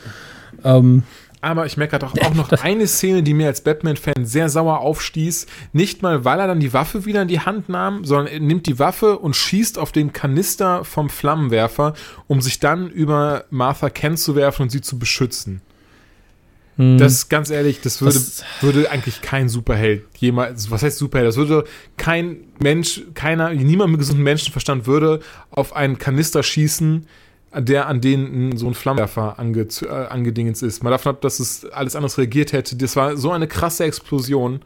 Ja. 0.62 0.76
Ähm, 0.76 1.04
aber 1.42 1.66
ich 1.66 1.76
merke 1.76 1.98
gerade 1.98 2.06
auch, 2.06 2.26
auch 2.26 2.34
noch 2.34 2.52
eine 2.62 2.86
Szene, 2.86 3.22
die 3.22 3.34
mir 3.34 3.48
als 3.48 3.60
Batman-Fan 3.60 4.24
sehr 4.24 4.48
sauer 4.48 4.78
aufstieß. 4.78 5.46
Nicht 5.72 6.00
mal, 6.00 6.24
weil 6.24 6.38
er 6.38 6.46
dann 6.46 6.60
die 6.60 6.72
Waffe 6.72 7.04
wieder 7.04 7.22
in 7.22 7.28
die 7.28 7.40
Hand 7.40 7.68
nahm, 7.68 8.04
sondern 8.04 8.28
er 8.28 8.40
nimmt 8.40 8.66
die 8.66 8.78
Waffe 8.78 9.18
und 9.18 9.34
schießt 9.36 9.76
auf 9.76 9.92
den 9.92 10.12
Kanister 10.12 10.84
vom 10.84 11.10
Flammenwerfer, 11.10 11.94
um 12.28 12.40
sich 12.40 12.60
dann 12.60 12.88
über 12.88 13.44
Martha 13.50 13.90
Kent 13.90 14.20
zu 14.20 14.36
werfen 14.36 14.62
und 14.62 14.70
sie 14.70 14.80
zu 14.80 14.98
beschützen. 14.98 15.60
Hm. 16.76 16.96
Das, 16.96 17.28
ganz 17.28 17.50
ehrlich, 17.50 17.80
das 17.80 18.00
würde, 18.00 18.14
das 18.14 18.44
würde 18.60 18.90
eigentlich 18.90 19.20
kein 19.20 19.48
Superheld 19.48 20.04
jemals, 20.18 20.70
was 20.70 20.82
heißt 20.82 20.96
Superheld? 20.96 21.28
Das 21.28 21.36
würde 21.36 21.64
kein 21.96 22.38
Mensch, 22.60 23.02
keiner, 23.14 23.50
niemand 23.50 23.90
mit 23.90 23.98
gesundem 23.98 24.24
Menschenverstand 24.24 24.86
würde 24.86 25.20
auf 25.50 25.74
einen 25.74 25.98
Kanister 25.98 26.42
schießen, 26.42 27.06
der 27.54 27.86
an 27.86 28.00
denen 28.00 28.56
so 28.56 28.66
ein 28.66 28.74
Flammenwerfer 28.74 29.38
ange, 29.38 29.66
äh, 29.82 29.88
angedingens 29.88 30.62
ist. 30.62 30.82
Mal 30.82 30.90
davon 30.90 31.14
ab, 31.14 31.20
dass 31.20 31.40
es 31.40 31.64
alles 31.66 31.96
anders 31.96 32.16
reagiert 32.18 32.52
hätte. 32.52 32.76
Das 32.76 32.96
war 32.96 33.16
so 33.16 33.30
eine 33.30 33.46
krasse 33.46 33.84
Explosion. 33.84 34.60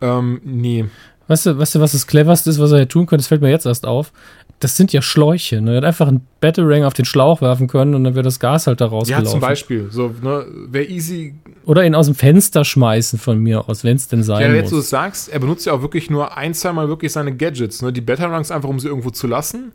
Ähm, 0.00 0.40
nee. 0.44 0.86
Weißt 1.26 1.46
du, 1.46 1.58
weißt 1.58 1.76
du, 1.76 1.80
was 1.80 1.92
das 1.92 2.06
cleverste 2.06 2.50
ist, 2.50 2.58
was 2.58 2.72
er 2.72 2.78
hier 2.78 2.88
tun 2.88 3.06
könnte? 3.06 3.22
Das 3.22 3.28
fällt 3.28 3.40
mir 3.40 3.50
jetzt 3.50 3.66
erst 3.66 3.86
auf. 3.86 4.12
Das 4.60 4.76
sind 4.76 4.92
ja 4.92 5.02
Schläuche. 5.02 5.60
Ne? 5.60 5.72
Er 5.72 5.76
hat 5.78 5.84
einfach 5.84 6.08
einen 6.08 6.26
Batarang 6.40 6.84
auf 6.84 6.94
den 6.94 7.04
Schlauch 7.04 7.40
werfen 7.40 7.66
können 7.66 7.94
und 7.94 8.04
dann 8.04 8.14
wäre 8.14 8.22
das 8.22 8.40
Gas 8.40 8.66
halt 8.66 8.80
da 8.80 8.86
rausgelaufen. 8.86 9.26
Ja, 9.26 9.30
zum 9.30 9.40
Beispiel. 9.40 9.88
So, 9.90 10.14
ne, 10.22 10.46
wäre 10.68 10.84
easy. 10.84 11.34
Oder 11.64 11.84
ihn 11.84 11.94
aus 11.94 12.06
dem 12.06 12.14
Fenster 12.14 12.64
schmeißen 12.64 13.18
von 13.18 13.38
mir 13.38 13.68
aus, 13.68 13.84
wenn 13.84 13.96
es 13.96 14.08
denn 14.08 14.22
sein 14.22 14.40
ja, 14.40 14.48
muss. 14.48 14.54
Ja, 14.54 14.62
jetzt 14.62 14.72
du 14.72 14.78
es 14.78 14.90
sagst, 14.90 15.28
er 15.30 15.38
benutzt 15.40 15.66
ja 15.66 15.72
auch 15.72 15.82
wirklich 15.82 16.10
nur 16.10 16.36
ein, 16.36 16.54
zweimal 16.54 16.88
wirklich 16.88 17.12
seine 17.12 17.34
Gadgets. 17.34 17.82
Ne? 17.82 17.92
Die 17.92 18.00
Batarangs 18.00 18.50
einfach, 18.50 18.68
um 18.68 18.78
sie 18.78 18.88
irgendwo 18.88 19.10
zu 19.10 19.26
lassen 19.26 19.72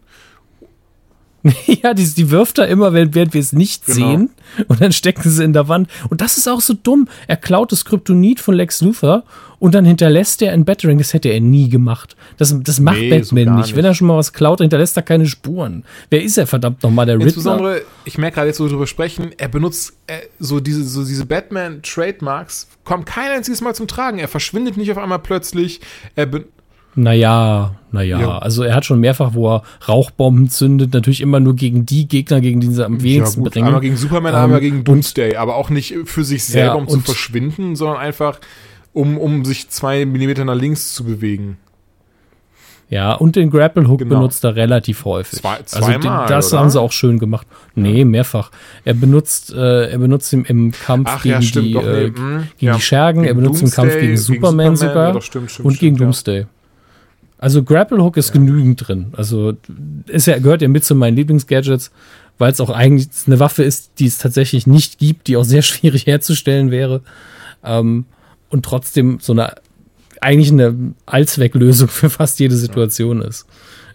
ja, 1.65 1.93
die, 1.93 2.05
die 2.05 2.31
wirft 2.31 2.57
er 2.57 2.67
immer, 2.67 2.93
während, 2.93 3.15
während 3.15 3.33
wir 3.33 3.41
es 3.41 3.53
nicht 3.53 3.85
genau. 3.85 3.97
sehen. 3.97 4.29
Und 4.67 4.81
dann 4.81 4.91
stecken 4.91 5.29
sie 5.29 5.43
in 5.43 5.53
der 5.53 5.67
Wand. 5.67 5.89
Und 6.09 6.21
das 6.21 6.37
ist 6.37 6.47
auch 6.47 6.61
so 6.61 6.73
dumm. 6.73 7.07
Er 7.27 7.37
klaut 7.37 7.71
das 7.71 7.85
Kryptonit 7.85 8.39
von 8.39 8.55
Lex 8.55 8.81
Luthor 8.81 9.23
und 9.59 9.75
dann 9.75 9.85
hinterlässt 9.85 10.41
er 10.41 10.53
ein 10.53 10.65
Battering. 10.65 10.97
Das 10.97 11.13
hätte 11.13 11.29
er 11.29 11.39
nie 11.39 11.69
gemacht. 11.69 12.15
Das, 12.37 12.53
das 12.61 12.79
macht 12.79 12.97
nee, 12.97 13.09
Batman 13.09 13.45
so 13.45 13.51
nicht. 13.51 13.65
nicht. 13.67 13.75
Wenn 13.75 13.85
er 13.85 13.93
schon 13.93 14.07
mal 14.07 14.17
was 14.17 14.33
klaut, 14.33 14.59
hinterlässt 14.59 14.97
er 14.97 15.03
keine 15.03 15.27
Spuren. 15.27 15.85
Wer 16.09 16.23
ist 16.23 16.37
er 16.37 16.47
verdammt 16.47 16.83
nochmal, 16.83 17.05
der 17.05 17.15
Riddler? 17.15 17.27
Insbesondere, 17.27 17.81
ich 18.05 18.17
merke 18.17 18.35
gerade 18.35 18.47
jetzt, 18.47 18.59
wo 18.59 18.65
wir 18.65 18.71
drüber 18.71 18.87
sprechen, 18.87 19.31
er 19.37 19.47
benutzt 19.47 19.93
äh, 20.07 20.19
so 20.39 20.59
diese, 20.59 20.83
so 20.83 21.05
diese 21.05 21.25
Batman-Trademarks, 21.25 22.67
kommt 22.83 23.05
kein 23.05 23.31
einziges 23.31 23.61
Mal 23.61 23.75
zum 23.75 23.87
Tragen. 23.87 24.19
Er 24.19 24.27
verschwindet 24.27 24.77
nicht 24.77 24.91
auf 24.91 24.97
einmal 24.97 25.19
plötzlich. 25.19 25.79
Er 26.15 26.25
benutzt 26.25 26.58
naja, 27.03 27.75
naja. 27.91 28.19
Ja. 28.19 28.37
Also 28.39 28.63
er 28.63 28.75
hat 28.75 28.85
schon 28.85 28.99
mehrfach, 28.99 29.33
wo 29.33 29.55
er 29.55 29.63
Rauchbomben 29.87 30.49
zündet, 30.49 30.93
natürlich 30.93 31.21
immer 31.21 31.39
nur 31.39 31.55
gegen 31.55 31.85
die 31.85 32.07
Gegner, 32.07 32.41
gegen 32.41 32.59
die 32.59 32.67
sie 32.67 32.85
am 32.85 33.01
wenigsten 33.01 33.39
ja, 33.39 33.43
gut. 33.43 33.53
bringen. 33.53 33.67
Einmal 33.67 33.81
gegen 33.81 33.97
Superman, 33.97 34.33
ähm, 34.33 34.39
einmal 34.41 34.59
gegen 34.59 34.83
Doomsday, 34.83 35.35
aber 35.35 35.55
auch 35.55 35.69
nicht 35.69 35.95
für 36.05 36.23
sich 36.23 36.43
selber, 36.43 36.73
ja, 36.73 36.73
um 36.73 36.87
zu 36.87 36.99
verschwinden, 36.99 37.75
sondern 37.75 37.97
einfach, 37.97 38.39
um, 38.93 39.17
um 39.17 39.45
sich 39.45 39.69
zwei 39.69 40.05
Millimeter 40.05 40.45
nach 40.45 40.55
links 40.55 40.93
zu 40.93 41.03
bewegen. 41.03 41.57
Ja, 42.89 43.13
und 43.13 43.35
den 43.35 43.51
Grapple 43.51 43.87
Hook 43.87 43.99
genau. 43.99 44.15
benutzt 44.15 44.43
er 44.43 44.55
relativ 44.55 45.05
häufig. 45.05 45.39
Zwei, 45.39 45.59
zweimal, 45.63 46.21
also 46.21 46.33
das 46.33 46.51
oder? 46.51 46.61
haben 46.61 46.69
sie 46.71 46.81
auch 46.81 46.91
schön 46.91 47.19
gemacht. 47.19 47.45
Nee, 47.75 48.03
mehrfach. 48.03 48.49
Er 48.83 48.95
benutzt, 48.95 49.53
äh, 49.53 49.91
er 49.91 49.97
benutzt 49.99 50.33
ihn 50.33 50.43
im 50.45 50.71
Kampf 50.71 51.09
Ach, 51.11 51.21
gegen, 51.21 51.39
ja, 51.39 51.61
die, 51.61 51.71
doch, 51.73 51.83
nee. 51.83 51.89
äh, 51.89 52.09
gegen 52.09 52.47
ja. 52.57 52.75
die 52.75 52.81
Schergen, 52.81 53.21
gegen 53.21 53.27
er 53.27 53.35
benutzt 53.35 53.61
Doomsday, 53.61 53.83
im 53.83 53.89
Kampf 53.89 54.01
gegen 54.01 54.17
Superman, 54.17 54.65
gegen 54.65 54.75
Superman 54.75 54.75
sogar 54.75 55.13
ja, 55.13 55.21
stimmt, 55.21 55.51
stimmt, 55.51 55.65
und 55.67 55.79
gegen 55.79 55.95
stimmt, 55.97 56.07
Doomsday. 56.07 56.45
Also 57.39 57.63
Grapple 57.63 58.03
Hook 58.03 58.17
ist 58.17 58.29
ja. 58.29 58.33
genügend 58.33 58.87
drin. 58.87 59.13
Also 59.13 59.53
ist 60.07 60.27
ja, 60.27 60.37
gehört 60.37 60.61
ja 60.61 60.67
mit 60.67 60.83
zu 60.83 60.93
meinen 60.93 61.15
Lieblingsgadgets, 61.15 61.91
weil 62.37 62.51
es 62.51 62.59
auch 62.59 62.69
eigentlich 62.69 63.09
eine 63.25 63.39
Waffe 63.39 63.63
ist, 63.63 63.91
die 63.99 64.05
es 64.05 64.17
tatsächlich 64.17 64.67
nicht 64.67 64.99
gibt, 64.99 65.27
die 65.27 65.37
auch 65.37 65.43
sehr 65.43 65.61
schwierig 65.63 66.05
herzustellen 66.05 66.69
wäre. 66.69 67.01
Ähm, 67.63 68.05
und 68.49 68.65
trotzdem 68.65 69.19
so 69.21 69.33
eine 69.33 69.55
eigentlich 70.21 70.51
eine 70.51 70.93
Allzwecklösung 71.05 71.87
für 71.87 72.09
fast 72.09 72.39
jede 72.39 72.55
Situation 72.55 73.21
ist. 73.21 73.45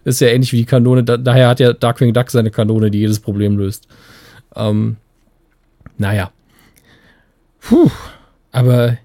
Ist 0.04 0.20
ja 0.20 0.28
ähnlich 0.28 0.52
wie 0.52 0.58
die 0.58 0.64
Kanone. 0.64 1.04
Da, 1.04 1.16
daher 1.16 1.48
hat 1.48 1.60
ja 1.60 1.72
Darkwing 1.72 2.12
Duck 2.12 2.30
seine 2.30 2.50
Kanone, 2.50 2.90
die 2.90 3.00
jedes 3.00 3.20
Problem 3.20 3.56
löst. 3.58 3.88
Ähm, 4.56 4.96
naja. 5.98 6.30
Puh. 7.60 7.90
Aber 8.52 8.96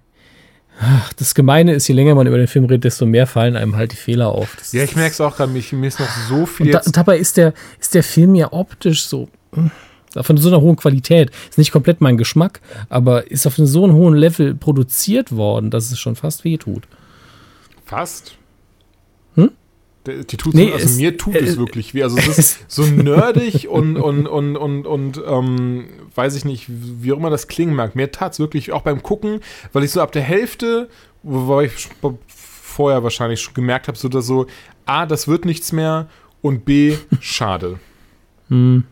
das 1.17 1.35
Gemeine 1.35 1.73
ist, 1.73 1.87
je 1.87 1.93
länger 1.93 2.15
man 2.15 2.27
über 2.27 2.37
den 2.37 2.47
Film 2.47 2.65
redet, 2.65 2.85
desto 2.85 3.05
mehr 3.05 3.27
fallen 3.27 3.55
einem 3.55 3.75
halt 3.75 3.91
die 3.91 3.97
Fehler 3.97 4.29
auf. 4.29 4.55
Das 4.57 4.71
ja, 4.71 4.83
ich 4.83 4.95
merke 4.95 5.11
es 5.11 5.21
auch 5.21 5.35
gerade, 5.35 5.51
mir 5.51 5.87
ist 5.87 5.99
noch 5.99 6.09
so 6.29 6.45
viel. 6.45 6.67
Und, 6.67 6.71
da, 6.73 6.81
und, 6.85 6.95
dabei 6.95 7.17
ist 7.17 7.37
der, 7.37 7.53
ist 7.79 7.93
der 7.93 8.03
Film 8.03 8.35
ja 8.35 8.53
optisch 8.53 9.05
so. 9.05 9.29
Hm, 9.53 9.71
von 10.21 10.37
so 10.37 10.49
einer 10.49 10.61
hohen 10.61 10.75
Qualität. 10.75 11.31
Ist 11.49 11.57
nicht 11.57 11.71
komplett 11.71 12.01
mein 12.01 12.17
Geschmack, 12.17 12.61
aber 12.89 13.29
ist 13.29 13.45
auf 13.45 13.59
einem 13.59 13.67
so 13.67 13.83
einem 13.83 13.93
hohen 13.93 14.15
Level 14.15 14.55
produziert 14.55 15.35
worden, 15.35 15.69
dass 15.69 15.91
es 15.91 15.99
schon 15.99 16.15
fast 16.15 16.43
weh 16.43 16.57
tut. 16.57 16.83
Fast? 17.85 18.35
Die 20.23 20.37
tut 20.37 20.53
nee, 20.53 20.71
also 20.71 20.85
es, 20.85 20.97
mir 20.97 21.17
tut 21.17 21.35
äh, 21.35 21.39
es 21.39 21.57
wirklich 21.57 21.93
weh. 21.93 22.03
Also 22.03 22.17
es 22.17 22.27
ist 22.37 22.59
so 22.67 22.83
nerdig 22.83 23.67
und, 23.69 23.97
und, 23.97 24.27
und, 24.27 24.57
und, 24.57 24.87
und 24.87 25.21
ähm, 25.25 25.85
weiß 26.15 26.35
ich 26.35 26.45
nicht, 26.45 26.65
wie 26.67 27.13
auch 27.13 27.17
immer 27.17 27.29
das 27.29 27.47
klingen 27.47 27.75
mag. 27.75 27.95
Mir 27.95 28.11
tat 28.11 28.33
es 28.33 28.39
wirklich 28.39 28.71
auch 28.71 28.81
beim 28.81 29.03
Gucken, 29.03 29.41
weil 29.73 29.83
ich 29.83 29.91
so 29.91 30.01
ab 30.01 30.11
der 30.11 30.21
Hälfte, 30.21 30.89
wo 31.23 31.61
ich 31.61 31.89
vorher 32.27 33.03
wahrscheinlich 33.03 33.41
schon 33.41 33.53
gemerkt 33.53 33.87
habe, 33.87 33.97
so 33.97 34.09
dass 34.09 34.25
so, 34.25 34.47
A, 34.85 35.05
das 35.05 35.27
wird 35.27 35.45
nichts 35.45 35.71
mehr 35.71 36.07
und 36.41 36.65
B, 36.65 36.95
schade. 37.19 37.79
Hm. 38.49 38.83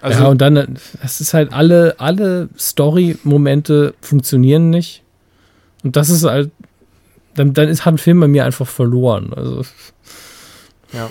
Also, 0.00 0.24
ja, 0.24 0.28
und 0.28 0.40
dann, 0.40 0.76
das 1.00 1.20
ist 1.20 1.34
halt 1.34 1.52
alle, 1.52 1.94
alle 2.00 2.48
Story-Momente 2.58 3.94
funktionieren 4.00 4.70
nicht. 4.70 5.04
Und 5.84 5.94
das 5.94 6.10
ist 6.10 6.24
halt 6.24 6.50
dann, 7.34 7.54
dann 7.54 7.68
ist, 7.68 7.84
hat 7.84 7.94
ein 7.94 7.98
Film 7.98 8.20
bei 8.20 8.28
mir 8.28 8.44
einfach 8.44 8.66
verloren. 8.66 9.32
Also, 9.34 9.62
ja. 10.92 11.10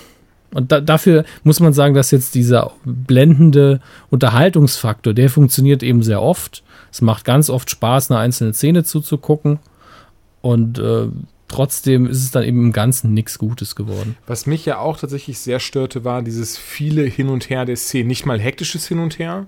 Und 0.52 0.72
da, 0.72 0.82
dafür 0.82 1.26
muss 1.44 1.60
man 1.60 1.74
sagen, 1.74 1.94
dass 1.94 2.12
jetzt 2.12 2.36
dieser 2.36 2.72
blendende 2.84 3.82
Unterhaltungsfaktor, 4.10 5.14
der 5.14 5.30
funktioniert 5.30 5.84
eben 5.84 6.02
sehr 6.02 6.22
oft. 6.22 6.64
Es 6.92 7.02
macht 7.02 7.24
ganz 7.24 7.50
oft 7.50 7.70
Spaß, 7.70 8.10
eine 8.10 8.20
einzelne 8.20 8.54
Szene 8.54 8.84
zuzugucken. 8.84 9.60
Und 10.42 10.80
äh, 10.80 11.08
trotzdem 11.48 12.08
ist 12.08 12.24
es 12.24 12.32
dann 12.32 12.44
eben 12.44 12.66
im 12.66 12.72
Ganzen 12.72 13.14
nichts 13.14 13.38
Gutes 13.38 13.76
geworden. 13.76 14.16
Was 14.26 14.48
mich 14.48 14.66
ja 14.66 14.80
auch 14.80 14.98
tatsächlich 14.98 15.38
sehr 15.40 15.60
störte, 15.60 16.04
war 16.04 16.24
dieses 16.24 16.58
viele 16.58 17.04
Hin 17.04 17.30
und 17.30 17.50
Her 17.50 17.66
der 17.66 17.76
Szene. 17.76 18.08
Nicht 18.08 18.26
mal 18.26 18.40
hektisches 18.40 18.88
Hin 18.88 19.00
und 19.00 19.20
Her, 19.20 19.46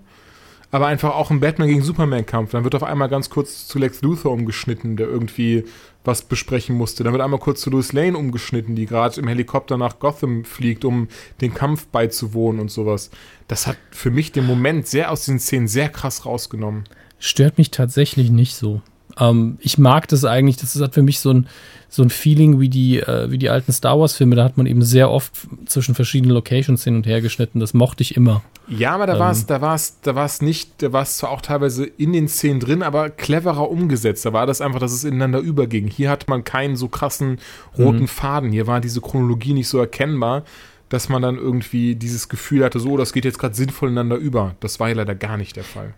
aber 0.70 0.88
einfach 0.88 1.16
auch 1.16 1.32
ein 1.32 1.40
Batman 1.40 1.68
gegen 1.68 1.82
Superman-Kampf. 1.82 2.52
Dann 2.52 2.64
wird 2.64 2.76
auf 2.76 2.84
einmal 2.84 3.10
ganz 3.10 3.30
kurz 3.30 3.68
zu 3.68 3.80
Lex 3.80 4.02
Luthor 4.02 4.34
umgeschnitten, 4.34 4.98
der 4.98 5.08
irgendwie 5.08 5.66
was 6.04 6.24
besprechen 6.24 6.76
musste. 6.76 7.04
Dann 7.04 7.14
wird 7.14 7.22
einmal 7.22 7.40
kurz 7.40 7.62
zu 7.62 7.70
Louis 7.70 7.94
Lane 7.94 8.18
umgeschnitten, 8.18 8.76
die 8.76 8.86
gerade 8.86 9.20
im 9.20 9.28
Helikopter 9.28 9.78
nach 9.78 10.00
Gotham 10.00 10.46
fliegt, 10.46 10.86
um 10.86 11.08
den 11.42 11.54
Kampf 11.54 11.88
beizuwohnen 11.88 12.62
und 12.62 12.72
sowas. 12.72 13.12
Das 13.48 13.68
hat 13.68 13.78
für 13.92 14.12
mich 14.12 14.32
den 14.32 14.46
Moment 14.46 14.88
sehr 14.88 15.12
aus 15.12 15.26
diesen 15.26 15.40
Szenen 15.40 15.68
sehr 15.68 15.90
krass 15.90 16.26
rausgenommen. 16.26 16.86
Stört 17.20 17.58
mich 17.58 17.72
tatsächlich 17.72 18.32
nicht 18.32 18.56
so. 18.56 18.82
Ähm, 19.22 19.58
ich 19.62 19.78
mag 19.78 20.08
das 20.08 20.26
eigentlich, 20.26 20.58
das 20.58 20.76
hat 20.82 20.96
für 20.96 21.04
mich 21.04 21.20
so 21.20 21.32
ein, 21.32 21.48
so 21.88 22.02
ein 22.02 22.10
Feeling 22.10 22.60
wie 22.60 22.70
die, 22.70 23.00
äh, 23.00 23.30
wie 23.30 23.38
die 23.38 23.50
alten 23.50 23.72
Star 23.72 24.00
Wars-Filme. 24.00 24.36
Da 24.36 24.44
hat 24.44 24.58
man 24.58 24.66
eben 24.66 24.82
sehr 24.82 25.12
oft 25.12 25.34
zwischen 25.66 25.94
verschiedenen 25.94 26.34
Locations 26.34 26.84
hin 26.84 26.96
und 26.96 27.06
her 27.06 27.22
geschnitten. 27.22 27.60
Das 27.60 27.74
mochte 27.74 28.02
ich 28.02 28.16
immer. 28.16 28.42
Ja, 28.68 28.94
aber 28.94 29.06
da 29.06 29.20
war 29.20 29.32
es, 29.32 29.46
da 29.46 29.62
war 29.62 29.76
es, 29.76 30.00
da 30.02 30.16
war 30.16 30.26
es 30.26 30.42
nicht, 30.42 30.82
da 30.82 30.94
war 30.94 31.04
es 31.04 31.18
zwar 31.18 31.32
auch 31.32 31.42
teilweise 31.42 31.86
in 31.86 32.14
den 32.14 32.28
Szenen 32.28 32.60
drin, 32.60 32.84
aber 32.84 33.10
cleverer 33.10 33.70
umgesetzt. 33.70 34.26
Da 34.26 34.34
war 34.34 34.46
das 34.46 34.62
einfach, 34.62 34.80
dass 34.80 34.94
es 34.94 35.04
ineinander 35.04 35.40
überging. 35.40 35.88
Hier 35.88 36.10
hat 36.10 36.28
man 36.28 36.44
keinen 36.44 36.76
so 36.76 36.88
krassen 36.88 37.40
roten 37.78 38.02
mhm. 38.02 38.08
Faden. 38.08 38.52
Hier 38.52 38.68
war 38.68 38.80
diese 38.80 39.02
Chronologie 39.02 39.54
nicht 39.54 39.68
so 39.68 39.78
erkennbar, 39.78 40.44
dass 40.90 41.10
man 41.10 41.22
dann 41.22 41.36
irgendwie 41.36 41.96
dieses 41.96 42.30
Gefühl 42.30 42.64
hatte, 42.64 42.80
so, 42.80 42.98
das 42.98 43.14
geht 43.14 43.26
jetzt 43.26 43.40
gerade 43.40 43.56
sinnvoll 43.56 43.90
ineinander 43.90 44.16
über. 44.16 44.56
Das 44.62 44.80
war 44.80 44.90
ja 44.90 44.96
leider 44.96 45.16
gar 45.16 45.38
nicht 45.38 45.58
der 45.58 45.64
Fall. 45.64 45.94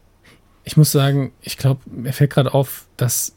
Ich 0.63 0.77
muss 0.77 0.91
sagen, 0.91 1.31
ich 1.41 1.57
glaube, 1.57 1.81
mir 1.85 2.13
fällt 2.13 2.31
gerade 2.31 2.53
auf, 2.53 2.85
dass 2.97 3.35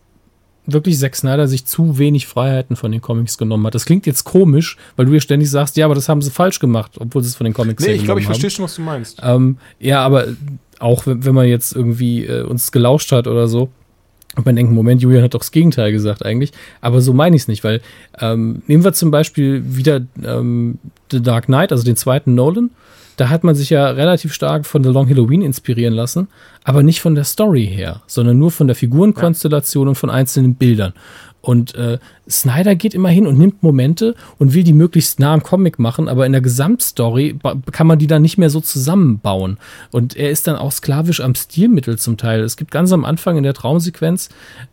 wirklich 0.67 0.99
Zack 0.99 1.17
Snyder 1.17 1.49
sich 1.49 1.65
zu 1.65 1.99
wenig 1.99 2.27
Freiheiten 2.27 2.77
von 2.77 2.91
den 2.91 3.01
Comics 3.01 3.39
genommen 3.39 3.67
hat. 3.67 3.75
Das 3.75 3.85
klingt 3.85 4.07
jetzt 4.07 4.25
komisch, 4.25 4.77
weil 4.97 5.07
du 5.07 5.13
ja 5.13 5.21
ständig 5.21 5.51
sagst, 5.51 5.77
ja, 5.77 5.85
aber 5.85 5.95
das 5.95 6.09
haben 6.09 6.23
sie 6.23 6.31
falsch 6.31 6.59
gemacht, 6.59 6.93
obwohl 6.99 7.23
sie 7.23 7.29
es 7.29 7.37
von 7.37 7.45
den 7.45 7.55
Comics 7.55 7.85
Nee, 7.85 7.93
ich 7.93 8.05
glaube, 8.05 8.21
ich 8.21 8.27
verstehe 8.27 8.51
schon, 8.51 8.65
was 8.65 8.75
du 8.75 8.83
meinst. 8.83 9.21
Ähm, 9.23 9.59
ja, 9.79 10.01
aber 10.03 10.27
auch 10.79 11.07
wenn, 11.07 11.25
wenn 11.25 11.35
man 11.35 11.47
jetzt 11.47 11.75
irgendwie 11.75 12.27
äh, 12.27 12.43
uns 12.43 12.73
gelauscht 12.73 13.13
hat 13.13 13.27
oder 13.27 13.49
so, 13.49 13.71
und 14.37 14.45
man 14.45 14.55
denkt, 14.55 14.71
Moment, 14.71 15.01
Julian 15.01 15.23
hat 15.23 15.33
doch 15.33 15.41
das 15.41 15.51
Gegenteil 15.51 15.93
gesagt 15.93 16.25
eigentlich. 16.25 16.53
Aber 16.83 17.01
so 17.01 17.15
meine 17.15 17.37
ich 17.37 17.43
es 17.43 17.49
nicht, 17.49 17.65
weil 17.65 17.81
ähm, 18.21 18.63
nehmen 18.67 18.85
wir 18.85 18.93
zum 18.93 19.11
Beispiel 19.11 19.63
wieder 19.65 20.03
ähm, 20.23 20.79
The 21.11 21.23
Dark 21.23 21.47
Knight, 21.47 21.73
also 21.73 21.85
den 21.85 21.97
zweiten 21.97 22.35
Nolan. 22.35 22.71
Da 23.17 23.31
hat 23.31 23.45
man 23.45 23.55
sich 23.55 23.71
ja 23.71 23.91
relativ 23.91 24.33
stark 24.33 24.67
von 24.67 24.85
The 24.85 24.91
Long 24.91 25.09
Halloween 25.09 25.43
inspirieren 25.43 25.95
lassen, 25.95 26.29
aber 26.65 26.83
nicht 26.83 27.01
von 27.01 27.15
der 27.15 27.25
Story 27.25 27.67
her, 27.67 28.03
sondern 28.07 28.39
nur 28.39 28.51
von 28.51 28.67
der 28.67 28.77
Figurenkonstellation 28.77 29.89
und 29.89 29.95
von 29.95 30.11
einzelnen 30.11 30.55
Bildern. 30.55 30.93
Und 31.47 31.77
äh, 31.77 31.99
Snyder 32.29 32.75
geht 32.75 32.93
immer 32.93 33.09
hin 33.09 33.25
und 33.25 33.39
nimmt 33.39 33.63
Momente 33.63 34.17
und 34.39 34.53
will 34.53 34.65
die 34.65 34.73
möglichst 34.73 35.21
nah 35.21 35.33
am 35.33 35.45
Comic 35.45 35.79
machen, 35.79 36.09
aber 36.09 36.27
in 36.27 36.33
der 36.33 36.41
Gesamtstory 36.41 37.39
kann 37.71 37.87
man 37.87 38.01
die 38.01 38.09
dann 38.09 38.23
nicht 38.23 38.37
mehr 38.37 38.51
so 38.51 38.61
zusammenbauen. 38.61 39.57
Und 39.93 40.17
er 40.17 40.31
ist 40.31 40.49
dann 40.49 40.57
auch 40.57 40.73
sklavisch 40.73 41.21
am 41.21 41.37
Stilmittel 41.37 41.99
zum 41.99 42.17
Teil. 42.17 42.41
Es 42.41 42.57
gibt 42.57 42.73
ganz 42.73 42.91
am 42.91 43.05
Anfang 43.05 43.37
in 43.37 43.45
der 43.45 43.55
Traumsequenz, 43.55 44.29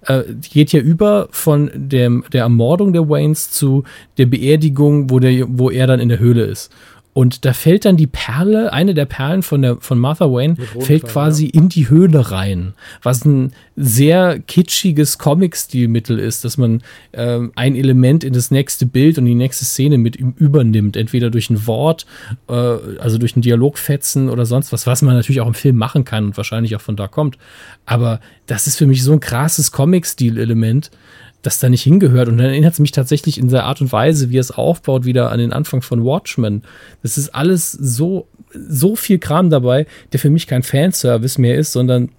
äh, 0.07 0.23
geht 0.51 0.71
ja 0.71 0.79
über 0.79 1.27
von 1.29 1.69
dem, 1.75 2.23
der 2.33 2.41
Ermordung 2.41 2.91
der 2.91 3.07
Waynes 3.07 3.51
zu 3.51 3.83
der 4.17 4.25
Beerdigung, 4.25 5.11
wo, 5.11 5.19
der, 5.19 5.45
wo 5.47 5.69
er 5.69 5.85
dann 5.85 5.99
in 5.99 6.09
der 6.09 6.17
Höhle 6.17 6.45
ist. 6.45 6.71
Und 7.13 7.45
da 7.45 7.53
fällt 7.53 7.85
dann 7.85 7.95
die 7.95 8.07
Perle, 8.07 8.73
eine 8.73 8.95
der 8.95 9.05
Perlen 9.05 9.43
von, 9.43 9.61
der, 9.61 9.77
von 9.79 9.99
Martha 9.99 10.25
Wayne, 10.25 10.55
fällt 10.79 11.05
quasi 11.05 11.45
ja. 11.45 11.51
in 11.53 11.69
die 11.69 11.87
Höhle 11.87 12.31
rein. 12.31 12.73
Was 13.03 13.23
ein 13.23 13.53
sehr 13.75 14.39
kitschiges 14.39 15.19
Comic-Stilmittel 15.19 16.17
ist, 16.17 16.43
dass 16.43 16.57
man 16.57 16.81
äh, 17.11 17.39
ein 17.55 17.75
Element 17.75 18.23
in 18.23 18.33
das 18.33 18.49
nächste 18.49 18.87
Bild 18.87 19.19
und 19.19 19.25
die 19.25 19.35
nächste 19.35 19.63
Szene 19.63 19.99
mit 19.99 20.15
übernimmt. 20.15 20.97
Entweder 20.97 21.29
durch 21.29 21.51
ein 21.51 21.67
Wort, 21.67 22.07
äh, 22.49 22.53
also 22.53 23.19
durch 23.19 23.35
ein 23.35 23.41
Dialogfetzen 23.41 24.29
oder 24.29 24.47
sonst 24.47 24.73
was, 24.73 24.87
was 24.87 25.03
man 25.03 25.15
natürlich 25.15 25.41
auch 25.41 25.47
im 25.47 25.53
Film 25.53 25.77
machen 25.77 26.05
kann 26.05 26.25
und 26.25 26.37
wahrscheinlich 26.37 26.75
auch 26.75 26.81
von 26.81 26.95
da 26.95 27.07
kommt. 27.07 27.37
Aber 27.85 28.21
das 28.47 28.65
ist 28.65 28.77
für 28.77 28.87
mich 28.87 29.03
so 29.03 29.13
ein 29.13 29.19
krasses 29.19 29.71
Comic-Stil-Element 29.71 30.89
das 31.43 31.59
da 31.59 31.69
nicht 31.69 31.83
hingehört. 31.83 32.29
Und 32.29 32.37
dann 32.37 32.47
erinnert 32.47 32.73
es 32.73 32.79
mich 32.79 32.91
tatsächlich 32.91 33.37
in 33.37 33.49
der 33.49 33.65
Art 33.65 33.81
und 33.81 33.91
Weise, 33.91 34.31
wie 34.31 34.37
es 34.37 34.49
aufbaut, 34.49 35.05
wieder 35.05 35.31
an 35.31 35.39
den 35.39 35.53
Anfang 35.53 35.81
von 35.81 36.03
Watchmen. 36.03 36.63
Das 37.03 37.17
ist 37.17 37.35
alles 37.35 37.71
so, 37.71 38.27
so 38.51 38.95
viel 38.95 39.19
Kram 39.19 39.49
dabei, 39.49 39.85
der 40.11 40.19
für 40.19 40.29
mich 40.29 40.47
kein 40.47 40.63
Fanservice 40.63 41.39
mehr 41.39 41.57
ist, 41.57 41.73
sondern 41.73 42.09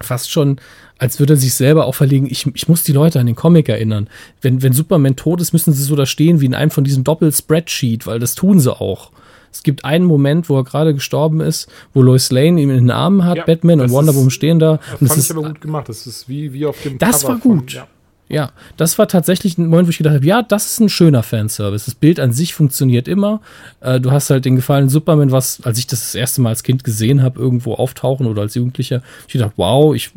fast 0.00 0.30
schon, 0.30 0.60
als 0.98 1.18
würde 1.20 1.34
er 1.34 1.36
sich 1.38 1.54
selber 1.54 1.86
auferlegen, 1.86 2.28
ich, 2.30 2.46
ich 2.54 2.68
muss 2.68 2.82
die 2.82 2.92
Leute 2.92 3.20
an 3.20 3.26
den 3.26 3.36
Comic 3.36 3.68
erinnern. 3.68 4.08
Wenn, 4.42 4.62
wenn 4.62 4.72
Superman 4.72 5.16
tot 5.16 5.40
ist, 5.40 5.52
müssen 5.52 5.72
sie 5.72 5.82
so 5.82 5.96
da 5.96 6.06
stehen 6.06 6.40
wie 6.40 6.46
in 6.46 6.54
einem 6.54 6.70
von 6.70 6.84
diesen 6.84 7.04
Doppel-Spreadsheet, 7.04 8.06
weil 8.06 8.18
das 8.18 8.34
tun 8.34 8.60
sie 8.60 8.72
auch. 8.72 9.12
Es 9.52 9.62
gibt 9.62 9.84
einen 9.84 10.04
Moment, 10.04 10.48
wo 10.48 10.56
er 10.58 10.64
gerade 10.64 10.94
gestorben 10.94 11.40
ist, 11.40 11.68
wo 11.94 12.02
Lois 12.02 12.30
Lane 12.30 12.60
ihm 12.60 12.70
in 12.70 12.76
den 12.76 12.90
Armen 12.90 13.24
hat, 13.24 13.38
ja, 13.38 13.44
Batman 13.44 13.80
und 13.80 13.90
Wonder 13.90 14.14
Woman 14.14 14.30
stehen 14.30 14.58
da. 14.58 14.78
Das 15.00 15.08
fand 15.08 15.24
ich 15.24 15.30
aber 15.30 15.42
gut 15.42 15.60
gemacht. 15.60 15.88
Das 15.88 16.06
ist 16.06 16.28
wie, 16.28 16.52
wie 16.52 16.66
auf 16.66 16.80
dem 16.82 16.98
Das 16.98 17.22
Cover 17.22 17.34
war 17.34 17.40
gut. 17.40 17.72
Von, 17.72 17.80
ja. 17.80 17.86
Ja, 18.28 18.52
das 18.76 18.98
war 18.98 19.08
tatsächlich 19.08 19.56
ein 19.56 19.68
Moment, 19.68 19.88
wo 19.88 19.90
ich 19.90 19.98
gedacht 19.98 20.16
habe, 20.16 20.26
ja, 20.26 20.42
das 20.42 20.66
ist 20.66 20.80
ein 20.80 20.90
schöner 20.90 21.22
Fanservice. 21.22 21.86
Das 21.86 21.94
Bild 21.94 22.20
an 22.20 22.32
sich 22.32 22.52
funktioniert 22.52 23.08
immer. 23.08 23.40
Äh, 23.80 24.00
du 24.00 24.10
hast 24.10 24.28
halt 24.28 24.44
den 24.44 24.56
gefallenen 24.56 24.90
Superman, 24.90 25.32
was, 25.32 25.62
als 25.62 25.78
ich 25.78 25.86
das 25.86 26.00
das 26.00 26.14
erste 26.14 26.42
Mal 26.42 26.50
als 26.50 26.62
Kind 26.62 26.84
gesehen 26.84 27.22
habe, 27.22 27.40
irgendwo 27.40 27.74
auftauchen 27.74 28.26
oder 28.26 28.42
als 28.42 28.54
Jugendlicher, 28.54 29.02
ich 29.26 29.40
dachte, 29.40 29.54
wow, 29.56 29.94
ich, 29.94 30.10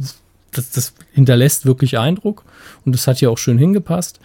das, 0.52 0.72
das 0.72 0.94
hinterlässt 1.14 1.66
wirklich 1.66 1.98
Eindruck 1.98 2.44
und 2.86 2.94
das 2.94 3.08
hat 3.08 3.20
hier 3.20 3.32
auch 3.32 3.38
schön 3.38 3.58
hingepasst. 3.58 4.20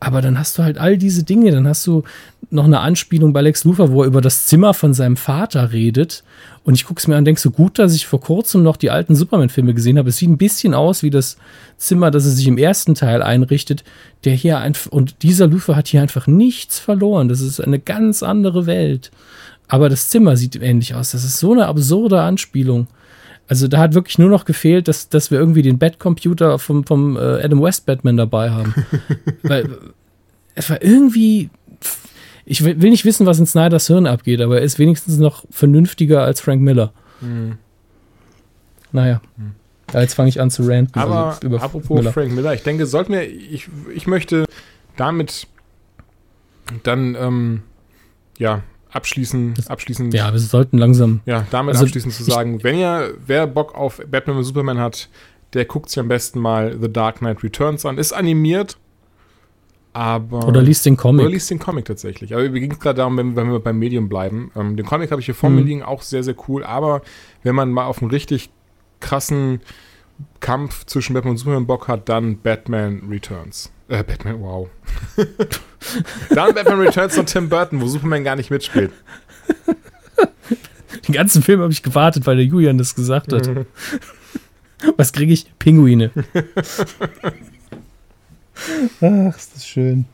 Aber 0.00 0.22
dann 0.22 0.38
hast 0.38 0.58
du 0.58 0.62
halt 0.62 0.78
all 0.78 0.96
diese 0.96 1.24
Dinge. 1.24 1.50
Dann 1.50 1.68
hast 1.68 1.86
du 1.86 2.04
noch 2.50 2.64
eine 2.64 2.80
Anspielung 2.80 3.32
bei 3.32 3.42
Lex 3.42 3.64
Luthor, 3.64 3.92
wo 3.92 4.02
er 4.02 4.08
über 4.08 4.20
das 4.20 4.46
Zimmer 4.46 4.74
von 4.74 4.94
seinem 4.94 5.16
Vater 5.16 5.72
redet. 5.72 6.24
Und 6.64 6.74
ich 6.74 6.84
gucke 6.84 6.98
es 6.98 7.06
mir 7.06 7.14
an 7.14 7.20
und 7.20 7.24
denke 7.24 7.40
so 7.40 7.50
gut, 7.50 7.78
dass 7.78 7.94
ich 7.94 8.06
vor 8.06 8.20
kurzem 8.20 8.62
noch 8.62 8.76
die 8.76 8.90
alten 8.90 9.14
Superman-Filme 9.14 9.72
gesehen 9.72 9.98
habe. 9.98 10.10
Es 10.10 10.16
sieht 10.16 10.28
ein 10.28 10.38
bisschen 10.38 10.74
aus 10.74 11.02
wie 11.02 11.10
das 11.10 11.36
Zimmer, 11.76 12.10
das 12.10 12.24
er 12.24 12.32
sich 12.32 12.46
im 12.46 12.58
ersten 12.58 12.94
Teil 12.94 13.22
einrichtet. 13.22 13.84
Der 14.24 14.34
hier 14.34 14.58
einfach, 14.58 14.90
und 14.90 15.22
dieser 15.22 15.46
Luthor 15.46 15.76
hat 15.76 15.88
hier 15.88 16.02
einfach 16.02 16.26
nichts 16.26 16.78
verloren. 16.78 17.28
Das 17.28 17.40
ist 17.40 17.60
eine 17.60 17.78
ganz 17.78 18.22
andere 18.22 18.66
Welt. 18.66 19.10
Aber 19.68 19.88
das 19.88 20.10
Zimmer 20.10 20.36
sieht 20.36 20.56
ähnlich 20.60 20.94
aus. 20.94 21.12
Das 21.12 21.24
ist 21.24 21.38
so 21.38 21.52
eine 21.52 21.66
absurde 21.66 22.20
Anspielung. 22.20 22.88
Also 23.50 23.66
da 23.66 23.78
hat 23.78 23.94
wirklich 23.94 24.18
nur 24.18 24.28
noch 24.28 24.44
gefehlt, 24.44 24.86
dass, 24.86 25.08
dass 25.08 25.30
wir 25.30 25.38
irgendwie 25.38 25.62
den 25.62 25.78
Batcomputer 25.78 26.58
vom, 26.58 26.84
vom 26.84 27.16
äh, 27.16 27.42
Adam 27.42 27.62
West 27.62 27.86
Batman 27.86 28.16
dabei 28.16 28.50
haben. 28.50 28.74
Weil 29.42 29.68
es 30.54 30.70
war 30.70 30.82
irgendwie. 30.82 31.50
Ich 32.50 32.64
will 32.64 32.90
nicht 32.90 33.04
wissen, 33.04 33.26
was 33.26 33.38
in 33.38 33.46
Snyders 33.46 33.86
Hirn 33.86 34.08
abgeht, 34.08 34.40
aber 34.40 34.58
er 34.58 34.64
ist 34.64 34.80
wenigstens 34.80 35.18
noch 35.18 35.44
vernünftiger 35.50 36.24
als 36.24 36.40
Frank 36.40 36.60
Miller. 36.60 36.92
Mhm. 37.20 37.58
Naja. 38.90 39.20
Mhm. 39.36 39.52
Ja, 39.92 40.00
jetzt 40.00 40.14
fange 40.14 40.30
ich 40.30 40.40
an 40.40 40.50
zu 40.50 40.66
ranten. 40.66 40.98
Aber 40.98 41.38
also 41.40 41.56
apropos 41.58 41.98
Miller. 41.98 42.12
Frank 42.12 42.32
Miller, 42.32 42.52
ich 42.52 42.64
denke, 42.64 42.86
sollten 42.86 43.12
wir, 43.12 43.22
ich, 43.22 43.68
ich 43.94 44.08
möchte 44.08 44.46
damit 44.96 45.46
dann, 46.82 47.14
ähm, 47.14 47.62
ja, 48.36 48.64
abschließen, 48.90 49.54
abschließend. 49.68 50.12
Ja, 50.12 50.32
wir 50.32 50.40
sollten 50.40 50.76
langsam. 50.76 51.20
Ja, 51.26 51.46
damit 51.52 51.76
also 51.76 51.84
abschließend 51.84 52.12
zu 52.12 52.24
sagen, 52.24 52.64
wenn 52.64 52.76
ihr, 52.76 53.14
wer 53.24 53.46
Bock 53.46 53.76
auf 53.76 54.02
Batman 54.10 54.38
und 54.38 54.44
Superman 54.44 54.78
hat, 54.78 55.08
der 55.52 55.66
guckt 55.66 55.88
sich 55.88 56.00
am 56.00 56.08
besten 56.08 56.40
mal 56.40 56.76
The 56.80 56.92
Dark 56.92 57.18
Knight 57.18 57.44
Returns 57.44 57.86
an. 57.86 57.96
Ist 57.96 58.12
animiert, 58.12 58.76
aber. 59.92 60.46
Oder 60.46 60.62
liest 60.62 60.86
den 60.86 60.96
Comic. 60.96 61.24
Oder 61.24 61.32
liest 61.32 61.50
den 61.50 61.58
Comic 61.58 61.84
tatsächlich. 61.84 62.32
Aber 62.32 62.42
wir 62.42 62.60
ging 62.60 62.72
es 62.72 62.80
gerade 62.80 62.98
darum, 62.98 63.16
wenn, 63.16 63.36
wenn, 63.36 63.50
wir 63.50 63.60
beim 63.60 63.78
Medium 63.78 64.08
bleiben. 64.08 64.50
Ähm, 64.56 64.76
den 64.76 64.86
Comic 64.86 65.10
habe 65.10 65.20
ich 65.20 65.26
hier 65.26 65.34
vor 65.34 65.50
mhm. 65.50 65.56
mir 65.56 65.62
liegen, 65.62 65.82
auch 65.82 66.02
sehr, 66.02 66.22
sehr 66.22 66.36
cool. 66.48 66.64
Aber 66.64 67.02
wenn 67.42 67.54
man 67.54 67.70
mal 67.70 67.84
auf 67.84 68.00
einen 68.00 68.10
richtig 68.10 68.50
krassen 69.00 69.60
Kampf 70.40 70.84
zwischen 70.86 71.14
Batman 71.14 71.32
und 71.32 71.38
Superman 71.38 71.66
Bock 71.66 71.88
hat, 71.88 72.08
dann 72.08 72.38
Batman 72.38 73.02
Returns. 73.08 73.72
Äh, 73.88 74.04
Batman, 74.04 74.40
wow. 74.40 74.68
Dann 76.30 76.54
Batman 76.54 76.78
Returns 76.78 77.16
von 77.16 77.26
Tim 77.26 77.48
Burton, 77.48 77.80
wo 77.80 77.86
Superman 77.86 78.22
gar 78.22 78.36
nicht 78.36 78.50
mitspielt. 78.50 78.92
Den 81.08 81.14
ganzen 81.14 81.42
Film 81.42 81.60
habe 81.60 81.72
ich 81.72 81.82
gewartet, 81.82 82.26
weil 82.26 82.36
der 82.36 82.44
Julian 82.44 82.78
das 82.78 82.94
gesagt 82.94 83.32
hat. 83.32 83.50
Was 84.96 85.12
kriege 85.12 85.32
ich? 85.32 85.46
Pinguine. 85.58 86.10
Ach, 89.00 89.36
ist 89.36 89.54
das 89.54 89.66
schön. 89.66 90.06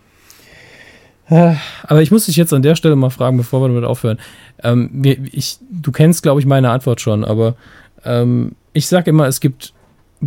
Aber 1.28 2.02
ich 2.02 2.10
muss 2.10 2.26
dich 2.26 2.36
jetzt 2.36 2.52
an 2.52 2.62
der 2.62 2.76
Stelle 2.76 2.94
mal 2.94 3.10
fragen, 3.10 3.36
bevor 3.36 3.60
wir 3.60 3.68
damit 3.68 3.84
aufhören. 3.84 4.18
Ähm, 4.62 5.02
ich, 5.32 5.58
du 5.70 5.90
kennst, 5.90 6.22
glaube 6.22 6.40
ich, 6.40 6.46
meine 6.46 6.70
Antwort 6.70 7.00
schon, 7.00 7.24
aber 7.24 7.56
ähm, 8.04 8.52
ich 8.72 8.86
sage 8.86 9.10
immer, 9.10 9.26
es 9.26 9.40
gibt 9.40 9.72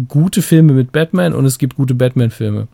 gute 0.08 0.42
Filme 0.42 0.74
mit 0.74 0.92
Batman 0.92 1.34
und 1.34 1.46
es 1.46 1.58
gibt 1.58 1.78
gute 1.78 1.96
Batman-Filme. 1.96 2.68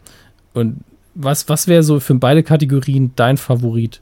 Und 0.53 0.79
was, 1.13 1.47
was 1.49 1.67
wäre 1.67 1.83
so 1.83 1.99
für 1.99 2.15
beide 2.15 2.43
Kategorien 2.43 3.11
dein 3.15 3.37
Favorit? 3.37 4.01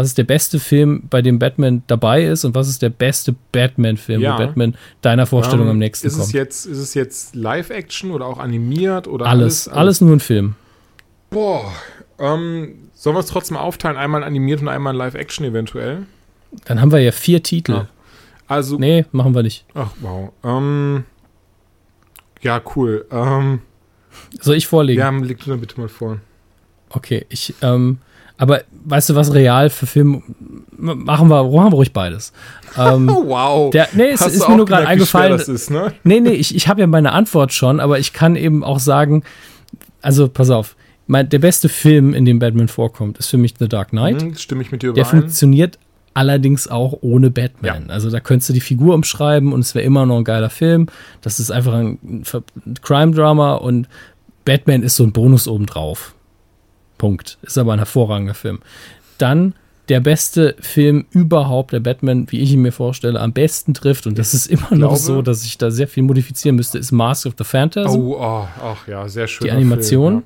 Was 0.00 0.06
ist 0.06 0.16
der 0.16 0.24
beste 0.24 0.58
Film, 0.58 1.02
bei 1.10 1.20
dem 1.20 1.38
Batman 1.38 1.82
dabei 1.86 2.24
ist 2.24 2.46
und 2.46 2.54
was 2.54 2.70
ist 2.70 2.80
der 2.80 2.88
beste 2.88 3.34
Batman-Film, 3.52 4.22
ja. 4.22 4.32
wo 4.32 4.38
Batman 4.38 4.74
deiner 5.02 5.26
Vorstellung 5.26 5.66
um, 5.66 5.72
am 5.72 5.78
nächsten 5.78 6.06
ist 6.06 6.14
kommt? 6.14 6.28
Es 6.28 6.32
jetzt, 6.32 6.64
ist 6.64 6.78
es 6.78 6.94
jetzt 6.94 7.36
Live-Action 7.36 8.10
oder 8.10 8.24
auch 8.24 8.38
animiert 8.38 9.06
oder 9.06 9.26
alles? 9.26 9.68
Alles, 9.68 9.76
alles 9.76 10.00
nur 10.00 10.16
ein 10.16 10.20
Film. 10.20 10.54
Boah, 11.28 11.70
ähm, 12.18 12.88
sollen 12.94 13.14
wir 13.14 13.20
es 13.20 13.26
trotzdem 13.26 13.58
aufteilen? 13.58 13.98
Einmal 13.98 14.24
animiert 14.24 14.62
und 14.62 14.68
einmal 14.68 14.96
Live-Action 14.96 15.44
eventuell? 15.44 16.06
Dann 16.64 16.80
haben 16.80 16.92
wir 16.92 17.00
ja 17.00 17.12
vier 17.12 17.42
Titel. 17.42 17.72
Ja. 17.72 17.88
Also. 18.48 18.78
Nee, 18.78 19.04
machen 19.12 19.34
wir 19.34 19.42
nicht. 19.42 19.66
Ach, 19.74 19.90
wow. 20.00 20.32
Ähm, 20.42 21.04
ja, 22.40 22.62
cool. 22.74 23.04
Ähm, 23.10 23.60
Soll 24.40 24.56
ich 24.56 24.66
vorlegen? 24.66 24.98
ja, 24.98 25.10
leg 25.10 25.44
du 25.44 25.50
dann 25.50 25.60
bitte 25.60 25.78
mal 25.78 25.90
vor. 25.90 26.20
Okay, 26.88 27.26
ich, 27.28 27.52
ähm, 27.60 27.98
aber 28.40 28.62
weißt 28.86 29.10
du 29.10 29.14
was, 29.16 29.34
real 29.34 29.68
für 29.68 29.84
Film 29.86 30.22
machen 30.78 31.28
wir, 31.28 31.44
machen 31.44 31.70
wir 31.72 31.76
ruhig 31.76 31.92
beides. 31.92 32.32
Ähm, 32.78 33.06
Oh, 33.08 33.24
wow. 33.26 33.70
der, 33.70 33.88
nee, 33.92 34.08
es 34.12 34.22
Hast 34.22 34.34
ist 34.34 34.48
mir 34.48 34.56
nur 34.56 34.64
gerade 34.64 34.86
eingefallen. 34.88 35.32
Das 35.36 35.46
ist, 35.46 35.70
ne? 35.70 35.92
Nee, 36.04 36.20
nee, 36.20 36.30
ich, 36.30 36.54
ich 36.56 36.66
habe 36.66 36.80
ja 36.80 36.86
meine 36.86 37.12
Antwort 37.12 37.52
schon, 37.52 37.80
aber 37.80 37.98
ich 37.98 38.14
kann 38.14 38.36
eben 38.36 38.64
auch 38.64 38.78
sagen, 38.78 39.22
also 40.00 40.26
pass 40.28 40.48
auf, 40.48 40.74
mein, 41.06 41.28
der 41.28 41.38
beste 41.38 41.68
Film, 41.68 42.14
in 42.14 42.24
dem 42.24 42.38
Batman 42.38 42.68
vorkommt, 42.68 43.18
ist 43.18 43.26
für 43.26 43.36
mich 43.36 43.54
The 43.58 43.68
Dark 43.68 43.90
Knight. 43.90 44.22
Hm, 44.22 44.34
stimme 44.36 44.62
ich 44.62 44.72
mit 44.72 44.82
dir 44.82 44.94
Der 44.94 45.04
überein. 45.04 45.20
funktioniert 45.22 45.78
allerdings 46.14 46.66
auch 46.66 46.94
ohne 47.02 47.30
Batman. 47.30 47.90
Also 47.90 48.08
da 48.10 48.20
könntest 48.20 48.48
du 48.48 48.52
die 48.54 48.60
Figur 48.60 48.94
umschreiben 48.94 49.52
und 49.52 49.60
es 49.60 49.74
wäre 49.74 49.84
immer 49.84 50.06
noch 50.06 50.16
ein 50.16 50.24
geiler 50.24 50.50
Film. 50.50 50.86
Das 51.20 51.38
ist 51.40 51.50
einfach 51.50 51.74
ein 51.74 52.22
Crime-Drama 52.82 53.54
und 53.56 53.86
Batman 54.44 54.82
ist 54.82 54.96
so 54.96 55.04
ein 55.04 55.12
Bonus 55.12 55.46
obendrauf. 55.46 56.14
Punkt. 57.00 57.38
Ist 57.42 57.56
aber 57.58 57.72
ein 57.72 57.78
hervorragender 57.80 58.34
Film. 58.34 58.60
Dann 59.18 59.54
der 59.88 60.00
beste 60.00 60.54
Film 60.60 61.06
überhaupt, 61.10 61.72
der 61.72 61.80
Batman, 61.80 62.26
wie 62.30 62.38
ich 62.40 62.52
ihn 62.52 62.62
mir 62.62 62.70
vorstelle, 62.72 63.18
am 63.20 63.32
besten 63.32 63.74
trifft, 63.74 64.06
und 64.06 64.18
das 64.18 64.34
ist 64.34 64.46
immer 64.46 64.68
noch 64.70 64.90
glaube- 64.90 64.96
so, 64.98 65.22
dass 65.22 65.44
ich 65.44 65.58
da 65.58 65.70
sehr 65.72 65.88
viel 65.88 66.04
modifizieren 66.04 66.54
müsste, 66.56 66.78
ist 66.78 66.92
Mask 66.92 67.26
of 67.26 67.34
the 67.38 67.42
Phantasm 67.44 67.98
Oh, 67.98 68.16
oh, 68.20 68.46
ach 68.62 68.86
ja, 68.86 69.08
sehr 69.08 69.26
schön. 69.26 69.46
die 69.46 69.50
Animation. 69.50 70.22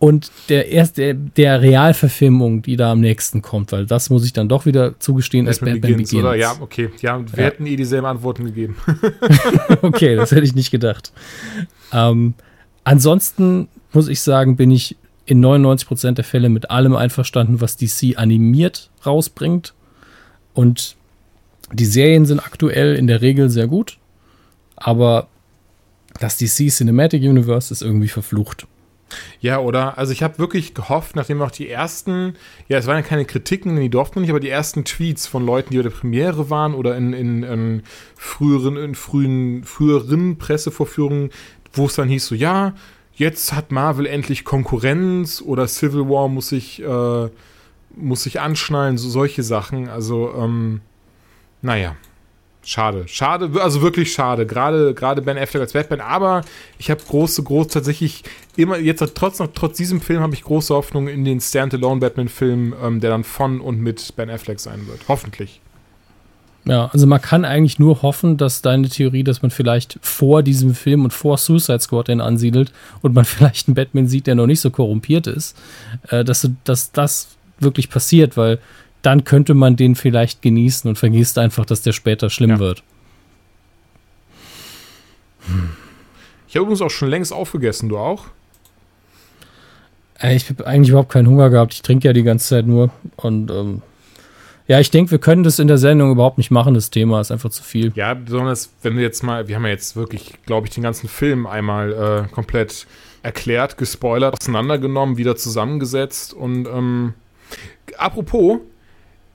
Und 0.00 0.30
der 0.48 0.68
erste, 0.72 1.14
der, 1.14 1.60
Realverfilmung, 1.60 2.62
die 2.62 2.76
da 2.76 2.90
am 2.92 3.00
nächsten 3.00 3.42
kommt, 3.42 3.70
weil 3.70 3.84
das 3.84 4.08
muss 4.08 4.24
ich 4.24 4.32
dann 4.32 4.48
doch 4.48 4.64
wieder 4.64 4.98
zugestehen, 4.98 5.46
ist 5.46 5.60
Batman, 5.60 5.74
Batman 5.82 5.92
Begins, 5.92 6.10
Begins. 6.10 6.24
oder? 6.26 6.34
Ja, 6.36 6.54
okay. 6.58 6.88
Ja, 7.02 7.20
wir 7.20 7.38
Ja. 7.38 7.44
hätten 7.50 7.66
eh 7.66 7.76
dieselben 7.76 8.06
Antworten 8.06 8.46
gegeben. 8.46 8.76
okay, 9.82 10.16
das 10.16 10.30
hätte 10.32 10.44
ich 10.44 10.54
nicht 10.54 10.70
gedacht. 10.70 11.12
Ähm, 11.92 12.32
ansonsten 12.84 13.68
muss 13.92 14.08
ich 14.08 14.20
sagen, 14.22 14.56
bin 14.56 14.70
ich 14.70 14.96
in 15.30 15.44
99% 15.44 16.14
der 16.14 16.24
Fälle 16.24 16.48
mit 16.48 16.72
allem 16.72 16.96
einverstanden, 16.96 17.60
was 17.60 17.76
DC 17.76 18.16
animiert 18.18 18.90
rausbringt. 19.06 19.74
Und 20.54 20.96
die 21.72 21.84
Serien 21.84 22.26
sind 22.26 22.40
aktuell 22.40 22.96
in 22.96 23.06
der 23.06 23.22
Regel 23.22 23.48
sehr 23.48 23.68
gut, 23.68 23.98
aber 24.74 25.28
das 26.18 26.36
DC 26.36 26.68
Cinematic 26.70 27.22
Universe 27.22 27.72
ist 27.72 27.80
irgendwie 27.80 28.08
verflucht. 28.08 28.66
Ja, 29.40 29.60
oder? 29.60 29.98
Also 29.98 30.12
ich 30.12 30.24
habe 30.24 30.38
wirklich 30.38 30.74
gehofft, 30.74 31.14
nachdem 31.14 31.42
auch 31.42 31.52
die 31.52 31.68
ersten, 31.68 32.34
ja, 32.68 32.78
es 32.78 32.88
waren 32.88 32.96
ja 32.96 33.02
keine 33.02 33.24
Kritiken, 33.24 33.76
die 33.76 33.88
durften 33.88 34.22
nicht, 34.22 34.30
aber 34.30 34.40
die 34.40 34.48
ersten 34.48 34.84
Tweets 34.84 35.28
von 35.28 35.46
Leuten, 35.46 35.70
die 35.70 35.76
bei 35.76 35.84
der 35.84 35.90
Premiere 35.90 36.50
waren 36.50 36.74
oder 36.74 36.96
in, 36.96 37.12
in, 37.12 37.44
in 37.44 37.82
früheren, 38.16 38.76
in 38.76 38.96
frühen, 38.96 39.62
früheren 39.62 40.38
Pressevorführungen, 40.38 41.30
wo 41.72 41.86
es 41.86 41.94
dann 41.94 42.08
hieß 42.08 42.26
so, 42.26 42.34
ja, 42.34 42.74
jetzt 43.20 43.52
hat 43.52 43.70
Marvel 43.70 44.06
endlich 44.06 44.44
Konkurrenz 44.44 45.42
oder 45.42 45.68
Civil 45.68 46.08
War 46.08 46.26
muss 46.26 46.48
sich, 46.48 46.82
äh, 46.82 47.28
muss 47.94 48.22
sich 48.22 48.40
anschnallen, 48.40 48.98
so 48.98 49.08
solche 49.08 49.42
Sachen. 49.42 49.88
Also, 49.88 50.34
ähm, 50.36 50.80
naja. 51.62 51.96
Schade, 52.62 53.08
schade, 53.08 53.50
also 53.62 53.80
wirklich 53.80 54.12
schade. 54.12 54.44
Gerade, 54.44 54.92
gerade 54.92 55.22
Ben 55.22 55.38
Affleck 55.38 55.62
als 55.62 55.72
Batman. 55.72 56.00
Aber 56.00 56.42
ich 56.78 56.90
habe 56.90 57.00
große, 57.02 57.42
groß 57.42 57.68
tatsächlich 57.68 58.22
immer 58.54 58.78
jetzt 58.78 59.02
trotz 59.14 59.38
noch 59.38 59.48
trotz 59.54 59.78
diesem 59.78 60.02
Film 60.02 60.20
habe 60.20 60.34
ich 60.34 60.42
große 60.42 60.74
Hoffnung 60.74 61.08
in 61.08 61.24
den 61.24 61.40
Standalone 61.40 62.00
Batman-Film, 62.00 62.74
ähm, 62.82 63.00
der 63.00 63.10
dann 63.10 63.24
von 63.24 63.62
und 63.62 63.80
mit 63.80 64.14
Ben 64.14 64.28
Affleck 64.28 64.60
sein 64.60 64.86
wird. 64.88 65.00
Hoffentlich. 65.08 65.62
Ja, 66.70 66.86
also 66.92 67.06
man 67.08 67.20
kann 67.20 67.44
eigentlich 67.44 67.80
nur 67.80 68.02
hoffen, 68.02 68.36
dass 68.36 68.62
deine 68.62 68.88
Theorie, 68.88 69.24
dass 69.24 69.42
man 69.42 69.50
vielleicht 69.50 69.98
vor 70.02 70.44
diesem 70.44 70.74
Film 70.74 71.02
und 71.02 71.12
vor 71.12 71.36
Suicide 71.36 71.80
Squad 71.80 72.06
den 72.08 72.20
ansiedelt 72.20 72.72
und 73.02 73.12
man 73.12 73.24
vielleicht 73.26 73.66
einen 73.66 73.74
Batman 73.74 74.06
sieht, 74.06 74.28
der 74.28 74.36
noch 74.36 74.46
nicht 74.46 74.60
so 74.60 74.70
korrumpiert 74.70 75.26
ist, 75.26 75.58
äh, 76.10 76.24
dass, 76.24 76.42
du- 76.42 76.54
dass 76.64 76.92
das 76.92 77.36
wirklich 77.58 77.90
passiert, 77.90 78.36
weil 78.36 78.58
dann 79.02 79.24
könnte 79.24 79.54
man 79.54 79.74
den 79.76 79.96
vielleicht 79.96 80.42
genießen 80.42 80.88
und 80.88 80.96
vergisst 80.96 81.38
einfach, 81.38 81.64
dass 81.66 81.82
der 81.82 81.92
später 81.92 82.30
schlimm 82.30 82.50
Ja. 82.50 82.58
wird. 82.60 82.82
Ich 86.48 86.54
habe 86.56 86.62
übrigens 86.64 86.82
auch 86.82 86.90
schon 86.90 87.08
längst 87.08 87.32
aufgegessen, 87.32 87.88
du 87.88 87.98
auch? 87.98 88.26
Äh, 90.20 90.36
ich 90.36 90.48
habe 90.50 90.66
eigentlich 90.66 90.90
überhaupt 90.90 91.10
keinen 91.12 91.28
Hunger 91.28 91.50
gehabt. 91.50 91.74
Ich 91.74 91.82
trinke 91.82 92.06
ja 92.08 92.12
die 92.12 92.22
ganze 92.22 92.48
Zeit 92.48 92.66
nur. 92.66 92.90
Und 93.16 93.50
ähm, 93.50 93.82
ja, 94.70 94.78
ich 94.78 94.90
denke, 94.92 95.10
wir 95.10 95.18
können 95.18 95.42
das 95.42 95.58
in 95.58 95.66
der 95.66 95.78
Sendung 95.78 96.12
überhaupt 96.12 96.38
nicht 96.38 96.50
machen. 96.52 96.74
Das 96.74 96.90
Thema 96.90 97.20
ist 97.20 97.32
einfach 97.32 97.50
zu 97.50 97.62
viel. 97.64 97.90
Ja, 97.96 98.14
besonders 98.14 98.70
wenn 98.82 98.94
wir 98.96 99.02
jetzt 99.02 99.22
mal, 99.24 99.48
wir 99.48 99.56
haben 99.56 99.64
ja 99.64 99.70
jetzt 99.70 99.96
wirklich, 99.96 100.34
glaube 100.46 100.68
ich, 100.68 100.72
den 100.74 100.84
ganzen 100.84 101.08
Film 101.08 101.46
einmal 101.46 101.92
äh, 102.28 102.32
komplett 102.32 102.86
erklärt, 103.24 103.76
gespoilert, 103.78 104.36
auseinandergenommen, 104.40 105.16
wieder 105.16 105.34
zusammengesetzt 105.36 106.32
und 106.32 106.66
ähm, 106.66 107.14
apropos, 107.98 108.60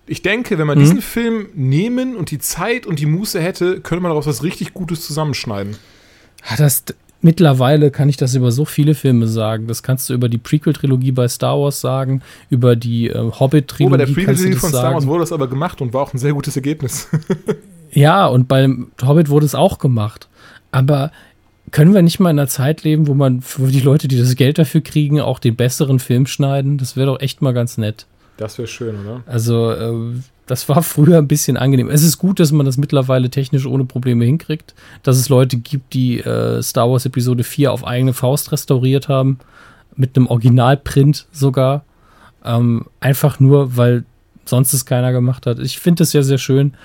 ich 0.08 0.22
denke, 0.22 0.58
wenn 0.58 0.68
man 0.68 0.78
Mhm. 0.78 0.84
diesen 0.84 1.02
Film 1.02 1.50
nehmen 1.54 2.16
und 2.16 2.32
die 2.32 2.40
Zeit 2.40 2.86
und 2.88 3.00
die 3.00 3.06
Muße 3.06 3.40
hätte, 3.42 3.82
könnte 3.82 4.02
man 4.04 4.12
daraus 4.12 4.28
was 4.28 4.42
richtig 4.44 4.74
Gutes 4.74 5.06
zusammenschneiden. 5.06 5.76
Ah, 6.48 6.56
Das, 6.58 6.84
mittlerweile 7.26 7.90
kann 7.92 8.08
ich 8.08 8.18
das 8.18 8.36
über 8.36 8.52
so 8.52 8.64
viele 8.64 8.94
Filme 8.94 9.28
sagen. 9.28 9.68
Das 9.68 9.84
kannst 9.84 10.10
du 10.10 10.14
über 10.14 10.30
die 10.30 10.38
Prequel-Trilogie 10.38 11.12
bei 11.12 11.28
Star 11.28 11.60
Wars 11.60 11.82
sagen, 11.82 12.22
über 12.50 12.76
die 12.76 13.10
äh, 13.10 13.18
Oh, 13.18 13.24
bei 13.24 13.30
der 13.32 13.40
Hobbit-Trilogie 13.40 13.98
kannst 13.98 14.10
du 14.10 14.14
Prequel 14.46 14.52
das 14.52 14.60
von 14.62 14.70
Star 14.70 14.84
Wars 14.94 15.04
sagen. 15.04 15.08
wurde 15.08 15.20
das 15.22 15.32
aber 15.34 15.48
gemacht 15.48 15.82
und 15.82 15.94
war 15.94 16.04
auch 16.04 16.14
ein 16.14 16.20
sehr 16.20 16.34
gutes 16.34 16.56
Ergebnis. 16.56 17.10
Ja, 17.92 18.26
und 18.26 18.50
beim 18.50 18.92
Hobbit 19.02 19.30
wurde 19.30 19.46
es 19.46 19.56
auch 19.56 19.80
gemacht. 19.80 20.28
Aber 20.70 21.14
können 21.72 21.94
wir 21.94 22.02
nicht 22.02 22.20
mal 22.20 22.30
in 22.30 22.38
einer 22.38 22.50
Zeit 22.50 22.84
leben, 22.84 23.08
wo 23.08 23.14
man, 23.14 23.42
wo 23.58 23.68
die 23.68 23.80
Leute, 23.80 24.10
die 24.10 24.20
das 24.20 24.36
Geld 24.36 24.58
dafür 24.58 24.82
kriegen, 24.82 25.22
auch 25.22 25.40
den 25.40 25.56
besseren 25.56 26.00
Film 26.00 26.26
schneiden? 26.28 26.78
Das 26.78 26.98
wäre 26.98 27.08
doch 27.08 27.22
echt 27.22 27.42
mal 27.42 27.54
ganz 27.54 27.78
nett. 27.78 28.06
Das 28.36 28.58
wäre 28.58 28.68
schön, 28.68 28.96
oder? 29.00 29.24
Also, 29.28 29.72
äh, 29.72 29.94
das 30.46 30.70
war 30.70 30.84
früher 30.84 31.18
ein 31.18 31.28
bisschen 31.28 31.58
angenehm. 31.58 31.90
Es 31.90 32.04
ist 32.04 32.18
gut, 32.18 32.40
dass 32.40 32.52
man 32.52 32.66
das 32.66 32.78
mittlerweile 32.78 33.30
technisch 33.30 33.66
ohne 33.66 33.86
Probleme 33.86 34.26
hinkriegt, 34.26 34.76
dass 35.04 35.18
es 35.18 35.30
Leute 35.30 35.58
gibt, 35.58 35.94
die 35.94 36.20
äh, 36.20 36.62
Star 36.62 36.90
Wars 36.90 37.06
Episode 37.06 37.44
4 37.44 37.72
auf 37.72 37.86
eigene 37.86 38.14
Faust 38.14 38.52
restauriert 38.52 39.08
haben, 39.08 39.40
mit 39.96 40.16
einem 40.16 40.28
Originalprint 40.28 41.28
sogar. 41.32 41.84
Ähm, 42.44 42.86
einfach 43.00 43.40
nur, 43.40 43.76
weil 43.76 44.06
sonst 44.46 44.74
es 44.74 44.86
keiner 44.86 45.12
gemacht 45.12 45.48
hat. 45.48 45.60
Ich 45.60 45.80
finde 45.80 46.00
das 46.00 46.14
ja 46.14 46.22
sehr 46.22 46.38
schön, 46.38 46.76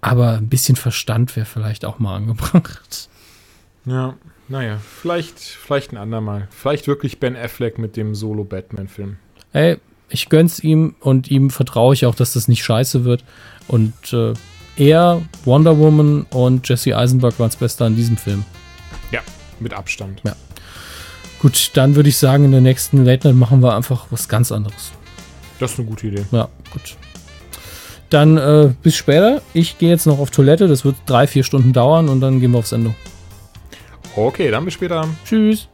aber 0.00 0.38
ein 0.38 0.48
bisschen 0.48 0.76
Verstand 0.76 1.36
wäre 1.36 1.46
vielleicht 1.46 1.84
auch 1.84 1.98
mal 1.98 2.16
angebracht. 2.16 3.08
Ja, 3.84 4.14
naja, 4.48 4.78
vielleicht, 4.78 5.38
vielleicht 5.38 5.92
ein 5.92 5.98
andermal. 5.98 6.48
Vielleicht 6.50 6.86
wirklich 6.86 7.20
Ben 7.20 7.36
Affleck 7.36 7.78
mit 7.78 7.96
dem 7.96 8.14
Solo-Batman-Film. 8.14 9.16
Ey, 9.52 9.78
ich 10.08 10.28
gönn's 10.28 10.60
ihm 10.60 10.94
und 11.00 11.30
ihm 11.30 11.50
vertraue 11.50 11.94
ich 11.94 12.06
auch, 12.06 12.14
dass 12.14 12.34
das 12.34 12.48
nicht 12.48 12.64
scheiße 12.64 13.04
wird. 13.04 13.24
Und 13.68 14.12
äh, 14.12 14.34
er, 14.76 15.22
Wonder 15.44 15.78
Woman 15.78 16.26
und 16.30 16.68
Jesse 16.68 16.96
Eisenberg 16.96 17.38
waren 17.38 17.48
das 17.48 17.56
Beste 17.56 17.84
an 17.84 17.96
diesem 17.96 18.16
Film. 18.16 18.44
Ja, 19.10 19.20
mit 19.60 19.72
Abstand. 19.72 20.22
Gut, 21.38 21.70
dann 21.74 21.94
würde 21.94 22.08
ich 22.08 22.16
sagen, 22.16 22.44
in 22.44 22.52
der 22.52 22.60
nächsten 22.60 23.04
Late 23.04 23.28
Night 23.28 23.36
machen 23.36 23.62
wir 23.62 23.76
einfach 23.76 24.06
was 24.10 24.28
ganz 24.28 24.50
anderes. 24.50 24.92
Das 25.58 25.72
ist 25.72 25.78
eine 25.78 25.88
gute 25.88 26.06
Idee. 26.06 26.24
Ja, 26.32 26.48
gut. 26.72 26.96
Dann 28.10 28.36
äh, 28.36 28.72
bis 28.82 28.96
später. 28.96 29.42
Ich 29.52 29.78
gehe 29.78 29.90
jetzt 29.90 30.06
noch 30.06 30.18
auf 30.18 30.30
Toilette. 30.30 30.68
Das 30.68 30.84
wird 30.84 30.96
drei, 31.06 31.26
vier 31.26 31.44
Stunden 31.44 31.72
dauern 31.72 32.08
und 32.08 32.20
dann 32.20 32.40
gehen 32.40 32.52
wir 32.52 32.58
auf 32.58 32.66
Sendung. 32.66 32.94
Okay, 34.16 34.50
dann 34.50 34.64
bis 34.64 34.74
später. 34.74 35.06
Tschüss. 35.24 35.68